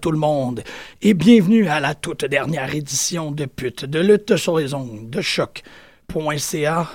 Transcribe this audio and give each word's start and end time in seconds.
tout 0.00 0.10
le 0.10 0.18
monde 0.18 0.62
et 1.02 1.12
bienvenue 1.12 1.68
à 1.68 1.78
la 1.78 1.94
toute 1.94 2.24
dernière 2.24 2.74
édition 2.74 3.30
de 3.32 3.44
Pute 3.44 3.84
de 3.84 4.00
lutte 4.00 4.36
sur 4.36 4.56
les 4.58 4.72
ondes 4.72 5.10
de 5.10 5.20
choc.ca 5.20 6.88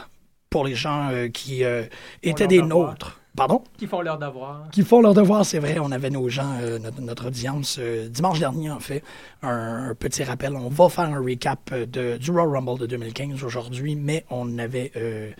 pour 0.49 0.65
les 0.65 0.73
gens 0.75 1.09
euh, 1.11 1.27
qui 1.27 1.63
euh, 1.63 1.83
étaient 2.23 2.47
des 2.47 2.61
nôtres. 2.61 3.19
Pardon? 3.35 3.63
Qui 3.77 3.85
font 3.85 4.01
leur 4.01 4.17
devoir. 4.17 4.69
Qui 4.71 4.81
font 4.83 5.01
leur 5.01 5.13
devoir, 5.13 5.45
c'est 5.45 5.59
vrai. 5.59 5.77
On 5.79 5.91
avait 5.91 6.09
nos 6.09 6.29
gens, 6.29 6.57
euh, 6.61 6.79
notre, 6.79 7.01
notre 7.01 7.27
audience, 7.27 7.77
euh, 7.79 8.07
dimanche 8.07 8.39
dernier, 8.39 8.71
en 8.71 8.79
fait. 8.79 9.03
Un, 9.43 9.89
un 9.89 9.93
petit 9.95 10.23
rappel. 10.23 10.55
On 10.55 10.69
va 10.69 10.87
faire 10.87 11.03
un 11.03 11.19
recap 11.21 11.73
de, 11.73 12.17
du 12.17 12.31
Royal 12.31 12.47
Rumble 12.49 12.79
de 12.79 12.85
2015 12.85 13.43
aujourd'hui, 13.43 13.95
mais 13.97 14.25
on 14.29 14.57
avait. 14.57 14.91
euh, 14.95 15.31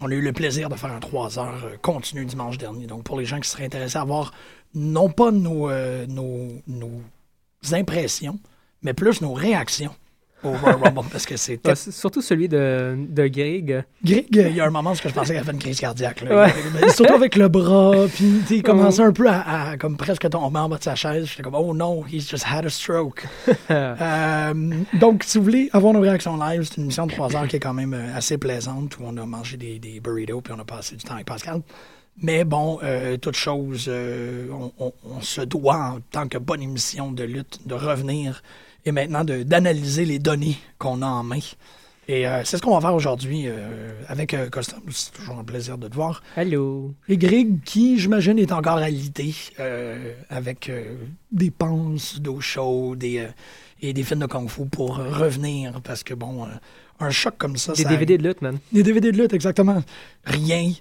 on 0.00 0.08
a 0.10 0.14
eu 0.14 0.20
le 0.20 0.32
plaisir 0.32 0.68
de 0.68 0.76
faire 0.76 0.92
un 0.92 1.00
3 1.00 1.38
heures 1.40 1.70
continu 1.82 2.24
dimanche 2.24 2.56
dernier. 2.58 2.86
Donc, 2.86 3.02
pour 3.02 3.18
les 3.18 3.24
gens 3.24 3.40
qui 3.40 3.48
seraient 3.48 3.64
intéressés 3.64 3.98
à 3.98 4.04
voir, 4.04 4.32
non 4.74 5.08
pas 5.08 5.30
nos, 5.30 5.70
euh, 5.70 6.06
nos, 6.06 6.48
nos 6.66 7.00
impressions, 7.72 8.38
mais 8.82 8.94
plus 8.94 9.20
nos 9.20 9.32
réactions 9.32 9.94
au 10.44 10.50
Royal 10.52 10.78
Rumble, 10.82 11.08
parce 11.10 11.26
que 11.26 11.36
c'est 11.36 11.60
surtout 11.90 12.22
celui 12.22 12.48
de, 12.48 12.96
de 13.08 13.26
Greg. 13.26 13.84
Greg, 14.04 14.26
il 14.30 14.54
y 14.54 14.60
a 14.60 14.66
un 14.66 14.70
moment 14.70 14.92
où 14.92 14.94
je 14.94 15.02
pensais 15.08 15.32
qu'il 15.32 15.36
avait 15.36 15.52
une 15.52 15.58
crise 15.58 15.80
cardiaque. 15.80 16.22
Là. 16.22 16.44
Ouais. 16.44 16.90
Surtout 16.90 17.14
avec 17.14 17.36
le 17.36 17.48
bras, 17.48 18.06
puis 18.14 18.42
il 18.50 18.62
commençait 18.64 19.02
un 19.02 19.12
peu 19.12 19.28
à, 19.28 19.70
à 19.70 19.76
comme 19.76 19.96
presque 19.96 20.28
tomber 20.30 20.58
en 20.58 20.68
bas 20.68 20.78
de 20.78 20.84
sa 20.84 20.94
chaise. 20.94 21.26
J'étais 21.26 21.42
comme, 21.42 21.54
oh 21.56 21.74
no, 21.74 22.04
he's 22.10 22.28
just 22.28 22.44
had 22.44 22.64
a 22.66 22.70
stroke. 22.70 23.26
Euh, 23.70 24.54
donc, 24.94 25.24
si 25.24 25.38
vous 25.38 25.44
voulez 25.44 25.68
avoir 25.72 25.92
nos 25.92 26.00
réactions 26.00 26.36
live, 26.36 26.62
c'est 26.62 26.76
une 26.76 26.84
émission 26.84 27.06
de 27.06 27.12
3 27.12 27.36
heures 27.36 27.48
qui 27.48 27.56
est 27.56 27.60
quand 27.60 27.74
même 27.74 27.92
euh, 27.92 28.16
assez 28.16 28.38
plaisante, 28.38 28.98
où 28.98 29.02
on 29.04 29.16
a 29.16 29.26
mangé 29.26 29.56
des, 29.56 29.78
des 29.78 30.00
burritos, 30.00 30.40
puis 30.40 30.54
on 30.56 30.60
a 30.60 30.64
passé 30.64 30.96
du 30.96 31.04
temps 31.04 31.14
avec 31.14 31.26
Pascal. 31.26 31.60
Mais 32.22 32.44
bon, 32.44 32.78
euh, 32.82 33.16
toute 33.16 33.36
chose, 33.36 33.86
euh, 33.88 34.48
on, 34.50 34.72
on- 34.78 34.92
on 35.04 35.20
se 35.20 35.40
doit, 35.42 35.94
en 35.96 36.00
tant 36.10 36.26
que 36.28 36.38
bonne 36.38 36.62
émission 36.62 37.12
de 37.12 37.22
lutte, 37.24 37.60
de 37.66 37.74
revenir 37.74 38.42
et 38.84 38.92
maintenant 38.92 39.24
d'analyser 39.24 40.04
les 40.04 40.18
données 40.18 40.56
qu'on 40.78 41.02
a 41.02 41.06
en 41.06 41.22
main. 41.22 41.38
Et 42.10 42.26
euh, 42.26 42.42
c'est 42.44 42.56
ce 42.56 42.62
qu'on 42.62 42.74
va 42.74 42.80
faire 42.80 42.94
aujourd'hui 42.94 43.44
euh, 43.46 43.92
avec 44.08 44.32
euh. 44.32 44.48
C'est 44.90 45.12
toujours 45.12 45.38
un 45.38 45.44
plaisir 45.44 45.76
de 45.76 45.88
te 45.88 45.94
voir. 45.94 46.22
Allô. 46.36 46.94
Et 47.08 47.18
Greg, 47.18 47.62
qui, 47.64 47.98
j'imagine, 47.98 48.38
est 48.38 48.50
encore 48.50 48.78
alité 48.78 49.34
avec 50.30 50.70
des 51.30 51.50
penses 51.50 52.18
d'eau 52.20 52.40
chaude 52.40 53.04
et, 53.04 53.26
et 53.82 53.92
des 53.92 54.02
films 54.02 54.20
de 54.20 54.26
kung-fu 54.26 54.64
pour 54.66 54.96
revenir. 54.96 55.80
Parce 55.82 56.02
que, 56.02 56.14
bon, 56.14 56.46
un 57.00 57.10
choc 57.10 57.34
comme 57.38 57.56
ça, 57.56 57.72
Des 57.74 57.82
ça- 57.82 57.88
DVD 57.90 58.16
de 58.18 58.26
lutte, 58.26 58.42
man. 58.42 58.58
Des 58.72 58.82
DVD 58.82 59.12
de 59.12 59.18
lutte, 59.18 59.34
exactement. 59.34 59.82
Rien, 60.24 60.72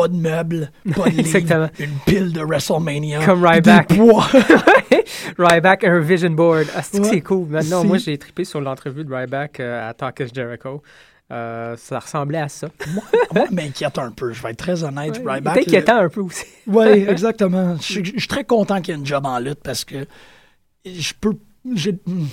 pas 0.00 0.08
de 0.08 0.16
meubles, 0.16 0.70
pas 0.94 1.08
de 1.10 1.18
Exactement. 1.20 1.68
une 1.78 1.96
pile 2.06 2.32
de 2.32 2.40
WrestleMania. 2.42 3.24
Comme 3.24 3.44
Ryback. 3.44 3.92
Ryback, 5.38 5.84
un 5.84 6.00
vision 6.00 6.30
board. 6.30 6.66
Ah, 6.76 6.82
c'est 6.82 7.00
Ouais. 7.00 7.20
cool. 7.20 7.46
Maintenant, 7.48 7.84
moi, 7.84 7.98
j'ai 7.98 8.16
trippé 8.18 8.44
sur 8.44 8.60
l'entrevue 8.60 9.04
de 9.04 9.14
Ryback 9.14 9.60
euh, 9.60 9.88
à 9.88 9.94
Talk 9.94 10.20
is 10.20 10.28
Jericho. 10.34 10.82
Euh, 11.32 11.74
ça 11.76 11.98
ressemblait 11.98 12.38
à 12.38 12.48
ça. 12.48 12.68
moi, 12.94 13.02
moi, 13.34 13.46
m'inquiète 13.50 13.98
un 13.98 14.10
peu, 14.12 14.32
je 14.32 14.42
vais 14.42 14.50
être 14.50 14.58
très 14.58 14.84
honnête. 14.84 15.20
Ouais, 15.24 15.34
Ryback, 15.34 15.56
est 15.56 15.60
inquiétant 15.62 15.96
un 15.98 16.08
peu 16.08 16.20
aussi. 16.20 16.44
Oui, 16.66 16.86
exactement. 16.86 17.76
Je, 17.80 17.94
je- 18.04 18.12
je 18.14 18.18
suis 18.20 18.28
très 18.28 18.44
content 18.44 18.80
qu'il 18.80 18.94
y 18.94 18.96
ait 18.96 19.00
une 19.00 19.06
job 19.06 19.26
en 19.26 19.38
lutte 19.40 19.60
parce 19.62 19.84
que 19.84 20.06
je 20.84 21.12
peux. 21.20 21.32
j'ai- 21.74 21.98
hmm, 22.06 22.26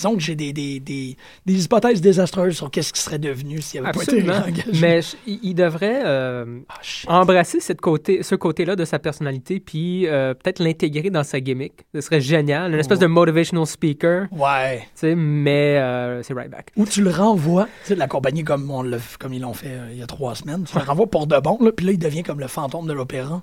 Disons 0.00 0.14
que 0.16 0.22
j'ai 0.22 0.34
des, 0.34 0.54
des, 0.54 0.80
des, 0.80 1.14
des 1.44 1.64
hypothèses 1.66 2.00
désastreuses 2.00 2.56
sur 2.56 2.70
qu'est-ce 2.70 2.90
qui 2.90 3.02
serait 3.02 3.18
devenu 3.18 3.60
s'il 3.60 3.80
avait 3.80 3.92
pas 3.92 4.02
été 4.02 4.22
Absolument. 4.22 4.32
engagé. 4.48 4.80
Mais 4.80 5.00
il 5.26 5.52
devrait 5.54 6.00
euh, 6.06 6.60
Ah, 7.06 7.18
embrasser 7.20 7.60
cette 7.60 7.82
côté, 7.82 8.22
ce 8.22 8.34
côté-là 8.34 8.76
de 8.76 8.86
sa 8.86 8.98
personnalité, 8.98 9.60
puis 9.60 10.06
euh, 10.06 10.32
peut-être 10.32 10.58
l'intégrer 10.60 11.10
dans 11.10 11.22
sa 11.22 11.38
gimmick. 11.40 11.74
Ce 11.94 12.00
serait 12.00 12.22
génial. 12.22 12.72
Une 12.72 12.78
espèce 12.80 12.98
de 12.98 13.06
motivational 13.06 13.66
speaker, 13.66 14.26
Ouais. 14.32 14.78
tu 14.78 14.86
sais, 14.94 15.14
mais 15.14 15.76
euh, 15.76 16.22
c'est 16.22 16.32
Ryback. 16.32 16.72
Ou 16.76 16.86
tu 16.86 17.02
le 17.02 17.10
renvoies, 17.10 17.68
la 17.90 18.08
compagnie 18.08 18.42
comme, 18.42 18.70
on 18.70 18.90
comme 19.18 19.34
ils 19.34 19.42
l'ont 19.42 19.52
fait 19.52 19.76
il 19.92 19.98
y 19.98 20.02
a 20.02 20.06
trois 20.06 20.34
semaines, 20.34 20.64
tu 20.64 20.78
le 20.78 20.82
renvoies 20.84 21.08
pour 21.08 21.26
de 21.26 21.38
bon, 21.40 21.58
là, 21.60 21.72
puis 21.72 21.84
là, 21.84 21.92
il 21.92 21.98
devient 21.98 22.22
comme 22.22 22.40
le 22.40 22.46
fantôme 22.48 22.86
de 22.86 22.94
l'opéra 22.94 23.42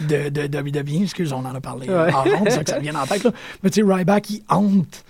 de, 0.00 0.28
de, 0.28 0.42
WWE. 0.58 1.02
Excuse, 1.04 1.32
on 1.32 1.44
en 1.46 1.54
a 1.54 1.60
parlé 1.62 1.88
Ouais. 1.88 2.12
en 2.12 2.22
ronde, 2.24 2.44
c'est 2.44 2.50
ça 2.50 2.64
que 2.64 2.70
ça 2.70 2.76
me 2.76 2.82
vient 2.82 2.94
en 2.94 3.06
tête. 3.06 3.24
Là. 3.24 3.32
Mais 3.62 3.70
tu 3.70 3.80
sais, 3.86 3.90
Ryback, 3.90 4.28
il 4.30 4.42
hante 4.50 5.04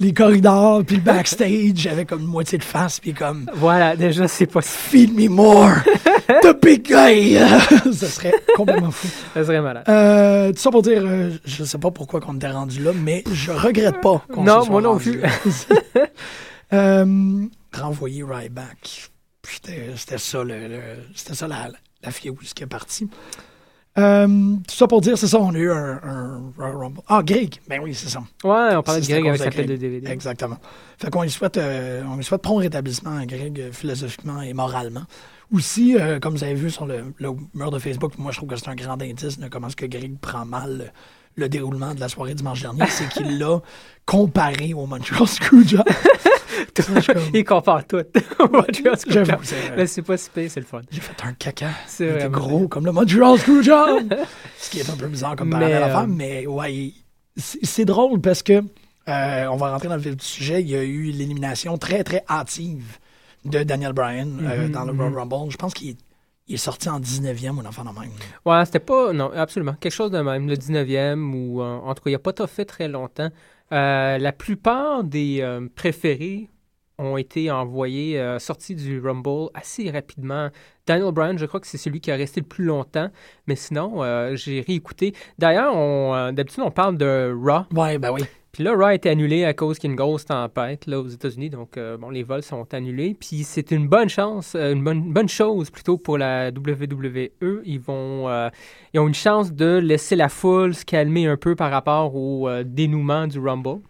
les 0.00 0.12
corridors, 0.12 0.84
puis 0.84 0.96
le 0.96 1.02
backstage 1.02 1.86
avec 1.86 2.08
comme 2.08 2.20
une 2.22 2.26
moitié 2.26 2.58
de 2.58 2.64
face, 2.64 3.00
puis 3.00 3.14
comme 3.14 3.46
Voilà, 3.54 3.96
déjà, 3.96 4.26
c'est 4.28 4.46
pas. 4.46 4.60
Feed 4.60 5.14
me 5.14 5.28
more, 5.28 5.70
the 6.42 6.56
big 6.60 6.82
guy. 6.86 7.36
ça 7.92 8.06
serait 8.08 8.34
complètement 8.56 8.90
fou. 8.90 9.06
Ça 9.34 9.44
serait 9.44 9.60
malade. 9.60 9.84
Euh, 9.88 10.52
tout 10.52 10.58
ça 10.58 10.70
pour 10.70 10.82
dire, 10.82 11.02
euh, 11.04 11.30
je 11.44 11.64
sais 11.64 11.78
pas 11.78 11.90
pourquoi 11.90 12.20
qu'on 12.20 12.34
était 12.36 12.50
rendu 12.50 12.82
là, 12.82 12.90
mais 12.94 13.22
je 13.32 13.52
regrette 13.52 14.00
pas 14.00 14.22
qu'on 14.32 14.42
Non, 14.44 14.60
se 14.60 14.66
soit 14.66 14.72
moi 14.72 14.82
non 14.82 14.98
plus. 14.98 15.20
Euh, 16.72 17.44
renvoyer 17.72 18.24
Ryback. 18.24 19.10
C'était 19.48 19.90
c'était 19.96 20.18
ça, 20.18 20.42
le, 20.42 20.66
le- 20.66 20.80
c'était 21.14 21.34
ça 21.34 21.46
la, 21.46 21.68
la 22.02 22.10
fuse 22.10 22.54
qui 22.54 22.62
est 22.64 22.66
partie. 22.66 23.08
Euh, 23.96 24.26
tout 24.66 24.74
ça 24.74 24.86
pour 24.88 25.00
dire, 25.00 25.16
c'est 25.16 25.28
ça, 25.28 25.38
on 25.38 25.54
a 25.54 25.58
eu 25.58 25.70
un, 25.70 26.00
un 26.02 26.42
Royal 26.58 26.76
Rumble. 26.76 27.00
Ah, 27.06 27.22
Greg, 27.24 27.60
ben 27.68 27.80
oui, 27.82 27.94
c'est 27.94 28.08
ça. 28.08 28.20
Ouais, 28.42 28.74
on 28.74 28.82
parlait 28.82 29.00
de 29.00 29.06
Greg 29.06 29.28
avec 29.28 29.40
sa 29.40 29.50
Greg. 29.50 29.68
de 29.68 29.76
DVD. 29.76 30.10
Exactement. 30.10 30.56
Fait 30.98 31.10
qu'on 31.10 31.22
lui 31.22 31.30
souhaite, 31.30 31.56
euh, 31.58 32.02
on 32.10 32.16
lui 32.16 32.24
souhaite 32.24 32.42
prompt 32.42 32.56
rétablissement 32.58 33.16
à 33.16 33.24
Greg, 33.26 33.60
euh, 33.60 33.72
philosophiquement 33.72 34.42
et 34.42 34.52
moralement. 34.52 35.04
Aussi, 35.52 35.96
euh, 35.96 36.18
comme 36.18 36.34
vous 36.34 36.42
avez 36.42 36.54
vu 36.54 36.70
sur 36.70 36.86
le, 36.86 37.04
le 37.18 37.30
mur 37.54 37.70
de 37.70 37.78
Facebook, 37.78 38.18
moi 38.18 38.32
je 38.32 38.38
trouve 38.38 38.48
que 38.48 38.56
c'est 38.56 38.68
un 38.68 38.74
grand 38.74 39.00
indice 39.00 39.38
de 39.38 39.46
comment 39.48 39.68
est-ce 39.68 39.76
que 39.76 39.86
Greg 39.86 40.18
prend 40.18 40.44
mal 40.44 40.78
le, 40.78 40.84
le 41.44 41.48
déroulement 41.48 41.94
de 41.94 42.00
la 42.00 42.08
soirée 42.08 42.34
dimanche 42.34 42.62
dernier, 42.62 42.86
c'est 42.88 43.08
qu'il 43.08 43.38
l'a 43.38 43.60
comparé 44.06 44.74
au 44.74 44.86
Montreal 44.86 45.28
Screwjob. 45.28 45.84
Il 47.34 47.44
compare 47.44 47.86
tout. 47.86 48.02
J'avoue. 49.08 49.32
Mais 49.76 49.86
c'est 49.86 50.02
pas 50.02 50.16
si 50.16 50.30
pire, 50.30 50.50
c'est 50.50 50.60
le 50.60 50.66
fun. 50.66 50.80
J'ai 50.90 51.00
fait 51.00 51.14
un 51.24 51.32
caca. 51.32 51.70
C'est 51.86 52.08
était 52.08 52.28
gros 52.28 52.68
comme 52.68 52.86
le 52.86 52.92
Montreal 52.92 53.38
Screwjob. 53.38 54.14
Ce 54.58 54.70
qui 54.70 54.80
est 54.80 54.90
un 54.90 54.96
peu 54.96 55.06
bizarre 55.06 55.36
comme 55.36 55.50
parallèle 55.50 55.82
à 55.82 55.88
faire, 55.88 55.98
euh, 56.00 56.06
mais 56.08 56.46
ouais, 56.46 56.92
c'est 57.36 57.84
drôle 57.84 58.20
parce 58.20 58.42
que 58.42 58.62
euh, 59.08 59.46
on 59.46 59.56
va 59.56 59.70
rentrer 59.72 59.88
dans 59.88 59.96
le 59.96 60.00
vif 60.00 60.16
du 60.16 60.24
sujet. 60.24 60.62
Il 60.62 60.68
y 60.68 60.76
a 60.76 60.82
eu 60.82 61.10
l'élimination 61.10 61.76
très 61.78 62.04
très 62.04 62.24
hâtive 62.28 62.98
de 63.44 63.62
Daniel 63.62 63.92
Bryan 63.92 64.38
euh, 64.42 64.66
Mhm, 64.66 64.70
dans 64.70 64.84
le 64.84 64.92
Royal 64.92 65.14
Rumble. 65.14 65.50
Je 65.50 65.56
pense 65.56 65.74
qu'il 65.74 65.90
est, 65.90 65.98
il 66.46 66.54
est 66.54 66.58
sorti 66.58 66.88
en 66.88 67.00
19e 67.00 67.56
ou 67.56 67.60
un 67.60 67.66
enfant 67.66 67.84
de 67.84 67.88
même. 67.98 68.10
Ouais, 68.44 68.64
c'était 68.64 68.78
pas. 68.78 69.12
Non, 69.12 69.30
absolument. 69.34 69.74
Quelque 69.78 69.92
chose 69.92 70.10
de 70.10 70.20
même. 70.20 70.48
Le 70.48 70.56
19e, 70.56 71.34
ou 71.34 71.60
euh, 71.62 71.78
en 71.78 71.94
tout 71.94 72.02
cas, 72.02 72.10
il 72.10 72.12
n'y 72.12 72.16
a 72.16 72.20
pas 72.20 72.32
tout 72.32 72.46
fait 72.46 72.64
très 72.64 72.88
longtemps. 72.88 73.28
Euh, 73.72 74.18
la 74.18 74.32
plupart 74.32 75.04
des 75.04 75.40
euh, 75.40 75.68
préférés 75.74 76.48
ont 76.98 77.16
été 77.16 77.50
envoyés, 77.50 78.20
euh, 78.20 78.38
sortis 78.38 78.74
du 78.74 79.00
Rumble 79.00 79.48
assez 79.54 79.90
rapidement. 79.90 80.50
Daniel 80.86 81.12
Bryan, 81.12 81.36
je 81.38 81.46
crois 81.46 81.60
que 81.60 81.66
c'est 81.66 81.78
celui 81.78 82.00
qui 82.00 82.10
a 82.10 82.16
resté 82.16 82.40
le 82.40 82.46
plus 82.46 82.64
longtemps. 82.64 83.10
Mais 83.46 83.56
sinon, 83.56 84.02
j'ai 84.36 84.60
réécouté. 84.60 85.14
D'ailleurs, 85.38 86.32
d'habitude, 86.32 86.62
on 86.64 86.70
parle 86.70 86.98
de 86.98 87.34
Raw. 87.34 87.64
Ouais, 87.74 87.98
ben 87.98 88.12
oui. 88.12 88.22
Puis 88.54 88.62
là, 88.62 88.72
Raw 88.72 88.84
a 88.84 88.94
été 88.94 89.10
annulé 89.10 89.44
à 89.44 89.52
cause 89.52 89.80
qu'il 89.80 89.88
y 89.88 89.90
a 89.90 89.94
une 89.94 89.96
grosse 89.96 90.26
tempête 90.26 90.86
là, 90.86 91.00
aux 91.00 91.08
États-Unis. 91.08 91.50
Donc, 91.50 91.76
euh, 91.76 91.96
bon, 91.96 92.08
les 92.08 92.22
vols 92.22 92.44
sont 92.44 92.72
annulés. 92.72 93.16
Puis 93.18 93.42
c'est 93.42 93.72
une 93.72 93.88
bonne 93.88 94.08
chance, 94.08 94.54
euh, 94.54 94.72
une 94.72 94.84
bonne, 94.84 95.12
bonne 95.12 95.28
chose 95.28 95.70
plutôt 95.70 95.98
pour 95.98 96.18
la 96.18 96.50
WWE. 96.50 97.62
Ils 97.64 97.80
vont, 97.80 98.28
euh, 98.28 98.48
ils 98.92 99.00
ont 99.00 99.08
une 99.08 99.14
chance 99.14 99.52
de 99.52 99.78
laisser 99.78 100.14
la 100.14 100.28
foule 100.28 100.72
se 100.72 100.84
calmer 100.84 101.26
un 101.26 101.36
peu 101.36 101.56
par 101.56 101.72
rapport 101.72 102.14
au 102.14 102.48
dénouement 102.62 103.26
du 103.26 103.40
Rumble. 103.40 103.80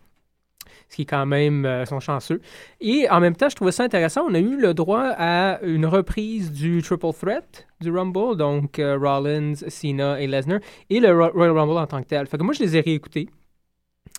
Ce 0.88 0.96
qui 0.96 1.02
est 1.02 1.06
quand 1.06 1.26
même, 1.26 1.84
sont 1.86 2.00
chanceux. 2.00 2.40
Et 2.80 3.06
en 3.10 3.20
même 3.20 3.36
temps, 3.36 3.50
je 3.50 3.56
trouvais 3.56 3.72
ça 3.72 3.82
intéressant. 3.82 4.22
On 4.26 4.32
a 4.34 4.38
eu 4.38 4.56
le 4.58 4.72
droit 4.72 5.12
à 5.18 5.60
une 5.62 5.84
reprise 5.84 6.50
du 6.52 6.80
Triple 6.80 7.12
Threat 7.12 7.66
du 7.82 7.90
Rumble, 7.90 8.36
donc 8.38 8.78
Rollins, 8.80 9.54
Cena 9.68 10.18
et 10.20 10.26
Lesnar, 10.26 10.60
et 10.88 11.00
le 11.00 11.10
Ro- 11.12 11.32
Royal 11.34 11.52
Rumble 11.58 11.76
en 11.78 11.86
tant 11.86 12.00
que 12.00 12.06
tel. 12.06 12.26
Fait 12.26 12.38
que 12.38 12.42
moi, 12.44 12.54
je 12.54 12.62
les 12.62 12.76
ai 12.76 12.80
réécoutés. 12.80 13.28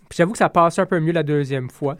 Puis 0.08 0.16
j'avoue 0.18 0.32
que 0.32 0.38
ça 0.38 0.48
passe 0.48 0.78
un 0.78 0.86
peu 0.86 1.00
mieux 1.00 1.12
la 1.12 1.22
deuxième 1.22 1.70
fois. 1.70 1.96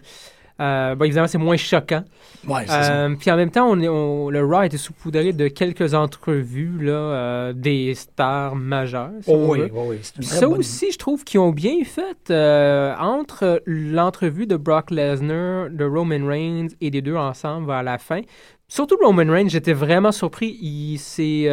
Euh, 0.59 0.95
bon, 0.95 1.05
évidemment, 1.05 1.27
c'est 1.27 1.37
moins 1.37 1.59
choquant. 1.59 2.03
Ouais, 2.49 2.63
c'est 2.63 2.69
ça. 2.69 2.93
Euh, 3.05 3.15
puis 3.19 3.31
en 3.31 3.37
même 3.37 3.51
temps, 3.51 3.67
on 3.69 3.79
est, 3.79 3.89
on- 3.89 4.31
le 4.31 4.43
Raw 4.43 4.55
a 4.61 4.67
été 4.67 4.79
saupoudré 4.79 5.35
de 5.35 5.49
quelques 5.49 5.93
entrevues 5.93 6.79
là, 6.81 6.93
euh, 6.93 7.53
des 7.53 7.95
stars 7.95 8.57
majeures. 8.57 9.11
si 9.21 9.29
on 9.29 9.35
Oh 9.35 9.53
oui, 9.53 9.59
veut. 9.61 9.71
oui, 9.75 9.97
Puis 10.15 10.25
ça 10.25 10.47
bonne- 10.49 10.59
aussi, 10.61 10.91
je 10.93 10.97
trouve 10.97 11.25
qu'ils 11.25 11.41
ont 11.41 11.51
bien 11.53 11.85
fait 11.85 12.31
euh, 12.31 12.95
entre 12.99 13.61
l'entrevue 13.67 14.47
de 14.47 14.57
Brock 14.57 14.91
Lesnar, 14.91 15.69
de 15.69 15.85
Roman 15.85 16.27
Reigns 16.27 16.69
et 16.81 16.91
des 16.91 17.03
deux 17.03 17.17
ensemble 17.17 17.67
vers 17.67 17.83
la 17.83 17.99
fin. 17.99 18.23
Surtout 18.67 18.97
Roman 19.03 19.31
Reigns, 19.31 19.49
j'étais 19.51 19.75
vraiment 19.75 20.11
surpris. 20.11 20.57
Il 20.63 20.97
s'est 20.97 21.45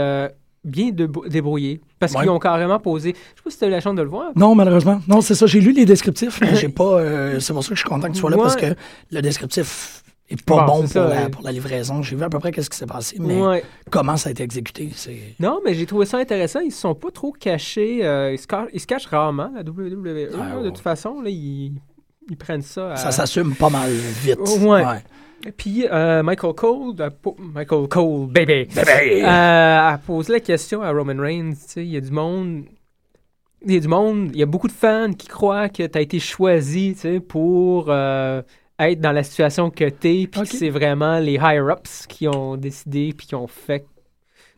bien 0.64 0.92
débrouillé. 0.92 1.82
Parce 2.00 2.14
qu'ils 2.14 2.30
ont 2.30 2.40
carrément 2.40 2.80
posé. 2.80 3.14
Je 3.14 3.18
sais 3.18 3.44
pas 3.44 3.50
si 3.50 3.58
tu 3.58 3.64
as 3.66 3.68
eu 3.68 3.72
la 3.72 3.82
chance 3.82 3.96
de 3.96 4.02
le 4.02 4.10
voir. 4.10 4.32
Non, 4.36 4.56
malheureusement. 4.56 5.02
Non, 5.08 5.22
c'est 5.22 5.36
ça. 5.36 5.46
J'ai 5.46 5.60
lu 5.60 5.72
les 5.72 5.86
descriptifs, 5.86 6.40
mais 6.42 6.56
j'ai 6.56 6.70
pas. 6.70 7.00
Euh, 7.00 7.40
c'est 7.40 7.54
pour 7.54 7.64
ça 7.64 7.70
que 7.70 7.76
je 7.76 7.82
suis 7.82 7.90
content 7.90 8.08
que 8.08 8.14
tu 8.14 8.20
sois 8.20 8.30
là 8.30 8.38
parce 8.38 8.56
que 8.56 8.76
le 9.12 9.22
descriptif 9.22 10.04
est 10.30 10.42
pas 10.42 10.66
bon, 10.66 10.88
pour, 10.88 11.02
la, 11.02 11.30
pour, 11.30 11.44
la, 11.44 11.52
livraison. 11.52 12.02
J'ai 12.02 12.16
vu 12.16 12.24
à 12.24 12.30
peu 12.30 12.40
près 12.40 12.52
qu'est-ce 12.52 12.70
qui 12.70 12.78
s'est 12.78 12.86
passé, 12.86 13.18
mais 13.20 13.64
comment 13.90 14.18
ça 14.18 14.30
a 14.30 14.32
été 14.32 14.44
exécuté. 14.44 14.90
Non, 15.40 15.60
mais 15.64 15.74
j'ai 15.74 15.86
trouvé 15.86 16.06
ça 16.06 16.18
intéressant. 16.18 16.60
Ils 16.60 16.72
se 16.72 16.82
sont 16.82 16.96
pas 16.96 17.12
trop 17.12 17.32
cachés. 17.32 18.06
Euh, 18.06 18.34
ils, 18.34 18.40
se 18.80 18.88
cachent, 18.88 19.06
rarement, 19.08 19.52
la 19.54 19.62
WWE. 19.62 20.30
Ah, 20.40 20.62
de 20.62 20.70
toute 20.70 20.80
façon, 20.80 21.22
là, 21.22 21.30
ils, 21.30 21.74
ils 22.30 22.38
prennent 22.38 22.62
ça. 22.62 22.96
Ça 22.96 23.12
s'assume 23.12 23.56
pas 23.56 23.70
mal 23.70 23.92
vite. 23.92 24.40
ouais. 24.62 24.84
Puis 25.52 25.86
euh, 25.92 26.24
Michael 26.24 26.54
Cole, 26.54 26.96
Michael 27.40 27.88
Cole, 27.88 28.28
baby, 28.28 28.66
baby. 28.66 29.22
Euh, 29.24 29.28
a 29.28 30.00
posé 30.06 30.34
la 30.34 30.40
question 30.40 30.82
à 30.82 30.92
Roman 30.92 31.22
Reigns. 31.22 31.56
Il 31.76 31.86
y 31.86 31.98
a 31.98 32.02
du 32.02 32.12
monde. 32.12 32.64
Il 33.66 33.74
y 33.74 33.78
a 33.78 33.80
du 33.80 33.88
monde, 33.88 34.32
il 34.34 34.40
y 34.40 34.44
a 34.44 34.46
beaucoup 34.46 34.68
de 34.68 34.74
fans 34.74 35.14
qui 35.14 35.28
croient 35.28 35.70
que 35.70 35.84
tu 35.84 35.98
as 35.98 36.02
été 36.02 36.20
choisi 36.20 36.98
pour 37.30 37.86
euh, 37.88 38.42
être 38.78 39.00
dans 39.00 39.14
la 39.14 39.24
situation 39.24 39.70
que 39.70 39.86
tu 39.86 40.24
es, 40.24 40.28
puis 40.28 40.42
que 40.42 40.48
c'est 40.48 40.70
vraiment 40.70 41.20
les 41.20 41.36
higher-ups 41.36 42.08
qui 42.08 42.28
ont 42.28 42.58
décidé, 42.58 43.14
puis 43.18 43.26
qui 43.26 43.36
ont 43.36 43.48
fait 43.48 43.86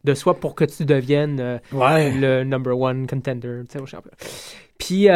de 0.04 0.16
soi 0.16 0.34
pour 0.40 0.56
que 0.56 0.66
tu 0.66 0.86
deviennes 0.86 1.60
le 1.72 2.44
number 2.44 2.80
one 2.80 3.06
contender 3.06 3.62
au 3.80 3.86
championnat. 3.86 4.18
Puis 4.80 5.08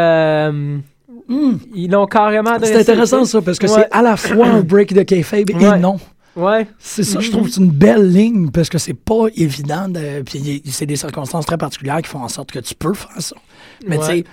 Hmm. 1.27 1.57
Ils 1.75 1.89
l'ont 1.91 2.05
carrément 2.05 2.51
adressé. 2.51 2.73
C'est 2.73 2.79
intéressant 2.81 3.25
ça, 3.25 3.41
parce 3.41 3.59
que 3.59 3.67
c'est 3.67 3.87
à 3.91 4.01
la 4.01 4.17
fois 4.17 4.47
un 4.47 4.61
break 4.61 4.93
de 4.93 5.03
kayfabe 5.03 5.49
et 5.49 5.79
non. 5.79 5.97
Ouais. 6.35 6.67
C'est 6.77 7.03
ça, 7.03 7.19
je 7.19 7.31
trouve 7.31 7.47
que 7.47 7.53
c'est 7.53 7.61
une 7.61 7.71
belle 7.71 8.11
ligne 8.11 8.49
parce 8.51 8.69
que 8.69 8.77
c'est 8.77 8.93
pas 8.93 9.25
évident. 9.35 9.89
De, 9.89 10.21
puis 10.21 10.61
c'est 10.65 10.85
des 10.85 10.95
circonstances 10.95 11.45
très 11.45 11.57
particulières 11.57 12.01
qui 12.01 12.09
font 12.09 12.21
en 12.21 12.29
sorte 12.29 12.51
que 12.51 12.59
tu 12.59 12.75
peux 12.75 12.93
faire 12.93 13.21
ça. 13.21 13.35
Mais 13.85 13.97
tu 13.97 14.05
sais, 14.05 14.23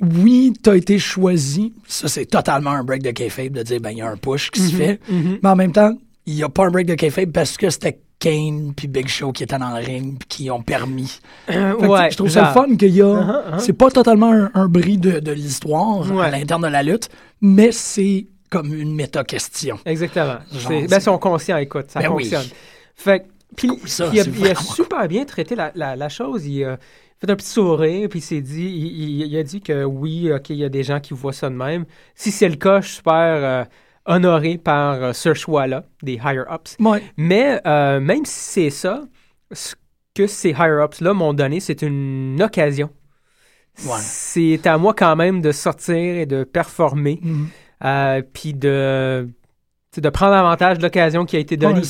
oui, 0.00 0.52
tu 0.62 0.70
as 0.70 0.76
été 0.76 0.98
choisi. 0.98 1.72
Ça, 1.86 2.08
c'est 2.08 2.26
totalement 2.26 2.70
un 2.70 2.84
break 2.84 3.02
de 3.02 3.12
kayfabe 3.12 3.52
de 3.52 3.62
dire, 3.62 3.80
ben, 3.80 3.90
il 3.90 3.98
y 3.98 4.02
a 4.02 4.08
un 4.08 4.16
push 4.16 4.50
qui 4.50 4.60
se 4.60 4.74
mm-hmm. 4.74 4.76
fait. 4.76 5.00
Mm-hmm. 5.10 5.38
Mais 5.42 5.48
en 5.48 5.56
même 5.56 5.72
temps, 5.72 5.96
il 6.26 6.34
n'y 6.34 6.42
a 6.42 6.48
pas 6.48 6.66
un 6.66 6.70
break 6.70 6.86
de 6.86 6.94
kayfabe 6.94 7.30
parce 7.30 7.56
que 7.56 7.70
c'était 7.70 8.00
Kane 8.22 8.72
puis 8.76 8.86
Big 8.86 9.08
Show 9.08 9.32
qui 9.32 9.42
étaient 9.42 9.58
dans 9.58 9.76
le 9.76 9.84
ring 9.84 10.16
puis 10.16 10.28
qui 10.28 10.50
ont 10.50 10.62
permis. 10.62 11.18
Euh, 11.50 11.74
ouais, 11.74 12.08
je 12.12 12.16
trouve 12.16 12.28
ça 12.28 12.52
fun 12.52 12.76
qu'il 12.76 12.94
y 12.94 13.02
a. 13.02 13.06
Uh-huh, 13.06 13.56
uh-huh. 13.56 13.58
C'est 13.58 13.72
pas 13.72 13.90
totalement 13.90 14.48
un, 14.54 14.68
bris 14.68 14.96
de, 14.96 15.32
l'histoire 15.32 16.08
à 16.20 16.30
l'interne 16.30 16.62
de 16.62 16.68
la 16.68 16.84
lutte, 16.84 17.08
mais 17.40 17.72
c'est 17.72 18.28
comme 18.48 18.72
une 18.72 18.94
méta-question. 18.94 19.80
Exactement. 19.84 20.36
ben, 20.68 20.86
ils 20.88 21.00
sont 21.00 21.18
conscients, 21.18 21.56
écoute, 21.56 21.86
ça 21.88 21.98
ben 21.98 22.10
fonctionne. 22.10 22.46
Fait 22.94 23.26
puis, 23.56 23.68
il, 23.68 24.46
a, 24.46 24.54
super 24.54 25.08
bien 25.08 25.24
traité 25.24 25.56
la, 25.56 25.72
la, 25.74 26.08
chose. 26.08 26.46
Il 26.46 26.64
a 26.64 26.78
fait 27.18 27.28
un 27.28 27.36
petit 27.36 27.48
sourire, 27.48 28.08
puis 28.08 28.20
il 28.20 28.22
s'est 28.22 28.40
dit, 28.40 28.64
il, 29.26 29.36
a 29.36 29.42
dit 29.42 29.60
que 29.60 29.82
oui, 29.84 30.32
OK, 30.32 30.50
il 30.50 30.56
y 30.56 30.64
a 30.64 30.68
des 30.68 30.84
gens 30.84 31.00
qui 31.00 31.12
voient 31.12 31.32
ça 31.32 31.50
de 31.50 31.54
même. 31.54 31.84
Si 32.14 32.30
c'est 32.30 32.48
le 32.48 32.54
cas, 32.54 32.80
je 32.80 32.86
suis 32.86 32.96
super. 32.96 33.12
Euh, 33.12 33.64
honoré 34.06 34.58
par 34.58 34.94
euh, 34.94 35.12
ce 35.12 35.34
choix-là, 35.34 35.84
des 36.02 36.14
higher-ups. 36.14 36.76
Mais 37.16 37.60
euh, 37.66 38.00
même 38.00 38.24
si 38.24 38.38
c'est 38.38 38.70
ça, 38.70 39.02
ce 39.52 39.74
que 40.14 40.26
ces 40.26 40.50
higher-ups-là 40.50 41.14
m'ont 41.14 41.34
donné, 41.34 41.60
c'est 41.60 41.82
une 41.82 42.40
occasion. 42.42 42.90
C'est 43.74 44.66
à 44.66 44.76
moi 44.76 44.92
quand 44.94 45.16
même 45.16 45.40
de 45.40 45.50
sortir 45.50 45.96
et 45.96 46.26
de 46.26 46.44
performer, 46.44 47.20
mm-hmm. 47.22 47.46
euh, 47.84 48.22
puis 48.32 48.52
de 48.52 49.28
de 49.98 50.08
prendre 50.08 50.32
avantage 50.32 50.78
de 50.78 50.82
l'occasion 50.82 51.26
qui 51.26 51.36
a 51.36 51.38
été 51.38 51.56
donnée. 51.56 51.82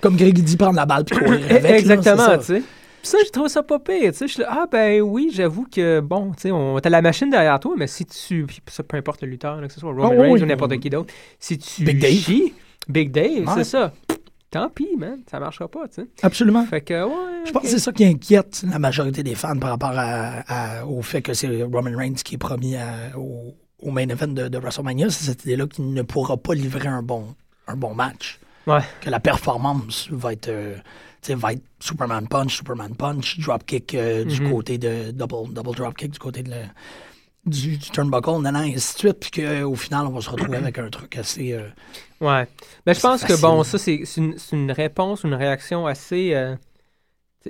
comme 0.00 0.16
Greg 0.16 0.40
dit, 0.42 0.56
prendre 0.56 0.76
la 0.76 0.86
balle 0.86 1.04
puis 1.04 1.16
courir 1.16 1.44
avec. 1.50 1.80
Exactement, 1.80 2.38
tu 2.38 2.44
sais 2.44 2.62
ça, 3.02 3.18
je 3.24 3.30
trouve 3.30 3.48
ça 3.48 3.62
pas 3.62 3.78
pire. 3.78 4.12
Tu 4.12 4.28
sais, 4.28 4.44
ah, 4.46 4.66
ben 4.70 5.00
oui, 5.00 5.30
j'avoue 5.32 5.66
que, 5.70 6.00
bon, 6.00 6.32
tu 6.32 6.42
sais, 6.42 6.50
on, 6.50 6.78
t'as 6.80 6.90
la 6.90 7.02
machine 7.02 7.30
derrière 7.30 7.58
toi, 7.60 7.74
mais 7.76 7.86
si 7.86 8.06
tu. 8.06 8.46
ça, 8.68 8.82
peu 8.82 8.96
importe 8.96 9.22
le 9.22 9.28
lutteur, 9.28 9.60
que 9.60 9.72
ce 9.72 9.80
soit 9.80 9.90
Roman 9.90 10.12
oh, 10.16 10.20
Reigns 10.20 10.42
ou 10.42 10.46
n'importe 10.46 10.78
qui 10.78 10.90
d'autre, 10.90 11.12
si 11.38 11.58
tu. 11.58 11.84
Big 11.84 11.98
Dave. 11.98 12.50
Big 12.88 13.10
Dave, 13.10 13.50
c'est 13.54 13.64
ça. 13.64 13.92
Tant 14.50 14.68
pis, 14.68 14.96
man, 14.98 15.20
ça 15.30 15.40
marchera 15.40 15.66
pas, 15.66 15.88
tu 15.88 16.02
sais. 16.02 16.08
Absolument. 16.22 16.66
Fait 16.66 16.82
que, 16.82 17.04
ouais. 17.04 17.46
Je 17.46 17.52
pense 17.52 17.62
que 17.62 17.68
c'est 17.68 17.78
ça 17.78 17.90
qui 17.90 18.04
inquiète 18.04 18.64
la 18.70 18.78
majorité 18.78 19.22
des 19.22 19.34
fans 19.34 19.58
par 19.58 19.70
rapport 19.70 19.94
à, 19.94 20.86
au 20.86 21.00
fait 21.00 21.22
que 21.22 21.32
c'est 21.32 21.62
Roman 21.62 21.96
Reigns 21.96 22.14
qui 22.14 22.34
est 22.34 22.38
promis 22.38 22.74
au, 23.16 23.54
au, 23.78 23.90
main 23.90 24.06
event 24.08 24.28
de, 24.28 24.48
de 24.48 24.58
WrestleMania. 24.58 25.08
C'est 25.08 25.24
cette 25.24 25.44
idée-là 25.44 25.66
qu'il 25.66 25.94
ne 25.94 26.02
pourra 26.02 26.36
pas 26.36 26.54
livrer 26.54 26.88
un 26.88 27.02
bon, 27.02 27.34
un 27.66 27.76
bon 27.76 27.94
match. 27.94 28.40
Ouais. 28.66 28.80
Que 29.00 29.10
la 29.10 29.20
performance 29.20 30.08
va 30.10 30.32
être. 30.34 30.48
Euh, 30.48 30.76
va 31.30 31.52
être 31.52 31.62
Superman 31.80 32.26
Punch, 32.28 32.56
Superman 32.56 32.94
Punch, 32.94 33.38
Dropkick 33.38 33.94
euh, 33.94 34.24
du 34.24 34.42
mhm. 34.42 34.50
côté 34.50 34.78
de 34.78 35.10
double, 35.12 35.52
double 35.52 35.74
Dropkick 35.74 36.12
du 36.12 36.18
côté 36.18 36.42
de 36.42 36.52
du, 37.44 37.76
du, 37.76 37.90
turnbuckle, 37.90 38.40
nan, 38.40 38.54
et 38.54 38.74
ainsi 38.74 38.94
de 38.94 38.98
suite, 38.98 39.18
puis 39.18 39.42
qu'au 39.42 39.74
final, 39.74 40.06
on 40.06 40.10
va 40.10 40.20
se 40.20 40.30
retrouver 40.30 40.58
avec 40.58 40.78
un 40.78 40.88
truc 40.90 41.16
assez. 41.18 41.52
Euh, 41.52 41.68
ouais. 42.20 42.46
Ben, 42.86 42.94
je 42.94 43.00
pense 43.00 43.24
que, 43.24 43.40
bon, 43.40 43.64
ça, 43.64 43.78
c'est 43.78 43.96
une, 44.16 44.36
une, 44.52 44.70
réponse, 44.70 45.24
une 45.24 45.34
réaction 45.34 45.86
assez. 45.88 46.34
Euh, 46.34 46.54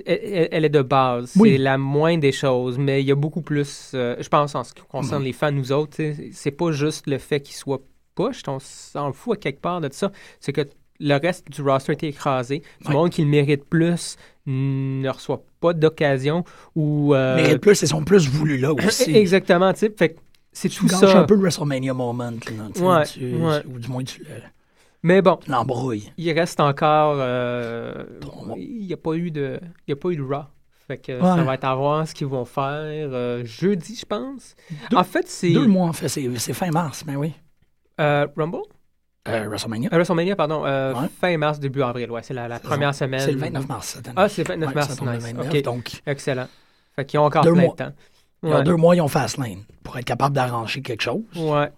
elle, 0.03 0.65
est 0.65 0.69
de 0.69 0.81
base. 0.81 1.33
C'est 1.37 1.59
la 1.59 1.77
moindre 1.77 2.21
des 2.21 2.31
choses, 2.31 2.79
mais 2.79 3.03
il 3.03 3.05
y 3.05 3.11
a 3.11 3.15
beaucoup 3.15 3.41
plus. 3.41 3.89
je 3.93 4.27
pense, 4.29 4.55
en 4.55 4.63
ce 4.63 4.73
qui 4.73 4.81
concerne 4.81 5.19
mhm. 5.19 5.27
les 5.27 5.33
fans, 5.33 5.51
nous 5.51 5.71
autres, 5.71 6.01
c'est 6.31 6.51
pas 6.51 6.71
juste 6.71 7.05
le 7.05 7.19
fait 7.19 7.41
qu'ils 7.41 7.55
soient 7.55 7.81
push, 8.15 8.41
on 8.47 8.59
s'en 8.59 9.13
fout 9.13 9.37
à 9.37 9.39
quelque 9.39 9.61
part 9.61 9.81
de 9.81 9.89
ça. 9.91 10.11
C'est 10.39 10.53
que 10.53 10.67
le 10.99 11.15
reste 11.17 11.49
du 11.51 11.61
roster 11.61 11.91
a 11.91 11.93
été 11.93 12.07
écrasé. 12.07 12.63
Du 12.85 12.91
monde 12.91 13.09
qui 13.09 13.23
le 13.23 13.27
mérite 13.27 13.65
plus 13.65 14.17
ne 14.45 15.09
reçoit 15.09 15.43
pas 15.59 15.73
d'occasion 15.73 16.43
ou. 16.75 17.13
Euh... 17.13 17.35
Mérite 17.35 17.59
plus, 17.59 17.81
ils 17.81 17.87
sont 17.87 18.03
plus 18.03 18.27
voulus 18.27 18.57
là 18.57 18.73
aussi. 18.87 19.15
Exactement, 19.15 19.73
tu 19.73 19.91
sais. 19.97 20.15
C'est 20.55 20.69
tout 20.69 20.87
ça. 20.87 21.19
un 21.19 21.23
peu 21.23 21.33
le 21.33 21.41
WrestleMania 21.41 21.95
moment, 21.95 22.29
là, 22.29 23.05
ouais, 23.07 23.63
ou 23.65 23.79
du 23.79 23.87
moins 23.87 24.03
tu 24.03 24.19
le. 24.19 24.27
Mais 25.01 25.21
bon. 25.21 25.37
L'embrouille. 25.47 26.11
Il 26.17 26.31
reste 26.31 26.59
encore. 26.59 27.15
Euh, 27.17 28.05
il 28.55 28.85
n'y 28.85 28.93
a 28.93 28.97
pas 28.97 29.15
eu 29.15 29.31
de. 29.31 29.59
Il 29.87 29.91
y 29.91 29.93
a 29.93 29.95
pas 29.95 30.09
eu 30.09 30.15
de 30.15 30.21
Raw. 30.21 30.45
Fait 30.87 30.97
que 30.97 31.19
ça 31.19 31.43
va 31.43 31.53
être 31.55 31.63
à 31.63 31.75
voir 31.75 32.07
ce 32.07 32.13
qu'ils 32.13 32.27
vont 32.27 32.45
faire 32.45 33.09
euh, 33.11 33.43
jeudi, 33.45 33.95
je 33.95 34.05
pense. 34.05 34.55
en 34.93 35.03
fait, 35.03 35.27
c'est. 35.27 35.51
Deux 35.51 35.67
mois, 35.67 35.87
en 35.87 35.93
fait. 35.93 36.07
C'est 36.07 36.53
fin 36.53 36.71
mars, 36.71 37.03
mais 37.05 37.15
oui. 37.15 37.33
Euh, 37.99 38.27
Rumble? 38.35 38.63
Euh, 39.27 39.47
WrestleMania. 39.47 39.89
Euh, 39.91 39.95
WrestleMania, 39.95 40.35
pardon. 40.35 40.65
Euh, 40.65 40.93
fin 41.19 41.37
mars, 41.37 41.59
début 41.59 41.81
avril, 41.81 42.11
ouais. 42.11 42.21
C'est 42.23 42.33
la, 42.33 42.59
première 42.59 42.93
semaine. 42.93 43.21
C'est 43.21 43.31
le 43.31 43.39
29 43.39 43.67
mars. 43.67 44.01
Ah, 44.15 44.27
c'est 44.27 44.47
le 44.47 44.55
29 44.55 44.75
mars, 44.75 45.01
nice. 45.01 45.63
Donc, 45.63 46.01
Excellent. 46.05 46.47
Fait 46.95 47.05
qu'ils 47.05 47.19
ont 47.19 47.23
encore 47.25 47.43
deux 47.43 47.53
plein 47.53 47.61
mois. 47.61 47.71
de 47.71 47.83
temps. 47.83 47.91
Il 48.43 48.49
y 48.49 48.53
a 48.53 48.61
deux 48.61 48.75
mois, 48.75 48.95
ils 48.95 49.01
ont 49.01 49.07
Fastlane 49.07 49.63
pour 49.83 49.97
être 49.97 50.05
capable 50.05 50.35
d'arranger 50.35 50.81
quelque 50.81 51.01
chose. 51.01 51.21
Ouais. 51.35 51.69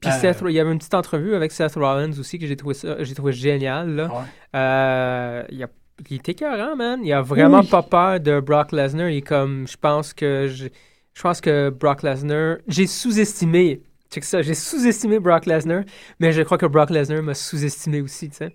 Puis 0.00 0.10
Seth, 0.12 0.42
il 0.46 0.52
y 0.52 0.60
avait 0.60 0.72
une 0.72 0.78
petite 0.78 0.94
entrevue 0.94 1.34
avec 1.34 1.52
Seth 1.52 1.74
Rollins 1.74 2.12
aussi 2.18 2.38
que 2.38 2.46
j'ai 2.46 2.56
trouvé, 2.56 2.76
j'ai 3.00 3.14
trouvé 3.14 3.32
génial. 3.32 3.90
Là. 3.94 5.44
il, 5.50 5.62
a, 5.62 5.68
il 6.08 6.20
écœurant, 6.24 6.76
man. 6.76 7.00
Il 7.04 7.12
a 7.12 7.22
vraiment 7.22 7.64
pas 7.64 7.82
peur 7.82 8.20
de 8.20 8.38
Brock 8.38 8.70
Lesnar. 8.70 9.08
Il 9.08 9.18
est 9.18 9.22
comme, 9.22 9.66
je 9.66 9.76
pense 9.76 10.12
que 10.12 10.46
je, 10.48 10.68
je 11.14 11.22
pense 11.22 11.40
que 11.40 11.70
Brock 11.70 12.02
Lesnar, 12.04 12.58
j'ai 12.68 12.86
sous-estimé 12.86 13.82
que 14.20 14.26
ça, 14.26 14.42
j'ai 14.42 14.54
sous-estimé 14.54 15.18
Brock 15.18 15.46
Lesnar, 15.46 15.82
mais 16.20 16.32
je 16.32 16.42
crois 16.42 16.58
que 16.58 16.66
Brock 16.66 16.90
Lesnar 16.90 17.22
m'a 17.22 17.34
sous-estimé 17.34 18.00
aussi, 18.00 18.30
tu 18.30 18.36
sais. 18.36 18.52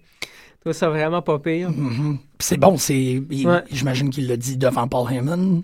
Ça 0.73 0.89
vraiment 0.89 1.21
pas 1.21 1.39
pire. 1.39 1.71
Mm-hmm. 1.71 2.17
C'est 2.39 2.57
bon, 2.57 2.77
c'est. 2.77 3.21
J'imagine 3.71 4.09
qu'il 4.09 4.27
l'a 4.27 4.35
dit 4.35 4.57
devant 4.57 4.87
Paul 4.87 5.09
Heyman. 5.11 5.63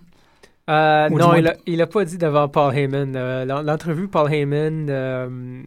Euh, 0.70 1.10
non, 1.10 1.34
il 1.66 1.82
a, 1.82 1.88
pas 1.88 2.06
dit 2.06 2.18
devant 2.18 2.48
Paul 2.48 2.74
Heyman. 2.74 3.14
Euh, 3.16 3.44
l'entrevue 3.64 4.08
Paul 4.08 4.32
Heyman, 4.32 4.88
euh, 4.90 5.62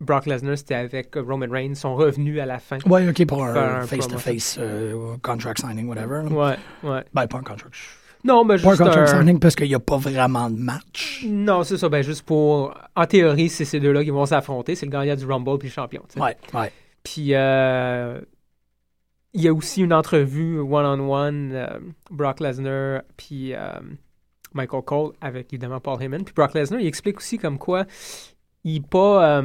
Brock 0.00 0.26
Lesnar, 0.26 0.58
c'était 0.58 0.74
avec 0.74 1.14
Roman 1.14 1.46
Reigns, 1.50 1.74
sont 1.74 1.94
revenus 1.94 2.38
à 2.40 2.46
la 2.46 2.58
fin. 2.58 2.78
Ouais, 2.86 3.08
ok, 3.08 3.26
pour 3.26 3.44
un 3.44 3.86
face-to-face 3.86 4.60
contract 5.22 5.60
signing, 5.60 5.88
whatever. 5.88 6.22
Ouais, 6.30 6.56
ouais. 6.82 7.02
Ben, 7.14 7.26
pas 7.26 7.38
un 7.38 7.42
contract. 7.42 7.74
Non, 8.24 8.44
mais 8.44 8.56
juste. 8.58 8.78
Pas 8.78 9.14
un 9.14 9.36
parce 9.38 9.56
qu'il 9.56 9.68
n'y 9.68 9.74
a 9.74 9.80
pas 9.80 9.96
vraiment 9.96 10.48
de 10.48 10.58
match. 10.58 11.24
Non, 11.26 11.64
c'est 11.64 11.76
ça. 11.76 11.88
Ben, 11.88 12.02
juste 12.02 12.22
pour. 12.22 12.74
En 12.94 13.06
théorie, 13.06 13.48
c'est 13.48 13.64
ces 13.64 13.80
deux-là 13.80 14.04
qui 14.04 14.10
vont 14.10 14.26
s'affronter. 14.26 14.74
C'est 14.74 14.86
le 14.86 14.92
gagnant 14.92 15.16
du 15.16 15.26
Rumble 15.26 15.58
puis 15.58 15.68
le 15.68 15.72
champion. 15.72 16.02
Ouais, 16.16 16.36
ouais. 16.54 16.72
Puis, 17.02 17.34
euh, 17.34 18.20
il 19.34 19.42
y 19.42 19.48
a 19.48 19.52
aussi 19.52 19.82
une 19.82 19.92
entrevue 19.92 20.60
one-on-one, 20.60 21.52
euh, 21.52 21.78
Brock 22.10 22.40
Lesnar 22.40 23.02
puis 23.16 23.54
euh, 23.54 23.72
Michael 24.52 24.82
Cole 24.82 25.12
avec 25.20 25.52
évidemment 25.52 25.80
Paul 25.80 26.00
Heyman. 26.00 26.24
Puis 26.24 26.34
Brock 26.34 26.54
Lesnar, 26.54 26.80
il 26.80 26.86
explique 26.86 27.18
aussi 27.18 27.38
comme 27.38 27.58
quoi 27.58 27.86
il 28.62 28.82
pas. 28.82 29.42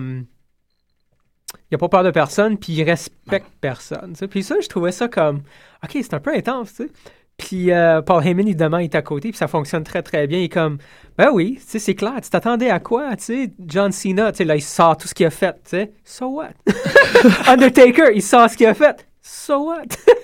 il 1.71 1.75
a 1.75 1.77
pas 1.79 1.89
peur 1.89 2.03
de 2.03 2.11
personne, 2.11 2.59
puis 2.59 2.73
il 2.73 2.83
respecte 2.83 3.47
personne. 3.59 4.13
Puis 4.29 4.43
ça, 4.43 4.59
je 4.61 4.67
trouvais 4.67 4.91
ça 4.91 5.07
comme. 5.07 5.37
OK, 5.83 5.91
c'est 5.93 6.13
un 6.13 6.19
peu 6.19 6.35
intense, 6.35 6.75
tu 6.75 6.83
sais. 6.83 6.89
Puis 7.37 7.71
euh, 7.71 8.01
Paul 8.01 8.25
Heyman, 8.25 8.47
évidemment, 8.47 8.79
est 8.79 8.95
à 8.95 9.01
côté, 9.03 9.29
puis 9.29 9.37
ça 9.37 9.47
fonctionne 9.47 9.83
très, 9.83 10.01
très 10.01 10.25
bien. 10.27 10.39
Il 10.39 10.45
est 10.45 10.49
comme, 10.49 10.79
ben 11.17 11.29
oui, 11.31 11.59
c'est 11.65 11.93
clair, 11.95 12.15
tu 12.23 12.29
t'attendais 12.29 12.69
à 12.71 12.79
quoi, 12.79 13.15
tu 13.15 13.23
sais? 13.25 13.51
John 13.65 13.91
Cena, 13.91 14.31
tu 14.31 14.37
sais, 14.39 14.43
là, 14.43 14.55
il 14.55 14.61
sort 14.61 14.97
tout 14.97 15.07
ce 15.07 15.13
qu'il 15.13 15.25
a 15.27 15.29
fait, 15.29 15.53
tu 15.53 15.59
sais. 15.69 15.91
So 16.03 16.27
what? 16.29 16.49
Undertaker, 17.47 18.11
il 18.15 18.23
sort 18.23 18.49
ce 18.49 18.57
qu'il 18.57 18.65
a 18.65 18.73
fait. 18.73 19.05
so 19.21 19.67
what? 19.67 19.83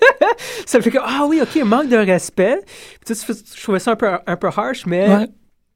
ça 0.65 0.81
fait 0.81 0.89
que, 0.89 0.97
ah 1.01 1.25
oui, 1.27 1.39
OK, 1.41 1.55
manque 1.63 1.89
de 1.89 1.97
respect. 1.97 2.59
Puis, 2.65 3.13
tu 3.13 3.15
sais, 3.15 3.33
je 3.55 3.61
trouvais 3.61 3.79
ça 3.79 3.91
un 3.91 3.95
peu, 3.95 4.09
un 4.25 4.35
peu 4.35 4.47
harsh, 4.47 4.85
mais 4.87 5.07
Ouais. 5.07 5.27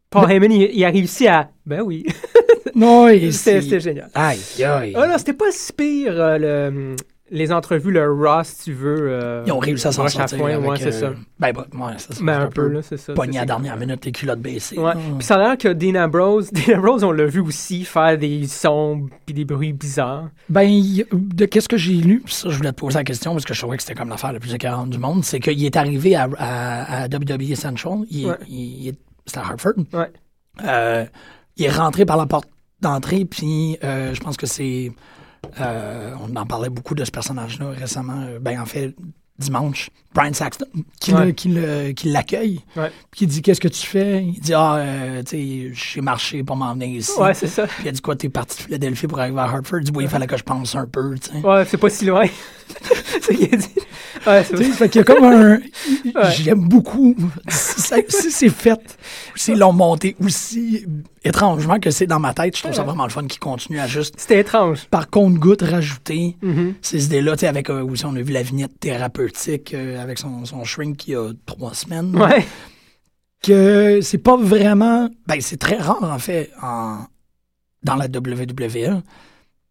Paul 0.09 0.31
Heyman, 0.31 0.51
il, 0.51 0.71
il 0.73 0.85
a 0.85 0.89
réussi 0.89 1.27
à. 1.27 1.49
Ben 1.65 1.81
oui. 1.81 2.05
Non, 2.73 3.09
c'était 3.31 3.79
génial. 3.79 4.09
Aïe, 4.15 4.39
aïe. 4.63 4.93
Ah 4.95 5.05
non, 5.05 5.17
c'était 5.17 5.33
pas 5.33 5.51
si 5.51 5.73
pire, 5.73 6.13
euh, 6.19 6.37
le- 6.37 6.95
les 7.29 7.51
entrevues, 7.51 7.91
le 7.91 8.11
Raw, 8.11 8.43
si 8.43 8.63
tu 8.65 8.73
veux. 8.73 9.09
euh, 9.11 9.43
Ils 9.45 9.51
ont 9.51 9.59
réussi 9.59 9.87
à 9.87 9.91
s'en 9.91 10.07
sortir. 10.07 10.41
ouais, 10.41 10.57
c'est 10.77 10.87
euh, 10.87 10.91
ça. 10.91 11.09
Ben, 11.39 11.51
bah, 11.53 11.65
ouais, 11.73 11.97
ça, 11.97 12.07
c'est 12.11 12.21
Mais 12.21 12.31
un 12.31 12.41
un 12.43 12.47
peu, 12.47 12.67
là, 12.67 12.81
c'est 12.81 12.97
ça. 12.97 13.13
Pogné 13.13 13.37
à 13.37 13.41
la 13.41 13.45
dernière 13.47 13.75
minute, 13.77 14.05
les 14.05 14.11
culottes 14.11 14.39
baissées. 14.39 14.79
Ouais. 14.79 14.93
Puis 15.17 15.25
ça 15.25 15.35
a 15.35 15.37
l'air 15.39 15.57
que 15.57 15.67
Dean 15.67 15.95
Ambrose, 16.01 16.51
Dean 16.53 16.77
Ambrose, 16.77 17.03
on 17.03 17.11
l'a 17.11 17.25
vu 17.25 17.39
aussi 17.41 17.83
faire 17.85 18.17
des 18.17 18.47
sons 18.47 19.07
puis 19.25 19.33
des 19.33 19.45
bruits 19.45 19.73
bizarres. 19.73 20.29
Ben, 20.49 20.69
de 21.11 21.45
qu'est-ce 21.45 21.67
que 21.69 21.77
j'ai 21.77 21.93
lu, 21.95 22.21
puis 22.23 22.33
ça, 22.33 22.49
je 22.49 22.57
voulais 22.57 22.71
te 22.71 22.77
poser 22.79 22.97
la 22.99 23.03
question 23.03 23.33
parce 23.33 23.45
que 23.45 23.53
je 23.53 23.59
trouvais 23.61 23.77
que 23.77 23.83
c'était 23.83 23.95
comme 23.95 24.09
l'affaire 24.09 24.31
la 24.33 24.39
plus 24.39 24.53
écœurante 24.53 24.89
du 24.91 24.97
monde, 24.97 25.23
c'est 25.25 25.39
qu'il 25.39 25.63
est 25.65 25.75
arrivé 25.75 26.15
à, 26.15 26.29
à, 26.37 27.03
à 27.03 27.07
WWE 27.07 27.51
Essential, 27.51 27.99
il, 28.09 28.27
Ouais. 28.27 28.35
il- 28.47 28.93
c'était 29.25 29.39
à 29.39 29.43
Hartford. 29.43 29.73
Ouais. 29.93 30.09
Euh, 30.63 31.05
il 31.57 31.65
est 31.65 31.69
rentré 31.71 32.05
par 32.05 32.17
la 32.17 32.25
porte 32.25 32.47
d'entrée, 32.81 33.25
puis 33.25 33.77
euh, 33.83 34.13
je 34.13 34.19
pense 34.21 34.37
que 34.37 34.45
c'est. 34.45 34.91
Euh, 35.61 36.13
on 36.27 36.35
en 36.35 36.45
parlait 36.45 36.69
beaucoup 36.69 36.95
de 36.95 37.03
ce 37.05 37.11
personnage-là 37.11 37.69
récemment. 37.71 38.21
euh, 38.27 38.39
Ben, 38.39 38.59
en 38.61 38.65
fait, 38.65 38.93
dimanche, 39.39 39.89
Brian 40.15 40.33
Saxton, 40.33 40.65
qui, 40.99 41.13
Ouais. 41.13 41.27
le- 41.27 41.31
qui 41.31 41.49
le- 41.49 41.91
qui 41.91 42.09
l'accueille, 42.09 42.61
Ouais. 42.75 42.91
puis 43.11 43.19
qui 43.19 43.27
dit 43.27 43.41
Qu'est-ce 43.43 43.61
que 43.61 43.67
tu 43.67 43.85
fais? 43.85 44.23
Il 44.23 44.39
dit 44.39 44.53
Ah, 44.55 44.77
euh, 44.77 45.21
tu 45.23 45.37
sais, 45.37 45.71
j'ai 45.73 46.01
marché 46.01 46.43
pour 46.43 46.55
m'en 46.55 46.73
venir 46.73 46.87
ici. 46.89 47.11
Ouais, 47.19 47.33
c'est 47.35 47.47
ça. 47.47 47.67
Puis 47.67 47.83
il 47.85 47.87
a 47.89 47.91
dit 47.91 48.01
quoi, 48.01 48.15
t'es 48.15 48.29
parti 48.29 48.57
de 48.57 48.61
Philadelphie 48.63 49.05
pour 49.07 49.19
arriver 49.19 49.39
à 49.39 49.43
Hartford? 49.43 49.79
Il 49.81 49.85
dit, 49.85 49.91
oui, 49.95 50.05
il 50.05 50.09
fallait 50.09 50.25
que 50.27 50.37
je 50.37 50.43
pense 50.43 50.73
un 50.75 50.87
peu, 50.87 51.15
tu 51.19 51.29
sais. 51.31 51.45
Ouais, 51.45 51.65
c'est 51.65 51.77
pas 51.77 51.89
si 51.89 52.05
loin. 52.05 52.25
c'est 53.21 53.21
ce 53.21 53.37
qu'il 53.37 53.53
a 53.53 53.57
dit. 53.57 53.67
Ouais, 54.25 54.43
c'est 54.43 54.57
fait 54.57 54.89
qu'il 54.89 54.99
y 54.99 55.01
a 55.01 55.05
comme 55.05 55.23
un. 55.23 55.59
J'aime 56.31 56.67
beaucoup. 56.67 57.15
Si 57.49 58.31
c'est 58.31 58.49
fait, 58.49 58.97
si 59.37 59.51
ils 59.53 59.57
l'ont 59.59 59.73
monté 59.73 60.15
aussi 60.19 60.85
étrangement 61.23 61.79
que 61.79 61.91
c'est 61.91 62.07
dans 62.07 62.19
ma 62.19 62.33
tête, 62.33 62.55
je 62.57 62.63
trouve 62.63 62.73
ça 62.75 62.83
vraiment 62.83 63.03
le 63.05 63.09
fun 63.11 63.25
qu'ils 63.27 63.39
continuent 63.39 63.79
à 63.79 63.87
juste, 63.87 64.15
C'était 64.17 64.39
étrange. 64.39 64.85
par 64.89 65.09
compte-goutte, 65.09 65.61
rajouter 65.61 66.35
Mhm. 66.41 66.73
ces 66.81 67.05
idées-là. 67.05 67.35
Tu 67.35 67.41
sais, 67.41 67.47
avec 67.47 67.69
euh, 67.69 67.83
aussi, 67.83 68.05
on 68.05 68.15
a 68.15 68.21
vu 68.21 68.33
la 68.33 68.43
vignette 68.43 68.79
thérapeutique 68.79 69.73
euh, 69.73 70.01
avec 70.01 70.17
son, 70.19 70.45
son 70.45 70.63
shrink 70.63 71.07
il 71.07 71.11
y 71.11 71.15
a 71.15 71.31
trois 71.45 71.73
semaines. 71.73 72.15
Ouais. 72.15 72.45
que 73.43 73.99
c'est 74.01 74.17
pas 74.17 74.35
vraiment. 74.37 75.09
Ben, 75.27 75.39
c'est 75.41 75.57
très 75.57 75.77
rare, 75.77 76.03
en 76.03 76.19
fait, 76.19 76.51
en, 76.61 76.99
dans 77.83 77.95
la 77.95 78.07
WWE, 78.07 79.01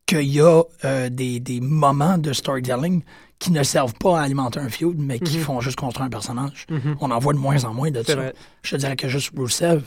qu'il 0.07 0.23
y 0.23 0.41
a 0.41 0.63
euh, 0.85 1.09
des, 1.11 1.41
des 1.41 1.61
moments 1.61 2.17
de 2.19 2.33
storytelling 2.33 3.03
qui 3.39 3.53
ne 3.53 3.63
servent 3.63 3.95
pas 3.95 4.19
à 4.21 4.23
alimenter 4.23 4.61
un 4.61 4.69
feud, 4.69 4.97
mais 4.99 5.19
qui 5.21 5.37
Mhm. 5.37 5.43
font 5.45 5.61
juste 5.61 5.77
construire 5.79 6.07
un 6.07 6.11
personnage. 6.11 6.67
Mhm. 6.71 6.97
On 7.01 7.11
en 7.11 7.19
voit 7.19 7.35
de 7.35 7.39
moins 7.39 7.63
en 7.65 7.75
moins 7.75 7.91
de 7.91 8.03
C'est 8.03 8.13
ça. 8.13 8.17
vrai. 8.17 8.35
Je 8.63 8.71
te 8.71 8.77
dirais 8.77 8.97
que 8.97 9.09
juste 9.09 9.33
Rusev, 9.37 9.83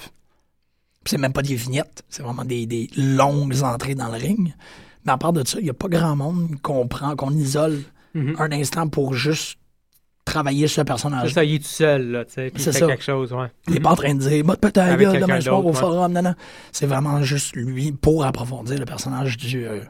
c'est 1.06 1.18
même 1.18 1.34
pas 1.34 1.42
des 1.42 1.56
vignettes, 1.56 2.04
c'est 2.10 2.22
vraiment 2.22 2.46
des, 2.46 2.66
des 2.68 2.90
longues 2.96 3.62
entrées 3.64 3.96
dans 3.96 4.08
le 4.10 4.18
ring. 4.18 4.54
Mais 5.06 5.12
à 5.12 5.18
part 5.18 5.34
de 5.34 5.46
ça, 5.48 5.58
il 5.60 5.64
n'y 5.64 5.70
a 5.70 5.74
pas 5.74 5.88
grand 5.88 6.16
monde 6.16 6.62
qu'on 6.62 6.88
prend, 6.88 7.16
qu'on 7.16 7.32
isole 7.32 7.82
Mhm. 8.14 8.36
un 8.40 8.52
instant 8.52 8.88
pour 8.88 9.14
juste 9.14 9.58
travailler 10.26 10.68
ce 10.68 10.76
C'est 10.76 10.86
personnage. 10.86 11.34
ça, 11.34 11.44
il 11.44 11.56
est 11.56 11.60
tout 11.60 11.64
seul, 11.66 12.12
là, 12.12 12.26
tu 12.26 12.34
sais, 12.34 12.52
puis 12.52 12.62
il 12.62 12.64
C'est 12.64 12.72
fait 12.74 12.80
ça. 12.80 12.86
quelque 12.88 13.04
chose, 13.04 13.34
ouais. 13.34 13.48
Il 13.68 13.74
n'est 13.74 13.80
pas 13.80 13.92
en 13.92 13.96
train 13.96 14.14
de 14.14 14.20
dire, 14.20 14.44
bah, 14.44 14.56
peut-être 14.62 14.76
demain 15.20 15.42
soir 15.42 15.66
au 15.66 15.74
forum, 15.74 16.12
non, 16.14 16.22
non. 16.22 16.36
C'est 16.72 16.86
vraiment 16.86 17.24
juste 17.24 17.56
lui 17.56 17.92
pour 17.94 18.24
approfondir 18.26 18.78
le 18.78 18.86
personnage 18.86 19.38
du. 19.38 19.66
euh, 19.66 19.82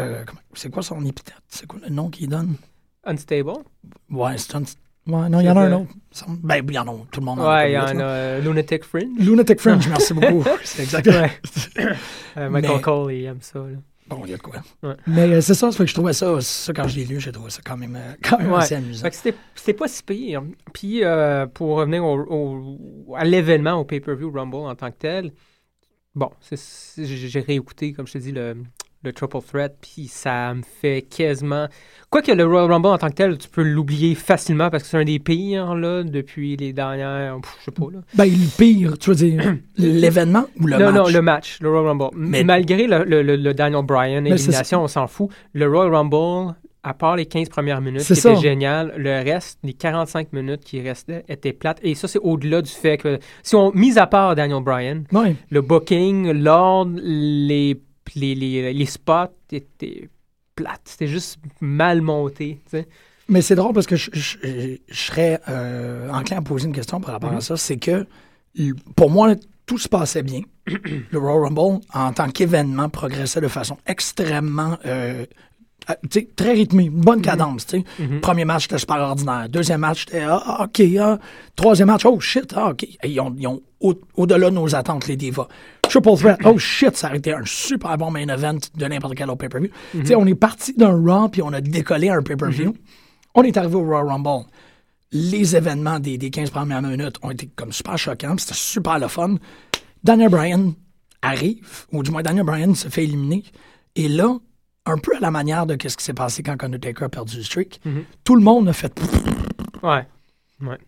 euh, 0.00 0.24
c'est 0.54 0.70
quoi 0.70 0.82
son 0.82 1.04
épithète? 1.04 1.36
C'est 1.48 1.66
quoi 1.66 1.78
le 1.84 1.90
nom 1.90 2.08
qu'il 2.10 2.28
donne? 2.28 2.56
Unstable? 3.04 3.52
Ouais, 4.10 4.38
c'est 4.38 4.54
un. 4.54 4.62
Ouais, 5.04 5.28
non, 5.28 5.40
il 5.40 5.46
y 5.46 5.50
en 5.50 5.56
a 5.56 5.66
C'est 6.12 6.24
un 6.24 6.32
autre. 6.32 6.40
Ben, 6.44 6.64
il 6.68 6.74
y 6.74 6.78
en 6.78 6.86
a, 6.86 6.96
tout 7.10 7.18
le 7.20 7.26
monde 7.26 7.40
en 7.40 7.44
a. 7.44 7.56
Ouais, 7.56 7.72
il 7.72 7.74
y 7.74 7.78
en 7.78 7.98
a 7.98 8.04
euh, 8.04 8.40
Lunatic 8.40 8.84
Fringe. 8.84 9.18
Lunatic 9.18 9.60
Fringe, 9.60 9.88
merci 9.88 10.14
beaucoup. 10.14 10.44
C'est 10.64 10.82
exactement. 10.82 11.26
Euh, 12.38 12.48
Michael 12.48 12.76
Mais- 12.76 12.80
Cole, 12.80 13.12
il 13.12 13.24
aime 13.26 13.42
ça. 13.42 13.62
Bon, 14.08 14.22
il 14.24 14.30
y 14.30 14.34
a 14.34 14.38
de 14.38 14.42
quoi. 14.42 14.54
Mais 15.06 15.28
euh, 15.34 15.40
c'est 15.42 15.52
ça, 15.52 15.70
fait 15.70 15.84
que 15.84 15.90
je 15.90 15.92
trouvais 15.94 16.14
ça, 16.14 16.40
ça 16.40 16.72
quand 16.72 16.88
je 16.88 16.96
l'ai 16.96 17.04
lu, 17.04 17.20
j'ai 17.20 17.30
trouvé 17.30 17.50
ça 17.50 17.60
quand 17.62 17.76
même, 17.76 17.98
quand 18.22 18.38
même 18.38 18.54
assez 18.54 18.74
amusant. 18.74 19.06
C'était, 19.12 19.72
pas 19.74 19.86
si 19.86 20.02
pire. 20.02 20.42
Puis, 20.72 21.02
pour 21.52 21.76
revenir 21.76 22.02
à 23.14 23.24
l'événement, 23.26 23.74
au 23.74 23.84
pay-per-view 23.84 24.30
Rumble 24.32 24.56
en 24.56 24.74
tant 24.74 24.90
que 24.90 24.96
tel, 24.98 25.32
bon, 26.14 26.30
c'est, 26.40 26.56
c'est- 26.58 27.04
j'ai 27.04 27.28
j'ai 27.28 27.40
réécouté, 27.40 27.92
comme 27.92 28.06
je 28.06 28.14
te 28.14 28.18
dis, 28.18 28.32
le, 28.32 28.56
le 29.04 29.12
Triple 29.12 29.38
Threat, 29.46 29.74
puis 29.80 30.06
ça 30.08 30.54
me 30.54 30.62
fait 30.62 31.02
quasiment... 31.02 31.66
Quoique 32.10 32.30
le 32.30 32.44
Royal 32.46 32.70
Rumble 32.70 32.86
en 32.88 32.98
tant 32.98 33.08
que 33.08 33.14
tel, 33.14 33.38
tu 33.38 33.48
peux 33.48 33.62
l'oublier 33.62 34.14
facilement 34.14 34.68
parce 34.70 34.82
que 34.82 34.88
c'est 34.90 34.98
un 34.98 35.04
des 35.04 35.18
pires, 35.18 35.74
là, 35.74 36.02
depuis 36.04 36.56
les 36.56 36.72
dernières... 36.72 37.38
pff, 37.40 37.54
je 37.60 37.64
sais 37.64 37.70
pas, 37.70 37.86
là. 37.92 37.98
Ben, 38.14 38.26
le 38.26 38.56
pire, 38.58 38.98
tu 38.98 39.10
veux 39.10 39.16
dire, 39.16 39.54
l'événement 39.78 40.44
ou 40.60 40.66
le 40.66 40.76
non, 40.78 40.92
match? 40.92 40.94
non, 40.94 41.08
le 41.08 41.22
match, 41.22 41.58
le 41.60 41.68
Royal 41.70 41.86
Rumble. 41.88 42.10
Mais- 42.16 42.44
Malgré 42.44 42.86
le, 42.86 43.04
le- 43.04 43.22
le- 43.22 43.36
le 43.36 43.54
Daniel 43.54 43.84
Bryan 43.84 44.24
élimination, 44.26 44.82
on 44.82 44.88
s'en 44.88 45.06
fout. 45.06 45.30
Le 45.54 45.66
Royal 45.68 45.94
Rumble, 45.94 46.54
à 46.84 46.94
part 46.94 47.16
les 47.16 47.26
15 47.26 47.48
premières 47.48 47.80
minutes, 47.80 48.02
ça. 48.02 48.34
génial, 48.34 48.92
le 48.96 49.10
reste, 49.24 49.58
les 49.64 49.72
45 49.72 50.32
minutes 50.32 50.64
qui 50.64 50.80
restaient, 50.80 51.24
étaient 51.28 51.52
plates. 51.52 51.78
Et 51.82 51.94
ça, 51.94 52.08
c'est 52.08 52.18
au-delà 52.18 52.60
du 52.60 52.70
fait 52.70 52.98
que, 52.98 53.18
si 53.42 53.54
on, 53.56 53.72
mis 53.72 53.98
à 53.98 54.06
part 54.06 54.34
Daniel 54.34 54.62
Bryan, 54.62 55.04
le 55.50 55.60
booking, 55.62 56.30
l'ordre, 56.32 56.98
les, 57.02 57.80
les, 58.14 58.34
les, 58.34 58.72
les 58.72 58.86
spots 58.86 59.34
étaient 59.50 60.08
plates. 60.54 60.82
C'était 60.84 61.06
juste 61.08 61.38
mal 61.60 62.00
monté. 62.02 62.60
Mais 63.28 63.40
c'est 63.42 63.54
drôle 63.54 63.72
parce 63.72 63.86
que 63.86 63.96
je, 63.96 64.10
je- 64.12 64.36
je- 64.42 64.76
je 64.88 64.94
serais 65.00 65.40
euh, 65.48 66.10
enclin 66.10 66.38
à 66.38 66.42
poser 66.42 66.66
une 66.66 66.74
question 66.74 67.00
par 67.00 67.12
rapport 67.12 67.30
Mhm. 67.30 67.38
à 67.38 67.40
ça. 67.40 67.56
C'est 67.56 67.76
que 67.78 68.06
pour 68.96 69.10
moi, 69.10 69.34
tout 69.66 69.78
se 69.78 69.88
passait 69.88 70.22
bien. 70.22 70.42
le 70.66 71.18
Royal 71.18 71.44
Rumble, 71.44 71.80
en 71.94 72.12
tant 72.12 72.28
qu'événement, 72.28 72.88
progressait 72.88 73.40
de 73.40 73.48
façon 73.48 73.78
extrêmement. 73.86 74.76
euh, 74.84 75.22
euh, 75.22 75.26
très 76.36 76.52
rythmée, 76.52 76.84
une 76.84 77.00
bonne 77.00 77.22
cadence. 77.22 77.66
tu 77.66 77.78
sais. 77.78 77.84
Mhm. 78.02 78.20
Premier 78.20 78.44
match, 78.44 78.62
c'était 78.64 78.78
super 78.78 78.98
ordinaire. 78.98 79.48
Deuxième 79.48 79.80
match, 79.80 80.04
c'était 80.06 80.22
ah, 80.22 80.42
ah, 80.44 80.64
OK. 80.64 80.82
ah. 81.00 81.18
Troisième 81.56 81.88
match, 81.88 82.04
oh 82.04 82.18
shit, 82.20 82.52
ah, 82.56 82.70
OK. 82.70 82.86
Ils 83.04 83.20
ont, 83.20 83.62
au- 83.80 83.94
au-delà 84.16 84.50
de 84.50 84.54
nos 84.54 84.74
attentes, 84.74 85.06
les 85.08 85.16
divas. 85.16 85.48
Triple 85.82 86.16
threat, 86.16 86.38
oh 86.44 86.56
shit, 86.58 86.96
ça 86.96 87.08
a 87.08 87.16
été 87.16 87.32
un 87.34 87.42
super 87.44 87.96
bon 87.98 88.10
main 88.10 88.26
event 88.28 88.58
de 88.76 88.86
n'importe 88.86 89.14
quel 89.14 89.28
autre 89.28 89.38
pay-per-view. 89.38 89.70
Sais, 90.04 90.14
on 90.14 90.24
est 90.26 90.34
parti 90.34 90.72
d'un 90.74 90.94
Raw, 91.04 91.28
puis 91.28 91.42
on 91.42 91.52
a 91.52 91.60
décollé 91.60 92.08
un 92.08 92.22
pay-per-view. 92.22 92.74
On 93.34 93.42
est 93.42 93.56
arrivé 93.56 93.74
au 93.74 93.82
Royal 93.84 94.06
Rumble. 94.08 94.46
Les 95.10 95.54
événements 95.56 95.98
des, 95.98 96.16
des 96.16 96.30
15 96.30 96.50
premières 96.50 96.80
minutes 96.80 97.16
ont 97.22 97.30
été 97.30 97.46
comme 97.54 97.72
super 97.72 97.98
choquants, 97.98 98.36
c'était 98.38 98.54
super 98.54 98.98
le 98.98 99.08
fun. 99.08 99.34
Daniel 100.02 100.30
Bryan 100.30 100.72
arrive, 101.20 101.86
ou 101.92 102.02
du 102.02 102.10
moins 102.10 102.22
Daniel 102.22 102.44
Bryan 102.46 102.74
se 102.74 102.88
fait 102.88 103.04
éliminer. 103.04 103.44
Et 103.94 104.08
là, 104.08 104.36
un 104.86 104.98
peu 104.98 105.14
à 105.16 105.20
la 105.20 105.30
manière 105.30 105.66
de 105.66 105.76
ce 105.88 105.96
qui 105.96 106.04
s'est 106.04 106.12
passé 106.14 106.42
quand 106.42 106.62
Undertaker 106.62 107.04
a 107.04 107.08
perdu 107.08 107.36
le 107.36 107.42
streak, 107.42 107.80
Mhm. 107.84 108.04
tout 108.24 108.34
le 108.36 108.42
monde 108.42 108.68
a 108.68 108.72
fait 108.72 108.92
Ouais. 109.82 110.06
Ouais. 110.60 110.78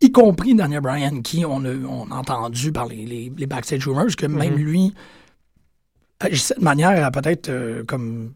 y 0.00 0.12
compris 0.12 0.54
Daniel 0.54 0.80
Bryan, 0.80 1.22
qui 1.22 1.44
on 1.44 1.64
a, 1.64 1.72
on 1.74 2.10
a 2.10 2.14
entendu 2.16 2.70
par 2.72 2.86
les, 2.86 3.04
les, 3.04 3.32
les 3.36 3.46
backstage 3.46 3.86
rumors 3.86 4.14
que 4.16 4.26
même 4.26 4.54
Mhm. 4.54 4.58
lui 4.60 4.94
agissait 6.20 6.54
de 6.58 6.64
manière 6.64 7.04
à 7.04 7.10
peut-être 7.10 7.48
euh, 7.48 7.84
comme 7.84 8.34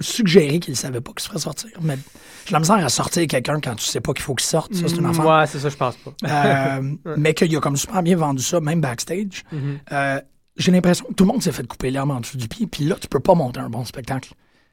suggérer 0.00 0.58
qu'il 0.58 0.76
savait 0.76 1.00
pas 1.00 1.12
qu'il 1.12 1.20
se 1.22 1.28
ferait 1.28 1.38
sortir. 1.38 1.70
Mais 1.80 1.96
j'ai 2.46 2.52
la 2.52 2.58
misère 2.58 2.76
à 2.84 2.88
sortir 2.88 3.26
quelqu'un 3.28 3.60
quand 3.60 3.76
tu 3.76 3.84
sais 3.84 4.00
pas 4.00 4.12
qu'il 4.12 4.22
faut 4.24 4.34
qu'il 4.34 4.46
sorte. 4.46 4.74
Ça, 4.74 4.88
c'est 4.88 4.96
une 4.96 5.02
Mm, 5.02 5.10
affaire. 5.10 5.26
Ouais, 5.26 5.46
c'est 5.46 5.60
ça, 5.60 5.68
je 5.68 5.76
pense 5.76 5.96
pas. 5.96 6.12
Euh, 6.24 6.82
mais 7.16 7.32
qu'il 7.32 7.54
a 7.56 7.60
comme 7.60 7.76
super 7.76 8.02
bien 8.02 8.16
vendu 8.16 8.42
ça, 8.42 8.60
même 8.60 8.80
backstage. 8.80 9.44
Mhm. 9.52 9.78
Euh, 9.92 10.20
j'ai 10.56 10.72
l'impression 10.72 11.04
que 11.06 11.14
tout 11.14 11.24
le 11.24 11.32
monde 11.32 11.42
s'est 11.42 11.52
fait 11.52 11.66
couper 11.66 11.90
l'herbe 11.90 12.10
en 12.10 12.20
dessous 12.20 12.36
du 12.36 12.48
pied, 12.48 12.66
puis 12.66 12.84
là, 12.84 12.96
tu 13.00 13.08
peux 13.08 13.20
pas 13.20 13.34
monter 13.34 13.60
un 13.60 13.68
bon 13.70 13.84
spectacle. 13.84 14.32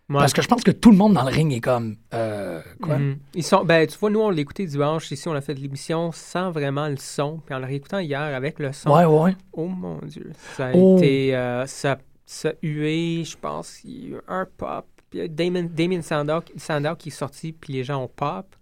Ouais. 0.09 0.17
Parce 0.17 0.33
que 0.33 0.41
je 0.41 0.47
pense 0.50 0.63
que 0.63 0.71
tout 0.71 0.91
le 0.91 0.97
monde 0.97 1.13
dans 1.13 1.23
le 1.23 1.29
ring 1.31 1.53
est 1.53 1.61
comme. 1.61 1.95
euh, 2.13 2.61
quoi? 2.81 2.97
Mhm. 2.97 3.17
Ils 3.33 3.43
sont, 3.43 3.63
ben, 3.63 3.88
tu 3.88 3.97
vois, 3.97 4.09
nous, 4.09 4.19
on 4.19 4.29
l'a 4.29 4.41
écouté 4.41 4.65
dimanche. 4.65 5.09
Ici, 5.09 5.27
on 5.29 5.33
a 5.33 5.39
fait 5.41 5.53
l'émission 5.53 6.11
sans 6.11 6.51
vraiment 6.51 6.89
le 6.89 6.97
son. 6.97 7.39
Puis 7.45 7.55
en 7.55 7.59
le 7.59 7.65
réécoutant 7.65 8.00
hier 8.00 8.19
avec 8.19 8.59
le 8.59 8.73
son, 8.73 8.91
Ouais, 8.91 9.05
ouais. 9.05 9.35
oh 9.53 9.67
mon 9.67 10.00
Dieu, 10.00 10.31
ça 10.57 10.67
a 10.67 10.71
Oh. 10.73 10.97
été. 10.97 11.33
euh, 11.35 11.65
ça, 11.65 11.97
ça 12.25 12.50
a 12.50 12.53
hué, 12.61 13.23
je 13.23 13.38
pense, 13.38 13.79
il 13.85 13.91
y 14.09 14.13
a 14.13 14.17
eu 14.17 14.21
un 14.27 14.45
pop. 14.57 14.85
Puis 15.09 15.19
il 15.19 15.21
y 15.21 15.25
a 15.25 15.27
Damien, 15.29 15.63
Damien 15.63 16.01
Sandow, 16.01 16.41
Sandow 16.57 16.95
qui 16.97 17.07
est 17.09 17.11
sorti, 17.13 17.53
puis 17.53 17.71
les 17.73 17.83
gens 17.85 18.03
ont 18.03 18.09
pop. 18.13 18.53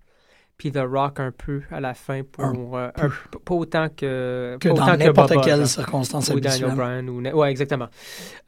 Puis 0.60 0.72
The 0.72 0.82
Rock 0.86 1.20
un 1.22 1.32
peu 1.32 1.62
à 1.72 1.80
la 1.80 1.96
fin 1.96 2.22
pour. 2.24 2.78
euh, 2.78 2.90
un 2.96 3.10
peu- 3.32 3.40
pas 3.40 3.56
autant 3.56 3.88
que. 3.90 4.58
Que 4.60 4.70
pas 4.70 4.76
dans 4.76 4.98
n'importe 4.98 5.42
quelle 5.44 5.62
là. 5.62 5.66
circonstance 5.66 6.30
Ou 6.30 6.40
Daniel. 6.40 6.76
Bryan. 6.76 7.08
Ou... 7.10 7.22
Ouais, 7.38 7.50
exactement. 7.50 7.88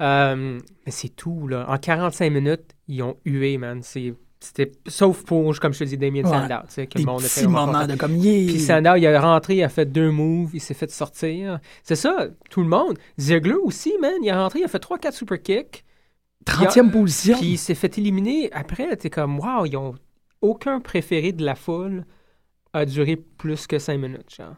Euh, 0.02 0.60
mais 0.86 0.92
c'est 0.92 1.10
tout, 1.16 1.48
là. 1.48 1.66
En 1.70 1.78
45 1.78 2.30
minutes, 2.32 2.76
ils 2.88 3.02
ont 3.02 3.16
hué, 3.26 3.58
man. 3.58 3.80
C'est- 3.82 4.14
C'était, 4.44 4.72
sauf 4.88 5.24
pour, 5.24 5.58
comme 5.60 5.72
je 5.72 5.80
te 5.80 5.84
dis, 5.84 5.98
Damien 6.00 6.24
Ouais. 6.24 6.30
Sandow, 6.32 6.56
tu 6.68 6.74
sais, 6.74 6.88
que 6.88 6.96
Des 6.98 7.04
le 7.04 7.06
monde 7.06 7.22
était 7.22 7.30
petits 7.30 7.48
moments 7.48 7.86
de 7.86 7.96
comme. 7.96 8.16
yeah. 8.16 8.48
Puis 8.52 8.60
Sandow, 8.60 8.96
il 8.96 9.06
a 9.06 9.22
rentré, 9.22 9.58
il 9.58 9.64
a 9.64 9.70
fait 9.70 9.86
deux 9.86 10.10
moves, 10.10 10.50
il 10.56 10.60
s'est 10.60 10.74
fait 10.74 10.90
sortir. 10.90 11.60
C'est 11.84 11.96
ça, 11.96 12.26
tout 12.50 12.62
le 12.62 12.68
monde. 12.68 12.98
Ziegler 13.20 13.54
aussi, 13.54 13.94
man, 14.02 14.14
il 14.24 14.30
est 14.30 14.34
rentré, 14.34 14.60
il 14.62 14.64
a 14.66 14.68
fait 14.68 14.80
3-4 14.84 15.12
super 15.14 15.40
kicks, 15.40 15.86
30e 16.46 16.90
position. 16.90 17.38
puis 17.38 17.50
il 17.52 17.58
s'est 17.60 17.76
fait 17.76 17.96
éliminer. 18.00 18.50
Après, 18.52 18.96
t'es 18.98 19.12
comme, 19.12 19.40
wow, 19.40 19.66
ils 19.68 19.78
ont, 19.78 19.94
aucun 20.42 20.80
préféré 20.80 21.32
de 21.32 21.44
la 21.46 21.56
foule 21.56 22.06
a 22.74 22.86
duré 22.86 23.16
plus 23.16 23.68
que 23.68 23.80
cinq 23.80 23.98
minutes, 23.98 24.34
genre. 24.36 24.56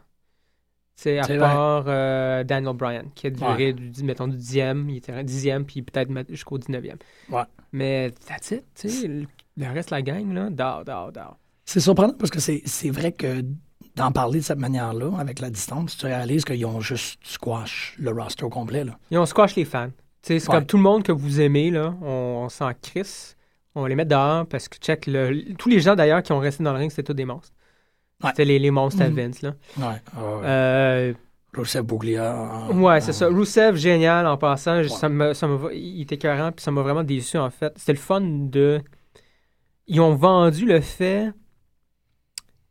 C'est 0.95 1.17
à 1.17 1.27
part 1.39 1.85
euh, 1.87 2.43
Daniel 2.43 2.75
Bryan, 2.75 3.05
qui 3.15 3.27
a 3.27 3.29
duré, 3.31 3.73
du, 3.73 4.03
mettons, 4.03 4.27
du 4.27 4.37
dixième, 4.37 4.87
il 4.91 4.97
était 4.97 5.23
dixième, 5.23 5.65
puis 5.65 5.81
peut-être 5.81 6.11
jusqu'au 6.29 6.59
19e. 6.59 6.93
Ouais. 7.31 7.41
Mais 7.71 8.11
that's 8.27 8.51
it, 8.51 8.63
tu 8.75 8.89
sais. 8.89 9.07
Le, 9.07 9.25
le 9.57 9.71
reste 9.71 9.89
de 9.89 9.95
la 9.95 10.01
gang, 10.03 10.31
là. 10.33 10.49
C'est 11.65 11.79
surprenant 11.79 12.13
parce 12.13 12.29
que 12.29 12.39
c'est 12.39 12.89
vrai 12.91 13.11
que 13.11 13.43
d'en 13.95 14.11
parler 14.11 14.39
de 14.39 14.43
cette 14.43 14.59
manière-là, 14.59 15.17
avec 15.17 15.39
la 15.39 15.49
distance, 15.49 15.97
tu 15.97 16.05
réalises 16.05 16.45
qu'ils 16.45 16.65
ont 16.65 16.79
juste 16.79 17.19
squash 17.23 17.95
le 17.99 18.11
roster 18.11 18.43
au 18.45 18.49
complet. 18.49 18.83
Là. 18.83 18.97
Et 19.11 19.17
on 19.17 19.25
squash 19.25 19.55
les 19.55 19.65
fans. 19.65 19.89
C'est 20.21 20.35
Ouais. 20.35 20.55
comme 20.55 20.65
tout 20.65 20.77
le 20.77 20.83
monde 20.83 21.03
que 21.03 21.11
vous 21.11 21.41
aimez, 21.41 21.69
là, 21.71 21.95
on, 22.01 22.43
on 22.45 22.49
s'en 22.49 22.71
crisse. 22.79 23.35
On 23.75 23.85
les 23.85 23.95
met 23.95 24.05
dehors 24.05 24.45
parce 24.45 24.67
que, 24.67 24.77
check, 24.77 25.07
le- 25.07 25.53
tous 25.55 25.69
les 25.69 25.79
gens 25.79 25.95
d'ailleurs 25.95 26.21
qui 26.23 26.31
ont 26.31 26.39
resté 26.39 26.63
dans 26.63 26.73
le 26.73 26.79
ring, 26.79 26.91
c'était 26.91 27.03
tous 27.03 27.13
des 27.13 27.25
monstres. 27.25 27.53
Ouais. 28.23 28.29
C'était 28.29 28.45
les, 28.45 28.59
les 28.59 28.71
monstres 28.71 29.01
à 29.01 29.09
Mhm. 29.09 29.15
Vince, 29.15 29.41
là. 29.41 29.53
Ouais. 29.77 29.85
ouais. 29.85 30.41
Euh, 30.45 31.13
en- 32.71 32.81
Ouais, 32.81 33.01
c'est 33.01 33.13
ça. 33.13 33.27
Rousseff, 33.27 33.75
génial 33.75 34.25
en 34.27 34.37
passant. 34.37 34.83
Ça 34.87 35.09
me, 35.09 35.33
ça 35.33 35.47
me, 35.47 35.73
il 35.75 36.01
était 36.01 36.15
écœurant, 36.15 36.51
puis 36.51 36.63
ça 36.63 36.71
m'a 36.71 36.81
vraiment 36.81 37.03
déçu 37.03 37.37
en 37.37 37.49
fait. 37.49 37.73
C'était 37.75 37.93
le 37.93 37.99
fun 37.99 38.21
de. 38.21 38.81
Ils 39.87 39.99
ont 39.99 40.15
vendu 40.15 40.65
le 40.65 40.79
fait 40.79 41.31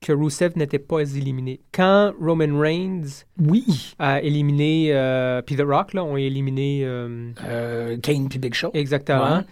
que 0.01 0.13
Rousseff 0.13 0.57
n'était 0.57 0.81
pas 0.81 1.01
éliminé. 1.01 1.61
Quand 1.73 2.13
Roman 2.21 2.59
Reigns 2.59 3.25
Oui. 3.41 3.95
a 4.01 4.21
éliminé. 4.21 4.89
Euh, 4.93 5.43
puis 5.43 5.55
The 5.57 5.63
Rock, 5.63 5.93
là, 5.93 6.03
ont 6.03 6.17
éliminé. 6.17 6.81
euh, 6.85 7.31
Euh, 7.45 7.97
Kane 7.99 8.29
puis 8.29 8.39
Big 8.41 8.55
Show. 8.55 8.71
exactement. 8.75 9.37
Ouais. 9.39 9.45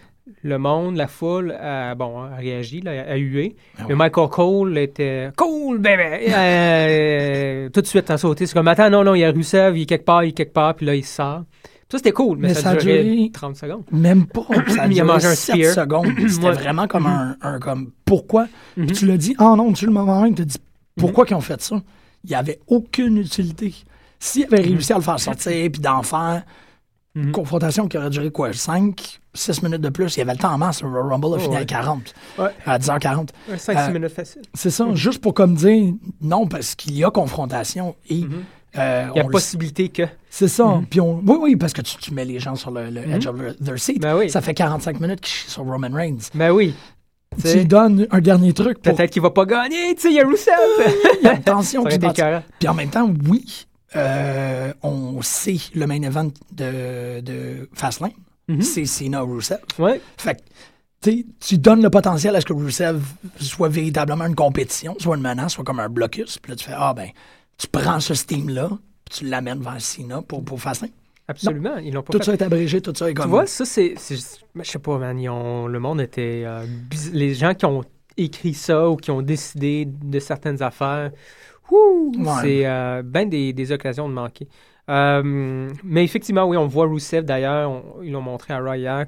Le 0.43 0.57
monde, 0.59 0.95
la 0.97 1.07
foule, 1.07 1.51
a, 1.51 1.95
bon, 1.95 2.19
a 2.21 2.35
réagi, 2.35 2.81
là, 2.81 2.91
a 3.09 3.15
hué. 3.15 3.55
Ah 3.79 3.83
Mais. 3.89 3.95
Michael 3.95 4.29
Cole 4.29 4.77
était 4.77 5.29
cool, 5.35 5.79
bébé! 5.79 6.31
Euh, 6.31 7.69
tout 7.73 7.81
de 7.81 7.87
suite, 7.87 8.09
a 8.11 8.17
sauté. 8.17 8.45
C'est 8.45 8.53
comme, 8.53 8.67
attends, 8.67 8.89
non, 8.89 9.03
non, 9.03 9.15
il 9.15 9.19
y 9.19 9.23
a 9.25 9.31
Rousseff, 9.31 9.73
il 9.75 9.81
est 9.81 9.85
quelque 9.85 10.05
part, 10.05 10.23
il 10.23 10.29
est 10.29 10.33
quelque 10.33 10.53
part, 10.53 10.75
puis 10.75 10.85
là, 10.85 10.95
il 10.95 11.03
sort. 11.05 11.43
Ça, 11.89 11.97
c'était 11.97 12.11
cool, 12.11 12.37
mais, 12.37 12.49
Mais 12.49 12.53
ça, 12.53 12.61
ça 12.61 12.69
a 12.71 12.75
duré- 12.75 13.29
30 13.33 13.55
secondes. 13.57 13.83
Même 13.91 14.25
pas. 14.27 14.45
Ça 14.69 14.83
a 14.83 14.87
Il 14.87 14.91
a 15.01 15.03
duré 15.03 15.03
mangé 15.03 15.27
un 15.27 15.35
7 15.35 15.55
spear. 15.55 15.73
secondes. 15.73 16.07
C'était 16.29 16.45
Ouais. 16.45 16.53
vraiment 16.53 16.87
comme 16.87 17.05
un, 17.07 17.35
un 17.41 17.59
comme 17.59 17.91
pourquoi? 18.05 18.47
Puis 18.77 18.85
tu 18.93 19.05
l'as 19.07 19.17
dit, 19.17 19.35
ah 19.39 19.55
non, 19.57 19.73
tu 19.73 19.85
le 19.87 19.91
moment 19.91 20.21
même, 20.21 20.33
tu 20.35 20.45
dit 20.45 20.57
pourquoi 20.95 21.25
ils 21.29 21.33
ont 21.33 21.41
fait 21.41 21.59
ça? 21.61 21.81
Il 22.23 22.29
n'y 22.29 22.35
avait 22.35 22.59
aucune 22.67 23.17
utilité. 23.17 23.73
S'ils 24.19 24.45
avaient 24.45 24.61
réussi 24.61 24.93
à 24.93 24.97
le 24.97 25.01
faire 25.01 25.19
sortir 25.19 25.69
puis 25.71 25.81
d'en 25.81 26.03
faire 26.03 26.43
une 27.15 27.25
Mhm. 27.27 27.31
confrontation 27.33 27.87
qui 27.87 27.97
aurait 27.97 28.09
duré 28.09 28.31
quoi, 28.31 28.53
5, 28.53 29.19
6 29.33 29.61
minutes 29.63 29.81
de 29.81 29.89
plus, 29.89 30.15
il 30.15 30.19
y 30.19 30.21
avait 30.21 30.31
le 30.33 30.37
temps 30.37 30.53
en 30.53 30.57
masse. 30.57 30.81
Le 30.81 30.89
Rumble 30.89 31.25
a 31.25 31.29
Oh, 31.35 31.39
fini 31.39 31.55
ouais. 31.55 31.61
à 31.61 31.65
40, 31.65 32.13
Ouais. 32.39 32.49
à 32.65 32.77
10h40. 32.79 33.29
5-6 33.57 33.89
Euh, 33.89 33.93
minutes 33.93 34.13
facile. 34.13 34.41
C'est 34.53 34.69
ça, 34.69 34.87
juste 34.93 35.21
pour 35.21 35.33
comme 35.33 35.55
dire 35.55 35.93
non, 36.21 36.47
parce 36.47 36.75
qu'il 36.75 36.95
y 36.97 37.03
a 37.03 37.11
confrontation 37.11 37.95
et 38.09 38.21
Mhm. 38.21 38.43
euh, 38.77 39.07
Il 39.13 39.17
y 39.17 39.21
a 39.21 39.25
possibilité 39.25 39.89
que. 39.89 40.03
C'est 40.29 40.47
ça. 40.47 40.65
Mhm. 40.65 40.85
Puis 40.85 41.01
on, 41.01 41.19
oui, 41.25 41.37
oui, 41.41 41.55
parce 41.57 41.73
que 41.73 41.81
tu, 41.81 41.97
tu 41.97 42.13
mets 42.13 42.23
les 42.25 42.39
gens 42.39 42.55
sur 42.55 42.71
le, 42.71 42.89
le 42.89 43.01
edge 43.01 43.27
of 43.27 43.35
their- 43.61 43.77
seat. 43.79 43.99
Ben 44.01 44.15
oui. 44.17 44.29
Ça 44.29 44.39
fait 44.39 44.53
45 44.53 44.99
minutes 45.01 45.19
qu'ils 45.19 45.33
chient 45.33 45.49
sur 45.49 45.63
Roman 45.65 45.89
Reigns. 45.91 46.29
Ben 46.33 46.51
oui. 46.51 46.73
Tu 47.41 47.57
lui 47.59 47.65
donnes 47.65 48.07
un 48.11 48.19
dernier 48.19 48.51
truc 48.53 48.81
pour 48.81 48.93
Peut-être 48.95 49.09
qu'il 49.11 49.21
va 49.21 49.29
pas 49.31 49.45
gagner, 49.45 49.95
tu 49.95 50.01
sais, 50.01 50.09
il 50.09 50.15
y 50.15 50.19
a 50.19 50.25
Rousseff! 50.25 50.53
il 51.21 51.25
y 51.25 51.27
a 51.29 51.33
une 51.35 51.41
tension. 51.43 51.83
Puis 52.59 52.67
en 52.67 52.73
même 52.73 52.89
temps, 52.89 53.09
oui, 53.29 53.65
euh, 53.95 54.73
on 54.83 55.21
sait 55.21 55.57
le 55.75 55.85
main 55.87 56.01
event 56.01 56.29
de, 56.51 57.19
de 57.21 57.69
Fastlane. 57.73 58.11
Mhm. 58.47 58.61
C'est 58.61 58.85
Cena 58.85 59.21
Rusev. 59.21 59.59
Ouais. 59.79 60.01
Fait 60.17 60.35
que, 61.01 61.11
tu 61.39 61.57
donnes 61.57 61.81
le 61.81 61.89
potentiel 61.89 62.35
à 62.35 62.41
ce 62.41 62.45
que 62.45 62.53
Rusev 62.53 63.01
soit 63.39 63.69
véritablement 63.69 64.25
une 64.25 64.35
compétition, 64.35 64.95
soit 64.99 65.15
une 65.15 65.21
menace, 65.23 65.53
soit 65.53 65.63
comme 65.63 65.79
un 65.79 65.89
blocus. 65.89 66.37
Puis 66.37 66.51
là, 66.51 66.55
tu 66.55 66.65
fais, 66.65 66.73
ah 66.75 66.93
ben, 66.93 67.09
tu 67.57 67.67
prends 67.67 67.99
ce 67.99 68.13
steam-là, 68.13 68.69
puis 69.05 69.19
tu 69.19 69.25
l'amènes 69.27 69.61
vers 69.61 69.81
Cena 69.81 70.21
pour, 70.21 70.43
pour 70.43 70.61
Fastlane. 70.61 70.91
Absolument. 71.27 71.77
Ils 71.77 71.93
l'ont 71.93 72.03
pas 72.03 72.11
Tout 72.11 72.17
fait. 72.19 72.25
ça 72.25 72.33
est 72.33 72.41
abrégé, 72.41 72.81
tout 72.81 72.93
ça 72.95 73.09
est 73.09 73.13
comme. 73.13 73.25
Tu 73.25 73.29
vois, 73.29 73.45
ça, 73.45 73.63
c'est. 73.63 73.95
Je 74.09 74.63
sais 74.63 74.79
pas, 74.79 74.97
man. 74.97 75.17
ils 75.19 75.29
ont- 75.29 75.67
le 75.67 75.79
monde 75.79 76.01
était. 76.01 76.43
euh, 76.45 76.65
les 77.13 77.33
gens 77.33 77.53
qui 77.53 77.65
ont 77.65 77.83
écrit 78.17 78.53
ça 78.53 78.89
ou 78.89 78.97
qui 78.97 79.11
ont 79.11 79.21
décidé 79.21 79.85
de 79.85 80.19
certaines 80.19 80.61
affaires, 80.61 81.11
Ouais. 81.71 82.41
c'est 82.41 82.65
euh, 82.65 83.01
ben 83.05 83.27
des, 83.29 83.53
des 83.53 83.71
occasions 83.71 84.07
de 84.09 84.13
manquer. 84.13 84.47
Euh, 84.89 85.69
mais 85.83 86.03
effectivement, 86.03 86.45
oui, 86.45 86.57
on 86.57 86.67
voit 86.67 86.85
Rousseff 86.87 87.23
d'ailleurs. 87.23 87.69
on- 87.69 88.01
Ils 88.01 88.11
l'ont 88.11 88.21
montré 88.21 88.53
à 88.53 88.59
Raya 88.59 89.05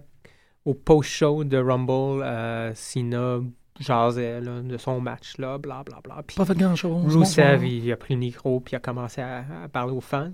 au 0.66 0.74
post-show 0.74 1.44
de 1.44 1.58
Rumble. 1.58 2.24
Euh, 2.24 2.72
Cena 2.76 3.40
jasait 3.80 4.40
là, 4.40 4.62
de 4.62 4.78
son 4.78 5.02
match, 5.02 5.38
là, 5.40 5.58
bla 5.58 5.84
bla 5.84 6.00
bla. 6.04 6.22
Puis 6.26 6.38
Pas 6.38 6.46
fait 6.46 6.58
grand-chose. 6.58 7.16
Rousseff, 7.16 7.62
il 7.64 7.92
a 7.92 7.98
pris 7.98 8.14
le 8.14 8.20
micro 8.20 8.60
puis 8.60 8.74
il 8.74 8.76
a 8.76 8.80
commencé 8.80 9.20
à, 9.22 9.44
à 9.64 9.68
parler 9.68 9.94
aux 9.94 10.02
fans. 10.02 10.32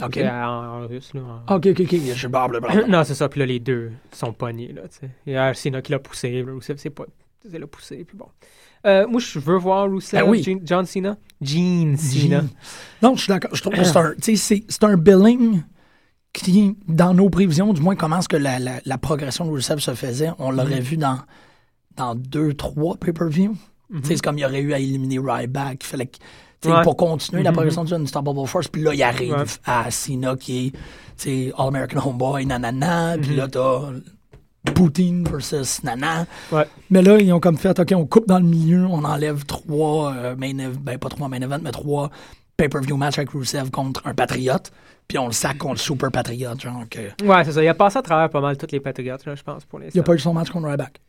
OK. 0.00 0.16
Euh, 0.18 0.28
En, 0.30 0.82
en 0.84 0.86
russe, 0.86 1.12
là. 1.14 1.22
en- 1.48 1.56
OK, 1.56 1.66
OK, 1.66 1.80
OK. 1.80 1.90
Je 1.90 2.12
suis 2.12 2.28
non, 2.88 3.02
c'est 3.04 3.14
ça. 3.14 3.28
Puis 3.28 3.40
là, 3.40 3.46
les 3.46 3.58
deux 3.58 3.90
sont 4.12 4.32
pognés, 4.32 4.72
là, 4.72 4.82
tu 4.82 4.98
sais. 5.00 5.10
Il 5.26 5.32
y 5.32 5.36
a 5.36 5.52
Cena 5.54 5.82
qui 5.82 5.90
l'a 5.92 5.98
poussé, 5.98 6.42
Rousseff, 6.42 6.76
c'est 6.78 6.90
pas... 6.90 7.04
C'est 7.50 7.58
l'a 7.58 7.66
poussé, 7.66 8.04
puis 8.04 8.16
bon. 8.16 8.26
Euh, 8.86 9.06
moi, 9.08 9.20
je 9.20 9.38
veux 9.38 9.56
voir 9.56 9.88
Rousseff, 9.88 10.20
Ben 10.22 10.28
oui. 10.28 10.42
Jean- 10.42 10.60
John 10.64 10.86
Cena. 10.86 11.16
Gene 11.40 11.96
Cena. 11.96 12.42
Non, 13.02 13.14
je 13.16 13.22
suis 13.22 13.28
d'accord. 13.28 13.54
Je 13.54 13.60
trouve 13.62 13.74
que 13.74 13.84
c'est 13.84 14.84
un, 14.84 14.96
billing 14.96 15.62
qui, 16.32 16.76
dans 16.86 17.14
nos 17.14 17.30
prévisions, 17.30 17.72
du 17.72 17.80
moins, 17.80 17.96
comment 17.96 18.18
est-ce 18.18 18.28
que 18.28 18.36
la, 18.36 18.58
la, 18.58 18.80
la 18.84 18.98
progression 18.98 19.44
de 19.46 19.50
Rusev 19.50 19.78
se 19.80 19.94
faisait, 19.94 20.30
on 20.38 20.50
l'aurait 20.50 20.80
vu 20.80 20.96
dans, 20.96 21.18
dans 21.96 22.14
deux, 22.14 22.54
trois 22.54 22.96
pay-per-view. 22.96 23.56
Tu 23.90 23.96
sais, 24.02 24.16
C'est 24.16 24.22
comme 24.22 24.36
il 24.38 24.42
y 24.42 24.44
aurait 24.44 24.60
eu 24.60 24.72
à 24.74 24.78
éliminer 24.78 25.18
Ryback. 25.18 25.78
Il 25.82 25.86
fallait 25.86 26.10
Ouais. 26.64 26.82
pour 26.82 26.96
continuer 26.96 27.44
la 27.44 27.50
Mhm. 27.50 27.54
progression 27.54 27.84
du 27.84 27.94
Unstoppable 27.94 28.44
Force. 28.48 28.66
Puis 28.66 28.82
là, 28.82 28.92
il 28.92 29.00
arrive 29.02 29.32
Ouais. 29.32 29.44
à 29.64 29.90
Cena 29.92 30.34
qui 30.36 30.72
est 31.24 31.52
All-American 31.56 32.00
Homeboy, 32.04 32.46
nanana. 32.46 33.16
Puis 33.16 33.30
Mhm. 33.30 33.36
là, 33.36 33.48
t'as 33.48 33.92
Poutine 34.74 35.24
versus 35.28 35.82
Nana. 35.82 36.26
Ouais. 36.52 36.66
Mais 36.90 37.00
là, 37.02 37.18
ils 37.18 37.32
ont 37.32 37.40
comme 37.40 37.56
fait, 37.56 37.78
OK, 37.78 37.92
on 37.94 38.06
coupe 38.06 38.26
dans 38.26 38.38
le 38.38 38.44
milieu, 38.44 38.84
on 38.86 39.04
enlève 39.04 39.44
trois 39.46 40.12
euh, 40.14 40.36
main 40.36 40.52
ben 40.80 40.98
pas 40.98 41.08
trois 41.08 41.28
main 41.28 41.40
events, 41.40 41.60
mais 41.62 41.70
trois 41.70 42.10
pay-per-view 42.56 42.96
matchs 42.96 43.18
avec 43.18 43.30
Rusev 43.30 43.70
contre 43.70 44.06
un 44.06 44.14
Patriote, 44.14 44.72
puis 45.06 45.16
on 45.18 45.26
le 45.26 45.32
sac 45.32 45.58
contre 45.58 45.74
le 45.74 45.78
Super 45.78 46.10
Patriote, 46.10 46.60
genre 46.60 46.84
que... 46.90 46.98
Ouais, 47.24 47.44
c'est 47.44 47.52
ça. 47.52 47.62
Il 47.62 47.68
a 47.68 47.74
passé 47.74 47.98
à 47.98 48.02
travers 48.02 48.28
pas 48.30 48.40
mal 48.40 48.56
toutes 48.58 48.72
les 48.72 48.80
Patriotes, 48.80 49.24
là, 49.26 49.34
je 49.36 49.42
pense, 49.42 49.64
pour 49.64 49.78
l'instant. 49.78 49.92
Il 49.94 50.00
a 50.00 50.02
pas 50.02 50.14
eu 50.14 50.18
son 50.18 50.34
match 50.34 50.50
contre 50.50 50.68
Ryback. 50.68 51.00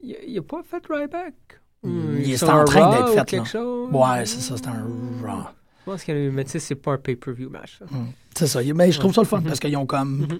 Il 0.00 0.16
il 0.28 0.38
a 0.38 0.42
pas 0.42 0.62
fait 0.68 0.82
Ryback. 0.88 1.34
Mm, 1.82 2.16
il 2.20 2.30
est 2.32 2.36
sur 2.36 2.48
en 2.50 2.64
train 2.64 2.90
d'être 2.90 3.08
fait, 3.14 3.24
quelque 3.24 3.44
là. 3.44 3.44
chose? 3.50 3.88
Ouais, 3.92 4.26
c'est 4.26 4.40
ça, 4.40 4.54
c'est 4.56 4.68
un 4.68 4.86
Raw. 5.26 5.42
Je 5.86 5.90
pense 5.92 6.02
qu'il 6.04 6.14
y 6.14 6.18
a 6.18 6.20
eu, 6.20 6.30
mais 6.30 6.44
tu 6.44 6.50
sais, 6.52 6.58
c'est 6.60 6.74
pas 6.76 6.92
un 6.92 6.98
pay-per-view 6.98 7.50
match. 7.50 7.78
ça. 7.78 7.84
Mm. 7.90 8.06
C'est 8.36 8.46
ça. 8.46 8.60
Mais 8.74 8.90
je 8.92 8.98
trouve 9.00 9.12
ça 9.14 9.20
le 9.22 9.26
fun 9.26 9.38
Mhm. 9.38 9.44
parce 9.44 9.60
qu'ils 9.60 9.76
ont 9.76 9.86
comme 9.86 10.18
Mhm. 10.20 10.38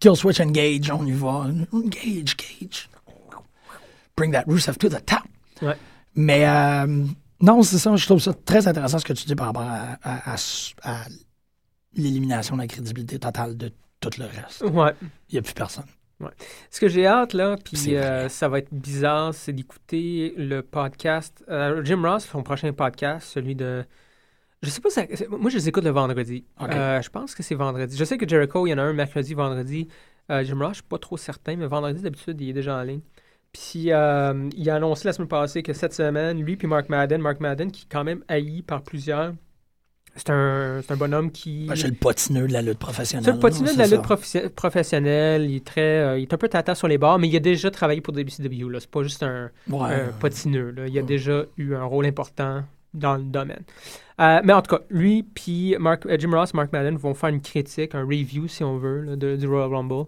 Kill 0.00 0.16
switch 0.16 0.40
engage, 0.40 0.90
on 0.90 1.04
y 1.06 1.12
va. 1.12 1.46
Engage, 1.72 2.36
gauge. 2.36 2.88
Bring 4.16 4.32
that 4.32 4.44
Rusev 4.46 4.76
to 4.78 4.88
the 4.88 5.04
top. 5.04 5.22
Ouais. 5.62 5.76
Mais 6.14 6.46
euh, 6.46 7.04
non, 7.40 7.62
c'est 7.62 7.78
ça. 7.78 7.94
Je 7.96 8.04
trouve 8.06 8.20
ça 8.20 8.32
très 8.32 8.68
intéressant 8.68 8.98
ce 8.98 9.04
que 9.04 9.12
tu 9.12 9.26
dis 9.26 9.34
par 9.34 9.46
rapport 9.48 9.62
à, 9.62 9.98
à- 10.02 10.34
à- 10.34 10.36
à 10.82 11.04
l'élimination 11.96 12.56
de 12.56 12.62
la 12.62 12.66
crédibilité 12.68 13.18
totale 13.18 13.56
de 13.56 13.72
tout 14.00 14.10
le 14.18 14.24
reste. 14.26 14.62
Ouais. 14.62 14.92
Il 15.28 15.34
n'y 15.34 15.38
a 15.38 15.42
plus 15.42 15.54
personne. 15.54 15.84
Ce 16.70 16.80
que 16.80 16.88
j'ai 16.88 17.06
hâte, 17.06 17.34
là, 17.34 17.56
puis 17.62 17.96
euh, 17.96 18.28
ça 18.30 18.48
va 18.48 18.58
être 18.60 18.72
bizarre, 18.72 19.34
c'est 19.34 19.52
d'écouter 19.52 20.32
le 20.38 20.62
podcast. 20.62 21.44
euh, 21.50 21.84
Jim 21.84 22.00
Ross, 22.02 22.24
son 22.30 22.42
prochain 22.42 22.72
podcast, 22.72 23.28
celui 23.28 23.54
de. 23.54 23.84
Je 24.64 24.70
sais 24.70 24.80
pas, 24.80 24.90
ça- 24.90 25.04
moi 25.30 25.50
je 25.50 25.56
les 25.56 25.68
écoute 25.68 25.84
le 25.84 25.90
vendredi. 25.90 26.44
Euh, 26.62 27.00
je 27.02 27.08
pense 27.10 27.34
que 27.34 27.42
c'est 27.42 27.54
vendredi. 27.54 27.96
Je 27.96 28.04
sais 28.04 28.18
que 28.18 28.28
Jericho, 28.28 28.66
il 28.66 28.70
y 28.70 28.74
en 28.74 28.78
a 28.78 28.82
un 28.82 28.92
mercredi, 28.92 29.34
vendredi. 29.34 29.88
Euh, 30.30 30.42
Jim 30.42 30.58
Ross, 30.58 30.70
je 30.70 30.74
suis 30.76 30.82
pas 30.84 30.98
trop 30.98 31.16
certain, 31.16 31.54
mais 31.56 31.66
vendredi, 31.66 32.00
d'habitude, 32.02 32.40
il 32.40 32.48
est 32.50 32.52
déjà 32.54 32.76
en 32.78 32.82
ligne. 32.82 33.00
Puis 33.52 33.92
euh, 33.92 34.48
il 34.56 34.68
a 34.70 34.76
annoncé 34.76 35.06
la 35.06 35.12
semaine 35.12 35.28
passée 35.28 35.62
que 35.62 35.72
cette 35.72 35.92
semaine, 35.94 36.42
lui 36.42 36.56
puis 36.56 36.66
Mark 36.66 36.88
Madden, 36.88 37.20
Mark 37.20 37.38
Madden, 37.40 37.70
qui 37.70 37.82
est 37.82 37.88
quand 37.92 38.02
même 38.02 38.24
haï 38.26 38.62
par 38.62 38.82
plusieurs, 38.82 39.32
c'est 40.16 40.30
un, 40.30 40.80
c'est 40.82 40.92
un 40.92 40.96
bonhomme 40.96 41.30
qui. 41.30 41.68
C'est 41.74 41.88
le 41.88 41.94
potineux 41.94 42.46
de 42.48 42.52
la 42.52 42.62
lutte 42.62 42.78
professionnelle. 42.78 43.24
C'est 43.24 43.32
le 43.32 43.38
potineux 43.38 43.72
de 43.74 43.78
la 43.78 43.86
lutte 43.86 44.00
profi- 44.02 44.48
professionnelle. 44.48 45.44
Il 45.50 45.56
est 45.56 45.64
très, 45.64 45.80
euh, 45.82 46.18
il 46.18 46.22
est 46.22 46.32
un 46.32 46.36
peu 46.36 46.48
tata 46.48 46.74
sur 46.74 46.88
les 46.88 46.98
bords, 46.98 47.18
mais 47.18 47.28
il 47.28 47.36
a 47.36 47.40
déjà 47.40 47.70
travaillé 47.70 48.00
pour 48.00 48.14
WCW. 48.14 48.68
Là, 48.70 48.80
c'est 48.80 48.90
pas 48.90 49.02
juste 49.02 49.22
un. 49.22 49.50
Ouais. 49.68 49.92
un 49.92 50.12
potineux. 50.18 50.70
Là. 50.70 50.86
Il 50.86 50.96
a 50.98 51.00
Ouais. 51.02 51.06
déjà 51.06 51.44
eu 51.56 51.74
un 51.74 51.84
rôle 51.84 52.06
important 52.06 52.62
dans 52.92 53.16
le 53.16 53.24
domaine. 53.24 53.62
Euh, 54.20 54.40
mais 54.44 54.52
en 54.52 54.62
tout 54.62 54.76
cas, 54.76 54.82
lui 54.90 55.24
puis 55.24 55.74
Mark, 55.80 56.06
euh, 56.06 56.16
Jim 56.18 56.30
Ross, 56.32 56.54
Mark 56.54 56.72
Madden 56.72 56.96
vont 56.96 57.14
faire 57.14 57.30
une 57.30 57.40
critique, 57.40 57.96
un 57.96 58.04
review 58.04 58.46
si 58.46 58.62
on 58.62 58.76
veut, 58.78 59.00
là, 59.02 59.16
de- 59.16 59.34
du 59.34 59.46
Royal 59.48 59.74
Rumble. 59.74 60.04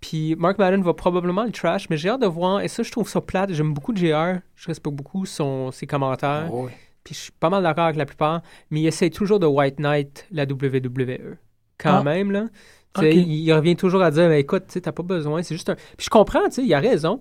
Puis 0.00 0.34
Mark 0.36 0.58
Madden 0.58 0.82
va 0.82 0.94
probablement 0.94 1.44
le 1.44 1.52
trash, 1.52 1.90
mais 1.90 1.98
j'ai 1.98 2.08
hâte 2.08 2.22
de 2.22 2.26
voir. 2.26 2.62
Et 2.62 2.68
ça, 2.68 2.82
je 2.82 2.90
trouve 2.90 3.08
ça 3.08 3.20
plate. 3.20 3.52
J'aime 3.52 3.74
beaucoup 3.74 3.94
JR. 3.94 4.38
Je 4.56 4.66
respecte 4.68 4.96
beaucoup 4.96 5.26
son, 5.26 5.70
ses 5.70 5.86
commentaires. 5.86 6.48
Oh, 6.50 6.64
oui. 6.66 6.72
Puis 7.04 7.14
je 7.14 7.20
suis 7.20 7.32
pas 7.32 7.50
mal 7.50 7.62
d'accord 7.62 7.84
avec 7.84 7.96
la 7.96 8.06
plupart, 8.06 8.40
mais 8.70 8.80
il 8.80 8.86
essaie 8.86 9.10
toujours 9.10 9.38
de 9.40 9.46
White 9.46 9.78
Knight 9.80 10.26
la 10.30 10.44
WWE. 10.44 11.36
Quand 11.76 11.98
Ah. 11.98 12.02
même, 12.02 12.30
là. 12.30 12.46
Il, 13.02 13.32
il 13.32 13.52
revient 13.52 13.74
toujours 13.76 14.02
à 14.02 14.10
dire, 14.10 14.28
mais 14.28 14.40
écoute, 14.40 14.64
tu 14.68 14.74
sais, 14.74 14.80
t'as 14.82 14.92
pas 14.92 15.02
besoin, 15.02 15.42
c'est 15.42 15.54
juste 15.54 15.68
un... 15.70 15.74
Puis 15.74 16.04
je 16.04 16.10
comprends, 16.10 16.44
tu 16.44 16.52
sais, 16.52 16.62
il 16.62 16.72
a 16.74 16.78
raison. 16.78 17.20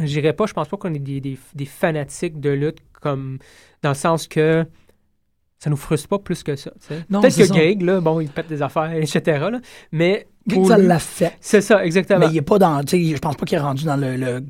je 0.00 0.06
dirais 0.06 0.32
pas, 0.32 0.46
je 0.46 0.54
pense 0.54 0.68
pas 0.68 0.76
qu'on 0.78 0.92
est 0.94 0.98
des, 0.98 1.20
des, 1.20 1.38
des 1.54 1.64
fanatiques 1.66 2.40
de 2.40 2.50
lutte 2.50 2.78
comme 3.00 3.38
dans 3.82 3.90
le 3.90 3.94
sens 3.94 4.26
que 4.26 4.66
ça 5.58 5.70
nous 5.70 5.76
frustre 5.76 6.08
pas 6.08 6.18
plus 6.18 6.42
que 6.42 6.54
ça. 6.56 6.70
Peut-être 6.88 7.36
que. 7.36 7.48
Greg, 7.52 7.82
là, 7.82 8.00
bon, 8.00 8.20
il 8.20 8.28
pète 8.28 8.48
des 8.48 8.62
affaires, 8.62 8.92
etc. 8.94 9.20
là, 9.50 9.58
mais 9.92 10.26
Greg, 10.46 10.66
ça 10.66 10.98
fait. 10.98 11.32
c'est 11.40 11.60
ça, 11.60 11.84
exactement. 11.84 12.20
Mais 12.20 12.26
il 12.30 12.36
est 12.36 12.42
pas 12.42 12.58
dans. 12.58 12.80
Je 12.86 13.18
pense 13.18 13.36
pas 13.36 13.46
qu'il 13.46 13.56
est 13.58 13.60
rendu 13.60 13.84
dans 13.84 13.96
le, 13.96 14.16
le 14.16 14.44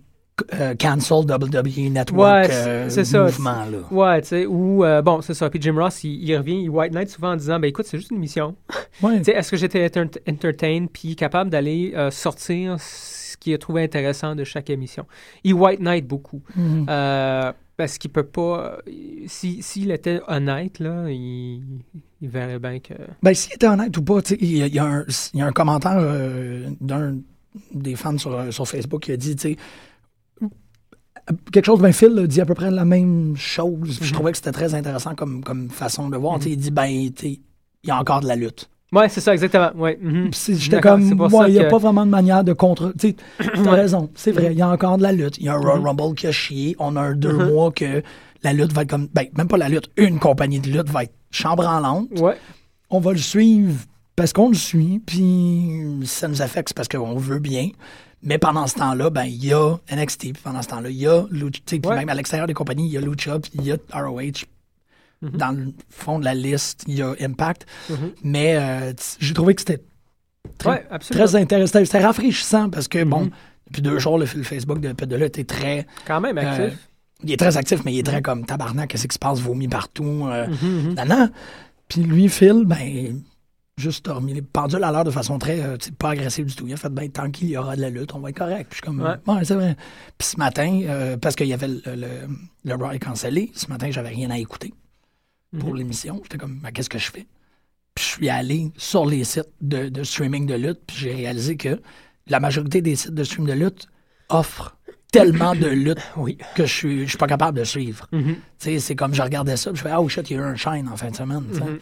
euh, 0.52 0.74
cancel 0.74 1.18
WWE 1.26 1.90
Network 1.90 2.48
Ouais, 2.48 2.54
euh, 2.54 2.88
c'est 2.90 3.04
ça. 3.04 3.22
mouvement. 3.24 3.64
Là. 3.64 3.78
Ouais, 3.90 4.20
tu 4.20 4.28
sais, 4.28 4.46
ou, 4.46 4.84
euh, 4.84 5.00
bon, 5.00 5.22
c'est 5.22 5.32
ça. 5.32 5.48
Puis 5.48 5.62
Jim 5.62 5.74
Ross, 5.78 6.04
il, 6.04 6.22
il 6.22 6.36
revient, 6.36 6.60
il 6.64 6.68
white 6.68 6.92
knight 6.92 7.08
souvent 7.08 7.30
en 7.32 7.36
disant, 7.36 7.58
ben 7.58 7.68
écoute, 7.68 7.86
c'est 7.86 7.96
juste 7.98 8.10
une 8.10 8.18
mission. 8.18 8.54
Ouais. 9.02 9.18
Tu 9.18 9.24
sais, 9.24 9.32
est-ce 9.32 9.50
que 9.50 9.58
j'étais 9.58 9.84
enter- 9.98 10.20
entertain 10.26 10.86
puis 10.90 11.16
capable 11.16 11.50
d'aller 11.50 11.94
sortir 12.10 12.76
ce 12.80 13.36
qu'il 13.36 13.52
a 13.52 13.58
trouvé 13.58 13.82
intéressant 13.82 14.34
de 14.34 14.42
chaque 14.42 14.70
émission? 14.70 15.04
Il 15.44 15.52
white 15.52 15.80
knight 15.80 16.06
beaucoup. 16.06 16.40
Mhm. 16.56 16.86
Euh, 16.88 17.52
parce 17.76 17.98
qu'il 17.98 18.10
peut 18.10 18.26
pas. 18.26 18.78
si- 19.26 19.62
S'il 19.62 19.90
était 19.90 20.20
honnête, 20.28 20.78
là, 20.78 21.10
il, 21.10 21.62
il 22.20 22.28
verrait 22.28 22.58
bien 22.58 22.78
que. 22.80 22.94
Ben, 23.22 23.34
s'il 23.34 23.52
était 23.54 23.66
honnête 23.68 23.96
ou 23.96 24.02
pas, 24.02 24.20
il 24.40 24.56
y, 24.56 24.62
a- 24.62 24.66
il 24.66 24.74
y 24.74 24.78
a 24.78 24.84
un- 24.84 25.04
il 25.34 25.38
y 25.38 25.42
a 25.42 25.46
un 25.46 25.52
commentaire 25.52 25.96
euh, 25.98 26.68
d'un 26.80 27.18
des 27.72 27.96
fans 27.96 28.18
sur, 28.18 28.32
euh, 28.34 28.50
sur 28.50 28.66
Facebook 28.68 29.02
qui 29.02 29.12
a 29.12 29.16
dit, 29.16 29.34
tu 29.36 29.54
sais, 29.54 29.56
quelque 31.52 31.64
chose, 31.66 31.80
ben 31.80 31.92
Phil 31.92 32.18
a 32.18 32.26
dit 32.26 32.40
à 32.40 32.46
peu 32.46 32.54
près 32.54 32.70
la 32.70 32.84
même 32.84 33.34
chose. 33.36 33.98
Je 34.00 34.04
Mhm. 34.08 34.12
trouvais 34.12 34.30
que 34.32 34.38
c'était 34.38 34.52
très 34.52 34.74
intéressant 34.74 35.14
comme, 35.14 35.42
comme 35.42 35.70
façon 35.70 36.08
de 36.08 36.16
voir. 36.16 36.42
Sais, 36.42 36.50
Il 36.50 36.56
dit, 36.58 36.70
ben, 36.70 36.84
il 36.86 37.40
y 37.84 37.90
a 37.90 37.98
encore 37.98 38.20
de 38.20 38.26
la 38.28 38.36
lutte. 38.36 38.68
Ouais, 38.96 39.08
c'est 39.08 39.20
ça, 39.20 39.32
exactement. 39.32 39.70
Ouais. 39.76 39.96
Puis 40.00 40.30
c'est- 40.32 40.54
J'étais 40.56 40.80
comme, 40.80 41.16
pour 41.16 41.32
ouais, 41.34 41.50
il 41.50 41.52
n'y 41.54 41.58
a 41.60 41.64
que- 41.64 41.70
pas 41.70 41.78
vraiment 41.78 42.04
de 42.06 42.10
manière 42.10 42.42
de 42.44 42.52
contre. 42.52 42.92
Tu 42.98 43.14
Ouais. 43.58 43.70
raison, 43.70 44.10
c'est 44.14 44.32
vrai, 44.32 44.48
il 44.52 44.58
y 44.58 44.62
a 44.62 44.68
encore 44.68 44.96
de 44.98 45.02
la 45.02 45.12
lutte. 45.12 45.36
Il 45.38 45.44
y 45.44 45.48
a 45.48 45.54
un 45.54 45.58
Royal 45.58 45.80
Mhm. 45.80 45.86
Rumble 45.86 46.14
qui 46.14 46.26
a 46.26 46.32
chié. 46.32 46.74
On 46.78 46.96
a 46.96 47.00
un 47.00 47.14
deux 47.14 47.32
Mhm. 47.32 47.48
mois 47.52 47.70
que 47.72 48.02
la 48.42 48.52
lutte 48.52 48.72
va 48.72 48.82
être 48.82 48.90
comme. 48.90 49.08
Ben, 49.14 49.26
même 49.36 49.48
pas 49.48 49.56
la 49.58 49.68
lutte, 49.68 49.90
une 49.96 50.18
compagnie 50.18 50.60
de 50.60 50.68
lutte 50.70 50.88
va 50.90 51.04
être 51.04 51.14
chambranlante. 51.30 52.08
Ouais. 52.18 52.36
On 52.90 53.00
va 53.00 53.12
le 53.12 53.18
suivre 53.18 53.74
parce 54.16 54.32
qu'on 54.32 54.48
le 54.48 54.54
suit, 54.54 55.02
puis 55.04 56.00
ça 56.04 56.28
nous 56.28 56.40
affecte 56.42 56.72
parce 56.74 56.88
qu'on 56.88 57.16
veut 57.16 57.38
bien. 57.40 57.68
Mais 58.22 58.38
pendant 58.38 58.66
ce 58.66 58.74
temps-là, 58.76 59.10
ben, 59.10 59.24
il 59.24 59.44
y 59.44 59.52
a 59.52 59.76
NXT, 59.90 60.32
puis 60.32 60.42
pendant 60.42 60.62
ce 60.62 60.68
temps-là, 60.68 60.88
il 60.88 60.96
y 60.96 61.06
a 61.06 61.24
Lucha. 61.30 61.60
Puis 61.66 61.80
Ouais. 61.84 61.96
même 61.96 62.08
à 62.08 62.14
l'extérieur 62.14 62.46
des 62.46 62.54
compagnies, 62.54 62.86
il 62.86 62.92
y 62.92 62.96
a 62.96 63.00
Lucha, 63.00 63.38
puis 63.38 63.52
il 63.56 63.64
y 63.66 63.72
a 63.72 63.76
ROH. 63.92 64.46
Mhm. 65.22 65.30
Dans 65.30 65.50
le 65.52 65.72
fond 65.88 66.18
de 66.18 66.24
la 66.24 66.34
liste, 66.34 66.84
il 66.86 66.94
y 66.96 67.02
a 67.02 67.14
Impact. 67.20 67.66
Mhm. 67.88 67.96
Mais 68.22 68.56
euh, 68.56 68.92
j'ai 69.18 69.32
trouvé 69.34 69.54
que 69.54 69.62
c'était 69.62 69.82
très, 70.58 70.70
Ouais, 70.90 70.98
très 71.10 71.34
intéressant. 71.36 71.84
C'était 71.84 72.04
rafraîchissant 72.04 72.68
parce 72.70 72.86
que, 72.88 73.02
bon, 73.04 73.22
Mhm. 73.24 73.30
depuis 73.68 73.82
deux 73.82 73.98
jours, 73.98 74.18
le, 74.18 74.26
le 74.36 74.42
Facebook 74.42 74.80
de 74.80 74.92
Pet 74.92 75.06
de 75.06 75.16
là 75.16 75.26
était 75.26 75.44
très. 75.44 75.86
Quand 76.06 76.20
même 76.20 76.36
actif. 76.38 76.60
euh, 76.60 76.70
il 77.24 77.32
est 77.32 77.38
très 77.38 77.56
actif, 77.56 77.80
mais 77.84 77.94
il 77.94 77.98
est 78.00 78.02
très 78.02 78.20
comme 78.20 78.44
tabarnak, 78.44 78.90
qu'est-ce 78.90 79.08
qui 79.08 79.14
se 79.14 79.18
passe, 79.18 79.38
vomi 79.40 79.68
partout. 79.68 80.26
Euh, 80.30 80.46
mhm. 80.48 80.94
nanana. 80.94 81.30
Puis 81.88 82.02
lui, 82.02 82.28
Phil, 82.28 82.64
ben, 82.66 83.22
juste 83.78 84.06
remis 84.08 84.34
les 84.34 84.42
pendules 84.42 84.84
à 84.84 84.92
l'heure 84.92 85.04
de 85.04 85.10
façon 85.10 85.38
très, 85.38 85.60
euh, 85.62 85.76
pas 85.98 86.10
agressive 86.10 86.44
du 86.46 86.54
tout. 86.54 86.66
Il 86.66 86.74
a 86.74 86.76
fait, 86.76 86.90
ben, 86.90 87.08
tant 87.10 87.30
qu'il 87.30 87.48
y 87.48 87.56
aura 87.56 87.74
de 87.74 87.80
la 87.80 87.88
lutte, 87.90 88.14
on 88.14 88.18
va 88.20 88.30
être 88.30 88.36
correct. 88.38 88.66
Puis 88.70 88.80
je 88.82 88.86
suis 88.86 88.98
comme, 88.98 89.00
Ouais. 89.00 89.44
c'est 89.44 89.54
vrai. 89.54 89.76
Puis 90.18 90.28
ce 90.28 90.36
matin, 90.36 90.80
euh, 90.84 91.16
parce 91.16 91.36
qu'il 91.36 91.46
y 91.46 91.54
avait 91.54 91.68
le, 91.68 91.80
le, 91.86 92.06
le 92.64 92.94
est 92.94 92.98
cancellé, 92.98 93.50
ce 93.54 93.66
matin, 93.68 93.88
j'avais 93.90 94.10
rien 94.10 94.30
à 94.30 94.38
écouter 94.38 94.74
pour 95.56 95.70
Mhm. 95.70 95.76
l'émission. 95.76 96.20
J'étais 96.22 96.38
comme, 96.38 96.58
Ben, 96.62 96.70
qu'est-ce 96.70 96.88
que 96.90 96.98
je 96.98 97.10
fais? 97.10 97.26
Puis 97.94 98.04
je 98.04 98.10
suis 98.10 98.28
allé 98.28 98.70
sur 98.76 99.06
les 99.06 99.24
sites 99.24 99.48
de, 99.60 99.88
de 99.88 100.02
streaming 100.04 100.46
de 100.46 100.54
lutte, 100.54 100.80
puis 100.86 100.96
j'ai 100.98 101.14
réalisé 101.14 101.56
que 101.56 101.80
la 102.26 102.40
majorité 102.40 102.82
des 102.82 102.94
sites 102.96 103.14
de 103.14 103.24
stream 103.24 103.46
de 103.46 103.52
lutte 103.54 103.86
offrent 104.28 104.76
tellement 105.12 105.54
de 105.54 105.66
lutte 105.86 105.98
Oui. 106.16 106.36
que 106.54 106.66
je 106.66 106.72
suis, 106.74 107.02
je 107.04 107.08
suis 107.10 107.18
pas 107.18 107.26
capable 107.26 107.58
de 107.58 107.64
suivre. 107.64 108.06
Tu 108.12 108.36
sais, 108.58 108.78
c'est 108.80 108.96
comme 108.96 109.14
je 109.14 109.22
regardais 109.22 109.56
ça, 109.56 109.70
puis 109.70 109.78
je 109.78 109.88
fais, 109.88 109.94
oh 109.96 110.08
shit, 110.08 110.28
il 110.30 110.34
y 110.36 110.38
a 110.38 110.42
eu 110.42 110.44
un 110.44 110.56
shine 110.56 110.88
en 110.92 110.96
fin 110.96 111.10
de 111.10 111.16
semaine. 111.16 111.44
Mhm. 111.52 111.78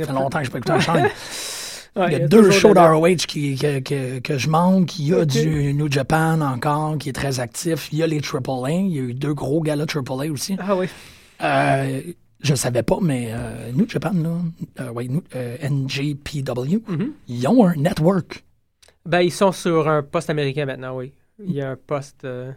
Ça 0.00 0.06
fait 0.06 0.12
longtemps 0.12 0.38
que 0.40 0.44
je 0.44 0.50
n'ai 0.52 0.60
pas 0.60 0.76
écouté 0.76 0.90
un. 0.90 1.08
Ouais, 1.96 2.08
il 2.08 2.12
y 2.12 2.22
a, 2.22 2.28
deux 2.28 2.50
shows 2.50 2.68
de- 2.68 2.74
d'ROH 2.74 3.24
qui, 3.26 3.56
que, 3.56 3.78
que, 3.80 4.18
que 4.18 4.36
je 4.36 4.50
manque. 4.50 4.98
Il 4.98 5.06
y 5.06 5.14
a 5.14 5.24
du 5.24 5.72
New 5.72 5.90
Japan 5.90 6.42
encore 6.42 6.98
qui 6.98 7.08
est 7.08 7.14
très 7.14 7.40
actif. 7.40 7.88
Il 7.90 7.96
y 7.96 8.02
a 8.02 8.06
les 8.06 8.20
AAA. 8.20 8.70
Il 8.70 8.88
y 8.94 8.98
a 8.98 9.02
eu 9.02 9.14
deux 9.14 9.32
gros 9.32 9.62
galas 9.62 9.86
AAA 9.86 10.30
aussi. 10.30 10.58
Ah 10.60 10.76
oui. 10.76 10.88
Euh, 11.42 12.02
je 12.46 12.52
ne 12.52 12.56
savais 12.56 12.82
pas, 12.82 12.98
mais 13.02 13.28
euh, 13.32 13.72
New 13.72 13.88
Japan, 13.88 14.12
là, 14.14 14.38
euh, 14.80 14.90
ouais, 14.92 15.08
New- 15.08 15.22
euh, 15.34 15.56
NJPW, 15.60 16.82
Mhm. 16.88 17.12
ils 17.28 17.46
ont 17.48 17.66
un 17.66 17.74
network. 17.76 18.44
Ben, 19.04 19.20
ils 19.20 19.32
sont 19.32 19.52
sur 19.52 19.88
un 19.88 20.02
poste 20.02 20.30
américain 20.30 20.66
maintenant, 20.66 20.96
oui. 20.96 21.12
Il 21.44 21.52
y 21.52 21.60
a 21.60 21.70
un 21.70 21.76
poste. 21.76 22.24
euh, 22.24 22.50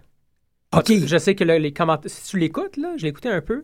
OK. 0.76 0.92
Je 1.06 1.18
sais 1.18 1.36
que 1.36 1.44
là, 1.44 1.58
les 1.60 1.74
commentateurs. 1.74 2.12
Si 2.12 2.30
tu 2.30 2.38
l'écoutes, 2.40 2.78
là, 2.78 2.94
je 2.98 3.08
écouté 3.08 3.30
un 3.30 3.42
peu. 3.42 3.64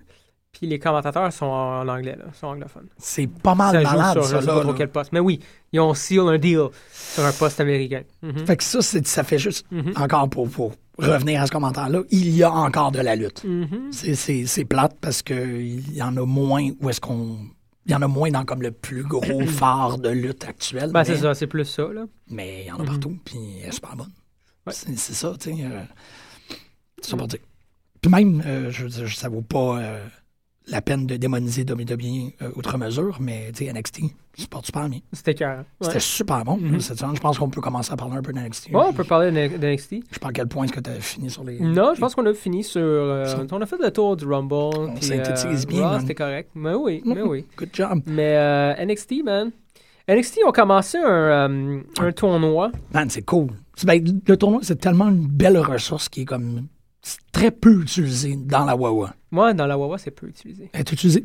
Puis 0.51 0.67
les 0.67 0.79
commentateurs 0.79 1.33
sont 1.33 1.45
en 1.47 1.85
anglais, 1.87 2.15
là, 2.17 2.25
sont 2.33 2.47
anglophones. 2.47 2.87
C'est 2.97 3.27
pas 3.27 3.55
mal 3.55 3.75
ça 3.83 3.91
malade, 3.91 4.13
sur 4.13 4.23
ça. 4.23 4.35
je 4.37 4.41
sais 4.41 4.47
pas 4.47 4.61
trop 4.61 4.73
quel 4.73 4.87
poste. 4.89 5.11
Mais 5.11 5.19
oui, 5.19 5.39
ils 5.73 5.79
ont 5.81 5.93
seal 5.93 6.21
un 6.29 6.37
deal 6.37 6.67
sur 6.93 7.25
un 7.25 7.31
poste 7.33 7.59
américain. 7.59 8.03
Mhm. 8.21 8.45
Fait 8.45 8.55
que 8.57 8.63
ça, 8.63 8.81
c'est- 8.81 9.05
ça 9.05 9.23
fait 9.25 9.37
juste, 9.37 9.65
Mhm. 9.71 9.93
encore 9.97 10.29
pour, 10.29 10.49
pour 10.49 10.73
revenir 10.97 11.41
à 11.41 11.47
ce 11.47 11.51
commentaire-là, 11.51 12.01
il 12.11 12.29
y 12.35 12.43
a 12.43 12.51
encore 12.51 12.91
de 12.91 12.99
la 12.99 13.15
lutte. 13.15 13.43
Mhm. 13.43 13.91
C'est- 13.91 14.65
plate 14.65 14.97
parce 15.01 15.21
qu'il 15.21 15.95
y 15.95 16.01
en 16.01 16.15
a 16.17 16.25
moins 16.25 16.69
où 16.81 16.89
est-ce 16.89 17.01
qu'on. 17.01 17.37
Il 17.85 17.91
y 17.91 17.95
en 17.95 18.01
a 18.01 18.07
moins 18.07 18.31
dans 18.31 18.45
comme 18.45 18.61
le 18.63 18.71
plus 18.71 19.03
gros 19.03 19.21
phare 19.47 19.99
de 19.99 20.09
lutte 20.09 20.43
actuel. 20.45 20.91
Ben, 20.91 21.03
c'est 21.03 21.17
ça, 21.17 21.35
c'est 21.35 21.47
plus 21.47 21.65
ça, 21.65 21.87
là. 21.93 22.05
mais 22.29 22.63
il 22.63 22.67
y 22.67 22.71
en 22.71 22.79
a 22.79 22.83
partout, 22.83 23.17
puis 23.23 23.37
elle 23.61 23.69
est 23.69 23.71
super 23.71 23.95
bonne. 23.95 24.11
Ouais. 24.65 24.73
C'est 24.73 24.95
ça, 25.13 25.33
tu 25.39 25.55
sais. 25.55 25.63
euh, 25.63 25.81
c'est 27.01 27.11
ça 27.11 27.17
pour 27.17 27.27
dire. 27.27 27.39
Puis 28.01 28.09
même, 28.11 28.41
euh, 28.45 28.71
je 28.71 28.83
veux 28.83 28.89
dire, 28.89 29.09
ça 29.09 29.29
vaut 29.29 29.41
pas 29.43 29.79
euh, 29.79 30.07
la 30.67 30.81
peine 30.81 31.05
de 31.05 31.15
démoniser 31.17 31.63
WWE 31.63 32.31
euh, 32.41 32.49
outre 32.55 32.77
mesure, 32.77 33.17
mais 33.19 33.51
NXT, 33.59 34.01
se 34.37 34.47
porte 34.47 34.65
super 34.65 34.89
bien. 34.89 34.99
C'était. 35.13 35.45
Ouais. 35.45 35.53
C'était 35.81 35.99
super 35.99 36.43
bon. 36.43 36.57
Mhm. 36.57 36.79
cette 36.79 36.97
semaine. 36.99 37.15
Je 37.15 37.21
pense 37.21 37.37
qu'on 37.37 37.49
peut 37.49 37.61
commencer 37.61 37.93
à 37.93 37.95
parler 37.95 38.15
un 38.17 38.21
peu 38.21 38.33
d'NXT. 38.33 38.69
Ouais, 38.71 38.81
on 38.85 38.93
peut 38.93 39.03
parler 39.03 39.31
de 39.31 39.57
de 39.57 39.67
NXT. 39.67 39.89
Je 40.09 40.13
sais 40.15 40.19
pas 40.19 40.29
à 40.29 40.31
quel 40.31 40.47
point 40.47 40.65
est-ce 40.65 40.73
que 40.73 40.79
tu 40.79 40.89
as 40.89 40.99
fini 40.99 41.29
sur 41.29 41.43
les. 41.43 41.59
Non, 41.59 41.89
les- 41.91 41.95
je 41.95 41.99
pense 42.01 42.15
qu'on 42.15 42.25
a 42.25 42.33
fini 42.33 42.63
sur. 42.63 42.81
euh, 42.81 43.25
Ça- 43.25 43.45
on 43.51 43.61
a 43.61 43.65
fait 43.65 43.77
le 43.81 43.91
tour 43.91 44.15
du 44.17 44.25
Rumble. 44.25 44.93
puis, 44.95 45.03
synthétise 45.05 45.65
euh, 45.65 45.69
bien. 45.69 45.99
C'était 45.99 46.15
correct. 46.15 46.49
Mais 46.55 46.73
oui, 46.73 47.01
mais 47.05 47.21
oui. 47.21 47.45
Good 47.57 47.69
job. 47.73 48.01
Mais 48.07 48.35
euh, 48.35 48.85
NXT, 48.85 49.23
man. 49.23 49.51
NXT 50.07 50.39
ont 50.47 50.51
commencé 50.51 50.97
un, 50.97 51.79
un 51.99 52.11
tournoi. 52.11 52.71
Man, 52.93 53.09
c'est 53.09 53.23
cool. 53.23 53.49
C'est- 53.75 53.87
ben, 53.87 54.03
le 54.27 54.37
tournoi, 54.37 54.59
c'est 54.63 54.75
tellement 54.79 55.07
une 55.09 55.25
belle 55.27 55.57
ressource 55.57 56.09
qui 56.09 56.21
est 56.21 56.25
comme 56.25 56.67
c'est 56.74 56.74
très 57.49 57.51
peu 57.51 57.81
utilisée 57.81 58.35
dans 58.35 58.65
la 58.65 58.75
Wawa. 58.75 59.13
Moi, 59.31 59.53
dans 59.53 59.67
la 59.67 59.77
Wawa, 59.77 59.97
c'est 59.97 60.11
peu 60.11 60.27
utilisé. 60.27 60.69
Elle 60.73 60.81
est 60.81 60.91
utilisée 60.91 61.23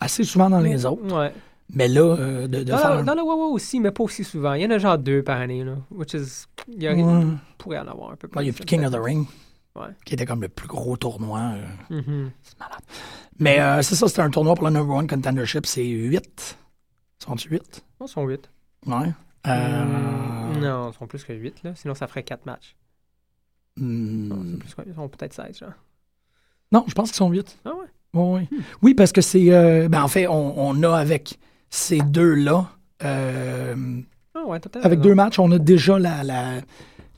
assez 0.00 0.24
souvent 0.24 0.50
dans 0.50 0.60
les 0.60 0.84
autres. 0.86 1.14
Ouais. 1.14 1.32
Mais 1.74 1.88
là, 1.88 2.00
euh, 2.02 2.42
de, 2.46 2.58
de 2.58 2.64
Dans, 2.64 2.78
faire. 2.78 2.94
la, 2.96 3.02
dans 3.02 3.14
la 3.14 3.24
Wawa 3.24 3.46
aussi, 3.46 3.80
mais 3.80 3.90
pas 3.90 4.04
aussi 4.04 4.22
souvent. 4.22 4.52
Il 4.54 4.62
y 4.62 4.66
en 4.66 4.70
a 4.70 4.78
genre 4.78 4.98
deux 4.98 5.22
par 5.22 5.40
année, 5.40 5.64
là. 5.64 5.76
Which 5.90 6.14
is. 6.14 6.44
Il 6.68 6.82
y 6.82 6.86
a, 6.86 6.94
Ouais. 6.94 7.24
pourrait 7.58 7.78
en 7.78 7.88
avoir 7.88 8.12
un 8.12 8.16
peu 8.16 8.28
plus. 8.28 8.40
Il 8.42 8.46
y 8.46 8.50
a 8.50 8.52
King 8.52 8.84
of 8.84 8.92
the 8.92 8.98
Ring, 9.02 9.26
Ouais. 9.74 9.88
qui 10.04 10.14
était 10.14 10.26
comme 10.26 10.42
le 10.42 10.48
plus 10.48 10.68
gros 10.68 10.96
tournoi. 10.96 11.40
euh, 11.40 11.66
Mhm. 12.02 12.30
c'est 12.42 12.58
malade. 12.60 12.78
Mais 13.40 13.60
euh, 13.60 13.82
c'est 13.82 13.94
ça, 13.96 14.06
c'était 14.08 14.22
un 14.22 14.30
tournoi 14.30 14.54
pour 14.54 14.64
le 14.68 14.72
number 14.72 14.94
one 14.96 15.06
contendership. 15.08 15.66
C'est 15.66 15.84
8. 15.84 16.56
Sont-tu 17.24 17.48
8? 17.50 17.84
Ils 18.00 18.08
sont 18.08 18.24
8. 18.24 18.48
Ouais. 18.86 19.12
Euh, 19.48 20.60
Non, 20.60 20.90
ils 20.92 20.96
sont 20.98 21.06
plus 21.06 21.24
que 21.24 21.32
8, 21.32 21.62
là. 21.64 21.72
Sinon, 21.74 21.94
ça 21.94 22.06
ferait 22.06 22.22
4 22.22 22.46
matchs. 22.46 22.76
Hmm, 23.76 24.28
Non, 24.28 24.42
c'est 24.50 24.58
plus 24.58 24.74
que- 24.74 24.82
ils 24.88 24.94
sont 24.94 25.08
peut-être 25.08 25.32
16, 25.34 25.58
genre. 25.58 25.70
Non, 26.72 26.84
je 26.88 26.94
pense 26.94 27.10
qu'ils 27.10 27.16
sont 27.16 27.30
8. 27.30 27.58
Ah 27.64 27.70
ouais? 27.74 27.86
Oui, 28.14 28.46
oui. 28.50 28.58
Oui, 28.82 28.94
parce 28.94 29.12
que 29.12 29.20
c'est. 29.20 29.52
euh, 29.52 29.88
ben, 29.88 30.02
en 30.02 30.08
fait, 30.08 30.26
on, 30.26 30.54
on 30.58 30.82
a 30.82 30.96
avec 30.96 31.38
ces 31.70 31.98
deux-là. 32.00 32.70
euh, 33.04 34.00
Ah 34.34 34.44
ouais, 34.46 34.58
avec 34.82 35.00
deux 35.00 35.14
matchs, 35.14 35.38
on 35.38 35.50
a 35.52 35.58
déjà 35.58 35.98
la, 35.98 36.22
la, 36.24 36.60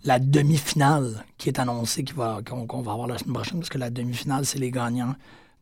la 0.04 0.18
demi-finale 0.18 1.24
qui 1.36 1.48
est 1.48 1.58
annoncée 1.58 2.04
qui 2.04 2.12
va, 2.14 2.40
qu'on, 2.48 2.66
qu'on 2.66 2.82
va 2.82 2.92
avoir 2.92 3.06
la 3.08 3.18
semaine 3.18 3.34
prochaine, 3.34 3.58
parce 3.60 3.68
que 3.70 3.78
la 3.78 3.90
demi-finale, 3.90 4.44
c'est 4.44 4.58
les 4.58 4.70
gagnants 4.70 5.14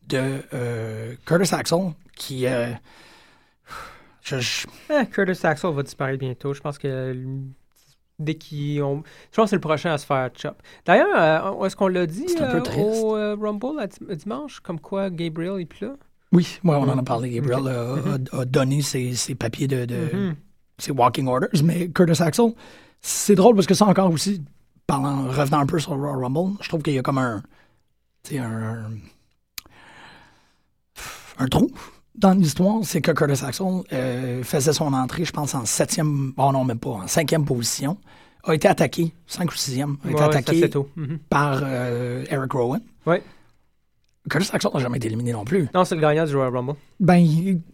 de 0.07 0.41
euh, 0.53 1.15
Curtis 1.25 1.53
Axel, 1.53 1.93
qui. 2.15 2.45
je- 4.23 4.39
je- 4.39 4.67
Eh, 4.89 5.05
Curtis 5.07 5.45
Axel 5.45 5.71
va 5.73 5.83
disparaître 5.83 6.19
bientôt. 6.19 6.53
Je 6.53 6.61
pense 6.61 6.77
que 6.77 7.13
dès 8.19 8.35
qu'ils 8.35 8.81
ont. 8.81 9.03
Je 9.31 9.35
pense 9.35 9.45
que 9.45 9.49
c'est 9.51 9.55
le 9.55 9.61
prochain 9.61 9.91
à 9.91 9.97
se 9.97 10.05
faire 10.05 10.29
chop. 10.35 10.61
D'ailleurs, 10.85 11.53
euh, 11.59 11.65
est-ce 11.65 11.75
qu'on 11.75 11.87
l'a 11.87 12.05
dit 12.05 12.25
euh, 12.41 12.61
au 12.77 13.15
euh, 13.15 13.35
Rumble 13.39 13.79
à 13.79 13.87
dimanche, 14.15 14.59
comme 14.59 14.79
quoi 14.79 15.09
Gabriel 15.09 15.59
est 15.61 15.65
plus 15.65 15.87
là? 15.87 15.93
oui, 16.33 16.59
ouais, 16.63 16.75
on 16.75 16.81
en 16.83 16.89
a 16.89 16.95
Mhm. 16.97 17.03
parlé. 17.05 17.29
Gabriel 17.29 17.59
Ok. 17.61 18.29
a- 18.33 18.45
donné 18.45 18.81
ses, 18.81 19.13
ses 19.15 19.35
papiers 19.35 19.67
de, 19.67 19.85
de 19.85 19.95
Mhm. 20.13 20.35
ses 20.77 20.91
walking 20.91 21.27
orders, 21.27 21.49
mais 21.63 21.89
Curtis 21.89 22.21
Axel, 22.21 22.53
c'est 23.01 23.35
drôle 23.35 23.55
parce 23.55 23.67
que 23.67 23.73
ça 23.73 23.85
encore 23.85 24.11
aussi, 24.11 24.43
parlant, 24.87 25.27
revenant 25.29 25.59
un 25.59 25.65
peu 25.65 25.79
sur 25.79 25.95
le 25.95 26.01
Royal 26.01 26.23
Rumble, 26.23 26.57
je 26.61 26.67
trouve 26.69 26.81
qu'il 26.81 26.93
y 26.93 26.99
a 26.99 27.01
comme 27.03 27.17
un, 27.19 27.41
tu 28.23 28.31
sais, 28.35 28.39
un, 28.39 28.89
un 31.39 31.47
trou 31.47 31.69
dans 32.17 32.33
l'histoire, 32.33 32.79
c'est 32.83 33.01
que 33.01 33.11
Curtis 33.11 33.43
Axel 33.45 33.67
euh, 33.93 34.43
faisait 34.43 34.73
son 34.73 34.91
entrée, 34.93 35.25
je 35.25 35.31
pense, 35.31 35.53
en 35.55 35.65
septième, 35.65 36.33
oh 36.37 36.51
non, 36.51 36.63
même 36.65 36.79
pas, 36.79 36.89
en 36.89 37.07
cinquième 37.07 37.45
position, 37.45 37.97
a 38.43 38.53
été 38.55 38.67
attaqué, 38.67 39.13
5 39.27 39.51
ou 39.51 39.55
6e, 39.55 39.95
a 40.03 40.09
été 40.09 40.15
Ouais, 40.19 40.23
attaqué 40.25 40.69
tôt. 40.69 40.89
Mhm. 40.95 41.19
par 41.29 41.59
euh, 41.63 42.23
Eric 42.29 42.51
Rowan. 42.53 42.81
Ouais. 43.05 43.21
Curtis 44.29 44.49
Axel 44.53 44.71
n'a 44.73 44.79
jamais 44.79 44.97
été 44.97 45.07
éliminé 45.07 45.31
non 45.31 45.45
plus. 45.45 45.69
Non, 45.73 45.85
c'est 45.85 45.95
le 45.95 46.01
gagnant 46.01 46.25
du 46.25 46.35
Royal 46.35 46.53
Rumble. 46.55 46.73
Ben, 46.99 47.25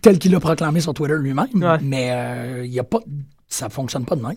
tel 0.01 0.19
qu'il 0.19 0.31
l'a 0.31 0.39
proclamé 0.39 0.81
sur 0.81 0.93
Twitter 0.93 1.15
lui-même, 1.17 1.47
Ouais. 1.55 1.77
mais 1.81 2.09
euh, 2.11 2.65
il 2.65 2.71
y 2.71 2.79
a 2.79 2.83
pas, 2.83 2.99
ça 3.47 3.69
fonctionne 3.69 4.05
pas 4.05 4.15
de 4.15 4.21
même. 4.21 4.35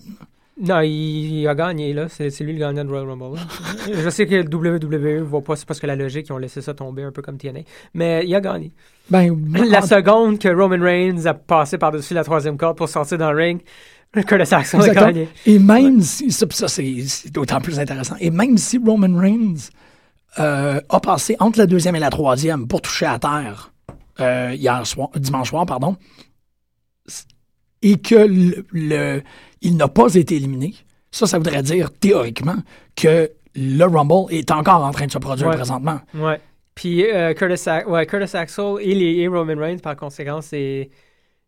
Non, 0.58 0.80
il, 0.80 1.40
il 1.40 1.48
a 1.48 1.54
gagné, 1.54 1.92
là. 1.92 2.08
C'est 2.08 2.40
lui 2.40 2.54
le 2.54 2.58
gagnant 2.58 2.82
du 2.84 2.90
Royal 2.90 3.08
Rumble. 3.10 3.38
Je 3.92 4.08
sais 4.08 4.26
que 4.26 4.34
le 4.36 4.54
WWE 4.54 5.22
voit 5.22 5.42
pas, 5.42 5.54
c'est 5.56 5.66
parce 5.66 5.78
que 5.78 5.86
la 5.86 5.96
logique, 5.96 6.26
ils 6.28 6.32
ont 6.32 6.38
laissé 6.38 6.62
ça 6.62 6.72
tomber 6.72 7.02
un 7.02 7.12
peu 7.12 7.20
comme 7.20 7.36
TNA. 7.36 7.60
Mais 7.92 8.24
il 8.26 8.34
a 8.34 8.40
gagné. 8.40 8.72
Ben, 9.10 9.36
La 9.68 9.82
seconde 9.82 10.38
que 10.38 10.48
Roman 10.48 10.82
Reigns 10.82 11.26
a 11.26 11.34
passé 11.34 11.76
par-dessus 11.76 12.14
la 12.14 12.24
troisième 12.24 12.56
corde 12.56 12.76
pour 12.78 12.88
sortir 12.88 13.18
dans 13.18 13.32
le 13.32 13.38
ring, 13.38 13.60
Curtis 14.26 14.54
Axel 14.54 14.80
a 14.80 14.94
gagné. 14.94 15.28
Et 15.44 15.58
même 15.58 16.00
si, 16.00 16.30
ça, 16.32 16.46
ça, 16.48 16.68
c'est 16.68 17.02
c'est 17.06 17.30
d'autant 17.30 17.60
plus 17.60 17.78
intéressant, 17.78 18.16
et 18.18 18.30
même 18.30 18.56
si 18.56 18.78
Roman 18.78 19.14
Reigns 19.18 19.68
euh, 20.38 20.80
a 20.88 21.00
passé 21.00 21.36
entre 21.38 21.58
la 21.58 21.66
deuxième 21.66 21.96
et 21.96 22.00
la 22.00 22.08
troisième 22.08 22.66
pour 22.66 22.80
toucher 22.80 23.04
à 23.04 23.18
terre 23.18 23.72
euh, 24.20 24.54
hier 24.54 24.86
soir, 24.86 25.10
dimanche 25.16 25.50
soir, 25.50 25.66
pardon, 25.66 25.96
et 27.82 27.98
que 27.98 28.14
le, 28.14 28.64
le- 28.72 29.22
il 29.62 29.76
n'a 29.76 29.88
pas 29.88 30.14
été 30.14 30.36
éliminé, 30.36 30.74
ça, 31.10 31.26
ça 31.26 31.38
voudrait 31.38 31.62
dire 31.62 31.90
théoriquement 31.92 32.56
que 32.94 33.30
le 33.54 33.84
Rumble 33.84 34.32
est 34.34 34.50
encore 34.50 34.84
en 34.84 34.90
train 34.90 35.06
de 35.06 35.12
se 35.12 35.18
produire 35.18 35.48
Ouais. 35.48 35.56
présentement. 35.56 35.98
Ouais. 36.14 36.40
Puis 36.74 37.04
euh, 37.10 37.32
Curtis, 37.32 37.68
A- 37.70 37.88
ouais, 37.88 38.04
Curtis 38.06 38.36
Axel 38.36 38.74
et, 38.80 38.94
les, 38.94 39.14
et 39.20 39.28
Roman 39.28 39.54
Reigns, 39.56 39.78
par 39.78 39.96
conséquent, 39.96 40.40
c'est 40.42 40.90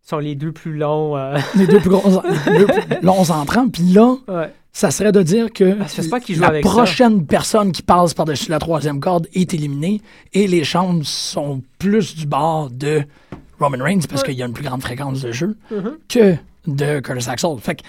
sont 0.01 0.19
les 0.19 0.35
deux 0.37 0.53
plus 0.53 0.73
longs. 0.75 1.19
euh, 1.19 1.37
Les 1.55 1.67
deux 1.67 1.81
plus 1.81 1.91
gros, 1.91 2.23
les 2.51 2.59
deux 2.61 2.67
plus 2.67 3.03
longs 3.03 3.31
entrants, 3.31 3.69
puis 3.69 3.83
là, 3.93 4.17
ouais. 4.27 4.51
ça 4.73 4.91
serait 4.91 5.13
de 5.13 5.21
dire 5.23 5.53
que 5.53 5.73
jouent 5.75 6.41
la 6.41 6.53
ça. 6.55 6.61
prochaine 6.63 7.27
personne 7.27 7.73
qui 7.73 7.83
passe 7.83 8.15
par-dessus 8.15 8.49
la 8.51 8.59
troisième 8.59 9.01
corde 9.01 9.27
est 9.35 9.53
éliminée 9.53 10.01
et 10.33 10.47
les 10.47 10.65
chances 10.65 11.09
sont 11.09 11.61
plus 11.79 12.17
du 12.17 12.25
bord 12.27 12.71
de 12.71 13.03
Roman 13.61 13.85
Reigns 13.85 14.01
parce 14.09 14.23
Ouais. 14.23 14.29
qu'il 14.29 14.39
y 14.39 14.43
a 14.43 14.47
une 14.47 14.55
plus 14.55 14.65
grande 14.65 14.81
fréquence 14.81 15.21
de 15.21 15.31
jeu 15.33 15.59
Mhm. 15.71 15.99
que 16.09 16.37
de 16.77 17.01
Curtis 17.01 17.29
Axel. 17.29 17.51
Fait 17.61 17.75
que 17.77 17.83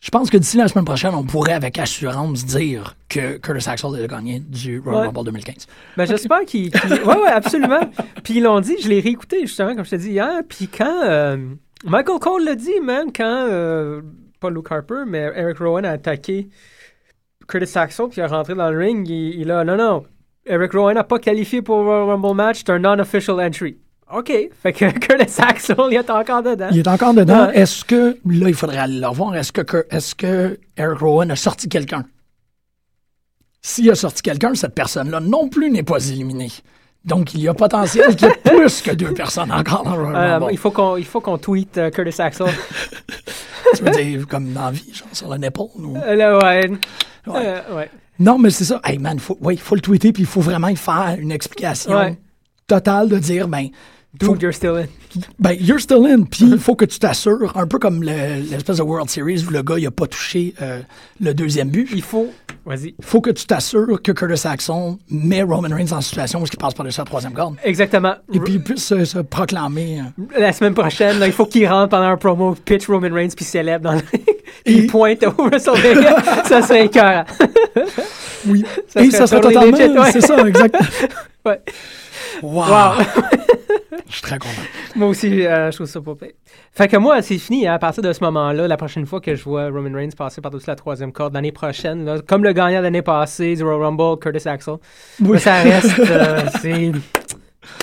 je 0.00 0.10
pense 0.10 0.28
que 0.30 0.36
d'ici 0.36 0.56
la 0.58 0.68
semaine 0.68 0.84
prochaine, 0.84 1.14
on 1.14 1.24
pourrait 1.24 1.54
avec 1.54 1.78
assurance 1.78 2.44
dire 2.44 2.96
que 3.08 3.38
Curtis 3.38 3.68
Axel 3.68 3.90
est 3.96 4.02
le 4.02 4.06
gagnant 4.06 4.38
du 4.46 4.78
Royal 4.78 5.00
Ouais. 5.00 5.06
Rumble 5.06 5.24
2015. 5.24 5.66
Ben, 5.96 6.04
j'espère 6.06 6.40
qu'ils. 6.44 6.70
qu'ils- 6.70 6.92
Ouais, 7.04 7.20
ouais, 7.20 7.28
absolument. 7.30 7.80
Puis 8.22 8.34
ils 8.34 8.42
l'ont 8.42 8.60
dit, 8.60 8.76
je 8.80 8.88
l'ai 8.88 9.00
réécouté 9.00 9.40
justement, 9.42 9.74
comme 9.74 9.84
je 9.84 9.90
te 9.90 9.96
dis 9.96 10.10
hier. 10.10 10.42
Puis 10.48 10.68
quand. 10.68 11.02
euh, 11.04 11.36
Michael 11.84 12.18
Cole 12.20 12.44
l'a 12.44 12.54
dit, 12.54 12.78
man, 12.82 13.06
quand. 13.14 13.46
euh, 13.48 14.02
pas 14.38 14.50
Luke 14.50 14.70
Harper, 14.70 15.04
mais 15.06 15.30
Eric 15.34 15.58
Rowan 15.58 15.84
a 15.86 15.92
attaqué 15.92 16.48
Curtis 17.48 17.78
Axel, 17.78 18.06
puis 18.08 18.20
il 18.20 18.24
est 18.24 18.26
rentré 18.26 18.54
dans 18.54 18.70
le 18.70 18.78
ring, 18.78 19.08
il, 19.08 19.40
il 19.40 19.50
a. 19.50 19.64
Non, 19.64 19.76
non. 19.76 20.04
Eric 20.44 20.72
Rowan 20.72 20.94
n'a 20.94 21.04
pas 21.04 21.18
qualifié 21.18 21.62
pour 21.62 21.78
le 21.78 21.84
Royal 21.84 22.04
Rumble 22.10 22.34
match, 22.34 22.58
c'est 22.58 22.70
un 22.70 22.78
non-official 22.78 23.40
entry. 23.40 23.78
OK. 24.14 24.32
Fait 24.62 24.72
que 24.72 24.90
Curtis 24.98 25.40
Axel, 25.40 25.76
il 25.90 25.94
est 25.96 26.10
encore 26.10 26.42
dedans. 26.42 26.68
Il 26.70 26.78
est 26.78 26.88
encore 26.88 27.14
dedans. 27.14 27.46
Ouais. 27.46 27.58
Est-ce 27.58 27.84
que, 27.84 28.18
là, 28.26 28.48
il 28.48 28.54
faudrait 28.54 28.78
aller 28.78 29.00
le 29.00 29.06
revoir, 29.06 29.34
est-ce 29.36 29.52
que, 29.52 29.86
est-ce 29.90 30.14
que 30.14 30.58
Eric 30.76 30.98
Rowan 31.00 31.30
a 31.30 31.36
sorti 31.36 31.68
quelqu'un? 31.68 32.04
S'il 33.62 33.90
a 33.90 33.94
sorti 33.96 34.22
quelqu'un, 34.22 34.54
cette 34.54 34.74
personne-là 34.74 35.20
non 35.20 35.48
plus 35.48 35.70
n'est 35.70 35.82
pas 35.82 35.98
éliminée. 36.08 36.52
Donc, 37.04 37.34
il 37.34 37.40
y 37.40 37.48
a 37.48 37.54
potentiel 37.54 38.14
qu'il 38.16 38.28
y 38.28 38.30
ait 38.30 38.36
plus 38.56 38.80
que 38.82 38.92
deux 38.92 39.12
personnes 39.12 39.50
encore 39.52 39.82
dans 39.84 39.96
le 39.96 40.14
Euh, 40.14 40.48
il 40.50 40.58
faut 40.58 40.70
qu'on 40.70 40.96
il 40.96 41.04
faut 41.04 41.20
qu'on 41.20 41.38
tweet 41.38 41.78
euh, 41.78 41.90
Curtis 41.90 42.20
Axel. 42.22 42.46
Tu 43.74 43.82
veux 43.82 43.90
dire, 43.90 44.28
comme 44.28 44.52
dans 44.52 44.66
la 44.66 44.70
vie, 44.70 44.92
genre 44.94 45.08
sur 45.12 45.28
le 45.28 45.38
nipple? 45.38 45.60
ou- 45.76 45.96
Euh, 45.96 46.38
ouais. 46.40 46.70
Ouais. 47.26 47.34
Euh, 47.34 47.76
ouais. 47.76 47.90
Non, 48.20 48.38
mais 48.38 48.50
c'est 48.50 48.64
ça. 48.64 48.80
Hey 48.84 48.98
man, 48.98 49.18
ouais, 49.40 49.54
il 49.54 49.60
faut 49.60 49.74
le 49.74 49.80
tweeter, 49.80 50.12
puis 50.12 50.22
il 50.22 50.26
faut 50.26 50.40
vraiment 50.40 50.68
y 50.68 50.76
faire 50.76 51.16
une 51.18 51.32
explication 51.32 52.16
totale 52.68 53.08
de 53.08 53.18
dire, 53.18 53.48
ben, 53.48 53.66
Dude, 54.18 54.42
you're 54.42 54.52
still 54.54 54.76
in. 54.76 54.86
ben, 55.38 55.52
you're 55.60 55.80
still 55.80 56.06
in, 56.06 56.22
puis 56.24 56.44
il 56.46 56.58
faut 56.60 56.74
que 56.74 56.84
tu 56.84 56.98
t'assures, 56.98 57.56
un 57.56 57.66
peu 57.66 57.78
comme 57.78 58.02
le- 58.02 58.40
l'espèce 58.50 58.76
de 58.78 58.82
World 58.82 59.08
Series 59.10 59.44
où 59.46 59.50
le 59.50 59.62
gars, 59.62 59.76
il 59.78 59.86
a 59.86 59.90
pas 59.90 60.06
touché 60.06 60.54
euh, 60.62 60.80
le 61.20 61.34
deuxième 61.34 61.68
but. 61.70 61.88
Il 61.92 62.02
faut. 62.02 62.32
Vas-y. 62.64 62.94
Faut 63.00 63.20
que 63.20 63.30
tu 63.30 63.46
t'assures 63.46 64.02
que 64.02 64.10
Curtis 64.12 64.46
Axel 64.48 64.74
met 65.08 65.42
Roman 65.42 65.68
Reigns 65.74 65.92
en 65.92 66.00
situation 66.00 66.40
où 66.42 66.44
il 66.50 66.56
passe 66.58 66.74
par-dessus 66.74 66.98
la 67.00 67.04
troisième 67.04 67.32
corde. 67.32 67.54
Exactement. 67.62 68.14
Et 68.32 68.40
puis 68.40 68.54
il 68.54 68.62
puisse 68.62 68.84
se, 68.84 69.04
se 69.04 69.18
proclamer. 69.20 70.00
euh, 70.00 70.40
La 70.40 70.52
semaine 70.52 70.74
prochaine, 70.74 71.18
là, 71.20 71.26
il 71.28 71.32
faut 71.32 71.46
qu'il 71.46 71.66
rentre 71.68 71.90
pendant 71.90 72.08
un 72.08 72.16
promo, 72.16 72.56
pitch 72.64 72.88
Roman 72.88 73.12
Reigns, 73.14 73.30
puis 73.36 73.44
célèbre 73.44 73.84
dans 73.84 73.92
le 73.92 73.98
ring. 74.12 74.24
Et- 74.64 74.72
Il 74.72 74.86
pointe 74.88 75.22
au 75.24 75.44
WrestleMania. 75.44 76.16
ça 76.44 76.62
serait 76.62 76.86
écœurant. 76.86 77.24
oui. 78.46 78.64
Ça 78.88 79.00
Et 79.02 79.06
serait 79.10 79.18
ça 79.18 79.26
serait 79.28 79.40
totalement. 79.40 79.76
ouais. 80.02 80.12
C'est 80.12 80.20
ça, 80.22 80.48
exact. 80.48 80.74
Ouais. 81.44 81.60
Wow. 82.42 82.64
Wow. 82.66 83.04
Je 84.08 84.12
suis 84.14 84.22
très 84.22 84.38
content. 84.38 84.62
Moi 84.96 85.08
aussi, 85.08 85.44
euh, 85.46 85.70
je 85.70 85.76
trouve 85.76 85.86
ça 85.88 86.00
pas. 86.00 86.12
Fait 86.72 86.88
que 86.88 86.96
moi, 86.96 87.20
c'est 87.22 87.38
fini. 87.38 87.66
hein. 87.66 87.74
À 87.74 87.78
partir 87.78 88.02
de 88.02 88.12
ce 88.12 88.22
moment-là, 88.24 88.68
la 88.68 88.76
prochaine 88.76 89.04
fois 89.06 89.20
que 89.20 89.34
je 89.34 89.42
vois 89.44 89.66
Roman 89.68 89.92
Reigns 89.94 90.10
passer 90.16 90.40
par-dessus 90.40 90.66
la 90.68 90.76
troisième 90.76 91.12
corde 91.12 91.34
l'année 91.34 91.52
prochaine, 91.52 92.04
là, 92.04 92.16
comme 92.26 92.44
le 92.44 92.52
gagnant 92.52 92.78
de 92.78 92.84
l'année 92.84 93.02
passée 93.02 93.56
du 93.56 93.62
Royal 93.64 93.82
Rumble, 93.82 94.18
Curtis 94.20 94.48
Axel, 94.48 94.74
Oui. 95.20 95.32
là, 95.32 95.38
ça 95.38 95.54
reste. 95.62 95.98
euh, 95.98 96.40
c'est. 96.62 96.92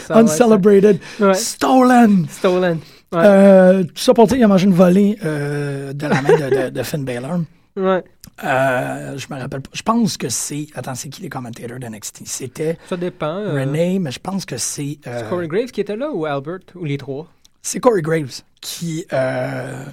Uncelebrated. 0.10 1.00
Ouais. 1.20 1.34
Stolen. 1.34 2.26
Stolen. 2.30 2.80
Ouais. 3.12 3.20
Euh, 3.24 3.84
tout 3.84 3.92
ça 3.98 4.14
pour 4.14 4.28
dire, 4.28 4.38
il 4.38 4.44
a 4.44 4.48
mangé 4.48 4.66
une 4.66 4.74
volée 4.74 5.18
euh, 5.24 5.94
de 5.94 6.08
la 6.08 6.22
main 6.22 6.30
de, 6.36 6.66
de, 6.66 6.70
de 6.70 6.84
Finn 6.84 7.04
Balor. 7.06 7.40
Ouais. 7.76 8.04
Euh, 8.44 9.18
je 9.18 9.28
me 9.32 9.40
rappelle 9.40 9.62
pas. 9.62 9.70
Je 9.74 9.82
pense 9.84 10.18
que 10.18 10.30
c'est. 10.30 10.68
Attends, 10.74 10.96
c'est 10.96 11.10
qui 11.10 11.22
les 11.22 11.30
commentateurs 11.30 11.78
de 11.80 11.86
NXT? 11.88 12.22
C'était 12.26 12.78
Ça 12.90 12.98
dépend. 12.98 13.28
euh, 13.38 13.54
René, 13.54 14.00
mais 14.00 14.12
je 14.12 14.20
pense 14.20 14.46
que 14.46 14.58
c'est. 14.58 14.98
euh, 15.06 15.20
c'est 15.20 15.30
Corey 15.30 15.48
Graves 15.48 15.72
qui 15.72 15.82
était 15.82 15.96
là 15.96 16.10
ou 16.12 16.26
Albert 16.26 16.60
ou 16.76 16.86
les 16.86 16.98
trois? 16.98 17.28
C'est 17.62 17.80
Corey 17.80 18.02
Graves 18.02 18.42
qui, 18.62 19.06
à 19.12 19.86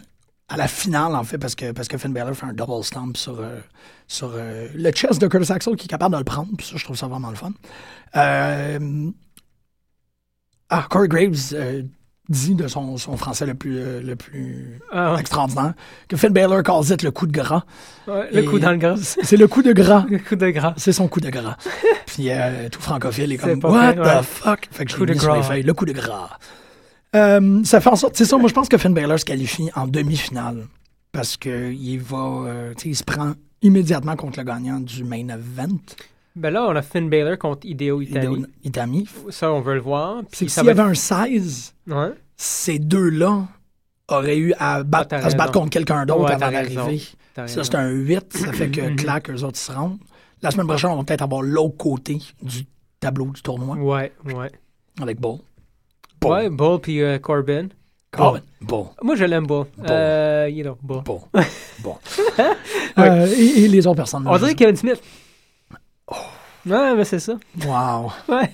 la 0.57 0.67
finale, 0.69 1.15
en 1.15 1.23
fait, 1.25 1.39
parce 1.39 1.55
que, 1.55 1.73
parce 1.73 1.87
que 1.89 1.99
Finn 1.99 2.13
Balor 2.13 2.35
fait 2.35 2.47
un 2.47 2.53
double 2.53 2.83
stomp 2.83 3.17
sur, 3.17 3.41
sur 4.09 4.33
le 4.35 4.91
chest 4.91 5.21
de 5.21 5.27
Curtis 5.29 5.53
Axel 5.53 5.77
qui 5.77 5.85
est 5.85 5.89
capable 5.89 6.15
de 6.15 6.19
le 6.19 6.25
prendre. 6.25 6.49
Puis 6.57 6.67
ça, 6.67 6.77
je 6.77 6.85
trouve 6.85 6.97
ça 6.97 7.07
vraiment 7.09 7.31
le 7.31 7.37
fun. 7.37 7.53
Ah, 10.69 10.87
Corey 10.89 11.09
Graves 11.09 11.55
dit 12.31 12.55
de 12.55 12.67
son, 12.69 12.97
son 12.97 13.17
français 13.17 13.45
le 13.45 13.55
plus, 13.55 13.77
euh, 13.79 14.01
le 14.01 14.17
plus 14.17 14.79
Ah, 14.93 15.17
extraordinaire 15.19 15.75
que 16.09 16.17
Finn 16.17 16.33
Balor 16.33 16.63
calls 16.63 16.91
it 16.93 17.03
le 17.03 17.11
coup 17.11 17.27
de 17.27 17.33
gras. 17.33 17.65
Ouais, 18.07 18.29
le 18.33 18.43
coup 18.45 18.59
dans 18.59 18.71
le 18.71 18.77
gras. 18.79 18.97
C'est 18.97 19.37
le 19.37 19.47
coup 19.49 19.63
de 19.63 19.73
gras. 19.73 20.07
Le 20.09 20.19
coup 20.19 20.37
de 20.37 20.49
gras. 20.51 20.73
C'est 20.77 20.93
son 20.93 21.09
coup 21.09 21.21
de 21.21 21.29
gras. 21.29 21.57
Puis 22.07 22.31
euh, 22.31 22.69
tout 22.71 22.81
francophile 22.81 23.33
est 23.33 23.37
comme 23.37 23.61
What 23.63 23.95
ouais. 23.95 24.21
the 24.21 24.23
fuck? 24.25 24.69
Fait 24.71 24.85
que 24.85 24.93
je 24.93 25.05
l'ai 25.05 25.13
mis 25.13 25.19
sur 25.21 25.35
les 25.35 25.41
gras. 25.41 25.49
feuilles. 25.49 25.63
Le 25.65 25.75
coup 25.75 25.85
de 25.85 25.93
gras. 25.93 26.39
Euh, 27.17 27.61
ça 27.65 27.81
fait 27.81 27.91
en 27.91 27.97
sorte, 27.97 28.17
c'est 28.17 28.25
ça, 28.25 28.37
moi 28.39 28.49
je 28.49 28.55
pense 28.55 28.69
que 28.69 28.79
Finn 28.79 28.95
Balor 28.95 29.19
se 29.19 29.25
qualifie 29.25 29.69
en 29.75 29.89
demi-finale 29.89 30.69
parce 31.11 31.37
que 31.37 31.73
il 31.73 31.99
va, 31.99 32.45
euh, 32.47 32.73
tu 32.77 32.83
sais, 32.85 32.89
il 32.91 32.95
se 32.97 33.03
prend 33.03 33.33
immédiatement 33.63 34.15
contre 34.15 34.39
le 34.39 34.45
gagnant 34.45 34.79
du 34.79 35.03
main 35.03 35.27
event, 35.29 35.77
Ben 36.37 36.51
là, 36.51 36.67
on 36.69 36.77
a 36.77 36.83
Finn 36.83 37.09
Balor 37.11 37.37
contre 37.39 37.67
Hideo 37.67 38.01
Itami. 38.01 38.27
Hideo 38.39 38.47
Itami. 38.65 39.09
Ça, 39.31 39.53
on 39.53 39.61
veut 39.61 39.75
le 39.75 39.81
voir. 39.81 40.23
Puis 40.31 40.49
s'il 40.49 40.63
y 40.63 40.67
va 40.67 40.73
avait 40.73 40.83
être- 40.83 40.89
un 40.91 40.95
16, 40.95 41.75
Ouais. 41.89 42.13
ces 42.37 42.79
deux-là 42.79 43.47
auraient 44.09 44.39
eu 44.39 44.55
à, 44.59 44.83
battre- 44.83 45.17
Ah, 45.21 45.27
à 45.27 45.31
se 45.31 45.37
battre 45.37 45.53
contre 45.53 45.71
quelqu'un 45.71 46.07
d'autre 46.07 46.25
Ouais, 46.25 46.33
avant 46.33 46.51
d'arriver. 46.51 47.03
Ça, 47.35 47.47
c'est 47.65 47.75
un 47.75 47.89
8, 47.91 48.33
ça 48.37 48.53
fait 48.53 48.71
que 48.71 48.95
clac, 48.97 49.29
eux 49.31 49.43
autres 49.43 49.59
ils 49.59 49.65
se 49.65 49.73
rendent. 49.73 49.99
La 50.43 50.51
semaine 50.51 50.67
prochaine, 50.67 50.91
on 50.91 50.97
va 50.97 51.05
peut-être 51.05 51.23
avoir 51.23 51.43
l'autre 51.43 51.77
côté 51.77 52.19
du 52.43 52.65
tableau 52.99 53.27
du 53.27 53.43
tournoi 53.43 53.77
Ouais, 53.77 54.13
ouais. 54.25 54.51
avec 55.01 55.21
Bull. 55.21 55.39
Bull. 56.21 56.31
Ouais, 56.33 56.49
Bull 56.51 56.81
puis 56.81 57.03
euh, 57.03 57.19
Corbin. 57.19 57.69
Corbin. 58.11 58.41
Bull. 58.61 58.87
Moi, 59.03 59.17
je 59.17 59.25
l'aime 59.25 59.47
Bull. 59.47 59.67
Bull. 59.77 59.87
Euh, 59.91 60.49
you 60.51 60.63
know. 60.65 60.77
Bon. 60.83 61.03
bon. 61.83 61.97
Euh, 62.99 63.27
et, 63.27 63.65
et 63.65 63.69
les 63.69 63.87
autres 63.87 63.97
personnes. 63.97 64.27
On 64.27 64.37
dirait 64.37 64.55
Kevin 64.55 64.77
Smith. 64.77 65.01
Ouais, 66.67 66.95
mais 66.95 67.05
c'est 67.05 67.19
ça. 67.21 67.35
Wow. 67.65 68.13
Ouais. 68.29 68.51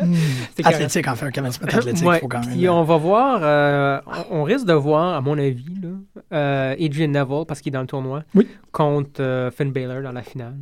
Hmm. 0.00 0.14
Athlétique, 0.64 1.06
en 1.08 1.14
fait, 1.14 1.38
un 1.38 1.44
athlétique, 1.44 2.06
Ouais, 2.06 2.18
faut 2.20 2.28
quand 2.28 2.40
même. 2.40 2.50
Puis 2.56 2.68
on 2.68 2.84
va 2.84 2.96
voir, 2.96 3.40
euh, 3.42 4.00
on, 4.30 4.44
risque 4.44 4.66
de 4.66 4.72
voir, 4.72 5.14
à 5.16 5.20
mon 5.20 5.38
avis, 5.38 5.64
là, 5.82 5.88
euh, 6.32 6.74
Adrian 6.78 7.08
Neville, 7.08 7.44
parce 7.46 7.60
qu'il 7.60 7.70
est 7.70 7.74
dans 7.74 7.82
le 7.82 7.86
tournoi, 7.86 8.22
Oui. 8.34 8.48
contre 8.72 9.20
euh, 9.20 9.50
Finn 9.50 9.72
Balor 9.72 10.02
dans 10.02 10.12
la 10.12 10.22
finale. 10.22 10.56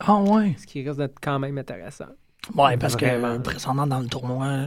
Ah 0.00 0.16
ouais. 0.16 0.54
Ce 0.58 0.66
qui 0.66 0.82
risque 0.82 0.98
d'être 0.98 1.18
quand 1.22 1.38
même 1.38 1.56
intéressant. 1.58 2.06
Ouais, 2.54 2.76
parce 2.76 2.94
Vraiment. 2.94 3.36
que 3.36 3.42
présentement 3.42 3.86
dans 3.86 4.00
le 4.00 4.06
tournoi, 4.08 4.66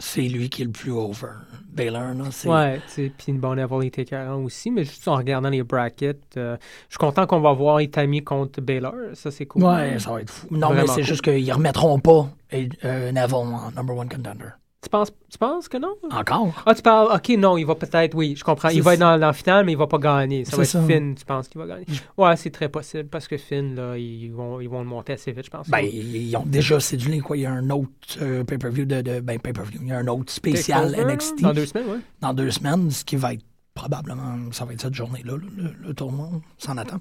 c'est 0.00 0.22
lui 0.22 0.48
qui 0.48 0.62
est 0.62 0.64
le 0.64 0.72
plus 0.72 0.90
over. 0.90 1.28
Baylor, 1.72 2.14
là, 2.14 2.24
c'est. 2.30 2.48
Ouais, 2.48 2.80
puis 3.16 3.32
bon, 3.32 3.54
Neville 3.54 3.86
était 3.86 4.02
écœurant 4.02 4.42
aussi, 4.42 4.70
mais 4.70 4.82
juste 4.82 5.06
en 5.06 5.16
regardant 5.16 5.50
les 5.50 5.62
brackets, 5.62 6.36
euh, 6.36 6.56
je 6.88 6.94
suis 6.94 6.98
content 6.98 7.26
qu'on 7.26 7.40
va 7.40 7.52
voir 7.52 7.80
Itami 7.80 8.24
contre 8.24 8.60
Baylor. 8.60 8.94
Ça, 9.14 9.30
c'est 9.30 9.46
cool. 9.46 9.64
Ouais, 9.64 9.98
ça 9.98 10.10
va 10.10 10.22
être 10.22 10.30
fou. 10.30 10.48
Non, 10.50 10.70
mais 10.70 10.86
c'est 10.86 10.94
cool. 10.94 11.02
juste 11.04 11.22
qu'ils 11.22 11.52
remettront 11.52 12.00
pas 12.00 12.28
euh, 12.52 13.12
Neville 13.12 13.34
en 13.34 13.70
number 13.76 13.96
one 13.96 14.08
contender. 14.08 14.50
Tu 14.82 14.88
penses, 14.88 15.12
tu 15.30 15.36
penses 15.36 15.68
que 15.68 15.76
non? 15.76 15.94
Encore? 16.10 16.62
Ah, 16.64 16.74
tu 16.74 16.80
parles, 16.80 17.14
ok, 17.14 17.28
non, 17.36 17.58
il 17.58 17.66
va 17.66 17.74
peut-être, 17.74 18.14
oui, 18.14 18.34
je 18.34 18.42
comprends. 18.42 18.70
Il 18.70 18.80
va 18.82 18.94
être 18.94 19.00
dans, 19.00 19.18
dans 19.18 19.26
le 19.26 19.32
final, 19.34 19.66
mais 19.66 19.72
il 19.72 19.78
va 19.78 19.86
pas 19.86 19.98
gagner. 19.98 20.46
Ça 20.46 20.56
va 20.56 20.62
être 20.62 20.70
ça. 20.70 20.82
Finn, 20.86 21.14
tu 21.14 21.24
penses 21.26 21.48
qu'il 21.48 21.60
va 21.60 21.66
gagner? 21.66 21.84
Ouais, 22.16 22.34
c'est 22.36 22.48
très 22.50 22.70
possible 22.70 23.08
parce 23.10 23.28
que 23.28 23.36
Finn, 23.36 23.74
là, 23.74 23.98
ils 23.98 24.30
vont, 24.30 24.58
ils 24.58 24.70
vont 24.70 24.78
le 24.78 24.86
monter 24.86 25.12
assez 25.12 25.32
vite, 25.32 25.44
je 25.44 25.50
pense. 25.50 25.68
Ben, 25.68 25.80
ils 25.84 26.34
ont 26.34 26.46
déjà 26.46 26.80
cédulé, 26.80 27.20
quoi. 27.20 27.36
Il 27.36 27.40
y 27.40 27.46
a 27.46 27.52
un 27.52 27.68
autre 27.68 27.90
euh, 28.22 28.42
pay-per-view 28.42 28.86
de, 28.86 29.02
de- 29.02 29.20
Ben, 29.20 29.38
pay-per-view. 29.38 29.80
Il 29.82 29.88
y 29.88 29.92
a 29.92 29.98
un 29.98 30.06
autre 30.06 30.32
spécial 30.32 30.96
NXT 30.96 31.42
Dans 31.42 31.52
deux 31.52 31.66
semaines, 31.66 31.86
ouais. 31.90 31.98
dans 32.22 32.32
deux 32.32 32.50
semaines, 32.50 32.90
ce 32.90 33.04
qui 33.04 33.16
va 33.16 33.34
être 33.34 33.44
probablement. 33.74 34.50
Ça 34.52 34.64
va 34.64 34.72
être 34.72 34.80
cette 34.80 34.94
journée-là, 34.94 35.34
le, 35.36 35.62
le- 35.62 35.74
le 35.88 35.94
tournoi. 35.94 36.30
S'en 36.56 36.78
attend. 36.78 37.00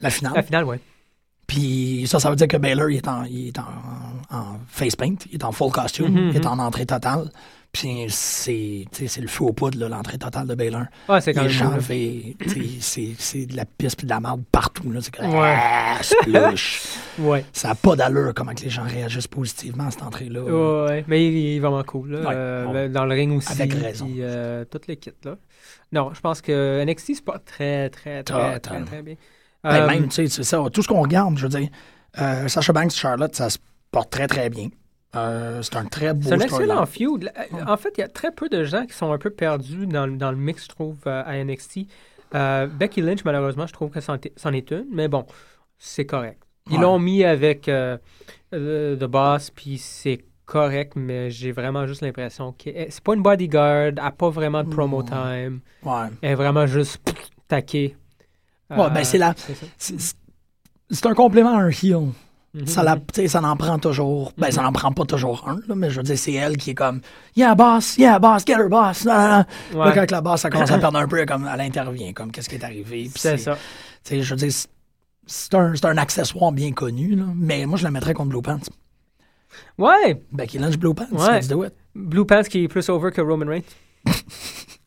La 0.00 0.10
finale. 0.10 0.32
La 0.34 0.42
finale, 0.42 0.64
ouais. 0.64 0.80
Puis 1.50 2.04
ça, 2.06 2.20
ça 2.20 2.30
veut 2.30 2.36
dire 2.36 2.46
que 2.46 2.56
Baylor, 2.56 2.88
il 2.90 2.98
est 2.98 3.08
en, 3.08 3.24
il 3.24 3.48
est 3.48 3.58
en, 3.58 3.64
en 4.36 4.44
face 4.68 4.94
paint, 4.94 5.16
il 5.32 5.34
est 5.34 5.42
en 5.44 5.50
full 5.50 5.72
costume, 5.72 6.06
Mhm, 6.12 6.28
il 6.30 6.36
est 6.36 6.46
en 6.46 6.60
entrée 6.60 6.86
totale. 6.86 7.28
Puis 7.72 8.06
c'est, 8.08 8.84
le 9.20 9.26
feu 9.26 9.44
aux 9.44 9.52
poudres, 9.52 9.78
là, 9.80 9.88
l'entrée 9.88 10.16
totale 10.16 10.46
de 10.46 10.54
Baylor. 10.54 10.84
Ouais, 11.08 11.20
c'est 11.20 11.34
quand 11.34 11.42
Les 11.42 11.48
même 11.48 11.80
c'est, 12.80 13.46
de 13.46 13.56
la 13.56 13.64
pisse 13.64 13.96
puis 13.96 14.04
de 14.06 14.10
la 14.10 14.20
merde 14.20 14.42
partout. 14.52 14.92
C'est 15.00 15.12
comme, 15.16 15.30
Ouais. 15.30 15.56
ah, 15.56 15.98
splush. 16.02 16.82
Ouais. 17.18 17.44
Ça 17.52 17.68
n'a 17.68 17.74
pas 17.74 17.96
d'allure 17.96 18.32
comment 18.34 18.54
que 18.54 18.62
les 18.62 18.70
gens 18.70 18.84
réagissent 18.84 19.26
positivement 19.28 19.86
à 19.86 19.90
cette 19.90 20.02
entrée-là. 20.04 20.40
Ouais, 20.42 20.88
ouais, 20.88 21.04
mais 21.08 21.26
il, 21.26 21.32
il 21.36 21.56
est 21.56 21.60
vraiment 21.60 21.82
cool. 21.82 22.10
Là. 22.12 22.20
Ouais, 22.20 22.34
Euh, 22.36 22.66
ouais. 22.66 22.88
Dans 22.88 23.06
le 23.06 23.14
ring 23.14 23.36
aussi. 23.36 23.50
Avec 23.52 23.72
raison. 23.74 24.06
Puis, 24.06 24.16
euh, 24.20 24.64
toute 24.64 24.86
l'équipe, 24.86 25.24
là. 25.24 25.36
Non, 25.92 26.12
je 26.14 26.20
pense 26.20 26.40
que 26.42 26.84
NXT, 26.84 27.14
c'est 27.16 27.24
pas 27.24 27.38
très, 27.38 27.88
très, 27.90 28.22
très, 28.22 28.60
très, 28.60 28.82
très 28.84 29.02
bien. 29.02 29.14
Ben, 29.64 29.82
Euh, 29.82 29.86
même, 29.86 30.04
tu 30.08 30.14
sais, 30.14 30.28
c'est 30.28 30.42
ça. 30.44 30.62
Tout 30.72 30.82
ce 30.82 30.88
qu'on 30.88 31.02
regarde, 31.02 31.36
je 31.36 31.42
veux 31.46 31.48
dire, 31.60 31.68
euh, 32.20 32.48
Sasha 32.48 32.72
Banks, 32.72 32.92
Charlotte, 32.92 33.34
ça 33.34 33.50
se 33.50 33.58
porte 33.90 34.10
très, 34.10 34.26
très 34.26 34.48
bien. 34.50 34.68
Euh, 35.16 35.60
c'est 35.62 35.76
un 35.76 35.84
très 35.86 36.14
beau 36.14 36.28
C'est 36.28 36.34
un 36.34 36.40
excellent 36.40 36.86
feud. 36.86 37.30
En 37.66 37.76
fait, 37.76 37.92
il 37.98 38.00
y 38.00 38.04
a 38.04 38.08
très 38.08 38.30
peu 38.30 38.48
de 38.48 38.62
gens 38.64 38.86
qui 38.86 38.94
sont 38.94 39.12
un 39.12 39.18
peu 39.18 39.30
perdus 39.30 39.86
dans, 39.86 40.06
le- 40.06 40.16
dans 40.16 40.30
le 40.30 40.36
mix, 40.36 40.64
je 40.64 40.68
trouve, 40.68 40.96
à 41.06 41.36
NXT. 41.44 41.80
Euh, 42.34 42.66
Becky 42.68 43.00
Lynch, 43.02 43.24
malheureusement, 43.24 43.66
je 43.66 43.72
trouve 43.72 43.90
que 43.90 44.00
c'en 44.00 44.14
est, 44.14 44.70
une, 44.70 44.86
mais 44.92 45.08
bon, 45.08 45.26
c'est 45.78 46.06
correct. 46.06 46.42
Ils 46.70 46.76
Ouais. 46.76 46.82
l'ont 46.82 46.98
mis 47.00 47.24
avec 47.24 47.68
euh, 47.68 47.98
The 48.52 49.04
Boss, 49.04 49.50
puis 49.50 49.78
c'est 49.78 50.20
correct, 50.46 50.92
mais 50.96 51.30
j'ai 51.30 51.52
vraiment 51.52 51.86
juste 51.86 52.02
l'impression 52.02 52.52
que 52.52 52.70
eh, 52.70 52.86
c'est 52.90 53.02
pas 53.02 53.14
une 53.14 53.22
bodyguard, 53.22 53.76
elle 53.88 53.94
n'a 53.94 54.10
pas 54.12 54.30
vraiment 54.30 54.62
de 54.64 54.68
promo 54.68 55.02
Mm. 55.02 55.06
time, 55.06 55.60
Ouais. 55.84 56.08
elle 56.22 56.30
est 56.32 56.34
vraiment 56.34 56.66
juste 56.66 57.00
taquée. 57.48 57.96
Ouais, 58.70 58.90
ben, 58.90 59.04
c'est 59.04 59.18
la- 59.18 59.34
c'est 59.78 61.06
un 61.06 61.14
complément 61.14 61.56
à 61.56 61.62
un 61.62 61.70
heel. 61.70 62.08
Mhm. 62.52 62.66
Ça, 62.66 62.82
la, 62.82 62.96
ça 63.28 63.40
en 63.42 63.56
prend 63.56 63.78
toujours. 63.78 64.32
Ben, 64.36 64.50
ça 64.50 64.62
n'en 64.62 64.72
prend 64.72 64.90
pas 64.90 65.04
toujours 65.04 65.48
un, 65.48 65.60
là, 65.68 65.74
mais 65.76 65.88
je 65.90 65.98
veux 65.98 66.02
dire, 66.02 66.18
c'est 66.18 66.32
elle 66.32 66.56
qui 66.56 66.70
est 66.70 66.74
comme 66.74 67.00
Yeah, 67.36 67.54
boss, 67.54 67.96
yeah, 67.96 68.18
boss, 68.18 68.42
get 68.44 68.54
her, 68.54 68.68
boss. 68.68 69.04
Ouais. 69.04 69.10
Là, 69.12 69.46
quand 69.94 70.10
la 70.10 70.20
boss, 70.20 70.40
ça 70.40 70.50
commence 70.50 70.70
à 70.72 70.78
perdre 70.80 70.98
un 70.98 71.06
peu, 71.06 71.24
comme, 71.26 71.48
elle 71.52 71.60
intervient, 71.60 72.12
comme 72.12 72.32
qu'est-ce 72.32 72.48
qui 72.48 72.56
est 72.56 72.64
arrivé. 72.64 73.08
C'est 73.14 73.36
ça. 73.36 73.56
Je 74.10 74.16
veux 74.30 74.36
dire, 74.36 74.52
c'est- 75.26 75.54
un, 75.54 75.74
c'est 75.76 75.84
un 75.84 75.96
accessoire 75.96 76.50
bien 76.50 76.72
connu, 76.72 77.14
là, 77.14 77.24
mais 77.36 77.66
moi, 77.66 77.78
je 77.78 77.84
la 77.84 77.92
mettrais 77.92 78.14
contre 78.14 78.30
Blue 78.30 78.42
Pants. 78.42 78.58
Ouais, 79.78 80.20
Becky 80.32 80.58
Lynch, 80.58 80.76
Blue 80.76 80.94
Pants, 80.94 81.06
Ouais. 81.12 81.36
let's 81.38 81.46
do 81.46 81.64
it. 81.64 81.72
Blue 81.94 82.24
Pants 82.24 82.42
qui 82.42 82.64
est 82.64 82.68
plus 82.68 82.88
over 82.88 83.12
que 83.12 83.20
Roman 83.20 83.46
Reigns. 83.46 83.62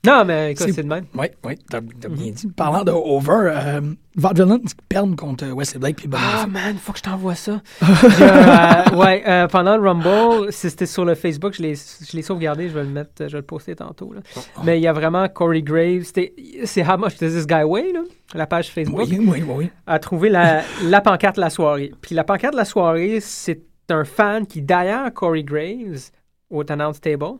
non, 0.05 0.25
mais 0.25 0.51
écoute, 0.51 0.67
C'est- 0.73 0.83
de 0.83 0.87
même. 0.87 1.05
Oui, 1.15 1.27
oui, 1.45 1.55
t'as, 1.69 1.79
t'as 2.01 2.09
bien 2.09 2.27
Mhm. 2.27 2.31
dit. 2.33 2.47
Parlant 2.47 2.83
de 2.83 2.91
over, 2.91 3.51
euh, 3.55 3.81
Vaudevillains 4.15 4.59
perdent 4.89 5.15
contre 5.15 5.45
Wesley 5.55 5.79
Blake 5.79 5.95
puis 5.95 6.09
Ah, 6.13 6.45
man, 6.47 6.75
faut 6.77 6.91
que 6.91 6.97
je 6.99 7.03
t'envoie 7.03 7.35
ça. 7.35 7.61
Je, 7.81 8.93
euh, 8.93 8.97
ouais, 8.97 9.23
euh, 9.27 9.47
pendant 9.47 9.77
le 9.77 9.87
Rumble, 9.89 10.51
si 10.51 10.69
c'était 10.69 10.85
sur 10.85 11.05
le 11.05 11.15
Facebook, 11.15 11.53
je 11.53 11.61
l'ai, 11.63 12.21
sauvegardé, 12.21 12.67
je 12.69 12.73
vais 12.73 12.83
le 12.83 12.89
mettre, 12.89 13.11
je 13.19 13.23
vais 13.31 13.37
le 13.37 13.41
poster 13.41 13.75
tantôt. 13.75 14.13
Là. 14.13 14.19
Mais 14.63 14.77
il 14.77 14.83
y 14.83 14.87
a 14.87 14.93
vraiment 14.93 15.27
Corey 15.29 15.61
Graves, 15.61 16.03
c'est 16.03 16.87
How 16.87 16.97
Much 16.97 17.17
Does 17.19 17.29
This 17.31 17.47
Guy 17.47 17.63
Weigh, 17.63 17.93
là, 17.93 18.01
la 18.35 18.45
page 18.45 18.69
Facebook, 18.71 19.07
Oui, 19.09 19.19
oui, 19.25 19.43
oui. 19.47 19.69
a 19.87 19.99
trouvé 19.99 20.29
la, 20.29 20.61
la 20.83 21.01
pancarte 21.01 21.37
de 21.37 21.41
la 21.41 21.49
soirée. 21.49 21.91
Puis 22.01 22.13
la 22.13 22.23
pancarte 22.23 22.53
de 22.53 22.57
la 22.59 22.65
soirée, 22.65 23.19
c'est 23.21 23.61
un 23.89 24.03
fan 24.03 24.45
qui, 24.45 24.61
derrière 24.61 25.11
Corey 25.13 25.43
Graves, 25.43 26.11
au 26.49 26.63
Announce 26.69 27.01
Table, 27.01 27.39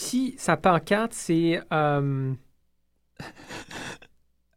puis 0.00 0.34
sa 0.38 0.56
pancarte, 0.56 1.12
c'est... 1.12 1.60
euh, 1.72 2.32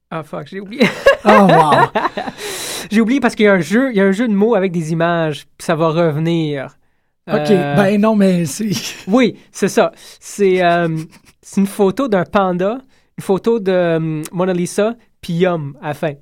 Ah, 0.10 0.24
fuck, 0.24 0.48
j'ai 0.48 0.60
oublié. 0.60 0.84
Oh, 1.24 1.30
wow. 1.48 1.88
J'ai 2.90 3.00
oublié 3.00 3.20
parce 3.20 3.36
qu'il 3.36 3.46
y 3.46 3.48
a 3.48 3.54
un 3.54 3.60
jeu, 3.60 3.92
il 3.92 3.98
y 3.98 4.02
a 4.02 4.06
un 4.06 4.12
jeu 4.12 4.28
de 4.28 4.34
mots 4.34 4.56
avec 4.56 4.72
des 4.72 4.92
images, 4.92 5.46
puis 5.56 5.64
ça 5.66 5.76
va 5.76 5.90
revenir. 5.90 6.78
OK, 7.32 7.36
Euh, 7.52 7.76
ben 7.76 8.02
non, 8.02 8.16
mais 8.16 8.46
c'est... 8.46 8.72
Oui, 9.08 9.38
c'est 9.52 9.68
ça. 9.68 9.92
C'est 10.20 10.64
euh, 10.64 10.98
c'est 11.44 11.62
une 11.62 11.68
photo 11.68 12.08
d'un 12.08 12.24
panda, 12.26 12.80
une 13.20 13.24
photo 13.24 13.60
de 13.60 13.72
euh, 13.72 14.24
Mona 14.32 14.54
Lisa, 14.54 14.96
puis 15.22 15.34
Yum 15.34 15.78
à 15.80 15.90
la 15.90 15.94
fin. 15.94 16.14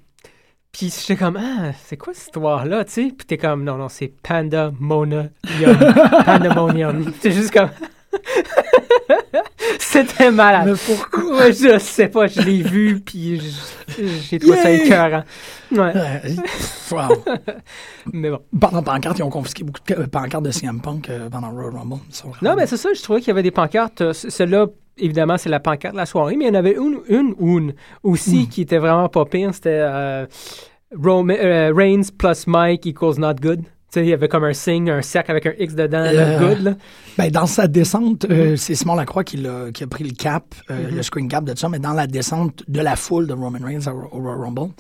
Puis 0.73 0.93
j'étais 0.99 1.15
comme, 1.15 1.37
ah, 1.37 1.71
c'est 1.85 1.95
quoi 1.95 2.13
cette 2.13 2.25
histoire-là, 2.25 2.83
tu 2.83 2.91
sais? 2.91 3.13
Puis 3.17 3.25
t'es 3.25 3.37
comme, 3.37 3.63
non, 3.63 3.77
non, 3.77 3.87
c'est 3.87 4.09
Panda 4.21 4.71
Mona 4.81 5.27
Yum. 5.61 5.77
Pandemonium. 6.25 7.05
C'est 7.21 7.31
juste 7.31 7.53
comme. 7.53 7.69
C'était 9.79 10.31
malade. 10.31 10.69
Mais 10.69 10.95
pourquoi? 10.95 11.51
Je 11.51 11.77
sais 11.79 12.07
pas, 12.07 12.27
je 12.27 12.41
l'ai 12.41 12.61
vu, 12.61 12.99
puis 12.99 13.41
j'ai 14.29 14.39
trouvé 14.39 14.57
ça 14.57 14.71
écœurant. 14.71 15.23
Ouais, 15.71 15.93
wow. 16.91 17.23
mais 18.13 18.29
bon. 18.29 18.39
Pendant 18.59 18.83
pancarte, 18.83 19.19
ils 19.19 19.23
ont 19.23 19.29
confisqué 19.29 19.63
beaucoup 19.63 19.81
de 19.87 20.05
pancartes 20.05 20.43
de 20.43 20.51
CM 20.51 20.81
Punk 20.81 21.09
euh, 21.09 21.29
pendant 21.29 21.51
Royal 21.51 21.75
Rumble. 21.75 22.01
Non, 22.41 22.55
mais 22.55 22.65
c'est 22.65 22.77
ça, 22.77 22.89
je 22.93 23.01
trouvais 23.01 23.19
qu'il 23.19 23.29
y 23.29 23.31
avait 23.31 23.43
des 23.43 23.51
pancartes. 23.51 24.01
Euh, 24.01 24.13
Celle-là, 24.13 24.67
évidemment, 24.97 25.37
c'est 25.37 25.49
la 25.49 25.59
pancarte 25.59 25.93
de 25.93 25.99
la 25.99 26.05
soirée, 26.05 26.35
mais 26.35 26.45
il 26.45 26.47
y 26.47 26.51
en 26.51 26.55
avait 26.55 26.75
une, 26.75 26.99
une, 27.07 27.35
une 27.39 27.73
aussi 28.03 28.47
qui 28.47 28.61
était 28.61 28.79
vraiment 28.79 29.09
pas 29.09 29.25
pire. 29.25 29.53
C'était 29.53 29.81
euh, 29.81 30.25
euh, 30.93 31.73
Reigns 31.75 32.09
plus 32.17 32.47
Mike 32.47 32.85
equals 32.85 33.19
not 33.19 33.35
good. 33.35 33.63
Tu 33.91 33.99
sais, 33.99 34.05
il 34.05 34.09
y 34.09 34.13
avait 34.13 34.27
comme 34.27 34.43
un 34.43 34.53
signe, 34.53 34.89
un 34.91 35.01
cercle 35.01 35.31
avec 35.31 35.45
un 35.47 35.53
X 35.57 35.73
dedans, 35.73 36.03
Euh, 36.05 36.37
good, 36.39 36.61
là. 36.63 36.73
Ben, 37.17 37.31
dans 37.31 37.47
sa 37.47 37.67
descente, 37.67 38.25
Mm-hmm. 38.25 38.31
euh, 38.31 38.55
c'est 38.55 38.75
Simon 38.75 38.95
Lacroix 38.95 39.23
qui, 39.23 39.37
l'a- 39.37 39.71
qui 39.73 39.83
a 39.83 39.87
pris 39.87 40.03
le 40.03 40.11
cap, 40.15 40.53
euh, 40.69 40.89
le 40.91 41.01
screen 41.01 41.27
cap 41.27 41.43
de 41.43 41.57
ça, 41.57 41.69
mais 41.69 41.79
dans 41.79 41.93
la 41.93 42.05
descente 42.05 42.63
de 42.67 42.81
la 42.81 42.95
foule 42.95 43.25
de 43.25 43.33
Roman 43.33 43.57
Reigns 43.63 43.87
au, 43.87 44.15
au 44.15 44.21
Royal 44.21 44.39
Rumble, 44.41 44.71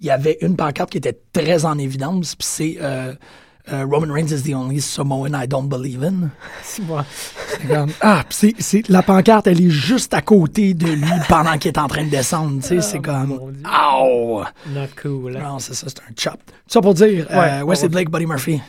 il 0.00 0.06
y 0.08 0.10
avait 0.10 0.36
une 0.42 0.56
pancarte 0.56 0.90
qui 0.90 0.98
était 0.98 1.18
très 1.32 1.64
en 1.64 1.78
évidence, 1.78 2.34
puis 2.34 2.46
c'est 2.48 2.76
euh, 3.72 3.84
Roman 3.90 4.12
Reigns 4.12 4.30
is 4.32 4.42
the 4.42 4.54
only 4.54 4.80
Samoan 4.80 5.34
I 5.34 5.46
don't 5.46 5.68
believe 5.68 6.02
in. 6.02 6.30
C'est 6.62 6.82
moi. 6.84 7.04
Comme, 7.68 7.90
ah, 8.00 8.22
c'est, 8.28 8.54
c'est- 8.58 8.88
la 8.88 9.02
pancarte, 9.02 9.46
elle 9.46 9.60
est 9.60 9.70
juste 9.70 10.12
à 10.14 10.20
côté 10.22 10.74
de 10.74 10.86
lui 10.86 11.02
pendant 11.28 11.56
qu'il 11.58 11.70
est 11.70 11.78
en 11.78 11.88
train 11.88 12.04
de 12.04 12.10
descendre, 12.10 12.60
tu 12.60 12.68
sais, 12.68 12.80
c'est 12.80 12.98
Ah, 12.98 13.24
comme, 13.26 13.54
oh! 13.92 14.42
Not 14.68 14.88
cool. 15.02 15.36
hein. 15.36 15.40
Non, 15.42 15.58
c'est 15.58 15.74
ça, 15.74 15.86
c'est 15.88 16.00
un 16.00 16.12
chop. 16.16 16.38
Tout 16.46 16.52
ça 16.68 16.80
pour 16.80 16.94
dire, 16.94 17.26
euh, 17.30 17.40
Ouais, 17.40 17.62
Wesley 17.62 17.88
Blake, 17.88 18.10
Buddy 18.10 18.26
Murphy. 18.26 18.60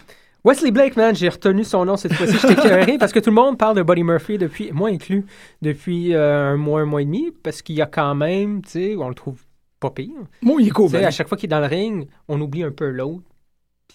Wesley 0.45 0.71
Blake, 0.71 0.95
man, 0.95 1.13
j'ai 1.15 1.27
retenu 1.27 1.63
son 1.65 1.83
nom 1.83 1.97
cette 1.97 2.13
fois-ci. 2.13 2.37
J'étais 2.41 2.53
écœuré 2.65 2.97
parce 2.97 3.11
que 3.11 3.19
tout 3.19 3.29
le 3.31 3.35
monde 3.35 3.57
parle 3.57 3.75
de 3.75 3.83
Buddy 3.83 4.03
Murphy 4.03 4.37
depuis, 4.37 4.71
moi 4.71 4.89
inclus, 4.89 5.25
depuis 5.61 6.13
euh, 6.13 6.53
un 6.53 6.57
mois, 6.57 6.81
un 6.81 6.85
mois 6.85 7.01
et 7.01 7.05
demi, 7.05 7.31
parce 7.43 7.61
qu'il 7.61 7.75
y 7.75 7.81
a 7.81 7.87
quand 7.87 8.15
même, 8.15 8.61
tu 8.61 8.69
sais, 8.71 8.95
on 8.97 9.09
le 9.09 9.15
trouve 9.15 9.39
pas 9.81 9.89
pire. 9.89 10.09
Moi, 10.41 10.61
il 10.61 10.67
est 10.67 10.71
cool, 10.71 10.95
à 10.95 11.11
chaque 11.11 11.27
fois 11.27 11.37
qu'il 11.37 11.47
est 11.47 11.51
dans 11.55 11.59
le 11.59 11.65
ring, 11.67 12.07
on 12.29 12.39
oublie 12.39 12.63
un 12.63 12.71
peu 12.71 12.89
l'autre. 12.89 13.23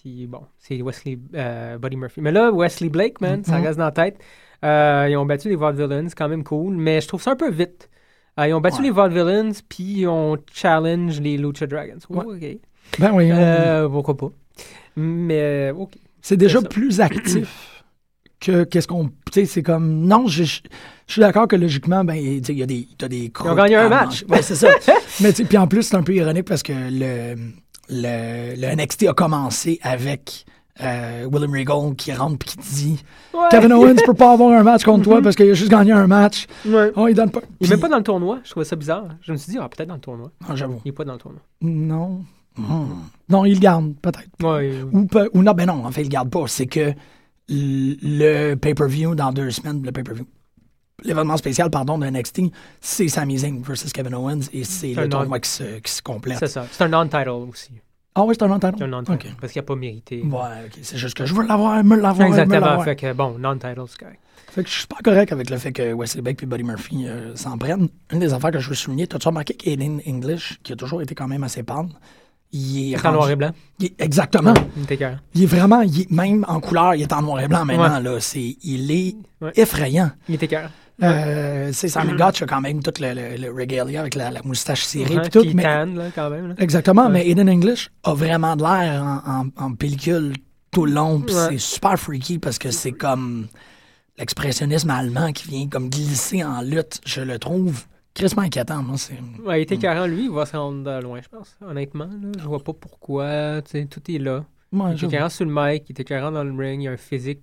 Puis 0.03 0.27
bon, 0.27 0.41
c'est 0.59 0.83
Wesley 0.83 1.17
euh, 1.35 1.79
Buddy 1.79 1.97
Murphy. 1.97 2.21
Mais 2.21 2.33
là, 2.33 2.51
Wesley 2.53 2.89
Blake, 2.89 3.21
man, 3.21 3.45
ça 3.45 3.59
Mhm. 3.59 3.65
reste 3.67 3.79
dans 3.79 3.85
la 3.85 3.93
tête. 3.93 4.19
Euh, 4.65 5.07
ils 5.09 5.17
ont 5.17 5.25
battu 5.27 5.49
les 5.49 5.55
Vaudevillains, 5.57 6.09
c'est 6.09 6.17
quand 6.19 6.29
même 6.29 6.43
cool. 6.43 6.75
Mais 6.77 7.01
je 7.01 7.07
trouve 7.09 7.23
ça 7.23 7.33
un 7.33 7.37
peu 7.37 7.51
vite. 7.51 7.89
Euh, 8.41 8.49
ils 8.49 8.55
ont 8.55 8.61
battu 8.61 8.79
Ouais. 8.79 8.85
les 8.85 8.91
Vaudevillains, 8.91 9.53
puis 9.69 9.85
ils 10.01 10.07
ont 10.09 10.37
challenge 10.53 11.21
les 11.21 11.37
Lucha 11.37 11.67
Dragons. 11.67 11.99
Ouais. 12.11 12.25
OK. 12.25 12.59
Ben 12.99 13.13
oui, 13.15 13.33
on- 13.33 13.37
Euh, 13.37 13.89
pourquoi 13.89 14.17
pas. 14.17 14.31
Mais, 14.97 15.71
OK. 15.77 15.93
c'est 16.21 16.37
déjà 16.37 16.61
plus 16.63 17.01
actif 17.01 17.85
que 18.41 18.65
qu'est-ce 18.65 18.89
qu'on. 18.89 19.07
Tu 19.07 19.13
sais, 19.33 19.45
c'est 19.47 19.63
comme. 19.63 20.05
Non, 20.07 20.27
je, 20.27 20.43
suis 20.43 20.63
d'accord 21.21 21.47
que 21.49 21.57
logiquement, 21.57 22.05
ben, 22.05 22.15
il 22.15 22.51
y 22.59 22.63
a 22.63 22.67
des. 22.67 22.89
T'as 22.99 23.09
des 23.09 23.31
croûtes 23.31 23.57
gagné 23.57 23.77
un 23.77 23.87
à 23.87 23.89
match. 23.89 24.25
Ouais, 24.29 24.43
c'est 24.43 24.57
ça. 24.57 24.69
Mais 25.21 25.31
tu 25.31 25.43
sais, 25.43 25.45
puis 25.45 25.57
en 25.59 25.67
plus, 25.69 25.83
c'est 25.85 25.97
un 25.97 26.03
peu 26.03 26.15
ironique 26.15 26.45
parce 26.47 26.63
que 26.63 26.73
le, 26.73 27.37
le, 27.89 28.55
le 28.57 28.75
NXT 28.77 29.09
a 29.09 29.13
commencé 29.15 29.79
avec. 29.83 30.45
euh, 30.83 31.27
William 31.31 31.53
Regal 31.53 31.95
qui 31.97 32.13
rentre 32.15 32.39
puis 32.39 32.49
qui 32.51 32.57
dit 32.59 33.05
Ouais. 33.35 33.41
Kevin 33.51 33.73
Owens 33.75 33.97
peut 34.07 34.15
pas 34.15 34.33
avoir 34.33 34.59
un 34.59 34.63
match 34.63 34.85
contre 34.85 35.05
toi 35.05 35.21
parce 35.23 35.37
qu'il 35.37 35.51
a 35.51 35.55
juste 35.55 35.71
gagné 35.71 35.93
un 35.93 36.07
match. 36.07 36.47
Ouais. 36.67 36.91
Oh, 36.97 37.09
il 37.09 37.15
donne 37.15 37.31
pas. 37.31 37.41
Il 37.61 37.67
est 37.67 37.69
Puis- 37.69 37.71
même 37.71 37.81
pas 37.81 37.89
dans 37.89 37.99
le 37.99 38.03
tournoi. 38.03 38.39
Je 38.45 38.51
trouvais 38.51 38.65
ça 38.65 38.75
bizarre. 38.77 39.05
Je 39.21 39.33
me 39.33 39.37
suis 39.37 39.53
dit, 39.53 39.59
ah, 39.61 39.69
peut-être 39.69 39.89
dans 39.89 39.95
le 39.97 40.01
tournoi. 40.01 40.31
Ah, 40.49 40.57
j'avoue. 40.57 40.81
Il 40.85 40.89
est 40.89 40.93
pas 40.93 41.05
dans 41.05 41.13
le 41.13 41.19
tournoi. 41.19 41.41
Non. 41.61 42.25
Hmm. 42.57 42.87
Non, 43.29 43.45
il 43.45 43.55
le 43.55 43.61
garde, 43.61 43.95
peut-être. 44.01 44.29
Ouais. 44.43 44.73
Ou, 44.93 45.05
peut- 45.07 45.31
ou 45.35 45.43
non, 45.43 45.53
ben 45.53 45.67
non, 45.67 45.85
en 45.85 45.91
fait, 45.91 46.01
il 46.03 46.05
le 46.05 46.11
garde 46.11 46.31
pas. 46.31 46.45
C'est 46.47 46.67
que 46.67 46.93
le 47.49 48.55
pay-per-view 48.55 49.15
dans 49.15 49.33
deux 49.33 49.51
semaines, 49.51 49.83
le 49.85 49.93
pay-per-view, 49.93 50.27
l'événement 51.05 51.37
spécial, 51.37 51.71
pardon, 51.71 51.99
de 51.99 52.07
NXT, 52.07 52.43
c'est 52.81 53.09
Sami 53.09 53.39
Zayn 53.39 53.61
versus 53.63 53.93
Kevin 53.93 54.15
Owens 54.15 54.41
et 54.53 54.65
c'est 54.65 54.95
le 54.95 55.09
tournoi 55.09 55.39
qui 55.41 55.51
se, 55.51 55.79
qui 55.81 55.93
se 55.93 56.03
complète. 56.03 56.39
C'est 56.39 56.47
ça. 56.49 56.67
C'est 56.71 56.85
un 56.85 56.89
non-title 56.89 57.29
aussi. 57.31 57.71
Ah 58.15 58.25
oui, 58.25 58.35
c'est 58.39 58.45
un 58.45 58.49
non-title? 58.49 58.75
C'est 58.79 58.85
un 58.85 58.89
non-title. 58.89 59.29
Parce 59.41 59.53
qu'il 59.53 59.61
n'a 59.63 59.67
pas 59.67 59.75
mérité. 59.77 60.23
Ouais. 60.23 60.41
C'est 60.83 60.99
juste 60.99 61.17
que 61.17 61.25
je 61.25 61.35
veux 61.35 61.47
l'avoir, 61.47 61.83
me 61.83 61.97
l'avoir, 61.97 62.29
me 62.29 62.33
Exactement. 62.35 62.61
l'avoir. 62.67 62.85
Fait 62.85 62.97
que 62.97 63.13
bon, 63.15 63.39
non-title, 63.39 63.85
c'est 63.89 63.99
correct. 63.99 64.19
Fait 64.51 64.63
que 64.63 64.69
je 64.69 64.75
suis 64.75 64.87
pas 64.87 64.99
correct 65.03 65.33
avec 65.33 65.49
le 65.49 65.57
fait 65.57 65.73
que 65.73 65.95
Wesley 65.95 66.21
Beck 66.21 66.43
et 66.43 66.47
Buddy 66.47 66.63
Murphy 66.63 67.07
euh, 67.09 67.35
s'en 67.37 67.57
prennent. 67.57 67.89
Une 68.13 68.19
des 68.19 68.35
affaires 68.35 68.51
que 68.51 68.59
je 68.59 68.69
veux 68.69 68.75
souligner, 68.75 69.07
t'as-tu 69.07 69.29
remarqué 69.29 69.55
qu'Aiden 69.55 70.03
English, 70.07 70.59
qui 70.63 70.75
a 70.75 70.77
toujours 70.77 71.01
été 71.01 71.15
quand 71.15 71.27
même 71.27 71.43
assez 71.43 71.63
pâle, 71.63 71.87
il 72.53 72.93
est, 72.93 72.99
C'est 72.99 73.07
en 73.09 73.13
noir 73.13 73.31
et 73.31 73.37
blanc. 73.37 73.51
il 73.79 73.87
est- 73.87 73.95
exactement. 74.03 74.53
Il 74.77 74.83
était 74.83 74.97
écœurant. 74.97 75.17
Il 75.35 75.43
est 75.45 75.47
vraiment, 75.47 75.81
il 75.81 76.03
est- 76.03 76.11
même 76.11 76.45
en 76.49 76.61
couleur, 76.61 76.95
il 76.95 77.01
est 77.01 77.13
en 77.15 77.23
noir 77.23 77.41
et 77.41 77.49
blanc 77.49 77.65
maintenant. 77.65 77.99
Là, 77.99 78.21
c'est, 78.21 78.57
il 78.63 78.91
est 78.91 79.17
Ouais. 79.41 79.53
effrayant. 79.57 80.11
Il 80.29 80.35
était 80.35 80.45
écœurant. 80.45 80.69
Euh, 81.03 81.71
c'est 81.73 81.89
Simon 81.89 82.15
Gotch 82.17 82.43
a 82.43 82.47
quand 82.47 82.61
même 82.61 82.83
tout 82.83 82.93
le, 83.01 83.15
le, 83.15 83.37
le 83.37 83.51
regalia 83.53 84.01
avec 84.01 84.15
la, 84.15 84.31
la 84.31 84.43
moustache 84.43 84.85
serrée 84.85 85.17
Ouais, 85.17 85.29
tout, 85.29 85.45
mais 85.55 85.63
là, 85.63 85.87
quand 86.15 86.31
même. 86.31 86.49
là. 86.49 86.55
exactement. 86.59 87.07
Ouais. 87.07 87.13
Mais 87.13 87.29
Aiden 87.31 87.49
English 87.49 87.91
a 88.05 88.15
vraiment 88.15 88.55
de 88.57 88.63
l'air 88.63 89.03
en, 89.03 89.47
en- 89.47 89.65
en 89.65 89.75
pellicule 89.75 90.35
tout 90.71 90.87
le 90.87 90.93
long, 90.93 91.19
Ouais. 91.21 91.33
c'est 91.51 91.59
super 91.59 91.99
freaky 91.99 92.39
parce 92.39 92.59
que 92.59 92.71
c'est 92.71 92.93
comme 92.93 93.47
l'expressionnisme 94.19 94.91
allemand 94.91 95.33
qui 95.33 95.49
vient 95.49 95.69
comme 95.69 95.89
glisser 95.89 96.45
en 96.45 96.61
lutte. 96.63 97.01
Je 97.07 97.21
le 97.23 97.39
trouve 97.39 97.85
crissement 98.15 98.43
inquiétant. 98.43 98.83
Moi, 98.83 98.97
c'est 98.99 99.19
Ouais, 99.45 99.61
il 99.61 99.63
était 99.63 99.75
écœurant, 99.77 100.07
lui. 100.07 100.25
Il 100.25 100.31
va 100.31 100.47
se 100.47 100.57
rendre 100.57 100.89
euh, 100.91 101.01
loin, 101.01 101.21
je 101.23 101.29
pense. 101.29 101.57
Honnêtement, 101.67 102.05
là, 102.07 102.31
je 102.39 102.45
vois 102.45 102.63
pas 102.63 102.73
pourquoi. 102.75 103.63
Tout 103.63 104.11
est 104.11 104.19
là. 104.19 104.45
Il 104.73 104.93
était 104.95 105.07
écœurant 105.07 105.29
sur 105.29 105.45
le 105.45 105.53
mic, 105.55 105.85
il 105.89 105.93
était 105.93 106.03
écœurant 106.03 106.31
dans 106.33 106.45
le 106.45 106.53
ring. 106.53 106.83
Il 106.83 106.89
a 106.89 106.93
un 106.93 106.97
physique 106.97 107.41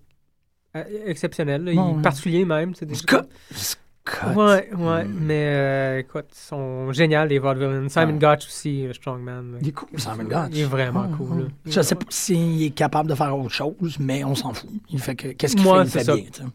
exceptionnel. 1.05 1.63
là. 1.63 1.71
Il 1.71 1.79
Ouais, 1.79 1.91
est 1.91 1.95
ouais. 1.95 2.01
particulier 2.01 2.45
même. 2.45 2.73
des- 2.81 2.95
Scott. 2.95 3.29
Scott. 3.51 4.35
Ouais, 4.35 4.69
ouais. 4.73 5.03
Hmm. 5.05 5.17
Mais 5.21 5.45
euh, 5.55 5.99
écoute, 5.99 6.25
ils 6.31 6.37
sont 6.47 6.91
géniaux, 6.93 7.25
les 7.25 7.37
vaudevillains. 7.37 7.89
Simon 7.89 8.13
Ouais. 8.13 8.19
Gotch 8.19 8.47
aussi, 8.47 8.85
euh, 8.87 8.93
Strongman. 8.93 9.57
Il 9.61 9.67
est 9.67 9.71
cool, 9.71 9.89
Simon 9.99 10.23
Gotch. 10.23 10.49
Il 10.51 10.59
est 10.61 10.63
vraiment 10.63 11.01
Ouais, 11.03 11.17
cool. 11.17 11.47
est 11.67 11.71
Je 11.71 11.81
sais 11.81 11.95
pas 11.95 12.05
s'il 12.09 12.63
est 12.63 12.69
capable 12.71 13.09
de 13.09 13.15
faire 13.15 13.37
autre 13.37 13.49
chose, 13.53 13.97
mais 13.99 14.23
on 14.23 14.33
s'en 14.35 14.53
fout. 14.53 14.69
Il 14.89 14.99
fait 14.99 15.15
que 15.15 15.27
qu'est-ce 15.29 15.55
qu'il 15.55 15.63
Moi, 15.65 15.83
fait, 15.85 15.89
il 15.89 15.91
c'est 15.91 15.99
fait 15.99 16.05
ça. 16.05 16.15
bien. 16.15 16.25
tu 16.31 16.41
sais. 16.41 16.47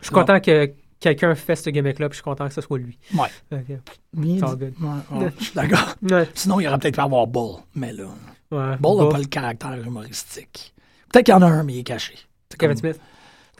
Je 0.00 0.06
suis 0.06 0.14
content 0.14 0.40
que 0.40 0.70
quelqu'un 1.00 1.34
fasse 1.34 1.62
ce 1.62 1.70
gimmick-là, 1.70 2.08
puis 2.08 2.14
je 2.14 2.22
suis 2.22 2.24
content 2.24 2.48
que 2.48 2.54
ce 2.54 2.60
soit 2.62 2.78
lui. 2.78 2.98
Ouais. 3.14 3.28
Fait 3.50 3.64
Il 4.16 4.30
It's 4.36 4.42
all 4.42 4.56
good. 4.56 4.72
Ouais, 4.80 5.18
ouais, 5.24 5.32
je 5.38 5.44
suis 5.44 5.54
d'accord. 5.54 5.94
Ouais, 6.10 6.28
Sinon, 6.34 6.60
il 6.60 6.68
aurait 6.68 6.78
peut-être 6.78 6.94
pu 6.94 7.00
avoir 7.00 7.26
Bull, 7.26 7.56
mais 7.74 7.92
là, 7.92 8.04
ouais. 8.50 8.76
Bull 8.78 9.02
n'a 9.04 9.10
pas 9.10 9.18
le 9.18 9.24
caractère 9.26 9.74
humoristique. 9.74 10.72
Peut-être 11.12 11.26
qu'il 11.26 11.34
y 11.34 11.36
en 11.36 11.42
a 11.42 11.46
un, 11.46 11.62
mais 11.64 11.74
il 11.74 11.78
est 11.80 11.84
caché. 11.84 12.14
C'est 12.50 12.58
Kevin 12.58 12.80
comme- 12.80 12.92
Smith. 12.92 13.00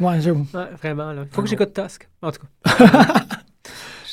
Ouais, 0.01 0.21
j'avoue. 0.21 0.47
Ouais, 0.55 0.69
vraiment. 0.81 1.13
Là. 1.13 1.25
Faut 1.31 1.43
que 1.43 1.49
j'écoute 1.49 1.73
Tusk, 1.73 2.09
en 2.23 2.31
tout 2.33 2.41
cas. 2.65 3.05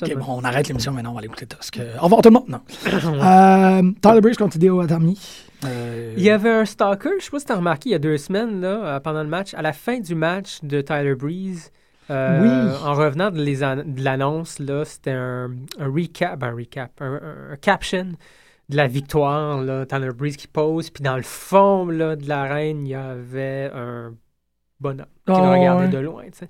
Ok, 0.04 0.16
bon, 0.16 0.26
on 0.30 0.44
arrête 0.44 0.68
l'émission 0.68 0.94
maintenant, 0.94 1.12
on 1.12 1.14
va 1.14 1.20
aller 1.20 1.28
écouter 1.28 1.46
Tusk. 1.46 1.78
Euh, 1.78 1.96
Au 2.00 2.06
revoir 2.06 2.24
tout 2.24 2.30
le 2.30 2.34
monde. 2.34 2.48
Non. 2.50 2.62
Euh, 3.24 3.92
Tyler 4.02 4.22
Breeze 4.22 4.36
contre 4.38 4.56
Hideo 4.56 4.80
Atami. 4.82 5.20
Euh, 5.64 6.16
Il 6.18 6.24
y 6.24 6.32
avait 6.32 6.50
un 6.50 6.66
stalker, 6.66 7.12
je 7.20 7.26
sais 7.26 7.30
pas 7.30 7.38
si 7.40 7.46
t'as 7.46 7.56
remarqué, 7.58 7.90
il 7.90 7.92
y 7.92 7.96
a 7.96 8.00
deux 8.00 8.18
semaines, 8.18 8.62
là, 8.62 8.68
euh, 8.96 9.00
pendant 9.00 9.22
le 9.22 9.30
match, 9.30 9.54
à 9.54 9.62
la 9.62 9.74
fin 9.74 10.00
du 10.00 10.16
match 10.16 10.58
de 10.64 10.82
Tyler 10.82 11.14
Breeze, 11.14 11.72
euh, 12.10 12.42
Oui. 12.72 12.78
en 12.84 12.94
revenant 12.96 13.30
de, 13.30 14.02
l'annonce, 14.04 14.58
là, 14.58 14.86
c'était 14.86 15.12
un, 15.12 15.52
un 15.80 15.86
recap, 15.94 16.40
ben, 16.40 16.48
un 16.48 16.56
recap, 16.56 16.92
un, 17.00 17.14
un- 17.14 17.52
un 17.54 17.56
caption 17.58 18.08
de 18.70 18.76
la 18.76 18.88
victoire, 18.88 19.62
là, 19.62 19.86
Tyler 19.86 20.14
Breeze 20.16 20.36
qui 20.38 20.48
pose, 20.48 20.90
puis 20.90 21.04
dans 21.04 21.18
le 21.18 21.22
fond 21.22 21.86
là, 21.86 22.16
de 22.16 22.28
l'arène, 22.28 22.88
il 22.88 22.90
y 22.90 22.96
avait 22.96 23.70
un 23.76 24.14
bonhomme 24.82 25.06
qui 25.26 25.32
Ah, 25.34 25.42
le 25.42 25.50
regardait 25.60 25.86
ouais. 25.86 25.90
de 25.92 25.98
loin, 26.00 26.24
tu 26.26 26.40
sais. 26.40 26.50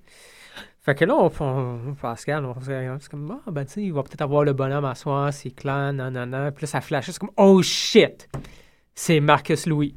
Fait 0.84 0.96
que 0.96 1.06
là, 1.06 1.14
on, 1.16 1.32
on- 1.40 1.94
Pascal, 1.94 2.44
on 2.44 2.60
se 2.60 2.72
regarde, 2.72 3.00
c'est 3.02 3.12
comme, 3.12 3.40
ah, 3.46 3.52
ben, 3.52 3.66
tu 3.66 3.74
sais, 3.74 3.84
il 3.84 3.94
va 3.94 4.02
peut-être 4.02 4.22
avoir 4.22 4.44
le 4.44 4.54
bonhomme 4.54 4.86
à 4.86 4.96
soir, 4.96 5.32
c'est 5.32 5.52
clair, 5.52 5.94
nanana. 5.94 6.52
Puis 6.52 6.64
là, 6.64 6.68
ça 6.68 6.82
flashait, 6.82 7.12
c'est 7.12 7.20
comme, 7.20 7.30
oh 7.38 7.62
shit! 7.62 8.28
C'est 8.96 9.20
Marcus 9.20 9.68
Louis. 9.68 9.96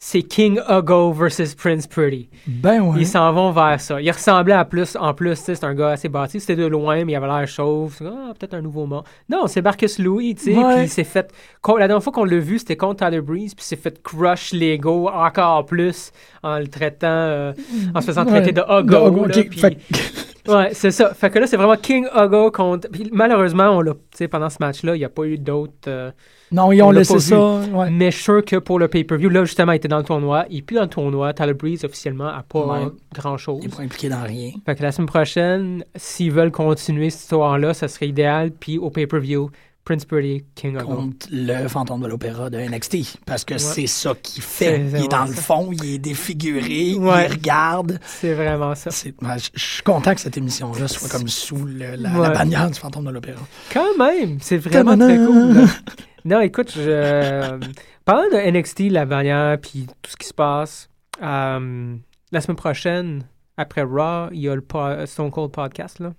C'est 0.00 0.22
King 0.22 0.60
Ugo 0.70 1.12
versus 1.12 1.56
Prince 1.56 1.88
Pretty. 1.88 2.28
Ben 2.46 2.80
ouais. 2.82 3.00
Ils 3.00 3.06
s'en 3.06 3.32
vont 3.32 3.50
vers 3.50 3.80
ça. 3.80 4.00
Il 4.00 4.08
ressemblait 4.12 4.54
à 4.54 4.64
plus, 4.64 4.96
en 4.96 5.12
plus, 5.12 5.34
c'est 5.34 5.64
un 5.64 5.74
gars 5.74 5.88
assez 5.88 6.08
bâti. 6.08 6.38
C'était 6.38 6.54
de 6.54 6.66
loin, 6.66 7.04
mais 7.04 7.12
il 7.12 7.16
avait 7.16 7.26
l'air 7.26 7.48
chauve. 7.48 7.96
Ah, 8.04 8.32
peut-être 8.38 8.54
un 8.54 8.60
nouveau 8.62 8.86
mort. 8.86 9.02
Non, 9.28 9.48
c'est 9.48 9.60
Marcus 9.60 9.98
Louis, 9.98 10.36
tu 10.36 10.44
sais. 10.44 10.56
Ouais. 10.56 10.74
Puis 10.76 10.84
il 10.84 10.88
s'est 10.88 11.02
fait. 11.02 11.32
La 11.66 11.88
dernière 11.88 12.00
fois 12.02 12.12
qu'on 12.12 12.24
l'a 12.24 12.38
vu, 12.38 12.60
c'était 12.60 12.76
contre 12.76 13.04
Tyler 13.04 13.20
Breeze, 13.20 13.54
puis 13.56 13.64
il 13.64 13.68
s'est 13.68 13.74
fait 13.76 14.00
crush 14.00 14.52
l'ego 14.52 15.08
encore 15.08 15.66
plus 15.66 16.12
en 16.44 16.58
le 16.60 16.68
traitant, 16.68 17.08
euh, 17.08 17.52
en 17.92 18.00
se 18.00 18.06
faisant 18.06 18.24
traiter 18.24 18.52
de 18.52 18.60
Ugo. 18.60 18.82
De 18.82 19.08
Ugo, 19.08 19.24
là, 19.26 19.36
ok, 19.36 19.48
puis- 19.50 19.58
fait 19.60 19.74
que- 19.74 20.52
Ouais, 20.52 20.70
c'est 20.74 20.92
ça. 20.92 21.12
Fait 21.12 21.28
que 21.28 21.40
là, 21.40 21.46
c'est 21.48 21.56
vraiment 21.56 21.76
King 21.76 22.06
Ugo 22.16 22.52
contre. 22.52 22.88
Puis 22.88 23.10
malheureusement, 23.12 23.70
on 23.70 23.80
l'a, 23.80 23.92
tu 23.94 23.98
sais, 24.14 24.28
pendant 24.28 24.48
ce 24.48 24.58
match-là, 24.60 24.94
il 24.94 25.00
n'y 25.00 25.04
a 25.04 25.08
pas 25.10 25.24
eu 25.24 25.38
d'autres. 25.38 25.72
euh, 25.88 26.12
Non, 26.50 26.72
ils 26.72 26.80
ont 26.82 26.86
On 26.88 26.90
l'a 26.90 27.00
laissé 27.00 27.18
ça. 27.18 27.38
Ouais. 27.72 27.90
Mais 27.90 28.10
je 28.10 28.16
suis 28.16 28.24
sûr 28.24 28.44
que 28.44 28.56
pour 28.56 28.78
le 28.78 28.88
pay-per-view, 28.88 29.28
là, 29.28 29.44
justement, 29.44 29.72
il 29.72 29.76
était 29.76 29.88
dans 29.88 29.98
le 29.98 30.04
tournoi. 30.04 30.46
Il 30.50 30.58
est 30.58 30.62
plus 30.62 30.76
dans 30.76 30.82
le 30.82 30.88
tournoi. 30.88 31.32
Tyler 31.34 31.54
Breeze, 31.54 31.84
officiellement, 31.84 32.24
n'a 32.26 32.44
pas 32.48 32.66
Ouais. 32.66 32.88
grand-chose. 33.14 33.60
Il 33.62 33.68
n'est 33.70 33.76
pas 33.76 33.82
impliqué 33.82 34.08
dans 34.08 34.22
rien. 34.22 34.50
Fait 34.64 34.74
que 34.74 34.82
la 34.82 34.92
semaine 34.92 35.08
prochaine, 35.08 35.84
s'ils 35.96 36.32
veulent 36.32 36.50
continuer 36.52 37.10
cette 37.10 37.22
histoire-là, 37.22 37.74
ça 37.74 37.88
serait 37.88 38.08
idéal. 38.08 38.50
Puis 38.52 38.78
au 38.78 38.90
pay-per-view, 38.90 39.50
Prince 39.84 40.04
Pretty, 40.04 40.44
King 40.54 40.76
Ugo. 40.76 40.84
contre 40.86 41.26
le 41.32 41.66
fantôme 41.66 42.02
de 42.02 42.08
l'opéra 42.08 42.50
de 42.50 42.58
NXT. 42.58 43.16
Parce 43.24 43.42
que 43.46 43.56
c'est 43.56 43.86
ça 43.86 44.12
qu'il 44.22 44.42
fait. 44.42 44.80
Il 44.90 45.04
est 45.04 45.08
dans 45.08 45.24
le 45.24 45.32
fond, 45.32 45.70
il 45.72 45.94
est 45.94 45.98
défiguré, 45.98 46.94
Ouais. 46.94 47.24
il 47.26 47.32
regarde. 47.32 47.98
C'est 48.04 48.34
vraiment 48.34 48.74
ça. 48.74 48.90
Ben, 49.22 49.38
je 49.38 49.48
je 49.54 49.64
suis 49.64 49.82
content 49.82 50.14
que 50.14 50.20
cette 50.20 50.36
émission-là 50.36 50.88
soit 50.88 51.08
comme 51.08 51.26
sous 51.28 51.64
le- 51.64 51.96
la, 51.96 52.10
Ouais. 52.10 52.20
la 52.20 52.30
bannière 52.30 52.70
du 52.70 52.78
fantôme 52.78 53.06
de 53.06 53.12
l'opéra. 53.12 53.40
Quand 53.72 53.96
même, 53.98 54.36
c'est 54.42 54.58
vraiment 54.58 54.96
très 54.98 55.16
cool. 55.16 55.56
Non, 56.24 56.40
écoute, 56.40 56.72
je... 56.74 57.58
parlant 58.04 58.28
de 58.30 58.50
NXT, 58.50 58.90
la 58.90 59.04
bannière, 59.06 59.58
puis 59.60 59.86
tout 60.02 60.10
ce 60.10 60.16
qui 60.16 60.26
se 60.26 60.34
passe, 60.34 60.88
euh, 61.22 61.96
la 62.32 62.40
semaine 62.40 62.56
prochaine, 62.56 63.24
après 63.56 63.82
Raw, 63.82 64.28
il 64.32 64.40
y 64.40 64.48
a 64.48 64.54
le 64.54 64.60
po- 64.60 65.06
Stone 65.06 65.30
Cold 65.30 65.52
Podcast 65.52 65.98
là, 66.00 66.12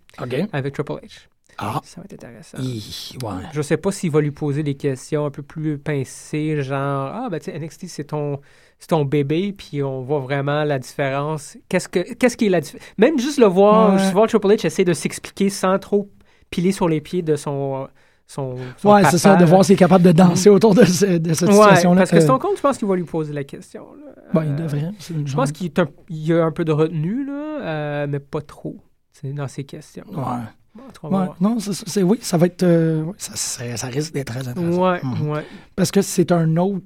avec 0.51 0.73
Triple 0.73 0.93
H. 1.03 1.27
Ah, 1.61 1.81
Ça 1.83 1.99
va 1.99 2.05
être 2.05 2.13
intéressant. 2.13 2.57
hi, 2.61 3.17
ouais. 3.21 3.43
Je 3.51 3.61
sais 3.61 3.75
pas 3.75 3.91
s'il 3.91 4.11
va 4.11 4.21
lui 4.21 4.31
poser 4.31 4.63
des 4.63 4.75
questions 4.75 5.25
un 5.25 5.29
peu 5.31 5.41
plus 5.43 5.77
pincées, 5.77 6.61
genre 6.61 7.11
Ah, 7.13 7.27
ben 7.29 7.37
tu 7.39 7.51
sais, 7.51 7.59
NXT, 7.59 7.87
c'est 7.87 8.03
ton, 8.05 8.39
c'est 8.79 8.87
ton 8.87 9.03
bébé, 9.03 9.51
puis 9.51 9.83
on 9.83 10.01
voit 10.01 10.19
vraiment 10.19 10.63
la 10.63 10.79
différence. 10.79 11.57
Qu'est-ce, 11.67 11.89
que, 11.89 12.13
qu'est-ce 12.13 12.37
qui 12.37 12.45
est 12.45 12.49
la 12.49 12.61
différence 12.61 12.87
Même 12.97 13.19
juste 13.19 13.39
le 13.39 13.47
voir, 13.47 13.91
Ouais. 13.93 13.99
juste 13.99 14.13
voir 14.13 14.27
Triple 14.27 14.47
H 14.47 14.65
essayer 14.65 14.85
de 14.85 14.93
s'expliquer 14.93 15.49
sans 15.49 15.77
trop 15.79 16.09
piler 16.49 16.71
sur 16.71 16.87
les 16.87 17.01
pieds 17.01 17.21
de 17.23 17.35
son. 17.35 17.89
Son, 18.31 18.55
son 18.77 18.91
Ouais, 18.93 19.03
c'est 19.05 19.17
ça, 19.17 19.35
de 19.35 19.43
voir 19.43 19.65
s'il 19.65 19.73
est 19.73 19.77
capable 19.77 20.03
de 20.05 20.11
danser 20.11 20.49
autour 20.49 20.75
de, 20.75 20.85
ce- 20.85 21.17
de 21.17 21.33
cette 21.33 21.49
Ouais, 21.49 21.55
situation-là. 21.55 22.01
parce 22.01 22.11
que 22.11 22.17
Euh, 22.17 22.21
Stone 22.21 22.37
Cold, 22.39 22.57
je 22.57 22.61
pense 22.61 22.77
qu'il 22.77 22.87
va 22.87 22.95
lui 22.95 23.03
poser 23.03 23.33
la 23.33 23.43
question. 23.43 23.85
là. 23.95 24.13
ben, 24.35 24.43
il 24.45 24.51
Euh, 24.51 24.55
devrait. 24.57 24.91
une 25.09 25.27
Je 25.27 25.35
pense 25.35 25.51
qu'il 25.51 25.71
y 26.11 26.33
a 26.33 26.45
un 26.45 26.51
peu 26.51 26.63
de 26.63 26.71
retenue, 26.71 27.25
là, 27.25 27.61
euh, 27.61 28.07
mais 28.07 28.19
pas 28.19 28.41
trop 28.41 28.77
dans 29.23 29.47
ses 29.47 29.63
questions. 29.63 30.03
Ouais. 30.07 31.27
Non, 31.41 31.57
c'est, 31.59 32.03
oui, 32.03 32.19
ça 32.21 32.37
va 32.37 32.45
être. 32.45 32.61
euh, 32.61 33.03
ça, 33.17 33.31
ça- 33.35 33.75
ça 33.77 33.87
risque 33.87 34.13
d'être 34.13 34.27
très 34.27 34.47
intéressant. 34.47 34.79
Ouais, 34.91 34.99
Mhm. 35.03 35.29
ouais. 35.31 35.45
Parce 35.75 35.89
que 35.89 36.01
c'est 36.03 36.31
un 36.31 36.55
autre. 36.57 36.85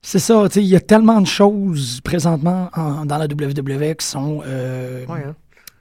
C'est 0.00 0.18
ça, 0.18 0.42
tu 0.48 0.54
sais, 0.54 0.62
il 0.62 0.68
y 0.68 0.74
a 0.76 0.80
tellement 0.80 1.20
de 1.20 1.26
choses 1.26 2.00
présentement 2.00 2.70
en- 2.74 3.04
dans 3.04 3.18
la 3.18 3.26
WWE 3.28 3.94
qui 3.94 4.06
sont. 4.06 4.40
euh, 4.46 5.04
hein. 5.08 5.34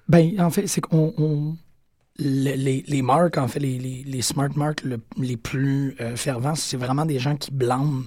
Ben, 0.09 0.33
en 0.39 0.49
fait, 0.49 0.67
c'est 0.67 0.81
qu'on. 0.81 1.13
on- 1.17 1.55
le- 2.23 2.55
les, 2.55 2.83
les 2.87 3.01
marques, 3.01 3.37
en 3.37 3.47
fait, 3.47 3.59
les, 3.59 3.77
les, 3.77 4.03
les 4.05 4.21
smart 4.21 4.49
marks 4.55 4.83
le- 4.83 5.01
les 5.17 5.37
plus 5.37 5.95
euh, 5.99 6.15
fervents, 6.15 6.55
c'est 6.55 6.77
vraiment 6.77 7.05
des 7.05 7.19
gens 7.19 7.35
qui 7.35 7.51
blâment 7.51 8.05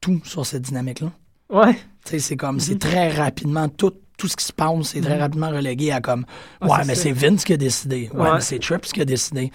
tout 0.00 0.20
sur 0.24 0.44
cette 0.44 0.62
dynamique-là. 0.62 1.10
Ouais. 1.50 1.74
Tu 1.74 2.10
sais, 2.10 2.18
c'est 2.18 2.36
comme, 2.36 2.60
c'est 2.60 2.78
très 2.78 3.08
rapidement, 3.10 3.68
tout, 3.68 3.92
tout 4.18 4.28
ce 4.28 4.36
qui 4.36 4.44
se 4.44 4.52
passe, 4.52 4.88
c'est 4.88 5.00
très 5.00 5.14
Mhm. 5.16 5.20
rapidement 5.20 5.50
relégué 5.50 5.90
à 5.92 6.00
comme, 6.00 6.24
Ah, 6.60 6.66
ouais, 6.68 6.84
mais 6.86 6.94
c'est 6.94 7.12
Vince 7.12 7.44
qui 7.44 7.52
a 7.52 7.56
décidé. 7.56 8.10
Ouais, 8.14 8.20
Ouais. 8.20 8.34
mais 8.34 8.40
c'est 8.40 8.58
Trips 8.58 8.92
qui 8.92 9.00
a 9.00 9.04
décidé. 9.04 9.50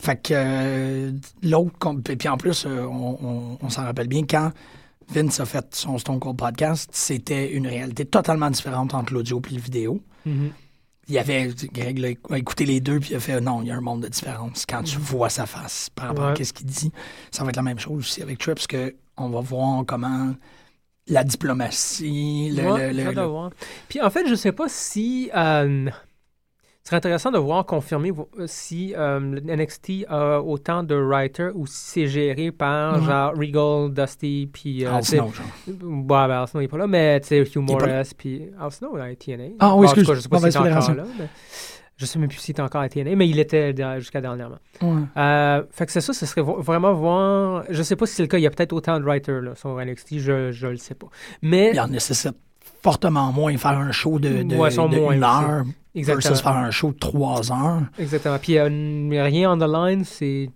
Fait 0.00 0.16
que 0.22 0.32
euh, 0.34 1.12
l'autre, 1.42 1.92
puis 2.16 2.28
en 2.28 2.36
plus, 2.36 2.64
euh, 2.66 2.82
on, 2.84 3.18
on- 3.20 3.58
on 3.60 3.68
s'en 3.68 3.82
rappelle 3.82 4.06
bien, 4.08 4.22
quand 4.28 4.52
Vince 5.08 5.40
a 5.40 5.44
fait 5.46 5.66
son 5.74 5.98
Stone 5.98 6.20
Cold 6.20 6.36
Podcast, 6.36 6.90
c'était 6.92 7.52
une 7.52 7.66
réalité 7.66 8.04
totalement 8.04 8.50
différente 8.50 8.94
entre 8.94 9.12
l'audio 9.14 9.40
et 9.50 9.54
le 9.54 9.60
vidéo. 9.60 10.00
Mhm. 10.26 10.50
Il 11.08 11.14
y 11.14 11.18
avait, 11.18 11.48
Greg 11.72 11.98
éc- 12.00 12.18
a 12.32 12.36
écouté 12.38 12.66
les 12.66 12.80
deux, 12.80 13.00
puis 13.00 13.10
il 13.12 13.16
a 13.16 13.20
fait 13.20 13.40
non, 13.40 13.62
il 13.62 13.68
y 13.68 13.70
a 13.70 13.76
un 13.76 13.80
monde 13.80 14.02
de 14.02 14.08
différence. 14.08 14.66
Quand 14.68 14.82
tu 14.82 14.98
vois 14.98 15.30
sa 15.30 15.46
face 15.46 15.88
par 15.94 16.08
rapport 16.08 16.24
Mhm. 16.24 16.26
Ouais. 16.28 16.32
à 16.34 16.36
qu'est-ce 16.36 16.52
qu'il 16.52 16.66
dit, 16.66 16.92
ça 17.30 17.44
va 17.44 17.48
être 17.50 17.56
la 17.56 17.62
même 17.62 17.78
chose 17.78 17.98
aussi 18.00 18.22
avec 18.22 18.38
Trips, 18.38 18.66
que 18.66 18.94
on 19.16 19.30
va 19.30 19.40
voir 19.40 19.84
comment 19.86 20.34
la 21.06 21.24
diplomatie, 21.24 22.50
le, 22.54 22.62
Ouais. 22.62 23.50
Puis 23.88 24.00
en 24.02 24.10
fait, 24.10 24.28
je 24.28 24.34
sais 24.34 24.52
pas 24.52 24.68
si. 24.68 25.30
euh, 25.34 25.88
ce 26.88 26.92
serait 26.92 26.96
intéressant 26.96 27.30
de 27.30 27.36
voir 27.36 27.66
confirmer 27.66 28.10
vo- 28.12 28.30
si 28.46 28.94
euh, 28.96 29.20
NXT 29.20 30.06
a 30.08 30.40
autant 30.40 30.82
de 30.82 30.94
writers 30.94 31.50
ou 31.54 31.66
si 31.66 31.74
c'est 31.76 32.06
géré 32.06 32.50
par 32.50 33.02
genre 33.04 33.32
Regal, 33.36 33.92
Dusty, 33.92 34.48
puis. 34.50 34.86
euh, 34.86 34.98
Snow, 35.02 35.28
genre. 35.30 35.46
Ouais, 35.66 36.04
ben 36.06 36.30
Al 36.30 36.48
Snow, 36.48 36.62
il 36.62 36.64
est 36.64 36.68
pas 36.68 36.78
là, 36.78 36.86
mais 36.86 37.20
tu 37.20 37.26
sais, 37.26 37.40
Hugh 37.42 37.56
là. 37.56 37.60
Morris, 37.60 38.10
puis 38.16 38.48
Al 38.58 38.70
Snow 38.72 38.96
à 38.96 39.14
TNA. 39.14 39.44
Ah 39.58 39.76
oui, 39.76 39.84
Bon, 39.84 39.90
en 39.90 39.92
tout 39.92 40.00
excuse. 40.00 40.06
cas, 40.06 40.14
je 40.14 40.20
sais 40.20 40.28
pas 40.30 40.36
Mauvaise 40.38 40.56
s'il 40.56 40.66
est 40.66 40.72
encore 40.72 40.94
là. 40.94 41.04
mais- 41.18 41.28
Je 41.98 42.06
sais 42.06 42.18
même 42.18 42.28
plus 42.30 42.38
s'il 42.38 42.52
était 42.52 42.62
encore 42.62 42.80
à 42.80 42.88
TNA, 42.88 43.16
mais 43.16 43.28
il 43.28 43.38
était 43.38 43.74
jusqu'à 43.98 44.22
dernièrement. 44.22 44.56
Ouais. 44.80 45.02
Euh, 45.18 45.62
fait 45.70 45.84
que 45.84 45.92
c'est 45.92 46.00
ça, 46.00 46.14
ce 46.14 46.24
serait 46.24 46.40
vraiment 46.40 46.94
voir. 46.94 47.64
Je 47.68 47.82
sais 47.82 47.96
pas 47.96 48.06
si 48.06 48.14
c'est 48.14 48.22
le 48.22 48.28
cas, 48.28 48.38
il 48.38 48.44
y 48.44 48.46
a 48.46 48.50
peut-être 48.50 48.72
autant 48.72 48.98
de 48.98 49.04
writers 49.04 49.42
là, 49.42 49.54
sur 49.56 49.78
NXT, 49.78 50.20
je, 50.20 50.52
je 50.52 50.66
le 50.68 50.78
sais 50.78 50.94
pas. 50.94 51.08
Mais. 51.42 51.72
Il 51.74 51.80
en 51.80 51.88
nécessite 51.88 52.34
fortement 52.82 53.30
moins 53.32 53.54
faire 53.58 53.72
un 53.78 53.90
show 53.92 54.18
de, 54.18 54.42
de, 54.44 54.56
Ouais, 54.56 54.68
ils 54.70 54.72
sont 54.72 54.88
de 54.88 54.96
moins 54.98 55.12
une 55.14 55.24
heure 55.24 55.64
Exactement. 55.98 56.22
versus 56.30 56.42
faire 56.42 56.56
un 56.56 56.70
show 56.70 56.92
de 56.92 56.98
trois 56.98 57.50
heures. 57.52 57.82
Exactement. 57.98 58.38
Puis 58.38 58.58
euh, 58.58 58.66
n- 58.66 59.12
rien 59.12 59.52
on 59.52 59.58
the 59.58 59.70
line, 59.70 60.04
c'est 60.04 60.48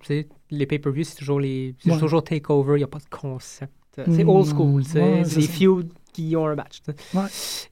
les 0.50 0.66
pay-per-views, 0.66 1.04
c'est 1.04 1.16
toujours 1.16 1.40
les 1.40 1.74
c'est 1.78 1.90
Ouais. 1.90 1.98
toujours 1.98 2.22
takeover, 2.24 2.74
il 2.74 2.78
n'y 2.78 2.84
a 2.84 2.88
pas 2.88 2.98
de 2.98 3.08
concept. 3.10 3.72
C'est 3.94 4.24
Mm, 4.24 4.28
old 4.28 4.46
school, 4.46 4.82
ouais, 4.94 5.22
c'est 5.24 5.40
des 5.40 5.46
feuds 5.46 5.84
qui 6.14 6.34
ont 6.36 6.46
un 6.46 6.54
match. 6.54 6.80
Ouais. 7.14 7.22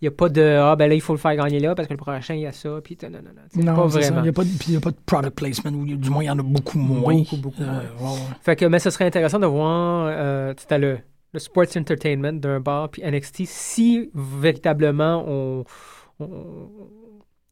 Il 0.00 0.04
n'y 0.04 0.08
a 0.08 0.10
pas 0.10 0.28
de 0.28 0.58
ah 0.60 0.76
ben 0.76 0.86
là 0.88 0.94
il 0.94 1.00
faut 1.00 1.12
le 1.14 1.18
faire 1.18 1.34
gagner 1.36 1.60
là 1.60 1.74
parce 1.74 1.88
que 1.88 1.94
le 1.94 1.98
prochain 1.98 2.34
il 2.34 2.40
y 2.40 2.46
a 2.46 2.52
ça 2.52 2.78
puis 2.82 2.96
non 3.02 3.08
non 3.10 3.18
non, 3.54 3.64
Non, 3.64 3.74
pas 3.76 3.86
vraiment. 3.86 4.18
Il 4.18 4.22
n'y 4.24 4.28
a, 4.28 4.32
pas 4.32 4.44
de- 4.44 4.48
puis 4.48 4.68
il 4.68 4.74
y 4.74 4.76
a 4.76 4.80
pas 4.80 4.90
de 4.90 4.96
product 5.04 5.34
placement, 5.36 5.70
ou 5.70 5.84
du 5.84 6.10
moins, 6.10 6.22
il 6.22 6.26
y 6.26 6.30
en 6.30 6.38
a 6.38 6.42
beaucoup 6.42 6.78
moins. 6.78 7.14
Beaucoup, 7.18 7.36
beaucoup 7.36 7.62
Euh, 7.62 7.82
moins. 7.98 8.16
Fait 8.42 8.56
que 8.56 8.64
mais 8.66 8.78
ce 8.78 8.90
serait 8.90 9.04
intéressant 9.06 9.38
de 9.38 9.46
voir 9.46 10.08
euh, 10.10 10.52
tu 10.54 10.78
le 10.78 10.98
le 11.32 11.38
sports 11.38 11.66
entertainment 11.76 12.32
d'un 12.32 12.58
bar 12.60 12.88
puis 12.90 13.02
NXT 13.02 13.42
si 13.46 14.10
véritablement 14.14 15.24
on 15.26 15.64
on, 16.18 16.26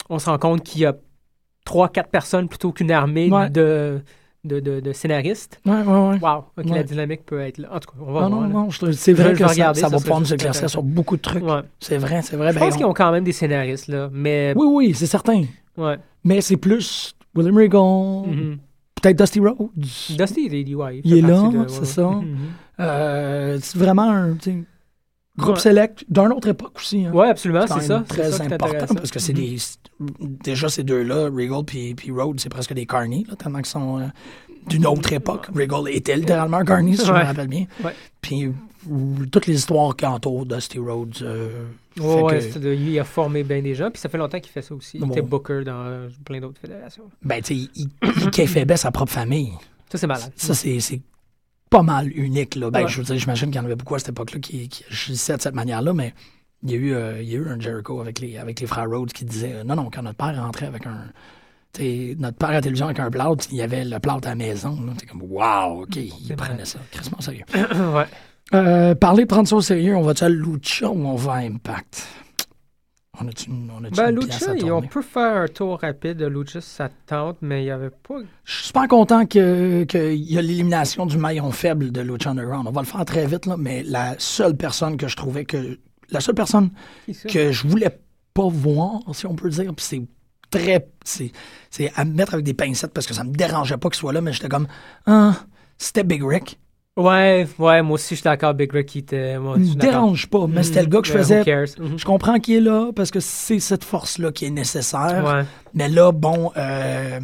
on 0.09 0.19
se 0.19 0.29
rend 0.31 0.39
compte 0.39 0.63
qu'il 0.63 0.83
y 0.83 0.87
a 0.87 0.95
trois 1.65 1.89
quatre 1.89 2.11
personnes 2.11 2.49
plutôt 2.49 2.73
qu'une 2.73 2.91
armée 2.91 3.31
Ouais. 3.31 3.51
de, 3.51 4.01
de, 4.45 4.61
de 4.61 4.81
de 4.81 4.93
scénaristes. 4.93 5.61
Ouais, 5.67 5.73
ouais, 5.83 6.09
ouais. 6.11 6.19
Wow, 6.21 6.45
la 6.65 6.83
dynamique 6.83 7.27
peut 7.27 7.41
être 7.41 7.59
là. 7.59 7.69
En 7.75 7.81
tout 7.81 7.91
cas, 7.91 7.97
on 8.01 8.13
va 8.13 8.23
Non, 8.29 8.37
voir. 8.37 8.49
non, 8.49 8.65
non, 8.65 8.71
c'est 8.93 9.13
vrai 9.13 9.33
que 9.33 9.39
ça, 9.39 9.49
regarder, 9.49 9.81
ça 9.81 9.89
ça 9.89 9.97
va 9.97 10.01
pouvoir 10.01 10.21
nous 10.21 10.33
éclaircir 10.33 10.71
sur 10.71 10.83
beaucoup 10.83 11.17
de 11.17 11.23
trucs. 11.23 11.45
Ouais. 11.45 11.61
C'est 11.81 11.99
vrai, 11.99 12.23
c'est 12.23 12.37
vrai. 12.37 12.53
Je 12.53 12.59
Ben, 12.59 12.65
pense 12.65 12.75
on- 12.75 12.77
qu'ils 12.79 12.87
ont 12.87 12.95
quand 12.95 13.13
même 13.13 13.25
des 13.25 13.33
scénaristes, 13.33 13.89
là. 13.89 14.09
Mais. 14.13 14.55
Oui, 14.57 14.67
oui, 14.71 14.95
c'est 14.95 15.07
certain. 15.07 15.45
Ouais. 15.77 15.97
Mais 16.25 16.41
c'est 16.41 16.57
plus 16.57 17.15
William 17.35 17.57
Regal, 17.57 18.33
Mhm. 18.35 18.59
peut-être 19.03 19.19
Dusty 19.19 19.41
Rhodes. 19.41 19.69
Dusty, 19.77 20.47
il 20.47 20.55
est, 20.71 20.75
ouais, 20.75 21.01
Il 21.05 21.19
est 21.19 21.21
là, 21.21 21.51
c'est 21.69 21.85
ça. 21.85 22.09
Mhm. 22.09 22.37
Euh, 22.81 23.59
c'est 23.61 23.77
vraiment 23.79 24.11
un 24.11 24.35
groupe 25.39 25.55
Ouais. 25.55 25.61
select 25.61 26.05
d'une 26.09 26.33
autre 26.33 26.49
époque 26.49 26.73
aussi. 26.77 27.07
hein. 27.07 27.13
Ouais, 27.13 27.29
absolument, 27.29 27.65
c'est 27.67 27.81
ça. 27.81 28.05
très 28.07 28.31
ça 28.33 28.45
important 28.45 28.95
parce 28.95 29.11
que 29.11 29.19
c'est 29.19 29.33
des. 29.33 29.57
Déjà, 30.21 30.69
ces 30.69 30.83
deux-là, 30.85 31.25
Regal 31.31 31.65
puis, 31.65 31.95
puis 31.95 32.11
Rhodes, 32.11 32.39
c'est 32.41 32.49
presque 32.49 32.73
des 32.75 32.87
carnies, 32.87 33.25
là, 33.29 33.37
tellement 33.37 33.59
qu'ils 33.59 33.67
sont 33.67 33.99
euh, 33.99 34.07
d'une 34.69 34.87
autre 34.87 35.13
époque. 35.13 35.47
Regal 35.55 35.89
était 35.93 36.17
littéralement 36.17 36.63
carny, 36.65 36.97
si 36.97 37.05
je 37.07 37.13
me 37.13 37.19
rappelle 37.19 37.49
bien. 37.49 37.67
Ouais. 37.83 37.95
Puis 38.21 38.45
euh, 38.47 38.53
toutes 39.33 39.47
les 39.47 39.55
histoires 39.57 39.97
qui 39.97 40.07
entourent 40.07 40.47
Dusty 40.47 40.79
Rhodes. 40.79 41.17
euh, 41.23 41.65
fait 41.97 42.03
ouais, 42.23 42.39
que- 42.39 42.75
il 42.75 42.99
a 43.01 43.05
formé 43.05 43.43
bien 43.43 43.61
des 43.61 43.75
gens, 43.75 43.91
puis 43.91 44.01
ça 44.01 44.09
fait 44.09 44.19
longtemps 44.19 44.39
qu'il 44.39 44.53
fait 44.53 44.63
ça 44.63 44.75
aussi. 44.75 44.99
Il 44.99 45.01
Bon. 45.01 45.11
était 45.11 45.23
booker 45.23 45.63
dans 45.65 45.83
euh, 45.85 46.09
plein 46.25 46.41
d'autres 46.41 46.61
fédérations. 46.61 47.05
ben, 47.25 47.43
tu 47.43 47.55
sais, 47.65 47.71
il, 47.75 47.89
il 48.23 48.31
kayfabait 48.31 48.77
sa 48.77 48.91
propre 48.93 49.13
famille. 49.13 49.51
Ça, 49.91 49.99
c'est 49.99 50.07
malade. 50.07 50.31
Ça, 50.37 50.55
c'est 50.55 50.79
pas 51.71 51.83
mal 51.83 52.11
unique. 52.17 52.55
Là. 52.55 52.71
Ben, 52.71 52.85
Ouais. 52.85 52.89
Je 52.89 53.03
j'imagine 53.03 53.51
qu'il 53.51 53.57
y 53.57 53.61
en 53.61 53.65
avait 53.65 53.77
beaucoup 53.77 53.95
à 53.95 53.99
cette 53.99 54.11
époque-là 54.11 54.41
qui, 54.41 54.69
qui 54.69 54.85
agissaient 54.91 55.37
de 55.37 55.43
cette 55.43 55.55
manière-là, 55.55 55.93
mais 55.93 56.15
il 56.63 56.71
y, 56.71 56.75
a 56.75 56.77
eu, 56.77 56.95
euh, 56.95 57.23
il 57.23 57.29
y 57.29 57.35
a 57.35 57.39
eu 57.39 57.49
un 57.49 57.61
Jericho 57.61 58.01
avec 58.01 58.19
les, 58.19 58.37
avec 58.37 58.61
les 58.61 58.67
frères 58.67 58.89
Rhodes 58.89 59.13
qui 59.13 59.25
disait 59.25 59.53
euh, 59.55 59.65
non, 59.65 59.77
non, 59.77 59.91
quand 59.93 60.03
notre 60.03 60.17
père 60.17 60.35
rentrait 60.43 60.67
avec 60.67 60.87
un. 60.87 61.05
notre 62.19 62.37
père 62.37 62.49
à 62.49 62.53
la 62.55 62.61
télévision 62.61 62.87
avec 62.87 62.99
un 62.99 63.11
plâtre, 63.11 63.47
il 63.51 63.59
y 63.59 63.63
avait 63.63 63.85
le 63.85 63.99
plâtre 64.01 64.27
à 64.27 64.31
la 64.31 64.37
maison. 64.37 64.77
C'est 64.99 65.07
comme, 65.07 65.23
wow, 65.23 65.83
OK, 65.83 65.97
il 65.97 66.13
C'est 66.27 66.37
prenait 66.37 66.65
ça. 66.65 66.81
Crissement 66.91 67.21
sérieux. 67.21 67.45
ouais. 67.55 68.07
Euh, 68.55 68.95
parler, 68.95 69.27
prendre 69.27 69.47
ça 69.47 69.57
au 69.57 69.61
sérieux, 69.61 69.95
on 69.97 70.03
va-tu 70.03 70.25
à 70.25 70.29
Lucha 70.29 70.89
ou 70.89 71.07
on 71.07 71.17
va 71.17 71.35
à 71.35 71.39
Impact? 71.39 72.07
On 73.21 73.27
a-tu 73.29 73.51
une, 73.51 73.71
on 73.77 73.81
Ben, 73.81 74.11
une 74.11 74.21
Lucha, 74.21 74.51
à 74.53 74.73
on 74.75 74.83
peut 74.83 75.03
faire 75.03 75.37
un 75.43 75.49
tour 75.49 75.81
rapide 75.81 76.19
de 76.19 76.27
Lucha, 76.27 76.61
ça 76.61 76.89
tente, 77.07 77.39
mais 77.41 77.63
il 77.63 77.65
n'y 77.65 77.71
avait 77.71 77.91
pas. 77.91 78.15
Je 78.45 78.53
suis 78.55 78.67
super 78.67 78.87
content 78.87 79.27
que- 79.27 79.85
qu'il 79.85 80.15
y 80.15 80.39
a 80.39 80.43
l'élimination 80.43 81.05
du 81.05 81.19
maillon 81.19 81.51
faible 81.51 81.91
de 81.91 82.01
Lucha 82.01 82.31
Underground. 82.31 82.69
On 82.69 82.71
va 82.71 82.83
le 82.83 82.87
faire 82.87 83.05
très 83.05 83.27
vite, 83.27 83.47
là, 83.47 83.57
mais 83.59 83.83
la 83.83 84.15
seule 84.19 84.57
personne 84.57 84.97
que 84.97 85.09
je 85.09 85.17
trouvais 85.17 85.45
que. 85.45 85.79
La 86.11 86.21
seule 86.21 86.35
personne 86.37 86.71
que 87.29 87.53
je 87.53 87.67
voulais 87.67 87.99
pas 88.35 88.49
voir, 88.49 89.01
si 89.13 89.27
on 89.27 89.35
peut 89.35 89.51
dire, 89.51 89.75
puis 89.75 89.85
c'est 89.85 90.03
très. 90.51 90.89
C'est 91.05 91.33
c'est 91.71 91.93
à 91.97 92.05
mettre 92.05 92.35
avec 92.35 92.47
des 92.47 92.55
pincettes 92.55 92.93
parce 92.95 93.07
que 93.07 93.15
ça 93.15 93.25
me 93.25 93.33
dérangeait 93.33 93.77
pas 93.79 93.89
qu'il 93.91 93.99
soit 93.99 94.13
là, 94.13 94.21
mais 94.21 94.33
j'étais 94.33 94.49
comme. 94.49 94.69
Ah, 95.07 95.35
c'était 95.77 96.05
Big 96.05 96.23
Rick. 96.25 96.59
Ouais, 96.99 97.47
ouais, 97.59 97.81
moi 97.83 97.95
aussi, 97.95 98.11
je 98.17 98.21
suis 98.21 98.25
d'accord. 98.25 98.55
Big 98.55 98.73
Rick, 98.73 98.95
il 98.95 98.99
était. 98.99 99.39
Moi, 99.39 99.55
Il 99.59 99.65
je 99.71 99.75
me 99.77 99.81
dérange 99.81 100.27
pas, 100.29 100.47
mais 100.49 100.63
c'était 100.65 100.83
le 100.83 100.89
gars 100.89 101.01
que 101.01 101.07
je 101.07 101.13
Mhm. 101.13 101.19
faisais. 101.19 101.45
Mhm. 101.79 101.99
Je 101.99 102.05
comprends 102.05 102.39
qu'il 102.41 102.57
est 102.57 102.61
là 102.61 102.91
parce 102.95 103.11
que 103.11 103.21
c'est 103.21 103.61
cette 103.61 103.85
force-là 103.85 104.33
qui 104.33 104.47
est 104.47 104.51
nécessaire. 104.51 105.25
Ouais. 105.25 105.45
Mais 105.75 105.89
là, 105.89 106.11
bon, 106.13 106.51
euh, 106.57 107.21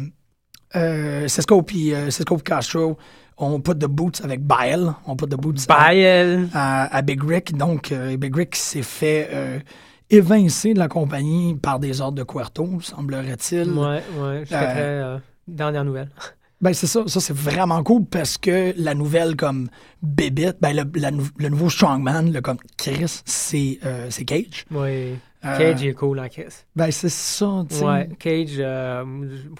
euh, 0.75 1.27
Cisco 1.27 1.61
puis 1.61 1.93
euh, 1.93 2.09
Castro, 2.43 2.97
on 3.37 3.59
put 3.59 3.75
the 3.75 3.85
boots 3.85 4.21
avec 4.23 4.41
Bile, 4.45 4.93
on 5.07 5.15
put 5.17 5.25
the 5.27 5.35
boots 5.35 5.67
Bile. 5.67 6.47
à, 6.53 6.95
à 6.95 7.01
Big 7.01 7.21
Rick. 7.21 7.57
Donc, 7.57 7.91
euh, 7.91 8.15
Big 8.15 8.33
Rick 8.33 8.55
s'est 8.55 8.81
fait 8.81 9.29
euh, 9.33 9.59
évincer 10.09 10.73
de 10.73 10.79
la 10.79 10.87
compagnie 10.87 11.55
par 11.55 11.79
des 11.79 11.99
ordres 11.99 12.17
de 12.17 12.23
Cuerto, 12.23 12.65
semblerait-il. 12.81 13.71
Ouais, 13.71 14.01
ouais. 14.21 14.45
Très. 14.45 14.73
euh, 14.77 15.17
dernière 15.49 15.83
nouvelle. 15.83 16.09
Ben, 16.61 16.73
c'est 16.73 16.87
ça. 16.87 17.03
Ça, 17.07 17.19
c'est 17.19 17.35
vraiment 17.35 17.83
cool 17.83 18.05
parce 18.05 18.37
que 18.37 18.73
la 18.77 18.93
nouvelle 18.93 19.35
comme 19.35 19.69
Bébite, 20.01 20.57
ben, 20.61 20.73
le, 20.75 20.99
la 20.99 21.11
le 21.11 21.49
nouveau 21.49 21.69
Strongman, 21.69 22.31
le 22.31 22.41
comme 22.41 22.57
Chris, 22.77 23.21
c'est 23.25 23.79
euh, 23.85 24.09
Cage. 24.25 24.65
Oui. 24.71 25.15
Euh, 25.45 25.57
Cage 25.57 25.85
est 25.85 25.93
cool 25.93 26.19
en 26.19 26.27
Kiss. 26.27 26.65
Ben, 26.75 26.89
c'est 26.91 27.09
ça, 27.09 27.63
tu 27.69 27.75
sais. 27.75 27.85
Ouais, 27.85 28.09
Cage, 28.17 28.55
euh, 28.57 29.03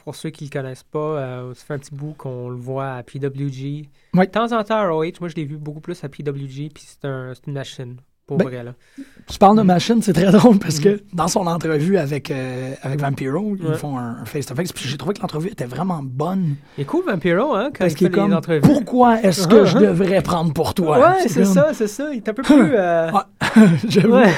pour 0.04 0.16
ceux 0.16 0.32
qui 0.32 0.46
le 0.46 0.50
connaissent 0.50 0.84
pas, 0.84 1.44
ça 1.54 1.66
fait 1.66 1.74
un 1.76 1.80
petit 1.80 1.94
bout 1.94 2.14
qu'on 2.14 2.50
le 2.50 2.58
voit 2.58 2.94
à 2.94 3.04
PWG. 3.04 3.90
Ouais. 4.16 4.26
De 4.26 4.32
temps 4.32 4.52
en 4.52 4.64
temps 4.64 4.78
à 4.78 4.88
ROH, 4.90 5.20
moi 5.20 5.30
je 5.30 5.36
l'ai 5.36 5.46
vu 5.46 5.58
beaucoup 5.58 5.82
plus 5.82 6.04
à 6.04 6.10
PWG, 6.10 6.72
puis 6.74 6.84
c'est 6.88 7.06
un, 7.06 7.34
c'est 7.36 7.46
une 7.46 7.54
machine, 7.54 7.98
pour 8.28 8.38
Ben, 8.38 8.46
vrai. 8.46 8.64
Là. 8.64 8.74
Tu 9.28 9.38
parles 9.38 9.58
de 9.58 9.62
Mm. 9.64 9.68
machine, 9.68 10.02
c'est 10.02 10.14
très 10.14 10.32
drôle 10.32 10.58
parce 10.60 10.80
que 10.80 11.02
dans 11.14 11.28
son 11.28 11.46
entrevue 11.48 11.98
avec, 11.98 12.32
euh, 12.32 12.74
avec 12.82 13.00
Vampiro, 13.02 13.56
ils 13.60 13.66
Ouais. 13.68 13.76
font 13.76 13.98
un 13.98 14.24
face-to-face. 14.26 14.72
Puis 14.74 14.88
j'ai 14.90 14.98
trouvé 14.98 15.14
que 15.14 15.22
l'entrevue 15.22 15.50
était 15.50 15.66
vraiment 15.66 16.02
bonne. 16.04 16.56
Il 16.78 16.82
est 16.82 16.86
cool 16.86 17.04
Vampiro, 17.06 17.54
hein, 17.54 17.66
quand 17.74 17.80
Parce 17.80 17.94
il 17.94 17.96
qu'il 17.98 18.08
fait 18.08 18.14
est 18.14 18.16
comme, 18.16 18.34
entrevues. 18.34 18.62
pourquoi 18.62 19.22
est-ce 19.22 19.48
que 19.48 19.66
je 19.66 19.78
devrais 19.78 20.22
prendre 20.22 20.54
pour 20.54 20.74
toi? 20.74 20.98
Ouais, 21.00 21.28
c'est 21.28 21.44
comme- 21.44 21.54
ça, 21.54 21.70
c'est 21.74 21.88
ça. 21.88 22.10
Il 22.12 22.18
est 22.18 22.30
un 22.30 22.34
peu 22.34 22.42
plus. 22.44 22.56
euh, 22.76 23.12
J'avoue. 23.88 24.14
Ouais. 24.16 24.34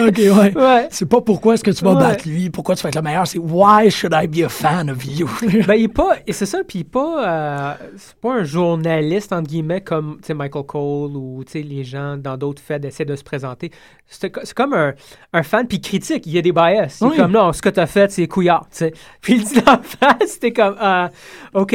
OK, 0.00 0.18
ouais. 0.18 0.56
ouais. 0.56 0.88
C'est 0.90 1.08
pas 1.08 1.20
pourquoi 1.20 1.54
est-ce 1.54 1.64
que 1.64 1.70
tu 1.70 1.84
vas 1.84 1.94
battre 1.94 2.28
lui, 2.28 2.48
pourquoi 2.50 2.74
tu 2.76 2.82
vas 2.82 2.88
être 2.88 2.96
le 2.96 3.02
meilleur, 3.02 3.26
c'est 3.26 3.38
why 3.38 3.90
should 3.90 4.14
I 4.14 4.26
be 4.26 4.44
a 4.44 4.48
fan 4.48 4.88
of 4.90 5.04
you? 5.04 5.28
Ben, 5.66 5.74
il 5.74 5.84
est 5.84 5.88
pas. 5.88 6.16
Et 6.26 6.32
c'est 6.32 6.46
ça, 6.46 6.58
puis 6.66 6.78
il 6.78 6.82
est 6.82 6.84
pas. 6.84 7.28
euh, 7.28 7.74
c'est 7.96 8.16
pas 8.16 8.34
un 8.34 8.44
journaliste, 8.44 9.32
entre 9.32 9.48
guillemets, 9.48 9.80
comme 9.82 10.16
tu 10.22 10.28
sais, 10.28 10.34
Michael 10.34 10.64
Cole 10.64 11.16
ou 11.16 11.42
tu 11.44 11.52
sais, 11.52 11.62
les 11.62 11.84
gens 11.84 12.16
dans 12.16 12.36
d'autres 12.36 12.62
faits 12.62 12.84
essaient 12.84 13.04
de 13.04 13.16
se 13.16 13.22
présenter. 13.32 13.70
C'est 14.08 14.30
co- 14.30 14.40
c'est 14.44 14.52
comme 14.54 14.74
un, 14.74 14.92
un 15.32 15.42
fan, 15.42 15.66
puis 15.66 15.80
critique. 15.80 16.26
Il 16.26 16.32
y 16.32 16.38
a 16.38 16.42
des 16.42 16.52
bias. 16.52 16.98
Il 17.00 17.14
est 17.14 17.16
comme, 17.16 17.32
non, 17.32 17.52
ce 17.54 17.62
que 17.62 17.70
t'as 17.70 17.86
fait, 17.86 18.10
c'est 18.12 18.26
couillard, 18.28 18.66
tu. 18.76 18.90
Puis 19.22 19.34
il 19.36 19.44
dit 19.44 19.58
en 19.66 19.80
face, 19.82 20.32
c'était 20.34 20.52
comme, 20.52 20.76
ah, 20.78 21.10
OK. 21.54 21.74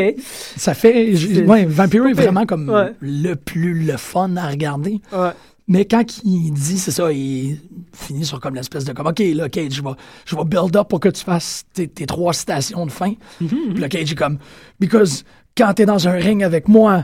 Ça 0.55 0.73
fait. 0.75 1.13
Ouais, 1.45 1.65
Vampiro 1.65 2.05
est 2.07 2.13
vraiment 2.13 2.45
comme 2.45 2.69
Ouais. 2.69 2.93
le 3.01 3.33
plus 3.35 3.73
le 3.85 3.97
fun 3.97 4.35
à 4.37 4.47
regarder. 4.49 5.01
Ouais. 5.11 5.31
Mais 5.69 5.85
quand 5.85 6.23
il 6.23 6.51
dit, 6.51 6.77
c'est 6.77 6.91
ça, 6.91 7.11
il 7.11 7.59
finit 7.93 8.23
sur 8.25 8.39
comme 8.39 8.55
l'espèce 8.55 8.85
de 8.85 8.93
comme, 8.93 9.07
OK, 9.07 9.19
là, 9.33 9.49
Cage, 9.49 9.73
je 9.73 9.81
vais, 9.81 9.89
je 10.25 10.35
vais 10.35 10.43
build 10.45 10.75
up 10.77 10.87
pour 10.87 10.99
que 10.99 11.09
tu 11.09 11.23
fasses 11.23 11.65
tes, 11.73 11.87
tes 11.87 12.05
trois 12.05 12.33
citations 12.33 12.85
de 12.85 12.91
fin. 12.91 13.13
Mhm, 13.41 13.49
Puis 13.73 13.81
le 13.81 13.87
Cage 13.87 14.11
est 14.11 14.15
comme, 14.15 14.37
because 14.79 15.23
quand 15.57 15.73
t'es 15.73 15.85
dans 15.87 16.07
un 16.07 16.11
ring 16.13 16.43
avec 16.43 16.67
moi, 16.67 17.03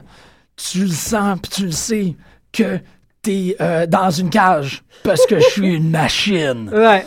tu 0.55 0.81
le 0.81 0.87
sens, 0.89 1.39
puis 1.41 1.51
tu 1.51 1.65
le 1.65 1.71
sais 1.71 2.15
que 2.53 2.79
t'es 3.23 3.55
euh, 3.59 3.87
dans 3.87 4.11
une 4.11 4.29
cage 4.29 4.83
parce 5.03 5.25
que 5.25 5.39
je 5.39 5.45
suis 5.49 5.73
une 5.75 5.89
machine. 6.01 6.69
Ouais. 6.71 7.05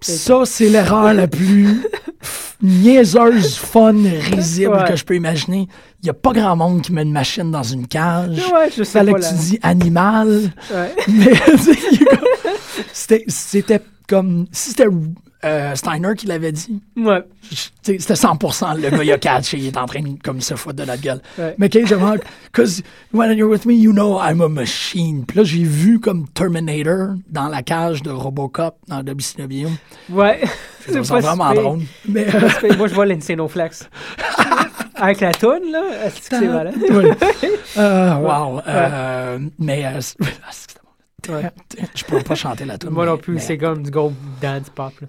Ça, 0.00 0.42
c'est 0.44 0.68
l'erreur 0.68 1.14
la 1.14 1.28
plus 1.28 1.82
niaiseuse, 2.62 3.56
fun, 3.56 3.94
risible 4.32 4.72
Ouais. 4.74 4.88
que 4.88 4.96
je 4.96 5.04
peux 5.04 5.14
imaginer. 5.14 5.68
Il 6.02 6.06
n'y 6.06 6.10
a 6.10 6.14
pas 6.14 6.32
grand 6.32 6.56
monde 6.56 6.80
qui 6.80 6.92
met 6.92 7.02
une 7.02 7.12
machine 7.12 7.50
dans 7.50 7.62
une 7.62 7.86
cage. 7.86 8.38
Ouais, 8.52 8.70
je 8.74 8.82
sais 8.84 8.98
Fallait 8.98 9.12
pas. 9.12 9.18
que 9.18 9.24
là. 9.24 9.28
tu 9.30 9.34
dis 9.34 9.58
animal. 9.62 10.50
Ouais. 10.72 10.94
Mais 11.08 11.32
c'était, 13.26 13.80
comme. 14.08 14.46
Si 14.52 14.70
c'était 14.70 14.86
euh, 15.44 15.74
Steiner 15.74 16.14
qui 16.16 16.26
l'avait 16.26 16.52
dit, 16.52 16.80
Ouais. 16.96 17.22
c'était 17.82 17.96
100% 18.14 18.76
le 18.76 18.90
gars, 18.90 19.02
il 19.02 19.12
a 19.12 19.40
il 19.54 19.66
est 19.66 19.76
en 19.78 19.86
train 19.86 20.00
de 20.02 20.18
comme, 20.22 20.40
se 20.40 20.54
foutre 20.54 20.76
de 20.76 20.84
notre 20.84 21.00
gueule. 21.00 21.20
Ouais. 21.38 21.54
Mais 21.58 21.68
Cage 21.68 21.92
vraiment, 21.92 22.16
because 22.52 22.82
when 23.12 23.36
you're 23.36 23.50
with 23.50 23.64
me, 23.66 23.74
you 23.74 23.92
know 23.92 24.18
I'm 24.20 24.40
a 24.42 24.48
machine. 24.48 25.24
Puis 25.26 25.38
là, 25.38 25.44
j'ai 25.44 25.64
vu 25.64 25.98
comme 25.98 26.28
Terminator 26.28 27.14
dans 27.30 27.48
la 27.48 27.62
cage 27.62 28.02
de 28.02 28.10
Robocop 28.10 28.76
dans 28.88 29.00
WCW. 29.02 29.66
Ouais. 30.10 30.40
Pas 31.08 31.20
vraiment 31.20 31.54
drôle. 31.54 31.80
Mais, 32.08 32.26
C'est 32.30 32.68
pire. 32.68 32.76
Moi, 32.78 32.88
je 32.88 32.94
vois 32.94 33.06
l'Insano 33.06 33.48
Flex. 33.48 33.88
Avec 35.00 35.20
la 35.20 35.32
toune, 35.32 35.70
là, 35.72 35.82
est-ce 36.06 36.28
que 36.30 36.36
c'est 36.36 36.46
malade? 36.48 36.74
Ouais. 36.90 37.10
Euh, 37.78 38.14
wow. 38.16 38.60
Euh, 38.66 39.38
mais 39.58 39.84
euh, 39.86 40.00
bon. 40.18 40.26
Ouais. 41.28 41.50
je 41.94 42.04
pourrais 42.04 42.22
pas 42.24 42.34
chanter 42.34 42.64
la 42.64 42.78
tune. 42.78 42.90
Moi 42.90 43.04
mais- 43.04 43.10
non 43.10 43.18
plus, 43.18 43.34
mais- 43.34 43.40
c'est 43.40 43.58
comme 43.58 43.82
du 43.82 43.90
gold 43.90 44.14
dance 44.40 44.70
pop. 44.70 44.92
Là. 45.00 45.06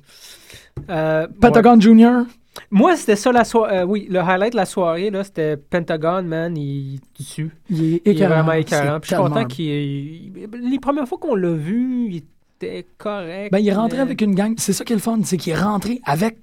Euh, 0.90 1.28
Pentagon 1.40 1.80
Junior? 1.80 2.26
Moi, 2.70 2.98
c'était 2.98 3.16
ça 3.16 3.32
la 3.32 3.46
soirée. 3.46 3.84
oui, 3.84 4.08
le 4.10 4.20
highlight 4.20 4.52
de 4.52 4.58
la 4.58 4.66
soirée, 4.66 5.10
là, 5.10 5.24
c'était 5.24 5.56
Pentagon, 5.56 6.22
man. 6.24 6.56
Il 6.58 6.96
est 6.96 7.00
dessus. 7.18 7.50
Il 7.70 7.96
est, 7.96 8.02
Il 8.06 8.22
est 8.22 8.28
vraiment 8.28 8.52
écœurant. 8.52 9.00
Puis 9.00 9.10
je 9.10 9.16
suis 9.16 9.24
content 9.24 9.46
qu'il. 9.46 9.66
il- 9.66 10.34
Les 10.70 10.80
premières 10.80 11.08
fois 11.08 11.18
qu'on 11.18 11.34
l'a 11.36 11.54
vu, 11.54 12.10
il 12.10 12.24
était 12.58 12.86
correct. 12.98 13.52
Ben, 13.54 13.60
il 13.60 13.70
est 13.70 13.74
rentré 13.74 13.98
mais- 14.00 14.04
avec 14.04 14.22
une 14.22 14.36
gang. 14.36 14.54
C'est 14.58 14.74
ça 14.74 14.84
qui 14.84 14.92
est 14.92 14.98
le 14.98 15.02
fun, 15.02 15.18
c'est 15.24 15.38
qu'il 15.38 15.54
est 15.54 15.58
rentré 15.62 16.02
avec. 16.04 16.38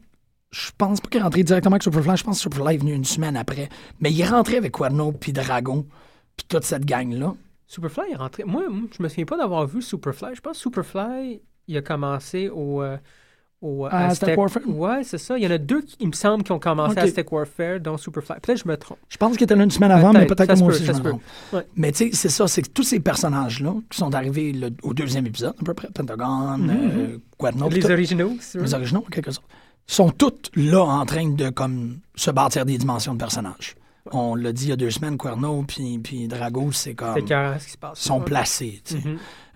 Je 0.50 0.70
pense 0.78 1.00
pas 1.00 1.08
qu'il 1.08 1.20
est 1.20 1.22
rentré 1.22 1.42
directement 1.42 1.74
avec 1.74 1.82
Superfly. 1.82 2.16
Je 2.16 2.24
pense 2.24 2.36
que 2.38 2.42
Superfly 2.42 2.74
est 2.76 2.78
venu 2.78 2.94
une 2.94 3.04
semaine 3.04 3.36
après. 3.36 3.68
Mais 4.00 4.10
il 4.10 4.20
est 4.20 4.26
rentré 4.28 4.56
avec 4.56 4.72
Cuerno 4.72 5.12
puis 5.12 5.32
Dragon 5.32 5.84
puis 6.36 6.46
toute 6.48 6.64
cette 6.64 6.84
gang-là. 6.86 7.34
Superfly 7.66 8.12
est 8.12 8.16
rentré. 8.16 8.44
Moi, 8.44 8.62
je 8.96 9.02
me 9.02 9.08
souviens 9.08 9.26
pas 9.26 9.36
d'avoir 9.36 9.66
vu 9.66 9.82
Superfly. 9.82 10.34
Je 10.34 10.40
pense 10.40 10.56
que 10.56 10.62
Superfly, 10.62 11.42
il 11.66 11.76
a 11.76 11.82
commencé 11.82 12.48
au. 12.48 12.82
euh, 12.82 12.96
au 13.60 13.84
À 13.86 14.06
Aztec 14.06 14.38
Warfare? 14.38 14.62
Ouais, 14.68 15.02
c'est 15.02 15.18
ça. 15.18 15.36
Il 15.36 15.42
y 15.44 15.46
en 15.46 15.50
a 15.50 15.58
deux, 15.58 15.82
qui, 15.82 15.96
il 16.00 16.06
me 16.06 16.12
semble, 16.12 16.44
qui 16.44 16.52
ont 16.52 16.58
commencé 16.60 16.92
Ok. 16.92 16.98
à 16.98 17.02
Aztec 17.02 17.30
Warfare, 17.30 17.80
dont 17.80 17.98
Superfly. 17.98 18.36
Peut-être 18.40 18.58
que 18.62 18.64
je 18.64 18.68
me 18.68 18.76
trompe. 18.78 18.98
Je 19.08 19.16
pense 19.18 19.32
qu'il 19.36 19.42
était 19.42 19.56
là 19.56 19.64
une 19.64 19.70
semaine 19.70 19.90
avant, 19.90 20.12
mais 20.14 20.24
Peut-être, 20.26 20.54
que 20.54 20.58
moi 20.60 20.68
aussi, 20.68 20.84
je 20.84 20.92
me 20.92 20.98
trompe. 21.00 21.22
Ouais. 21.52 21.66
Mais 21.76 21.92
tu 21.92 22.08
sais, 22.08 22.10
c'est 22.14 22.28
ça, 22.30 22.46
c'est 22.48 22.62
que 22.62 22.68
tous 22.70 22.84
ces 22.84 23.00
personnages-là 23.00 23.74
qui 23.90 23.98
sont 23.98 24.14
arrivés 24.14 24.52
le- 24.52 24.70
au 24.84 24.94
deuxième 24.94 25.26
épisode, 25.26 25.54
à 25.60 25.64
peu 25.64 25.74
près, 25.74 25.88
Pentagon, 25.92 26.56
euh, 26.70 27.18
puis 27.38 27.52
Mhm, 27.60 27.68
Les 27.70 27.90
originaux, 27.90 28.32
c'est 28.40 28.60
les 28.60 28.72
originaux, 28.74 29.04
quelque 29.10 29.30
sorte, 29.32 29.46
sont 29.88 30.10
tous 30.10 30.50
là 30.54 30.82
en 30.82 31.04
train 31.06 31.28
de 31.28 31.48
comme 31.50 31.98
se 32.14 32.30
bâtir 32.30 32.64
des 32.64 32.78
dimensions 32.78 33.14
de 33.14 33.18
personnages. 33.18 33.74
On 34.12 34.34
l'a 34.34 34.52
dit 34.52 34.66
il 34.66 34.68
y 34.70 34.72
a 34.72 34.76
deux 34.76 34.90
semaines, 34.90 35.18
Cuerno 35.18 35.64
puis, 35.66 35.98
puis 35.98 36.28
Drago, 36.28 36.70
c'est 36.72 36.94
comme... 36.94 37.14
C'est 37.14 37.24
carré 37.24 37.58
ce 37.58 37.66
qui 37.66 37.72
se 37.72 37.78
passe. 37.78 37.98
sont 37.98 38.20
placés. 38.20 38.80
tu 38.84 39.00
sais. 39.00 39.08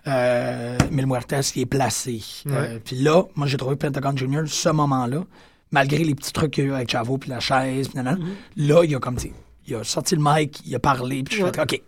Euh, 0.05 0.77
Mil 0.91 1.07
Muertes, 1.07 1.55
il 1.55 1.61
est 1.61 1.65
placé. 1.65 2.21
Euh, 2.47 2.77
puis 2.83 2.97
là, 2.97 3.23
moi, 3.35 3.47
j'ai 3.47 3.57
trouvé 3.57 3.77
Pentagon 3.77 4.15
Junior, 4.15 4.43
ce 4.45 4.69
moment-là, 4.69 5.23
malgré 5.71 6.03
les 6.03 6.13
petits 6.13 6.33
trucs 6.33 6.51
qu'il 6.51 6.65
y 6.65 6.67
a 6.67 6.69
eu 6.71 6.73
avec 6.73 6.91
Chavo, 6.91 7.17
puis 7.17 7.29
la 7.29 7.39
chaise, 7.39 7.87
puis 7.87 7.97
nanana, 7.97 8.23
là, 8.57 8.83
il 8.83 8.93
a 8.95 8.99
comme, 8.99 9.15
tu 9.15 9.31
il 9.65 9.75
a 9.75 9.83
sorti 9.83 10.15
le 10.15 10.21
mic, 10.23 10.61
il 10.65 10.75
a 10.75 10.79
parlé, 10.79 11.23
puis 11.23 11.37
je 11.37 11.45
fais, 11.45 11.61
OK, 11.61 11.81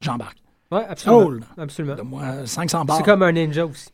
j'embarque. 0.00 0.38
Ouais, 0.70 0.84
absolument. 0.88 1.24
Cool. 1.24 1.44
Absolument. 1.58 1.94
Donne-moi 1.96 2.46
500 2.46 2.84
barres. 2.86 2.96
C'est 2.96 3.02
comme 3.02 3.22
un 3.22 3.32
ninja 3.32 3.66
aussi. 3.66 3.90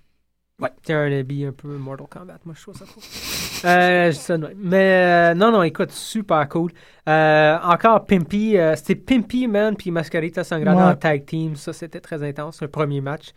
Ouais. 0.60 0.70
C'est 0.82 0.92
un 0.92 1.12
habit 1.12 1.44
un 1.44 1.52
peu 1.52 1.68
Mortal 1.76 2.06
Kombat, 2.08 2.38
moi 2.44 2.54
je 2.56 2.62
trouve 2.62 2.76
ça 2.76 2.84
cool. 2.84 3.02
euh, 3.70 4.10
ça. 4.12 4.36
Mais 4.56 5.30
euh, 5.32 5.34
non, 5.34 5.52
non, 5.52 5.62
écoute, 5.62 5.92
super 5.92 6.48
cool. 6.48 6.72
Euh, 7.08 7.56
encore 7.62 8.04
Pimpy, 8.06 8.56
euh, 8.58 8.74
c'était 8.74 8.96
Pimpy, 8.96 9.46
man, 9.46 9.76
puis 9.76 9.92
Mascarita 9.92 10.42
Sangrada 10.42 10.76
Ouais. 10.86 10.92
en 10.92 10.96
tag 10.96 11.24
team. 11.26 11.54
Ça, 11.54 11.72
c'était 11.72 12.00
très 12.00 12.22
intense. 12.24 12.60
Le 12.60 12.68
premier 12.68 13.00
match. 13.00 13.28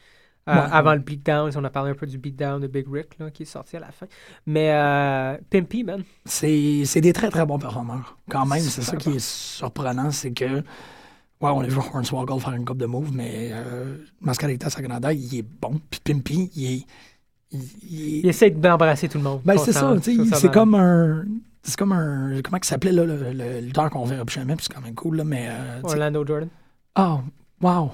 euh, 0.49 0.53
Ouais. 0.55 0.59
Avant 0.71 0.93
le 0.93 0.99
beatdown, 0.99 1.51
on 1.55 1.63
a 1.63 1.69
parlé 1.69 1.91
un 1.91 1.93
peu 1.93 2.07
du 2.07 2.17
beatdown 2.17 2.59
de 2.59 2.65
Big 2.65 2.87
Rick 2.91 3.19
là, 3.19 3.29
qui 3.29 3.43
est 3.43 3.45
sorti 3.45 3.77
à 3.77 3.81
la 3.81 3.91
fin. 3.91 4.07
Mais 4.47 4.71
euh, 4.71 5.37
Pimpy, 5.51 5.83
man. 5.83 6.01
C'est 6.25 6.83
c'est 6.85 7.01
des 7.01 7.13
très, 7.13 7.29
très 7.29 7.45
bons 7.45 7.59
performeurs. 7.59 8.17
Quand 8.31 8.47
même, 8.47 8.61
c'est 8.61 8.81
ça 8.81 8.97
qui 8.97 9.09
est 9.11 9.19
surprenant, 9.23 10.09
c'est 10.09 10.31
que, 10.31 10.45
ouais, 10.55 10.61
on 11.41 11.59
a 11.61 11.67
vu 11.67 11.77
Hornswoggle 11.77 12.39
faire 12.39 12.53
une 12.53 12.65
coupe 12.65 12.79
de 12.79 12.87
moves, 12.87 13.11
mais 13.13 13.51
euh, 13.53 13.97
Mascarita 14.21 14.71
Sagrada, 14.71 15.13
il 15.13 15.35
est 15.37 15.43
bon. 15.43 15.79
Puis 15.91 15.99
Pimpy, 16.03 16.49
il 16.55 16.73
est... 16.79 16.85
il- 17.51 17.59
il 17.89 18.17
Il 18.19 18.27
essaie 18.27 18.49
d'embrasser 18.49 19.07
tout 19.09 19.17
le 19.17 19.23
monde. 19.23 19.41
Ben, 19.45 19.57
c'est 19.57 19.71
ça, 19.73 19.93
c'est 20.01 20.51
comme 20.51 20.75
un. 20.75 21.23
C'est 21.63 21.77
comme 21.77 21.91
un. 21.91 22.41
Comment 22.43 22.57
il 22.57 22.65
s'appelait, 22.65 22.91
là, 22.91 23.03
le, 23.05 23.59
lutteur 23.61 23.89
qu'on 23.91 24.05
verra 24.05 24.25
plus 24.25 24.33
jamais, 24.35 24.55
puis 24.55 24.65
c'est 24.67 24.73
quand 24.73 24.81
même 24.81 24.95
cool, 24.95 25.17
là, 25.17 25.23
mais. 25.23 25.47
euh, 25.49 25.81
Orlando 25.83 26.25
Jordan. 26.25 26.49
Ah, 26.95 27.19
wow. 27.61 27.91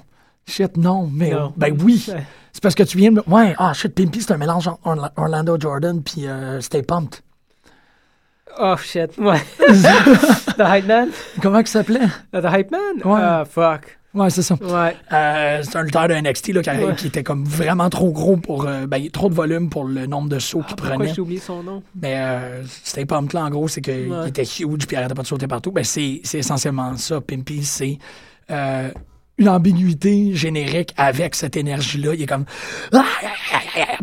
Shit, 0.48 0.78
non, 0.78 1.10
mais. 1.12 1.34
Ben 1.58 1.78
oui. 1.84 2.06
C'est 2.54 2.64
parce 2.64 2.74
que 2.74 2.84
tu 2.84 2.98
viens 2.98 3.12
de. 3.12 3.22
Ouais, 3.28 3.54
ah, 3.60 3.74
shit, 3.74 3.94
Pimpy, 3.94 4.20
c'est 4.22 4.32
un 4.32 4.38
mélange 4.38 4.68
entre 4.68 4.80
Orla- 4.84 5.12
Orlando 5.16 5.58
Jordan, 5.60 6.02
puis 6.02 6.28
euh, 6.28 6.60
Stay 6.60 6.82
Pumped. 6.82 7.22
Oh 8.60 8.76
shit, 8.78 9.16
ouais. 9.20 9.40
The 10.58 10.64
Hype 10.66 10.88
Man? 10.88 11.10
Comment 11.42 11.60
il 11.60 11.68
s'appelait? 11.68 12.08
The 12.34 12.46
Hype 12.52 12.72
Man? 12.72 12.96
Ouais. 13.06 13.20
Ah, 13.22 13.46
fuck. 13.48 13.97
Ouais, 14.18 14.30
c'est 14.30 14.42
ça. 14.42 14.56
Ouais. 14.56 14.96
Euh, 15.14 15.62
c'est 15.64 15.76
un 15.76 15.84
lutteur 15.84 16.08
de 16.08 16.14
NXT 16.16 16.48
là, 16.54 16.62
qui, 16.62 16.70
Ouais. 16.70 16.96
qui 16.96 17.08
était 17.08 17.24
comme 17.24 17.44
vraiment 17.46 17.90
trop 17.90 18.12
gros 18.12 18.38
pour. 18.38 18.66
euh, 18.68 18.88
ben, 18.88 19.08
trop 19.10 19.30
de 19.30 19.36
volume 19.36 19.70
pour 19.70 19.86
le 19.86 20.06
nombre 20.08 20.30
de 20.30 20.40
sauts 20.40 20.62
Ah, 20.64 20.68
qu'il 20.68 20.76
prenait. 20.76 21.14
j'ai 21.14 21.22
oublié 21.22 21.40
son 21.40 21.62
nom? 21.64 21.84
Mais 22.02 22.16
euh, 22.18 22.64
Pumped, 23.08 23.34
là, 23.34 23.46
en 23.46 23.50
gros, 23.50 23.68
c'est 23.68 23.82
qu'il 23.82 24.12
Ouais. 24.12 24.30
était 24.30 24.44
huge 24.44 24.88
puis 24.88 24.94
il 24.94 24.96
arrêtait 24.96 25.14
pas 25.14 25.22
de 25.22 25.28
sauter 25.28 25.48
partout. 25.48 25.72
Ben, 25.72 25.84
c'est 25.84 26.22
essentiellement 26.34 26.98
ça. 26.98 27.22
Pimpy, 27.22 27.64
c'est 27.64 27.98
euh, 28.50 28.90
une 29.38 29.50
ambiguïté 29.50 30.34
générique 30.34 30.94
avec 30.98 31.36
cette 31.36 31.56
énergie-là. 31.56 32.16
Il 32.16 32.22
est 32.24 32.26
comme 32.26 32.46
ah, 32.94 33.06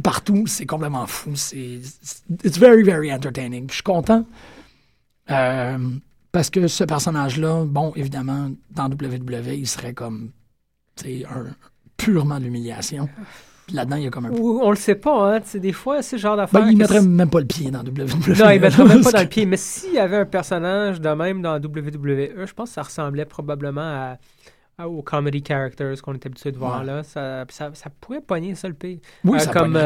partout. 0.02 0.44
C'est 0.46 0.66
complètement 0.66 1.06
fou. 1.06 1.32
C'est 1.34 1.80
it's 2.44 2.58
very, 2.58 2.82
very 2.84 3.12
entertaining. 3.12 3.66
Je 3.68 3.74
suis 3.74 3.82
content 3.82 4.24
euh, 5.30 5.78
parce 6.34 6.50
que 6.50 6.66
ce 6.68 6.84
personnage-là, 6.84 7.64
bon, 7.64 7.92
évidemment, 7.96 8.50
dans 8.70 8.86
WWE, 8.90 9.54
il 9.54 9.66
serait 9.66 9.94
comme 9.94 10.32
tu 10.96 11.24
un 11.24 11.46
purement 11.96 12.38
de 12.38 12.44
l'humiliation. 12.44 13.08
Là-dedans, 13.72 13.96
il 13.96 14.02
y 14.02 14.06
a 14.06 14.10
comme 14.10 14.26
un 14.26 14.30
Ou 14.32 14.60
on 14.62 14.68
le 14.70 14.76
sait 14.76 14.96
pas, 14.96 15.36
hein. 15.36 15.40
Des 15.54 15.72
fois, 15.72 16.02
c'est 16.02 16.18
genre 16.18 16.36
d'affaire. 16.36 16.60
ben, 16.60 16.70
il 16.70 16.76
mettrait 16.76 17.00
si- 17.00 17.08
même 17.08 17.30
pas 17.30 17.40
le 17.40 17.46
pied 17.46 17.70
dans 17.70 17.80
WWE. 17.82 18.36
Non, 18.38 18.50
il 18.50 18.60
mettrait 18.60 18.84
même 18.84 19.02
pas 19.02 19.12
dans 19.12 19.22
le 19.22 19.28
pied. 19.28 19.46
Mais 19.46 19.56
s'il 19.56 19.94
y 19.94 19.98
avait 19.98 20.18
un 20.18 20.26
personnage 20.26 21.00
de 21.00 21.08
même 21.08 21.40
dans 21.40 21.54
WWE, 21.58 22.44
je 22.46 22.52
pense 22.52 22.68
que 22.68 22.74
ça 22.74 22.82
ressemblait 22.82 23.24
probablement 23.24 23.80
à, 23.80 24.18
à- 24.76 24.88
aux 24.88 25.00
comedy 25.02 25.42
characters 25.46 26.02
qu'on 26.02 26.12
est 26.12 26.26
habitué 26.26 26.52
de 26.52 26.58
voir 26.58 26.80
Ouais. 26.80 26.86
là. 26.86 27.02
Ça, 27.04 27.46
ça, 27.48 27.70
ça 27.72 27.88
pourrait 28.02 28.20
pogner 28.20 28.54
ça 28.54 28.68
le 28.68 28.74
pire. 28.74 28.98
Oui, 29.24 29.36
Euh, 29.36 29.38
ça 29.38 29.52
comme 29.52 29.76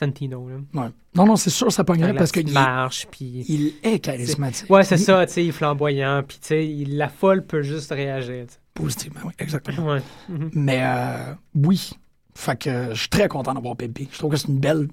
Santino, 0.00 0.48
là. 0.48 0.56
Ouais. 0.82 0.88
Non, 1.14 1.26
non, 1.26 1.36
c'est 1.36 1.50
sûr, 1.50 1.70
ça 1.70 1.84
pognerait 1.84 2.14
parce 2.14 2.32
qu'il 2.32 2.50
marche, 2.52 3.06
puis... 3.10 3.44
il 3.48 3.74
est 3.82 3.98
charismatique. 3.98 4.68
Ouais, 4.70 4.82
c'est 4.84 4.96
Il- 4.96 5.04
ça, 5.04 5.26
tu 5.26 5.32
sais, 5.32 5.44
il 5.44 5.48
est 5.48 5.52
flamboyant, 5.52 6.22
puis 6.26 6.38
tu 6.40 6.46
sais, 6.48 6.66
il- 6.66 6.96
la 6.96 7.08
folle 7.08 7.44
peut 7.44 7.62
juste 7.62 7.90
réagir. 7.92 8.46
Positivement, 8.74 9.20
oui, 9.26 9.32
exactement. 9.38 9.92
Ouais. 9.94 10.02
Mhm. 10.28 10.50
Mais 10.54 10.80
euh, 10.82 11.34
oui, 11.54 11.90
fait 12.34 12.58
que 12.58 12.88
je 12.94 13.00
suis 13.00 13.08
très 13.08 13.28
content 13.28 13.52
d'avoir 13.54 13.76
Pimpy. 13.76 14.08
Je 14.10 14.18
trouve 14.18 14.30
que 14.32 14.36
c'est 14.38 14.48
une 14.48 14.60
belle. 14.60 14.88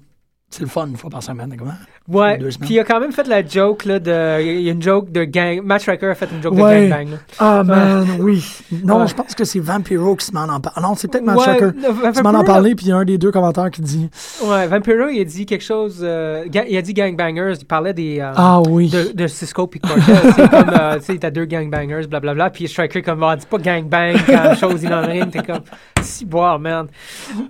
C'est 0.50 0.62
le 0.62 0.66
fun 0.68 0.86
une 0.86 0.96
fois 0.96 1.10
par 1.10 1.22
semaine. 1.22 1.54
Comment? 1.58 1.72
Ouais, 2.08 2.38
puis 2.38 2.70
il 2.70 2.78
a 2.80 2.84
quand 2.84 3.00
même 3.00 3.12
fait 3.12 3.26
la 3.28 3.46
joke, 3.46 3.84
là, 3.84 3.98
de... 3.98 4.40
Il 4.42 4.62
y 4.62 4.70
a 4.70 4.72
une 4.72 4.80
joke 4.80 5.12
de 5.12 5.24
gang... 5.24 5.60
Matt 5.62 5.82
Striker 5.82 6.06
a 6.06 6.14
fait 6.14 6.26
une 6.34 6.42
joke 6.42 6.54
Ouais. 6.54 6.86
de 6.86 6.90
gangbang. 6.90 7.18
Ah, 7.38 7.62
man, 7.62 8.06
oui. 8.20 8.42
Non, 8.82 9.00
Ouais. 9.02 9.08
je 9.08 9.14
pense 9.14 9.34
que 9.34 9.44
c'est 9.44 9.58
Vampiro 9.60 10.16
qui 10.16 10.24
se 10.24 10.32
m'en 10.32 10.44
en 10.44 10.58
parle. 10.58 10.82
Non, 10.82 10.94
c'est 10.94 11.08
peut-être 11.08 11.24
Matt 11.26 11.36
Vampiro, 11.36 11.72
Tu 12.12 12.22
m'en 12.22 12.30
en 12.30 12.32
là- 12.32 12.44
parlé, 12.44 12.74
puis 12.74 12.86
il 12.86 12.88
y 12.88 12.92
a 12.92 12.96
un 12.96 13.04
des 13.04 13.18
deux 13.18 13.30
commentaires 13.30 13.70
qui 13.70 13.82
dit 13.82 14.08
Ouais, 14.42 14.66
Vampiro, 14.68 15.08
il 15.10 15.20
a 15.20 15.24
dit 15.24 15.44
quelque 15.44 15.62
chose... 15.64 15.98
euh, 16.02 16.46
il 16.50 16.76
a 16.78 16.82
dit 16.82 16.94
gangbangers, 16.94 17.52
il 17.60 17.66
parlait 17.66 17.92
des... 17.92 18.18
euh, 18.20 18.32
Ah 18.34 18.62
oui. 18.66 18.88
de, 18.88 19.12
de 19.12 19.26
Cisco 19.26 19.66
puis 19.66 19.80
Cortez. 19.80 20.00
c'est 20.34 20.48
comme, 20.48 20.70
euh, 20.80 20.96
tu 20.98 21.04
sais, 21.04 21.18
t'as 21.18 21.30
deux 21.30 21.44
gangbangers, 21.44 22.06
blablabla. 22.08 22.48
Puis 22.48 22.68
Striker, 22.68 23.02
comme, 23.02 23.22
ah, 23.22 23.36
dis 23.36 23.44
pas 23.44 23.58
gangbang 23.58 24.14
quand 24.26 24.54
chose 24.54 24.82
il 24.82 24.94
en 24.94 25.02
ring. 25.06 25.30
T'es 25.30 25.42
comme, 25.42 25.60
si 26.00 26.24
boire, 26.24 26.58
man. 26.58 26.86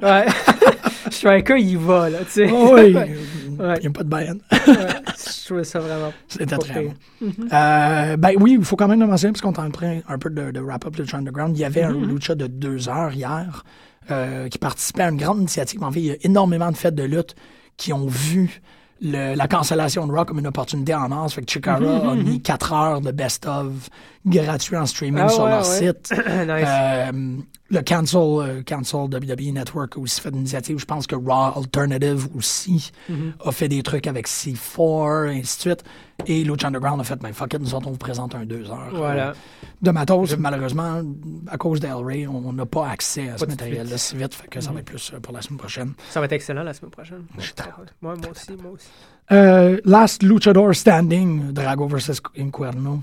Ouais. 0.02 0.26
Striker, 1.10 1.56
il 1.58 1.78
va, 1.78 2.10
là, 2.10 2.18
tu 2.24 2.32
sais. 2.32 2.50
Ah 2.52 2.70
oui. 2.72 2.87
Il 2.88 3.80
n'y 3.80 3.86
a 3.86 3.90
pas 3.90 4.02
de. 4.04 4.14
Ouais. 4.14 4.28
Je 4.50 5.44
trouvais 5.46 5.64
ça 5.64 5.80
vraiment. 5.80 6.12
C'était 6.28 6.56
très 6.58 6.82
bon. 6.82 6.94
Euh, 7.52 8.16
ben 8.16 8.30
oui, 8.38 8.56
il 8.58 8.64
faut 8.64 8.76
quand 8.76 8.88
même 8.88 9.00
le 9.00 9.06
mentionner, 9.06 9.32
parce 9.32 9.40
qu'on 9.40 9.52
est 9.52 9.66
en 9.66 9.70
train 9.70 10.00
un 10.08 10.18
peu 10.18 10.30
de, 10.30 10.50
de 10.50 10.60
wrap-up 10.60 10.96
Lucha 10.96 11.16
Underground. 11.18 11.56
Il 11.56 11.60
y 11.60 11.64
avait 11.64 11.82
un 11.82 11.92
Lucha 11.92 12.34
de 12.34 12.46
deux 12.46 12.88
heures 12.88 13.12
hier 13.12 13.64
euh, 14.10 14.48
qui 14.48 14.58
participait 14.58 15.02
à 15.02 15.08
une 15.10 15.16
grande 15.16 15.38
initiative. 15.38 15.82
En 15.82 15.90
fait, 15.90 16.00
il 16.00 16.06
y 16.06 16.10
a 16.12 16.16
énormément 16.22 16.70
de 16.70 16.76
fêtes 16.76 16.94
de 16.94 17.02
lutte 17.04 17.34
qui 17.76 17.92
ont 17.92 18.06
vu 18.06 18.60
le- 19.00 19.34
la 19.36 19.46
cancellation 19.48 20.06
de 20.06 20.12
Raw 20.12 20.24
comme 20.24 20.38
une 20.40 20.46
opportunité 20.46 20.94
en 20.94 21.08
masse. 21.08 21.34
Fait 21.34 21.42
que 21.42 21.50
Chikara 21.50 22.10
a 22.10 22.14
mis 22.14 22.40
quatre 22.42 22.72
heures 22.72 23.00
de 23.00 23.10
best-of 23.12 23.88
gratuit 24.28 24.76
en 24.76 24.86
streaming 24.86 25.22
Ah 25.26 25.28
sur 25.28 25.44
ouais, 25.44 25.50
leur 25.50 25.68
ouais. 25.68 25.78
site. 25.88 26.10
nice. 26.16 26.66
Euh, 26.66 27.12
le 27.70 27.82
Cancel, 27.82 28.18
euh, 28.18 28.62
Cancel 28.66 29.00
WWE 29.00 29.52
Network 29.52 29.96
a 29.96 30.00
aussi 30.00 30.20
fait 30.22 30.30
une 30.30 30.36
initiative. 30.38 30.78
Je 30.78 30.86
pense 30.86 31.06
que 31.06 31.14
Raw 31.14 31.52
Alternative 31.58 32.26
aussi 32.34 32.90
Mhm. 33.10 33.34
a 33.44 33.52
fait 33.52 33.68
des 33.68 33.82
trucs 33.82 34.06
avec 34.06 34.26
C4, 34.26 35.26
et 35.30 35.38
ainsi 35.40 35.56
de 35.58 35.60
suite. 35.60 35.84
Et 36.26 36.44
Lucha 36.44 36.68
Underground 36.68 37.00
a 37.00 37.04
fait, 37.04 37.16
ben 37.20 37.32
fuck 37.32 37.52
it, 37.54 37.60
nous 37.60 37.74
autres, 37.74 37.86
on 37.88 37.92
vous 37.92 37.96
présente 37.98 38.34
un 38.34 38.44
deux 38.46 38.70
heures. 38.70 38.90
Voilà. 38.94 39.34
de 39.80 39.90
matos. 39.92 40.36
Malheureusement, 40.38 41.02
à 41.46 41.56
cause 41.56 41.78
d'El 41.78 41.92
Rey, 41.92 42.26
on 42.26 42.52
n'a 42.52 42.66
pas 42.66 42.88
accès 42.88 43.28
à 43.28 43.38
ce 43.38 43.44
Pas 43.44 43.50
matériel-là 43.52 43.96
si 43.98 44.16
vite. 44.16 44.34
Fait 44.34 44.48
que 44.48 44.60
ça 44.60 44.68
va 44.70 44.72
Mhm. 44.74 44.78
être 44.80 44.84
plus 44.86 45.12
euh, 45.14 45.20
pour 45.20 45.32
la 45.34 45.40
semaine 45.42 45.58
prochaine. 45.58 45.92
Ça 46.10 46.18
va 46.20 46.26
être 46.26 46.32
excellent 46.32 46.62
la 46.64 46.72
semaine 46.74 46.90
prochaine. 46.90 47.22
J'ai 47.38 47.52
très 47.52 47.68
hâte. 47.70 47.94
Ouais, 48.02 48.14
moi 48.16 48.30
aussi, 48.32 48.52
moi 48.60 48.72
aussi. 48.72 48.88
Euh, 49.30 49.78
last 49.84 50.22
Luchador 50.24 50.74
Standing, 50.74 51.52
Drago 51.52 51.86
versus 51.86 52.20
Incuerno. 52.36 53.02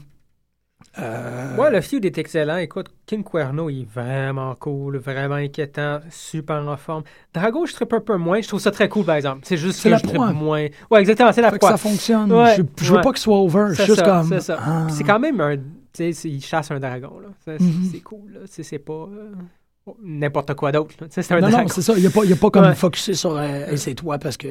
Euh, 0.98 1.56
Ouais, 1.58 1.70
le 1.72 1.82
feud 1.82 2.06
est 2.06 2.18
excellent. 2.18 2.58
Écoute, 2.58 2.88
King 3.06 3.24
Cuerno, 3.24 3.70
il 3.70 3.82
est 3.82 3.88
vraiment 3.94 4.56
cool, 4.56 4.98
vraiment 4.98 5.36
inquiétant, 5.36 6.00
super 6.10 6.66
en 6.68 6.78
forme. 6.78 7.04
Drago, 7.34 7.66
je 7.66 7.74
trippe 7.74 7.94
un 7.94 8.00
peu 8.00 8.16
moins. 8.18 8.40
Je 8.42 8.48
trouve 8.48 8.60
ça 8.62 8.72
très 8.72 8.88
cool, 8.88 9.04
par 9.06 9.16
exemple. 9.16 9.42
C'est 9.44 9.58
juste 9.58 9.80
C'est 9.80 9.90
que 9.90 9.94
la 9.94 9.98
je 9.98 10.04
trippe 10.04 10.18
moins. 10.36 10.68
Ouais, 10.90 11.00
exactement, 11.02 11.32
c'est 11.34 11.42
la 11.42 11.52
fait 11.52 11.60
que 11.60 11.68
ça 11.68 11.78
fonctionne. 11.78 12.32
Ouais, 12.32 12.56
je, 12.58 12.84
je 12.84 12.90
veux 12.92 12.98
ouais. 12.98 13.04
pas 13.04 13.12
qu'il 13.12 13.20
soit 13.22 13.38
over. 13.38 13.66
Je 13.70 13.74
C'est 13.76 13.84
suis 13.84 13.94
juste 13.94 14.00
ça, 14.06 14.06
comme. 14.06 14.30
c'est 14.30 14.40
ça. 14.40 14.58
ah. 14.62 14.88
C'est 14.90 15.04
quand 15.04 15.20
même 15.20 15.40
un. 15.42 15.58
Tu 15.58 16.14
sais, 16.14 16.30
il 16.30 16.42
chasse 16.44 16.72
un 16.72 16.80
dragon, 16.80 17.20
là. 17.22 17.30
C'est 17.44 17.60
Mhm. 17.60 17.90
c'est 17.92 18.02
cool, 18.02 18.32
là. 18.34 18.40
C'est 18.46 18.80
pas. 18.80 18.94
euh, 18.94 19.32
n'importe 20.04 20.54
quoi 20.56 20.72
d'autre. 20.72 20.96
un 21.00 21.06
Non, 21.36 21.40
dragon. 21.50 21.58
non, 21.64 21.68
c'est 21.68 21.82
ça. 21.82 21.94
Il 21.96 22.02
n'y 22.02 22.08
a, 22.08 22.10
pas- 22.10 22.24
il 22.24 22.30
y 22.30 22.34
a 22.34 22.36
pas 22.36 22.50
comme 22.50 22.66
Ouais. 22.66 22.76
focusé 22.76 23.14
sur 23.14 23.36
euh, 23.38 23.76
c'est 23.76 23.94
toi 23.94 24.18
parce 24.18 24.38
que. 24.38 24.48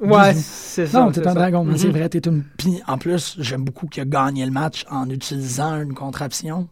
Ouais, 0.00 0.34
c'est 0.34 0.86
ça. 0.86 1.00
Non, 1.00 1.12
t'es 1.12 1.20
un 1.20 1.24
ça. 1.24 1.34
dragon, 1.34 1.64
mais 1.64 1.76
c'est 1.76 1.88
Mhm. 1.88 1.96
vrai, 1.96 2.08
t'es 2.08 2.20
une. 2.26 2.42
Puis 2.56 2.80
en 2.86 2.96
plus, 2.98 3.36
j'aime 3.38 3.62
beaucoup 3.64 3.86
qu'il 3.86 4.02
a 4.02 4.06
gagné 4.06 4.44
le 4.44 4.52
match 4.52 4.84
en 4.90 5.08
utilisant 5.10 5.80
une 5.82 5.94
contraption. 5.94 6.68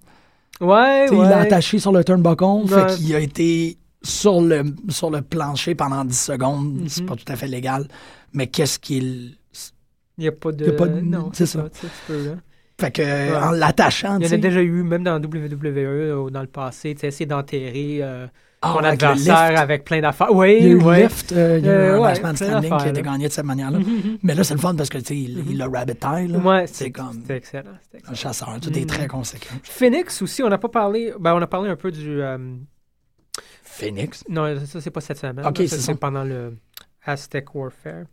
Ouais, 0.60 1.04
Tu 1.08 1.14
sais, 1.14 1.20
ouais. 1.20 1.26
Il 1.26 1.30
l'a 1.30 1.38
attaché 1.40 1.78
sur 1.78 1.92
le 1.92 2.02
turnbuckle, 2.02 2.44
Ouais. 2.44 2.66
fait 2.88 2.96
qu'il 2.96 3.14
a 3.14 3.20
été 3.20 3.76
sur 4.02 4.40
le, 4.40 4.62
sur 4.88 5.10
le 5.10 5.22
plancher 5.22 5.74
pendant 5.74 6.04
10 6.04 6.18
secondes. 6.18 6.84
C'est 6.88 7.02
Mhm. 7.02 7.06
pas 7.08 7.16
tout 7.16 7.30
à 7.32 7.36
fait 7.36 7.46
légal. 7.48 7.86
Mais 8.32 8.46
qu'est-ce 8.46 8.78
qu'il. 8.78 9.34
Il 10.16 10.22
n'y 10.22 10.28
a 10.28 10.32
pas 10.32 10.50
de. 10.50 10.64
Il 10.64 10.70
y 10.70 10.70
a 10.70 10.76
pas 10.76 10.86
de- 10.88 11.00
Non, 11.00 11.30
c'est 11.32 11.46
ça. 11.46 11.64
ça. 11.64 11.68
tu 11.80 11.86
peux, 12.06 12.24
là. 12.24 12.32
Fait 12.80 12.92
que, 12.92 13.34
en 13.44 13.50
l'attachant, 13.50 14.18
Il 14.20 14.26
y 14.26 14.30
en 14.30 14.34
a 14.34 14.36
déjà 14.36 14.62
eu, 14.62 14.82
même 14.84 15.02
dans 15.02 15.16
WWE 15.20 15.66
euh, 15.78 16.30
dans 16.30 16.40
le 16.42 16.46
passé, 16.46 16.94
tu 16.94 17.00
sais, 17.00 17.08
essayer 17.08 17.26
d'enterrer 17.26 17.98
euh, 18.02 18.28
Ah, 18.62 18.76
avec 18.78 19.02
adversaire 19.02 19.60
avec 19.60 19.84
plein 19.84 20.00
d'affaires. 20.00 20.32
Oui, 20.32 20.58
Il 20.60 20.64
y 20.64 20.66
a 20.66 20.70
eu 20.70 20.78
le 20.78 20.84
ouais. 20.84 21.02
lift, 21.02 21.32
euh, 21.32 21.58
il 21.58 21.66
y 21.66 21.68
a 21.68 21.72
eu 21.72 21.76
Euh, 21.76 21.94
un 21.96 22.00
ouais, 22.00 22.08
last 22.10 22.22
man 22.22 22.36
plein 22.36 22.46
standing 22.48 22.76
qui 22.78 22.84
a 22.84 22.88
été 22.90 23.02
gagné 23.02 23.26
de 23.26 23.32
cette 23.32 23.44
manière-là. 23.44 23.78
Mais 24.22 24.32
là, 24.34 24.44
c'est 24.44 24.54
le 24.54 24.60
fun 24.60 24.76
parce 24.76 24.90
que, 24.90 24.98
tu 24.98 25.04
sais, 25.06 25.16
il, 25.16 25.38
Mhm. 25.38 25.44
il 25.50 25.62
a 25.62 25.66
rabbit. 25.68 25.94
Ouais, 26.44 26.66
c'est 26.68 26.92
comme 26.92 27.20
excellent. 27.28 27.64
excellent. 27.92 28.12
un 28.12 28.14
chasseur. 28.14 28.56
Tout 28.62 28.72
est 28.78 28.80
Mhm. 28.82 28.86
très 28.86 29.08
conséquent. 29.08 29.56
Phoenix 29.64 30.22
aussi, 30.22 30.44
on 30.44 30.48
n'a 30.48 30.58
pas 30.58 30.68
parlé. 30.68 31.12
Ben, 31.18 31.34
on 31.34 31.42
a 31.42 31.46
parlé 31.48 31.70
un 31.70 31.76
peu 31.76 31.90
du. 31.90 32.22
euh, 32.22 32.38
Phoenix? 33.64 34.22
non, 34.28 34.56
ça, 34.66 34.80
c'est 34.80 34.90
pas 34.92 35.00
cette 35.00 35.18
semaine. 35.18 35.44
Ok, 35.44 35.58
là, 35.58 35.64
c'est 35.66 35.76
ça. 35.76 35.82
c'est 35.92 35.94
pendant 35.98 36.22
le 36.24 36.56
Aztec 37.04 37.52
Warfare. 37.56 38.04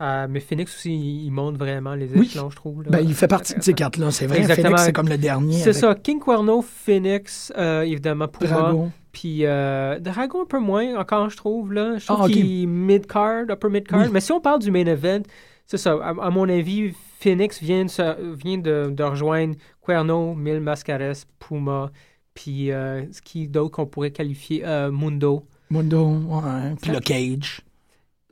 Euh, 0.00 0.26
mais 0.30 0.40
Phoenix 0.40 0.74
aussi, 0.74 0.94
il, 1.24 1.30
monte 1.30 1.58
vraiment 1.58 1.94
les 1.94 2.08
Oui. 2.14 2.26
échelons, 2.26 2.48
je 2.48 2.56
trouve. 2.56 2.82
là. 2.84 2.88
Ben, 2.90 3.00
il 3.00 3.14
fait 3.14 3.28
partie 3.28 3.54
de 3.54 3.62
ces 3.62 3.74
quatre-là. 3.74 4.10
C'est 4.10 4.26
vrai. 4.26 4.38
Exactement. 4.38 4.68
Phoenix, 4.70 4.84
c'est 4.84 4.92
comme 4.92 5.08
le 5.10 5.18
dernier. 5.18 5.58
C'est 5.58 5.68
avec 5.70 5.74
ça, 5.76 5.94
King 5.94 6.18
Cuerno, 6.20 6.62
Phoenix, 6.62 7.52
euh, 7.58 7.82
évidemment, 7.82 8.26
Puma. 8.28 8.50
Dragon. 8.50 8.92
Puis 9.12 9.40
euh, 9.44 9.98
Dragon 9.98 10.42
un 10.42 10.46
peu 10.46 10.58
moins 10.58 10.98
encore, 10.98 11.28
je 11.28 11.36
trouve. 11.36 11.72
Là. 11.74 11.98
Je 11.98 12.06
trouve 12.06 12.22
Ah, 12.22 12.28
qu'il 12.28 12.62
est 12.62 12.66
mid-card, 12.66 13.44
upper 13.50 13.68
mid-card. 13.68 14.00
Oui. 14.02 14.08
Mais 14.12 14.20
si 14.20 14.32
on 14.32 14.40
parle 14.40 14.60
du 14.60 14.70
main 14.70 14.86
event, 14.86 15.20
c'est 15.66 15.76
ça. 15.78 15.92
À, 16.02 16.08
à 16.10 16.30
mon 16.30 16.48
avis, 16.48 16.92
Phoenix 17.18 17.60
vient 17.62 17.84
de, 17.84 18.34
vient 18.34 18.56
de, 18.58 18.88
de 18.90 19.02
rejoindre 19.02 19.54
Cuerno, 19.84 20.34
Mil 20.34 20.60
Mascares, 20.60 21.12
Puma, 21.38 21.90
puis 22.32 22.70
euh, 22.72 23.02
ce 23.12 23.20
qui 23.20 23.48
d'autre 23.48 23.72
qu'on 23.72 23.86
pourrait 23.86 24.12
qualifier 24.12 24.64
Mundo. 24.90 25.44
Mundo, 25.70 26.06
ouais. 26.06 26.74
Puis 26.80 26.90
le 26.90 27.00
Cage. 27.00 27.60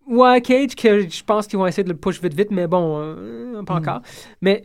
Ouais, 0.09 0.41
Cage, 0.41 0.75
que 0.75 1.09
je 1.09 1.23
pense 1.25 1.47
qu'ils 1.47 1.59
vont 1.59 1.67
essayer 1.67 1.85
de 1.85 1.89
le 1.91 1.97
push 1.97 2.21
vite 2.23 2.35
vite, 2.35 2.51
mais 2.51 2.67
bon, 2.67 2.99
euh, 3.01 3.63
pas 3.65 3.75
Mm. 3.75 3.79
encore. 3.79 4.03
Mais 4.41 4.65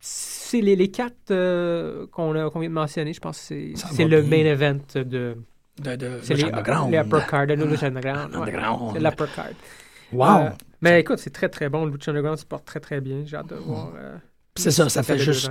c'est 0.00 0.60
les, 0.60 0.76
les 0.76 0.90
quatre 0.90 1.30
euh, 1.30 2.06
qu'on 2.12 2.34
a- 2.36 2.50
qu'on 2.50 2.60
vient 2.60 2.68
de 2.68 2.74
mentionner, 2.74 3.12
je 3.12 3.20
pense 3.20 3.38
que 3.48 3.72
c'est 3.74 4.04
le 4.04 4.22
bien. 4.22 4.44
main 4.44 4.50
event 4.50 4.78
de. 4.94 5.36
De, 5.82 5.96
de, 5.96 6.18
C'est 6.22 6.34
les, 6.34 6.44
Underground. 6.44 6.92
les 6.92 6.98
upper 6.98 7.18
card, 7.28 7.46
de 7.48 7.54
Lucha 7.54 7.86
Underground. 7.86 8.30
Ah, 8.34 8.40
ouais. 8.40 8.52
C'est 8.92 9.00
l'upper 9.00 9.24
card. 9.34 9.46
Wow. 10.12 10.26
Euh, 10.46 10.50
mais 10.80 11.00
écoute, 11.00 11.18
c'est 11.18 11.30
très 11.32 11.48
très 11.48 11.68
bon. 11.68 11.86
Lucha 11.86 12.12
Underground 12.12 12.38
se 12.38 12.44
porte 12.46 12.64
très 12.64 12.78
très 12.78 13.00
bien. 13.00 13.22
J'ai 13.26 13.36
hâte 13.36 13.48
de 13.48 13.56
voir. 13.56 13.90
euh, 13.98 14.16
c'est 14.54 14.70
ça, 14.70 14.88
ça 14.88 15.02
fait 15.02 15.18
juste. 15.18 15.50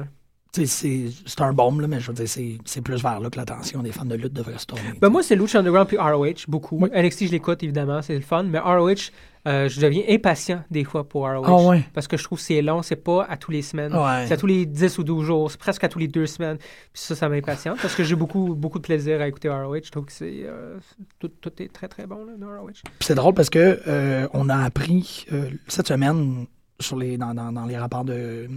C'est 0.56 1.42
un 1.42 1.52
bombe, 1.52 1.82
là, 1.82 1.88
mais 1.88 2.00
je 2.00 2.08
veux 2.08 2.14
dire, 2.14 2.28
c'est 2.30 2.58
c'est 2.64 2.82
plus 2.82 3.02
vers 3.02 3.20
là 3.20 3.30
que 3.30 3.38
l'attention 3.38 3.82
des 3.82 3.92
fans 3.92 4.06
de 4.06 4.16
lutte 4.16 4.34
devrait 4.34 4.60
se 4.60 4.68
tourner. 4.68 4.94
Ben 5.02 5.10
moi, 5.10 5.24
c'est 5.24 5.36
Lucha 5.36 5.60
Underground 5.60 5.88
puis 5.88 5.98
ROH, 5.98 6.46
beaucoup. 6.48 6.78
Oui. 6.80 6.90
NXT, 6.94 7.26
je 7.26 7.32
l'écoute 7.32 7.64
évidemment, 7.64 8.02
c'est 8.04 8.14
le 8.16 8.22
fun. 8.22 8.44
Mais 8.44 8.60
ROH, 8.60 9.10
euh, 9.48 9.68
je 9.68 9.82
deviens 9.82 10.04
impatient 10.10 10.64
des 10.72 10.84
fois 10.86 11.08
pour 11.08 11.24
ROH. 11.24 11.44
Ah 11.46 11.68
ouais? 11.70 11.84
Parce 11.94 12.08
que 12.08 12.16
je 12.18 12.24
trouve 12.24 12.38
que 12.38 12.44
c'est 12.46 12.62
long, 12.62 12.82
c'est 12.82 12.96
pas 12.96 13.26
à 13.30 13.36
tous 13.38 13.52
les 13.52 13.62
semaines. 13.62 13.94
Ouais. 13.94 14.26
C'est 14.28 14.34
à 14.34 14.38
tous 14.38 14.46
les 14.48 14.66
10 14.66 14.98
ou 15.00 15.04
12 15.04 15.26
jours, 15.26 15.52
c'est 15.52 15.60
presque 15.60 15.84
à 15.84 15.90
tous 15.90 16.00
les 16.00 16.08
deux 16.08 16.26
semaines. 16.28 16.58
Puis 16.58 17.02
ça, 17.02 17.16
ça 17.16 17.28
m'impatiente 17.30 17.78
parce 17.82 17.94
que 17.96 18.04
j'ai 18.04 18.16
beaucoup, 18.16 18.56
beaucoup 18.56 18.78
de 18.80 18.84
plaisir 18.84 19.20
à 19.22 19.28
écouter 19.28 19.50
ROH. 19.50 19.80
Je 19.84 19.92
trouve 19.92 20.06
que 20.06 20.12
c'est 20.14 20.44
euh, 20.46 20.78
tout, 21.20 21.28
tout 21.28 21.52
est 21.62 21.68
très 21.72 21.88
très 21.88 22.08
bon 22.08 22.24
là, 22.26 22.34
dans 22.38 22.48
ROH. 22.48 22.72
C'est 23.02 23.16
drôle 23.16 23.34
parce 23.34 23.50
que 23.50 23.80
euh, 23.88 24.28
on 24.34 24.48
a 24.50 24.58
appris 24.58 25.26
cette 25.68 25.88
semaine 25.88 26.46
sur 26.80 26.98
les, 26.98 27.18
dans, 27.18 27.34
dans- 27.34 27.52
dans 27.52 27.66
les 27.66 27.78
rapports 27.78 28.06
de, 28.06 28.48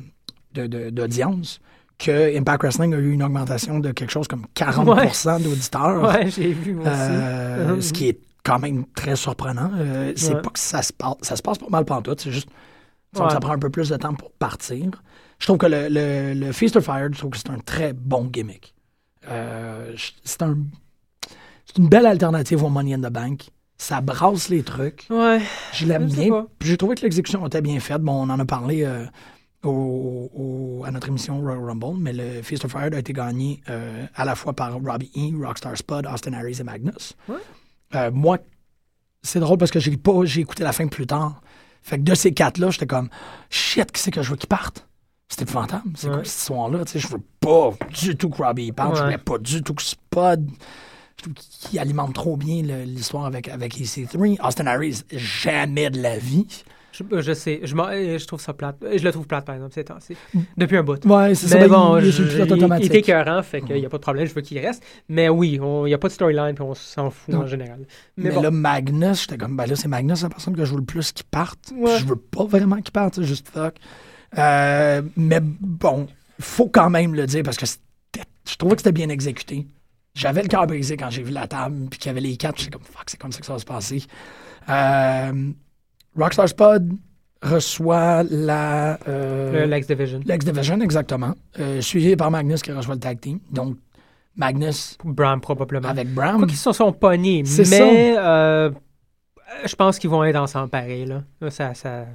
d'audience 0.55 1.61
que 1.99 2.37
Impact 2.37 2.62
Wrestling 2.62 2.95
a 2.95 2.99
eu 2.99 3.12
une 3.12 3.22
augmentation 3.22 3.78
de 3.78 3.91
quelque 3.91 4.11
chose 4.11 4.28
comme 4.28 4.45
40% 4.55 5.43
d'auditeurs. 5.43 6.03
Ouais, 6.03 6.28
j'ai 6.30 6.53
vu 6.53 6.74
moi 6.74 6.84
aussi. 6.84 6.93
Euh, 7.01 7.74
Mhm. 7.74 7.80
Ce 7.82 7.93
qui 7.93 8.09
est 8.09 8.18
quand 8.47 8.59
même 8.61 8.85
très 8.95 9.17
surprenant. 9.17 9.71
Euh, 9.75 10.13
c'est 10.17 10.35
Ouais. 10.35 10.41
pas 10.43 10.51
que 10.51 10.59
ça 10.59 10.83
se 10.83 10.93
passe, 10.93 11.17
ça 11.23 11.35
se 11.37 11.43
passe 11.43 11.59
pas 11.59 11.67
mal 11.69 11.85
pantoute, 11.85 12.21
c'est 12.21 12.31
juste 12.33 12.49
Ouais. 13.19 13.29
ça 13.31 13.41
prend 13.41 13.53
un 13.53 13.59
peu 13.59 13.71
plus 13.71 13.89
de 13.89 13.97
temps 13.97 14.15
pour 14.15 14.31
partir. 14.33 14.91
Je 15.39 15.47
trouve 15.47 15.59
que 15.59 15.67
le, 15.67 15.89
le, 15.89 16.35
le 16.35 16.53
Feast 16.53 16.77
or 16.77 16.83
Fire, 16.83 17.09
je 17.13 17.19
trouve 17.19 17.31
que 17.31 17.39
c'est 17.39 17.51
un 17.51 17.59
très 17.59 17.93
bon 17.93 18.25
gimmick. 18.27 18.75
Euh, 19.29 19.93
c'est 20.25 20.43
un 20.43 20.57
c'est 21.65 21.79
une 21.79 21.89
belle 21.89 22.07
alternative 22.07 22.63
au 22.63 22.69
Money 22.69 22.95
in 22.95 23.01
the 23.01 23.13
Bank. 23.13 23.49
Ça 23.79 24.01
brasse 24.01 24.49
les 24.49 24.63
trucs. 24.63 25.07
Ouais, 25.11 25.41
Je 25.75 25.85
l'aime 25.87 26.07
bien. 26.07 26.47
J'ai 26.63 26.77
trouvé 26.77 26.95
que 26.95 27.03
l'exécution 27.03 27.45
était 27.47 27.61
bien 27.61 27.79
faite. 27.81 28.01
Bon, 28.03 28.13
on 28.27 28.31
en 28.31 28.39
a 28.41 28.45
parlé 28.47 28.85
euh, 28.85 29.05
au- 29.65 30.31
au- 30.35 30.85
à 30.87 30.91
notre 30.91 31.09
émission 31.09 31.41
Royal 31.41 31.63
Rumble, 31.65 31.99
mais 31.99 32.13
le 32.13 32.43
Feast 32.43 32.65
of 32.65 32.71
Fire 32.73 32.91
a 32.93 32.99
été 32.99 33.13
gagné 33.13 33.61
euh, 33.69 34.07
à 34.15 34.25
la 34.25 34.35
fois 34.35 34.53
par 34.55 34.73
Robbie 34.75 35.11
E., 35.17 35.45
Rockstar 35.47 35.77
Spud, 35.77 36.07
Austin 36.13 36.33
Harris 36.35 36.59
et 36.61 36.65
Magnus. 36.65 37.15
Ouais. 37.29 37.35
Euh, 37.95 38.11
moi, 38.12 38.39
c'est 39.22 39.41
drôle 39.41 39.59
parce 39.59 39.70
que 39.70 39.80
j'ai 39.80 39.97
pas 39.97 40.24
j'ai 40.24 40.41
écouté 40.41 40.62
la 40.64 40.72
fin 40.72 40.87
plus 40.89 41.07
tard. 41.07 41.41
Fait 41.82 41.99
que 41.99 42.03
de 42.03 42.14
ces 42.14 42.32
quatre-là, 42.32 42.70
j'étais 42.70 42.87
comme 42.87 43.09
shit, 43.49 43.91
qui 43.93 44.01
c'est 44.01 44.11
que 44.11 44.22
je 44.22 44.30
veux 44.30 44.37
qu'ils 44.37 44.49
partent? 44.49 44.87
C'est 45.28 45.43
épouvantable. 45.43 45.91
C'est 45.97 46.09
quoi 46.09 46.18
cette 46.24 46.26
histoire-là? 46.26 46.84
Tu 46.84 46.93
sais, 46.93 46.99
Je 47.01 47.09
veux 47.09 47.22
pas 47.41 47.70
du 47.93 48.16
tout 48.16 48.28
que 48.30 48.43
Robbie 48.43 48.72
parte. 48.72 48.95
Je 48.97 49.01
Ouais. 49.01 49.05
voulais 49.07 49.18
pas 49.18 49.39
du 49.39 49.62
tout 49.62 49.74
que 49.74 49.82
Spud. 49.82 50.51
Je 51.18 51.22
trouve 51.22 51.34
qu'il 51.34 51.78
alimente 51.78 52.14
trop 52.14 52.37
bien 52.37 52.62
l'histoire 52.84 53.24
avec, 53.24 53.49
avec 53.49 53.76
EC3. 53.78 54.37
Austin 54.47 54.66
Harris, 54.66 55.03
jamais 55.12 55.91
de 55.91 56.01
la 56.01 56.18
vie. 56.18 56.47
Je, 56.97 57.21
je 57.21 57.33
sais. 57.33 57.61
Je, 57.63 57.77
euh, 57.77 58.19
je 58.19 58.27
trouve 58.27 58.41
ça 58.41 58.53
plate. 58.55 58.77
Je 58.97 59.03
le 59.05 59.13
trouve 59.13 59.27
plate, 59.27 59.45
par 59.45 59.55
exemple, 59.55 59.75
ces 59.75 59.85
temps-ci. 59.85 60.17
Depuis 60.57 60.77
un 60.77 60.83
bout. 60.83 61.05
Ouais, 61.07 61.35
c'est 61.35 61.49
ça. 61.49 61.59
Mais 61.59 61.69
bon, 61.69 61.99
il, 61.99 62.11
je- 62.11 62.23
il- 62.23 62.41
est 62.87 62.95
écœurant, 62.95 63.43
fait 63.43 63.61
qu'il 63.61 63.77
n'y 63.77 63.87
a 63.87 63.89
pas 63.89 63.99
de 63.99 64.03
problème, 64.03 64.27
je 64.27 64.35
veux 64.35 64.41
qu'il 64.41 64.59
reste. 64.59 64.83
Mais 65.09 65.29
oui, 65.29 65.59
il 65.63 65.85
n'y 65.85 65.95
a 65.95 65.99
pas 65.99 66.09
de 66.09 66.13
storyline, 66.13 66.55
puis 66.55 66.65
on 66.65 66.75
s'en 66.75 67.11
fout 67.11 67.35
Non. 67.35 67.41
en 67.43 67.47
général. 67.47 67.81
Mais, 68.17 68.31
Mais, 68.31 68.35
bon, 68.35 68.43
là, 68.43 68.51
Magnus, 68.51 69.23
j'étais 69.23 69.37
comme, 69.37 69.57
ben 69.57 69.67
là, 69.67 69.77
c'est 69.77 69.89
Magnus, 69.89 70.23
la 70.23 70.29
personne 70.29 70.57
que 70.57 70.65
je 70.65 70.73
veux 70.73 70.79
le 70.81 70.85
plus 70.85 71.13
qui 71.13 71.25
parte. 71.25 71.73
Ouais. 71.77 71.99
Je 71.99 72.05
veux 72.07 72.17
pas 72.17 72.45
vraiment 72.45 72.77
qu'il 72.81 72.93
parte, 72.93 73.17
c'est 73.17 73.25
juste 73.25 73.49
fuck. 73.49 73.75
Euh, 74.39 75.03
mais 75.17 75.41
bon, 75.41 76.07
faut 76.41 76.69
quand 76.69 76.91
même 76.91 77.15
le 77.15 77.27
dire 77.27 77.43
parce 77.43 77.57
que 77.57 77.67
je 77.67 78.57
trouvais 78.57 78.75
que 78.77 78.83
c'était 78.83 78.93
bien 78.93 79.09
exécuté. 79.09 79.67
J'avais 80.15 80.43
le 80.43 80.49
cœur 80.49 80.67
brisé 80.67 80.97
quand 80.97 81.11
j'ai 81.11 81.23
vu 81.23 81.31
la 81.33 81.47
table, 81.47 81.89
puis 81.91 81.99
qu'il 81.99 82.09
y 82.09 82.11
avait 82.11 82.21
les 82.21 82.37
quatre, 82.37 82.59
j'étais 82.59 82.71
comme, 82.71 82.83
fuck, 82.83 83.05
c'est 83.07 83.21
comme 83.21 83.33
ça 83.33 83.41
que 83.41 83.47
ça 83.47 83.53
va 83.53 83.59
se 83.59 83.65
passer. 83.67 84.03
Euh, 84.69 85.51
Rockstar 86.17 86.49
Spud 86.49 86.93
reçoit 87.43 88.23
la. 88.25 88.99
euh, 89.09 89.53
le 89.53 89.67
Lex 89.67 89.87
Division. 89.87 90.21
L'X 90.25 90.45
Division, 90.45 90.81
exactement. 90.81 91.35
Euh, 91.59 91.81
suivi 91.81 92.17
par 92.17 92.31
Magnus 92.31 92.62
qui 92.62 92.73
reçoit 92.73 92.95
le 92.95 93.01
tag 93.01 93.21
team. 93.21 93.39
Donc, 93.51 93.77
Magnus 94.37 94.97
Bram, 95.05 95.41
probablement. 95.41 95.89
avec 95.89 96.12
Brown. 96.12 96.39
Quoi 96.39 96.47
qu'ils 96.47 96.57
se 96.57 96.73
sont 96.73 96.93
pognés, 96.93 97.43
mais 97.71 98.14
euh, 98.19 98.71
je 99.64 99.75
pense 99.75 99.99
qu'ils 99.99 100.11
vont 100.11 100.25
être 100.25 100.37
ensemble 100.37 100.69
pareil. 100.69 101.07
Là. 101.07 101.23
Là, 101.41 101.51
ça, 101.51 101.75
ça, 101.75 102.07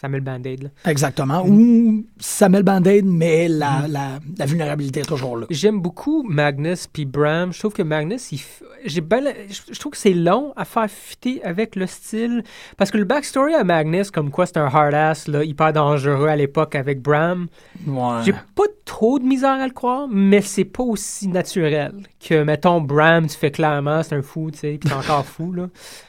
ça 0.00 0.08
met 0.08 0.16
le 0.18 0.24
band-aid. 0.24 0.62
là. 0.62 0.68
Exactement. 0.90 1.44
Mm. 1.44 1.50
Ou 1.50 2.06
ça 2.18 2.48
met 2.48 2.58
le 2.58 2.64
band-aid, 2.64 3.04
mais 3.04 3.48
la, 3.48 3.86
la, 3.88 4.18
la 4.38 4.46
vulnérabilité 4.46 5.00
est 5.00 5.04
toujours 5.08 5.36
là. 5.36 5.46
J'aime 5.50 5.80
beaucoup 5.80 6.22
Magnus 6.22 6.86
puis 6.86 7.04
Bram. 7.04 7.52
Je 7.52 7.58
trouve 7.58 7.74
que 7.74 7.82
Magnus, 7.82 8.32
il 8.32 8.38
f- 8.38 8.62
j'ai 8.86 9.02
ben 9.02 9.20
la- 9.22 9.32
je 9.70 9.78
trouve 9.78 9.92
que 9.92 9.98
c'est 9.98 10.14
long 10.14 10.52
à 10.56 10.64
faire 10.64 10.88
fitter 10.90 11.42
avec 11.44 11.76
le 11.76 11.86
style. 11.86 12.42
Parce 12.78 12.90
que 12.90 12.96
le 12.98 13.04
backstory 13.04 13.54
à 13.54 13.62
Magnus, 13.64 14.10
comme 14.10 14.30
quoi 14.30 14.46
c'est 14.46 14.56
un 14.56 14.66
hard-ass 14.66 15.28
hyper 15.44 15.72
dangereux 15.74 16.28
à 16.28 16.36
l'époque 16.36 16.74
avec 16.74 17.02
Bram, 17.02 17.48
Ouais. 17.86 18.20
j'ai 18.24 18.32
pas 18.32 18.64
trop 18.90 19.20
de 19.20 19.24
misère 19.24 19.60
à 19.60 19.66
le 19.68 19.72
croire, 19.72 20.08
mais 20.10 20.40
c'est 20.40 20.64
pas 20.64 20.82
aussi 20.82 21.28
naturel 21.28 21.92
que, 22.18 22.42
mettons, 22.42 22.80
Bram, 22.80 23.26
tu 23.28 23.36
fais 23.36 23.52
clairement, 23.52 24.02
c'est 24.02 24.16
un 24.16 24.22
fou, 24.22 24.50
tu 24.50 24.58
sais, 24.58 24.78
puis 24.80 24.88
c'est 24.88 24.94
encore 24.96 25.24
fou, 25.34 25.52
là. 25.52 25.68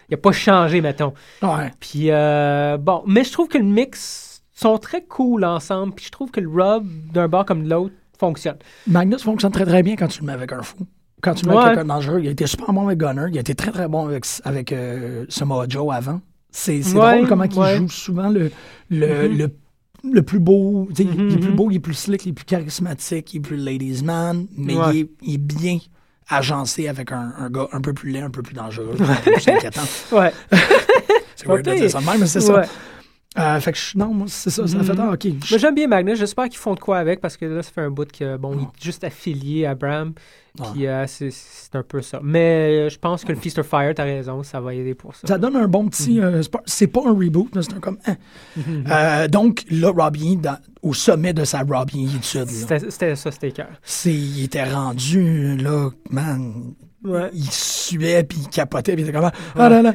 Il 0.10 0.16
a 0.16 0.18
pas 0.18 0.32
changé, 0.32 0.82
mettons. 0.82 1.14
Ouais. 1.44 1.72
Puis, 1.80 2.08
euh, 2.10 2.78
bon, 2.78 3.04
mais 3.06 3.24
je 3.24 3.32
trouve 3.32 3.48
que 3.48 3.60
le 3.60 3.64
mix 3.66 4.42
sont 4.52 4.78
très 4.80 5.04
cool 5.04 5.46
ensemble, 5.46 5.94
puis 5.94 6.06
je 6.06 6.12
trouve 6.12 6.32
que 6.32 6.40
le 6.42 6.50
rub 6.50 6.86
d'un 7.14 7.28
bord 7.28 7.46
comme 7.46 7.64
de 7.64 7.70
l'autre 7.70 7.94
fonctionne. 8.20 8.58
Magnus 8.88 9.22
fonctionne 9.24 9.52
très 9.52 9.66
très 9.66 9.84
bien 9.84 9.96
quand 9.96 10.08
tu 10.08 10.22
le 10.22 10.26
mets 10.26 10.34
avec 10.34 10.52
un 10.52 10.64
fou. 10.64 10.78
Quand 11.22 11.36
tu 11.36 11.46
le 11.46 11.52
mets 11.52 11.58
Ouais. 11.58 11.64
avec 11.64 11.76
quelqu'un 11.78 11.94
dangereux, 11.94 12.20
il 12.22 12.28
a 12.28 12.32
été 12.32 12.48
super 12.48 12.74
bon 12.74 12.88
avec 12.88 12.98
Gunner, 12.98 13.26
il 13.30 13.38
a 13.38 13.42
été 13.42 13.54
très 13.54 13.72
très 13.72 13.88
bon 13.88 14.08
avec, 14.08 14.26
avec 14.44 14.72
euh, 14.72 15.26
Samoa 15.30 15.66
Joe 15.70 15.94
avant. 15.94 16.20
C'est 16.50 16.84
Ouais, 16.96 17.18
drôle 17.18 17.28
comment 17.30 17.44
il 17.46 17.58
ouais. 17.60 17.78
joue 17.78 17.90
souvent 17.90 18.30
le, 18.30 18.52
le, 18.90 19.08
Mhm. 19.30 19.38
le, 19.38 19.48
le 20.04 20.22
plus 20.24 20.40
beau. 20.40 20.88
sais, 20.96 21.04
Il 21.04 21.10
est 21.10 21.16
Mhm, 21.16 21.40
plus 21.40 21.50
mhm. 21.50 21.56
beau, 21.56 21.70
il 21.72 21.76
est 21.78 21.80
plus 21.80 21.94
slick, 21.94 22.26
il 22.26 22.30
est 22.30 22.34
plus 22.34 22.46
charismatique, 22.46 23.34
il 23.34 23.38
est 23.38 23.42
plus 23.42 23.58
ladies 23.58 24.04
man, 24.04 24.48
mais 24.58 24.76
Ouais. 24.76 24.92
il, 24.96 25.00
est, 25.02 25.10
il 25.22 25.34
est 25.36 25.38
bien 25.38 25.78
agencé 26.30 26.88
avec 26.88 27.12
un, 27.12 27.34
un 27.38 27.50
gars 27.50 27.68
un 27.72 27.82
peu 27.82 27.94
plus 27.94 28.12
laid, 28.12 28.22
un 28.22 28.30
peu 28.30 28.42
plus 28.42 28.54
dangereux, 28.56 28.96
un 29.00 29.16
peu 29.16 29.32
plus 29.32 29.48
inquiétant. 29.50 29.82
Ouais. 30.12 30.32
C'est 31.36 31.48
weird 31.48 31.64
de 31.66 31.72
Ok. 31.72 31.78
dire 31.78 31.90
ça 31.92 32.00
de 32.02 32.06
même, 32.06 32.20
mais 32.20 32.28
c'est 32.28 32.42
ça. 32.42 32.64
Euh, 33.40 33.60
fait 33.62 33.72
que 33.72 33.78
je- 33.78 33.98
non, 33.98 34.14
moi, 34.14 34.28
c'est 34.30 34.50
ça. 34.50 34.68
Ça 34.68 34.84
fait, 34.84 34.92
ah, 35.00 35.12
OK. 35.14 35.26
Moi, 35.26 35.58
j'aime 35.58 35.74
bien 35.74 35.88
Magnus. 35.88 36.20
J'espère 36.20 36.50
qu'ils 36.50 36.58
font 36.58 36.74
de 36.76 36.82
quoi 36.82 36.98
avec 36.98 37.22
parce 37.22 37.38
que 37.38 37.46
là, 37.46 37.64
ça 37.64 37.72
fait 37.72 37.80
un 37.82 37.90
bout 37.90 38.12
que, 38.12 38.36
bon, 38.36 38.54
il 38.56 38.64
est 38.64 38.84
juste 38.84 39.06
affilié 39.06 39.66
à 39.66 39.74
Bram. 39.74 40.14
Puis 40.74 40.86
euh, 40.86 41.06
c'est- 41.08 41.32
un 41.74 41.82
peu 41.84 42.02
ça. 42.02 42.20
Mais 42.22 42.88
euh, 42.88 42.90
je 42.90 43.00
pense 43.00 43.24
que 43.24 43.32
le 43.32 43.38
Feast 43.40 43.58
of 43.60 43.68
Fire, 43.68 43.94
t'as 43.96 44.04
raison, 44.04 44.44
ça 44.44 44.60
va 44.60 44.74
aider 44.74 44.94
pour 44.96 45.16
ça. 45.16 45.26
Ça 45.26 45.38
donne 45.38 45.56
un 45.56 45.70
bon 45.70 45.88
petit. 45.88 46.20
euh, 46.20 46.42
c'est 46.42 46.52
pas- 46.52 46.62
c'est 46.66 46.88
pas 46.88 47.00
un 47.06 47.14
reboot, 47.14 47.48
c'est 47.62 47.74
un 47.74 47.80
comme. 47.80 47.98
hein. 48.06 48.18
Mhm. 48.58 48.84
Euh, 48.92 49.28
donc, 49.30 49.64
là, 49.72 49.92
Robbie, 49.96 50.36
dans- 50.36 50.58
au 50.82 50.94
sommet 50.94 51.32
de 51.32 51.46
sa 51.46 51.62
Robbie 51.62 52.14
étude, 52.14 52.42
là, 52.42 52.46
C'était 52.48 52.80
c'était 52.92 53.16
ça, 53.16 53.32
c'était 53.32 53.52
cœur. 53.54 53.70
il 54.04 54.44
était 54.44 54.66
rendu, 54.70 55.56
là, 55.56 55.90
man, 56.10 56.74
Ouais. 57.06 57.30
il 57.34 57.50
suait, 57.50 58.24
puis 58.24 58.40
il 58.42 58.50
capotait, 58.50 58.94
puis 58.96 59.04
il 59.04 59.08
était 59.10 59.18
comme, 59.18 59.32
ah 59.56 59.70
là 59.70 59.82
là. 59.82 59.94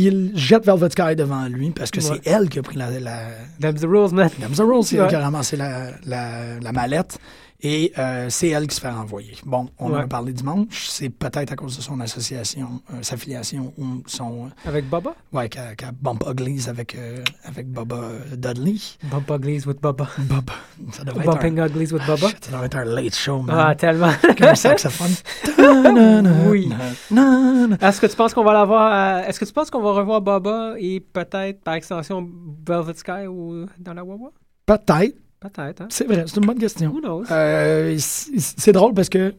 Il 0.00 0.30
jette 0.36 0.64
Velvet 0.64 0.90
Sky 0.90 1.16
devant 1.16 1.46
lui 1.48 1.70
parce 1.70 1.90
que 1.90 1.98
Ouais. 2.00 2.20
c'est 2.24 2.30
elle 2.30 2.48
qui 2.48 2.60
a 2.60 2.62
pris 2.62 2.76
la. 2.78 2.88
la 3.00 3.18
Them's 3.60 3.80
the 3.80 3.86
rules, 3.86 4.12
man. 4.14 4.30
Them's 4.40 4.56
the 4.58 4.60
rules, 4.60 4.84
c'est 4.84 4.96
elle 4.96 5.08
qui 5.08 5.14
a 5.16 5.20
ramassé 5.20 5.56
la, 5.56 5.90
la, 6.06 6.60
la 6.62 6.72
mallette. 6.72 7.18
Et 7.60 7.92
euh, 7.98 8.26
c'est 8.30 8.50
elle 8.50 8.68
qui 8.68 8.76
se 8.76 8.80
fait 8.80 8.88
renvoyer. 8.88 9.34
Bon, 9.44 9.68
on 9.80 9.86
en 9.88 9.94
Ouais. 9.94 10.02
a 10.02 10.06
parlé 10.06 10.32
dimanche. 10.32 10.86
C'est 10.88 11.08
peut-être 11.08 11.50
à 11.50 11.56
cause 11.56 11.76
de 11.76 11.82
son 11.82 11.98
association, 11.98 12.80
euh, 12.92 12.98
sa 13.02 13.16
filiation 13.16 13.72
ou 13.76 14.02
son. 14.06 14.50
Avec 14.64 14.88
Baba? 14.88 15.16
Ouais, 15.32 15.48
qu'elle 15.48 15.74
qu'elle 15.74 15.90
bump 16.00 16.22
uglies 16.30 16.68
avec, 16.68 16.94
euh, 16.94 17.24
avec 17.42 17.68
Baba 17.68 17.96
euh, 17.96 18.36
Dudley. 18.36 18.76
Bump 19.10 19.28
Uglies 19.28 19.64
with 19.66 19.80
Baba. 19.80 20.06
Baba. 20.18 20.52
Ça 20.92 21.02
devrait 21.02 21.24
être 21.24 21.30
un, 21.30 21.32
Bumping 21.32 21.58
Uglies 21.58 21.92
with 21.92 22.06
Baba. 22.06 22.28
Ça 22.40 22.52
devrait 22.52 22.66
être 22.66 22.76
un 22.76 22.84
late 22.84 23.16
show, 23.16 23.42
man. 23.42 23.56
Ah, 23.58 23.74
tellement. 23.74 24.12
Un 24.40 24.54
saxophone. 24.54 25.10
Oui. 26.48 26.70
Est-ce 27.10 28.00
que 28.00 28.06
tu 28.06 28.16
penses 28.16 28.32
qu'on 28.34 28.44
va 28.44 28.52
l'avoir 28.52 29.18
Est-ce 29.28 29.40
que 29.40 29.44
tu 29.44 29.52
penses 29.52 29.68
qu'on 29.70 29.82
va 29.82 29.92
revoir 29.92 30.20
Baba 30.20 30.74
et 30.78 31.00
peut-être 31.00 31.60
par 31.62 31.74
extension 31.74 32.26
Velvet 32.66 32.94
Sky 32.94 33.26
ou 33.28 33.66
dans 33.78 33.94
la 33.94 34.04
Wawa? 34.04 34.30
Peut-être. 34.64 35.16
Peut-être, 35.40 35.82
hein? 35.82 35.86
C'est 35.90 36.04
vrai, 36.06 36.24
c'est 36.26 36.36
une 36.36 36.46
bonne 36.46 36.58
question. 36.58 36.94
Euh, 37.30 37.96
c'est 37.98 38.72
drôle 38.72 38.92
parce 38.94 39.08
que 39.08 39.34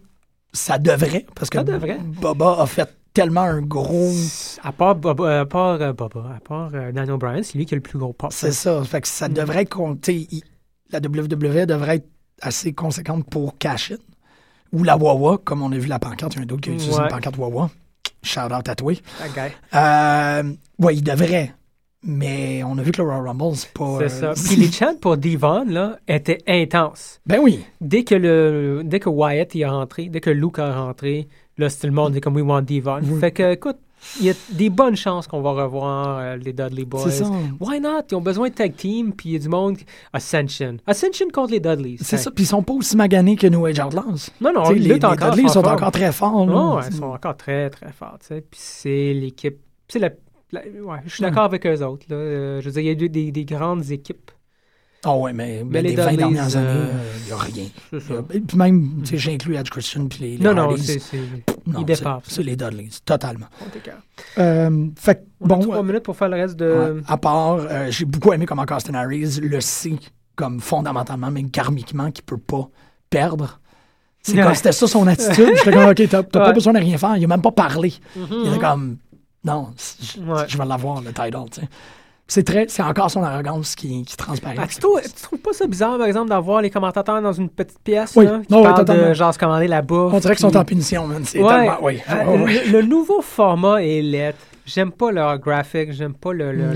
ça 0.53 0.77
devrait. 0.77 1.25
Parce 1.35 1.49
que 1.49 1.59
devrait. 1.59 1.99
Baba 2.21 2.57
a 2.61 2.65
fait 2.65 2.89
tellement 3.13 3.41
un 3.41 3.61
gros. 3.61 4.11
À 4.63 4.71
part 4.71 4.95
Baba, 4.95 5.41
à 5.41 5.45
part, 5.45 5.81
euh, 5.81 5.89
à 5.91 6.39
part 6.39 6.71
euh, 6.73 6.91
Daniel 6.91 7.17
Bryan, 7.17 7.43
c'est 7.43 7.57
lui 7.57 7.65
qui 7.65 7.73
a 7.73 7.77
le 7.77 7.81
plus 7.81 7.99
gros 7.99 8.13
pop. 8.13 8.31
C'est 8.31 8.51
ça. 8.53 8.81
Fait 8.83 9.01
que 9.01 9.07
ça 9.07 9.27
Mm. 9.27 9.33
devrait 9.33 9.65
compter. 9.65 10.27
il- 10.31 10.43
La 10.91 10.99
WWE 10.99 11.65
devrait 11.67 11.97
être 11.97 12.07
assez 12.41 12.73
conséquente 12.73 13.29
pour 13.29 13.57
cash 13.57 13.91
it. 13.91 14.01
Ou 14.71 14.83
la 14.83 14.95
Wawa, 14.97 15.37
comme 15.43 15.61
on 15.63 15.71
a 15.71 15.77
vu 15.77 15.87
la 15.87 15.99
pancarte. 15.99 16.33
Il 16.33 16.37
y 16.37 16.39
a 16.39 16.43
un 16.43 16.45
d'autre 16.45 16.61
qui 16.61 16.69
a 16.69 16.73
utilisé 16.73 16.95
Ouais. 16.97 17.03
une 17.03 17.09
pancarte 17.09 17.37
Wawa. 17.37 17.69
Shout 18.23 18.51
out 18.53 18.67
à 18.69 18.75
toi. 18.75 18.93
Guy. 18.93 19.51
Euh, 19.75 20.53
ouais, 20.79 20.95
il 20.95 21.03
devrait. 21.03 21.53
Mais 22.03 22.63
on 22.63 22.77
a 22.77 22.81
vu 22.81 22.91
que 22.91 23.01
le 23.01 23.07
Royal 23.07 23.27
Rumble, 23.27 23.55
c'est 23.55 23.73
pas. 23.73 23.97
C'est 24.07 24.23
euh, 24.23 24.33
ça. 24.33 24.47
Puis 24.47 24.55
les 24.55 24.71
chants 24.71 24.95
pour 25.01 25.17
Devon, 25.17 25.65
là, 25.67 25.97
étaient 26.07 26.37
intenses. 26.47 27.19
Ben 27.25 27.39
oui. 27.41 27.65
Dès 27.81 28.03
que 28.03 28.15
le, 28.15 28.81
dès 28.85 28.99
que 28.99 29.09
Wyatt 29.09 29.53
y 29.55 29.61
est 29.61 29.65
rentré, 29.65 30.07
dès 30.07 30.21
que 30.21 30.29
Luke 30.29 30.59
est 30.59 30.71
rentré, 30.71 31.27
là, 31.57 31.69
c'était 31.69 31.87
le 31.87 31.93
monde 31.93 32.13
dit 32.13 32.21
comme 32.21 32.35
We 32.37 32.45
want 32.45 32.61
Devon. 32.61 33.01
Oui. 33.03 33.19
Fait 33.19 33.31
que, 33.31 33.51
écoute, 33.51 33.75
il 34.21 34.27
y 34.27 34.29
a 34.29 34.33
des 34.51 34.69
bonnes 34.69 34.95
chances 34.95 35.27
qu'on 35.27 35.41
va 35.41 35.51
revoir 35.51 36.19
euh, 36.19 36.37
les 36.37 36.53
Dudley 36.53 36.85
Boys. 36.85 37.09
C'est 37.09 37.23
ça. 37.23 37.29
Why 37.59 37.81
not? 37.81 38.03
Ils 38.11 38.15
ont 38.15 38.21
besoin 38.21 38.47
de 38.47 38.53
tag 38.53 38.73
team, 38.77 39.11
puis 39.11 39.29
il 39.29 39.33
y 39.33 39.35
a 39.35 39.39
du 39.39 39.49
monde. 39.49 39.75
Ascension. 40.13 40.77
Ascension 40.87 41.27
contre 41.33 41.51
les 41.51 41.59
Dudleys. 41.59 41.97
C'est 42.01 42.15
ça. 42.15 42.31
Puis 42.31 42.45
ils 42.45 42.47
sont 42.47 42.63
pas 42.63 42.73
aussi 42.73 42.95
maganés 42.95 43.35
que 43.35 43.47
New 43.47 43.65
Age 43.65 43.79
Outlaws. 43.79 44.29
Non, 44.39 44.53
non, 44.53 44.69
les, 44.69 44.79
les 44.79 44.99
sont 45.49 45.65
encore 45.67 45.91
très 45.91 46.13
forts. 46.13 46.45
là. 46.45 46.53
Non, 46.53 46.79
ils 46.79 46.95
sont 46.95 47.03
encore 47.07 47.35
très, 47.35 47.69
très 47.69 47.91
forts. 47.91 48.19
Puis 48.29 48.41
c'est 48.53 49.13
l'équipe. 49.13 49.57
C'est 49.89 49.99
la- 49.99 50.11
ouais, 50.53 50.97
je 51.05 51.13
suis 51.13 51.21
d'accord 51.21 51.43
avec 51.43 51.65
eux 51.65 51.83
autres, 51.85 52.05
là. 52.09 52.15
Euh, 52.15 52.61
je 52.61 52.65
veux 52.65 52.71
dire, 52.71 52.81
il 52.81 52.85
y 52.85 52.89
a 52.89 53.05
eu 53.05 53.09
des, 53.09 53.31
des 53.31 53.45
grandes 53.45 53.89
équipes. 53.91 54.31
Ah 55.05 55.15
ouais, 55.15 55.31
mais, 55.31 55.63
mais 55.65 55.81
les 55.81 55.91
les 55.91 55.95
20 55.95 56.01
Dudleys, 56.09 56.17
dernières 56.17 56.57
euh, 56.57 56.59
années, 56.59 56.91
il 57.21 57.25
n'y 57.27 57.31
a 57.31 57.37
rien. 57.37 57.63
C'est 57.89 57.99
ça. 58.01 58.13
Y 58.13 58.17
a- 58.17 58.35
Et 58.35 58.39
puis 58.41 58.57
même, 58.57 58.91
tu 59.03 59.11
sais, 59.11 59.17
j'inclus 59.17 59.55
Edge 59.55 59.69
Christian 59.69 60.07
puis 60.07 60.19
les, 60.19 60.37
les 60.37 60.43
Non, 60.43 60.53
non, 60.53 60.75
c'est. 60.75 60.95
Non, 61.65 61.85
ils 61.87 61.95
c'est- 62.25 62.43
les 62.43 62.57
Dudleys, 62.57 62.89
totalement. 63.05 63.45
Euh, 64.37 64.87
fait 64.97 65.15
que, 65.15 65.19
On 65.39 65.45
a 65.45 65.47
bon, 65.47 65.59
trois 65.59 65.77
euh, 65.77 65.83
minutes 65.83 66.03
pour 66.03 66.17
faire 66.17 66.27
le 66.29 66.35
reste 66.35 66.57
de. 66.57 66.65
ouais, 66.95 67.01
à 67.07 67.17
part, 67.17 67.59
euh, 67.59 67.87
j'ai 67.89 68.03
beaucoup 68.05 68.33
aimé 68.33 68.45
comment 68.45 68.63
Harris 68.93 69.39
le 69.41 69.61
sait, 69.61 69.95
comme 70.35 70.59
fondamentalement, 70.59 71.31
mais 71.31 71.43
karmiquement, 71.43 72.11
qu'il 72.11 72.25
peut 72.25 72.37
pas 72.37 72.67
perdre. 73.09 73.59
C'est 74.21 74.33
Ouais. 74.35 74.43
comme 74.43 74.53
c'était 74.55 74.73
ça 74.73 74.85
son 74.85 75.07
attitude. 75.07 75.51
J'étais 75.55 75.71
comme, 75.71 75.89
OK, 75.89 75.95
t'as 75.95 76.07
t'as 76.07 76.23
pas 76.23 76.47
Ouais. 76.49 76.53
besoin 76.53 76.73
de 76.73 76.79
rien 76.79 76.97
faire. 76.97 77.15
Il 77.15 77.23
a 77.23 77.27
même 77.27 77.41
pas 77.41 77.51
parlé. 77.53 77.93
Mhm, 78.17 78.27
Il 78.43 78.49
était 78.49 78.59
comme, 78.59 78.97
non, 79.43 79.69
je, 79.77 80.19
Ouais. 80.21 80.43
je 80.47 80.57
vais 80.57 80.65
l'avoir, 80.65 81.01
le 81.01 81.13
title, 81.13 81.45
tu 81.51 81.61
sais. 81.61 81.67
C'est 82.31 82.43
très, 82.43 82.67
c'est 82.67 82.83
encore 82.83 83.09
son 83.09 83.23
arrogance 83.23 83.73
qui, 83.73 84.03
qui 84.05 84.15
transparaît. 84.15 84.55
Ah, 84.59 84.67
tu, 84.67 84.77
trouves, 84.77 85.01
tu 85.01 85.21
trouves 85.23 85.39
pas 85.39 85.51
ça 85.51 85.65
bizarre, 85.65 85.97
par 85.97 86.05
exemple, 86.05 86.29
d'avoir 86.29 86.61
les 86.61 86.69
commentateurs 86.69 87.19
dans 87.23 87.33
une 87.33 87.49
petite 87.49 87.79
pièce 87.79 88.13
Oui. 88.15 88.25
là, 88.25 88.39
qui 88.47 88.53
Non, 88.53 88.61
parlent 88.61 88.85
de 88.85 89.13
genre 89.15 89.33
se 89.33 89.39
commander 89.39 89.67
la 89.67 89.81
bouffe? 89.81 90.13
On 90.13 90.19
dirait 90.19 90.35
qu'ils 90.35 90.47
sont 90.47 90.55
en 90.55 90.63
punition, 90.63 91.07
man. 91.07 91.23
C'est 91.25 91.41
Ouais. 91.41 91.49
tellement, 91.49 91.77
oui. 91.81 91.99
Euh, 92.07 92.37
ouais. 92.43 92.65
le, 92.65 92.71
le 92.73 92.81
nouveau 92.83 93.21
format 93.21 93.81
est 93.83 94.03
laid. 94.03 94.35
J'aime 94.67 94.91
pas 94.91 95.11
leur 95.11 95.39
graphique, 95.39 95.91
j'aime 95.91 96.13
pas 96.13 96.31
le, 96.31 96.51
le, 96.51 96.67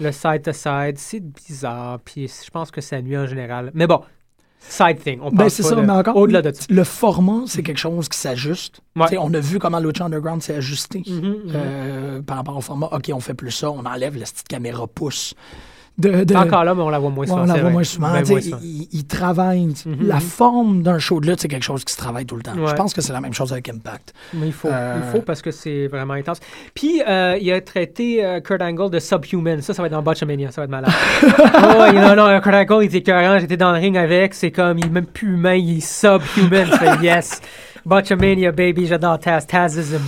le 0.00 0.12
side-to-side. 0.12 0.96
C'est 0.96 1.20
bizarre, 1.20 1.98
puis 2.02 2.26
je 2.26 2.50
pense 2.50 2.70
que 2.70 2.80
ça 2.80 3.02
nuit 3.02 3.18
en 3.18 3.26
général. 3.26 3.70
Mais 3.74 3.86
bon, 3.86 4.00
side 4.68 4.98
thing. 5.02 5.18
On 5.22 5.30
Ben, 5.30 5.48
c'est 5.48 5.62
ça, 5.62 5.74
de- 5.74 5.80
mais 5.82 5.92
encore, 5.92 6.16
Au-delà 6.16 6.42
de 6.42 6.52
ça. 6.52 6.64
le 6.68 6.84
format, 6.84 7.42
c'est 7.46 7.62
quelque 7.62 7.78
chose 7.78 8.08
qui 8.08 8.18
s'ajuste. 8.18 8.80
Ouais. 8.96 9.16
On 9.18 9.32
a 9.34 9.40
vu 9.40 9.58
comment 9.58 9.78
Lucha 9.78 10.04
Underground 10.04 10.42
s'est 10.42 10.56
ajusté 10.56 11.02
Mhm, 11.06 11.14
mhm. 11.20 11.36
euh, 11.54 12.22
par 12.22 12.36
rapport 12.38 12.56
au 12.56 12.60
format. 12.60 12.88
OK, 12.92 13.10
on 13.12 13.20
fait 13.20 13.34
plus 13.34 13.50
ça, 13.50 13.70
on 13.70 13.84
enlève 13.84 14.16
la 14.16 14.24
petite 14.24 14.48
caméra 14.48 14.86
pouce. 14.86 15.34
De, 15.96 16.24
de- 16.24 16.34
Encore 16.34 16.64
là, 16.64 16.74
mais 16.74 16.82
on 16.82 16.88
la 16.88 16.98
voit 16.98 17.10
moins 17.10 17.20
Ouais, 17.24 17.28
souvent. 17.28 17.42
on 17.42 17.46
la 17.46 17.52
voit 17.54 17.62
vrai. 17.62 17.72
moins 17.72 17.84
souvent. 17.84 18.12
Ben, 18.12 18.26
moins 18.28 18.40
souvent. 18.40 18.58
ils 18.92 19.06
travaillent. 19.06 19.66
Mhm, 19.86 20.06
La 20.08 20.18
forme 20.18 20.82
d'un 20.82 20.98
show 20.98 21.20
de 21.20 21.26
lutte, 21.28 21.40
c'est 21.40 21.46
quelque 21.46 21.62
chose 21.62 21.84
qui 21.84 21.92
se 21.92 21.98
travaille 21.98 22.26
tout 22.26 22.34
le 22.34 22.42
temps. 22.42 22.54
Ouais. 22.56 22.66
Je 22.68 22.74
pense 22.74 22.92
que 22.94 23.00
c'est 23.00 23.12
la 23.12 23.20
même 23.20 23.32
chose 23.32 23.52
avec 23.52 23.68
Impact. 23.68 24.12
Mais 24.34 24.46
il 24.48 24.52
faut, 24.52 24.66
Euh, 24.72 24.96
il 25.04 25.12
faut 25.12 25.22
parce 25.22 25.40
que 25.40 25.52
c'est 25.52 25.86
vraiment 25.86 26.14
intense. 26.14 26.40
Puis, 26.74 27.00
euh, 27.06 27.38
il 27.40 27.52
a 27.52 27.60
traité 27.60 28.24
euh, 28.24 28.40
Kurt 28.40 28.60
Angle 28.60 28.90
de 28.90 28.98
subhuman. 28.98 29.62
Ça, 29.62 29.72
ça 29.72 29.82
va 29.82 29.86
être 29.86 29.92
dans 29.92 30.02
Botchamania. 30.02 30.50
Ça 30.50 30.62
va 30.62 30.64
être 30.64 30.70
malade. 30.70 30.90
oh, 31.22 31.92
non, 31.94 32.16
non, 32.16 32.40
Kurt 32.40 32.54
Angle, 32.56 32.82
il 32.82 32.86
était 32.86 32.98
écœurant. 32.98 33.38
J'étais 33.38 33.56
dans 33.56 33.70
le 33.72 33.78
ring 33.78 33.96
avec. 33.96 34.34
C'est 34.34 34.50
comme, 34.50 34.78
il 34.78 34.86
est 34.86 34.90
même 34.90 35.06
plus 35.06 35.34
humain, 35.34 35.54
il 35.54 35.78
est 35.78 35.80
subhuman. 35.80 36.66
Je 36.66 36.76
fais 36.76 37.04
yes. 37.04 37.40
Botchamania, 37.86 38.50
baby, 38.50 38.86
j'adore 38.86 39.18
Taz. 39.20 39.46
Tazism. 39.46 40.00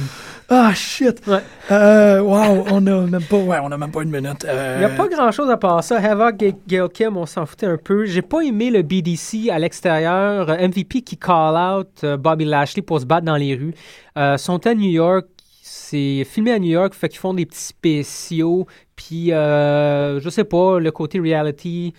Ah, 0.49 0.73
shit! 0.75 1.27
Ouais. 1.27 1.41
Euh, 1.73 2.21
wow, 2.21 2.65
on 2.71 2.87
a 2.87 3.01
même 3.07 3.23
pas, 3.23 3.37
ouais, 3.37 3.59
on 3.63 3.73
a 3.73 3.77
même 3.77 3.91
pas 3.91 4.03
une 4.03 4.11
minute. 4.11 4.45
Euh, 4.45 4.77
Il 4.77 4.79
n'y 4.79 4.85
a 4.85 4.97
pas 4.97 5.09
grand 5.09 5.33
chose 5.33 5.51
à 5.51 5.57
part 5.57 5.83
ça. 5.83 5.99
Havoc 5.99 6.41
et 6.41 6.55
Gail 6.69 6.89
Kim, 6.95 7.17
on 7.17 7.27
s'en 7.27 7.47
foutait 7.47 7.67
un 7.67 7.77
peu. 7.77 8.05
J'ai 8.07 8.23
pas 8.23 8.43
aimé 8.43 8.71
le 8.71 8.83
BDC 8.83 9.51
à 9.51 9.59
l'extérieur. 9.59 10.49
Euh, 10.49 10.69
MVP 10.69 11.03
qui 11.03 11.17
call 11.17 11.57
out 11.57 12.05
Bobby 12.21 12.45
Lashley 12.45 12.83
pour 12.83 13.01
se 13.01 13.07
battre 13.07 13.27
dans 13.27 13.37
les 13.37 13.57
rues. 13.57 13.75
Euh, 14.17 14.37
sont 14.37 14.65
à 14.69 14.75
New 14.75 14.89
York. 14.91 15.27
C'est 15.63 16.25
filmé 16.25 16.53
à 16.53 16.61
New 16.61 16.71
York, 16.71 16.95
fait 16.95 17.09
qu'ils 17.09 17.19
font 17.19 17.35
des 17.35 17.45
petits 17.45 17.59
spéciaux. 17.65 18.67
Puis, 18.95 19.33
euh, 19.33 20.21
je 20.21 20.29
sais 20.31 20.45
pas, 20.45 20.79
le 20.79 20.91
côté 20.93 21.19
reality. 21.19 21.93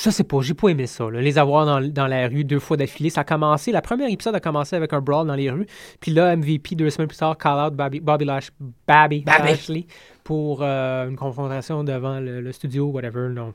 Je 0.00 0.10
sais 0.10 0.22
pas, 0.22 0.40
j'ai 0.42 0.54
pas 0.54 0.68
aimé 0.68 0.86
ça. 0.86 1.10
là. 1.10 1.20
Les 1.20 1.38
avoir 1.38 1.66
dans, 1.66 1.80
dans 1.80 2.06
la 2.06 2.28
rue 2.28 2.44
deux 2.44 2.60
fois 2.60 2.76
d'affilée. 2.76 3.10
Ça 3.10 3.22
a 3.22 3.24
commencé, 3.24 3.72
la 3.72 3.82
première 3.82 4.08
épisode 4.08 4.34
a 4.34 4.40
commencé 4.40 4.76
avec 4.76 4.92
un 4.92 5.00
brawl 5.00 5.26
dans 5.26 5.34
les 5.34 5.50
rues. 5.50 5.66
Puis 6.00 6.12
là, 6.12 6.36
MVP, 6.36 6.76
deux 6.76 6.88
semaines 6.90 7.08
plus 7.08 7.16
tard, 7.18 7.36
call 7.36 7.58
out 7.66 7.74
Bobby, 7.74 7.98
Bobby, 8.00 8.24
Lash- 8.24 8.50
Bobby. 8.86 9.24
Lashley 9.26 9.86
pour 10.22 10.60
euh, 10.62 11.08
une 11.08 11.16
confrontation 11.16 11.82
devant 11.82 12.20
le, 12.20 12.40
le 12.40 12.52
studio, 12.52 12.86
whatever. 12.86 13.28
Non. 13.30 13.54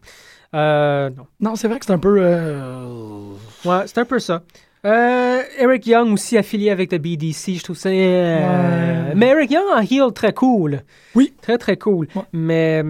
Euh, 0.55 1.09
non. 1.11 1.27
Non, 1.39 1.55
c'est 1.55 1.67
vrai 1.67 1.79
que 1.79 1.85
c'est 1.85 1.93
un 1.93 1.99
peu. 1.99 2.17
euh, 2.19 3.31
Ouais, 3.63 3.83
c'est 3.85 3.99
un 3.99 4.05
peu 4.05 4.19
ça. 4.19 4.43
Eric 4.85 5.87
Young 5.87 6.11
aussi 6.11 6.37
affilié 6.37 6.69
avec 6.69 6.91
le 6.91 6.97
BDC, 6.97 7.53
je 7.55 7.63
trouve 7.63 7.77
ça. 7.77 7.89
Ouais. 7.89 9.13
Mais 9.15 9.27
Eric 9.27 9.49
Young 9.51 9.63
en 9.73 9.79
heel 9.81 10.11
très 10.13 10.33
cool. 10.33 10.81
Oui. 11.15 11.33
Très 11.41 11.57
très 11.57 11.77
cool. 11.77 12.07
Ouais. 12.15 12.21
Mais 12.33 12.83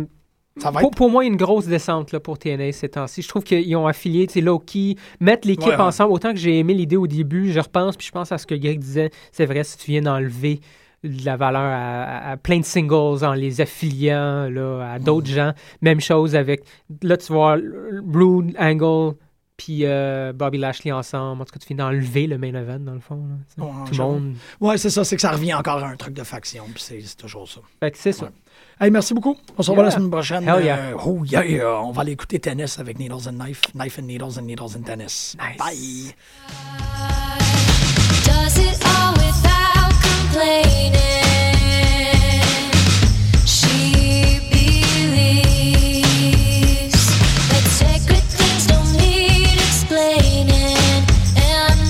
Ça 0.58 0.70
va 0.72 0.80
pour, 0.82 0.90
être. 0.90 0.98
pour 0.98 1.10
moi, 1.10 1.24
il 1.24 1.28
y 1.28 1.30
a 1.30 1.34
une 1.34 1.38
grosse 1.38 1.66
descente 1.66 2.12
là, 2.12 2.20
pour 2.20 2.38
TNA 2.38 2.72
ces 2.74 2.90
temps-ci. 2.90 3.22
Je 3.24 3.28
trouve 3.28 3.44
qu'ils 3.44 3.76
ont 3.76 3.88
affilié, 3.88 4.28
Loki, 4.36 4.98
mettre 5.20 5.48
l'équipe 5.48 5.66
Ouais, 5.68 5.76
ouais. 5.76 5.82
ensemble. 5.82 6.12
Autant 6.14 6.32
que 6.32 6.38
j'ai 6.40 6.60
aimé 6.60 6.74
l'idée 6.76 6.96
au 6.96 7.08
début, 7.08 7.52
je 7.52 7.60
repense, 7.60 7.98
puis 7.98 8.06
je 8.06 8.12
pense 8.12 8.32
à 8.32 8.38
ce 8.38 8.46
que 8.46 8.54
Greg 8.56 8.78
disait. 8.80 9.10
C'est 9.32 9.46
vrai, 9.48 9.64
si 9.64 9.78
tu 9.78 9.90
viens 9.92 10.02
d'enlever 10.04 10.60
de 11.04 11.26
la 11.26 11.36
valeur 11.38 11.62
à, 11.62 12.04
à- 12.04 12.32
à 12.32 12.38
plein 12.38 12.60
de 12.60 12.66
singles 12.66 13.26
en 13.26 13.34
les 13.34 13.60
affiliant 13.62 14.48
là, 14.50 14.94
à 14.94 15.00
d'autres 15.00 15.30
Mm. 15.32 15.36
gens. 15.36 15.54
Même 15.82 16.00
chose 16.00 16.36
avec, 16.36 16.64
là, 17.02 17.18
tu 17.18 17.34
vois, 17.34 17.58
Brood, 18.04 18.54
Angle, 18.58 19.16
puis 19.58 19.80
euh, 19.84 20.34
Bobby 20.34 20.58
Lashley 20.60 20.92
ensemble. 20.92 21.42
En 21.42 21.46
tout 21.46 21.52
cas, 21.54 21.60
tu 21.60 21.68
finis 21.68 21.78
d'enlever 21.80 22.26
le 22.28 22.38
main 22.38 22.54
event, 22.54 22.80
dans 22.80 22.94
le 22.94 23.00
fond. 23.00 23.16
là. 23.58 23.64
Ouais, 23.66 23.72
Tout 23.88 23.92
le 23.98 24.04
monde. 24.04 24.34
Ouais, 24.62 24.78
c'est 24.78 24.90
ça, 24.90 25.04
c'est 25.04 25.16
que 25.16 25.22
ça 25.22 25.32
revient 25.32 25.54
encore 25.56 25.84
à 25.84 25.88
un 25.90 25.96
truc 25.96 26.14
de 26.14 26.24
faction, 26.24 26.64
puis 26.74 26.82
c'est 26.82 27.02
c'est 27.02 27.18
toujours 27.18 27.50
ça. 27.50 27.60
Fait 27.82 27.92
que 27.92 27.98
c'est 27.98 28.12
ça. 28.14 28.32
Hey, 28.80 28.90
merci 28.90 29.14
beaucoup. 29.14 29.38
On 29.58 29.64
se 29.64 29.70
revoit 29.70 29.86
la 29.86 29.92
semaine 29.92 30.10
prochaine. 30.10 30.48
Hell 30.48 30.64
yeah. 30.64 30.78
Euh, 30.78 30.98
oh 31.06 31.24
yeah, 31.26 31.82
on 31.82 31.92
va 31.92 32.02
aller 32.02 32.14
écouter 32.14 32.40
tennis 32.40 32.80
avec 32.80 33.00
Needles 33.00 33.28
and 33.28 33.34
Knife. 33.34 33.62
Knife 33.74 34.00
and 34.00 34.04
Needles 34.04 34.38
and 34.40 34.44
Needles 34.44 34.76
and 34.76 34.84
Tennis. 34.84 35.36
Bye. 35.58 36.14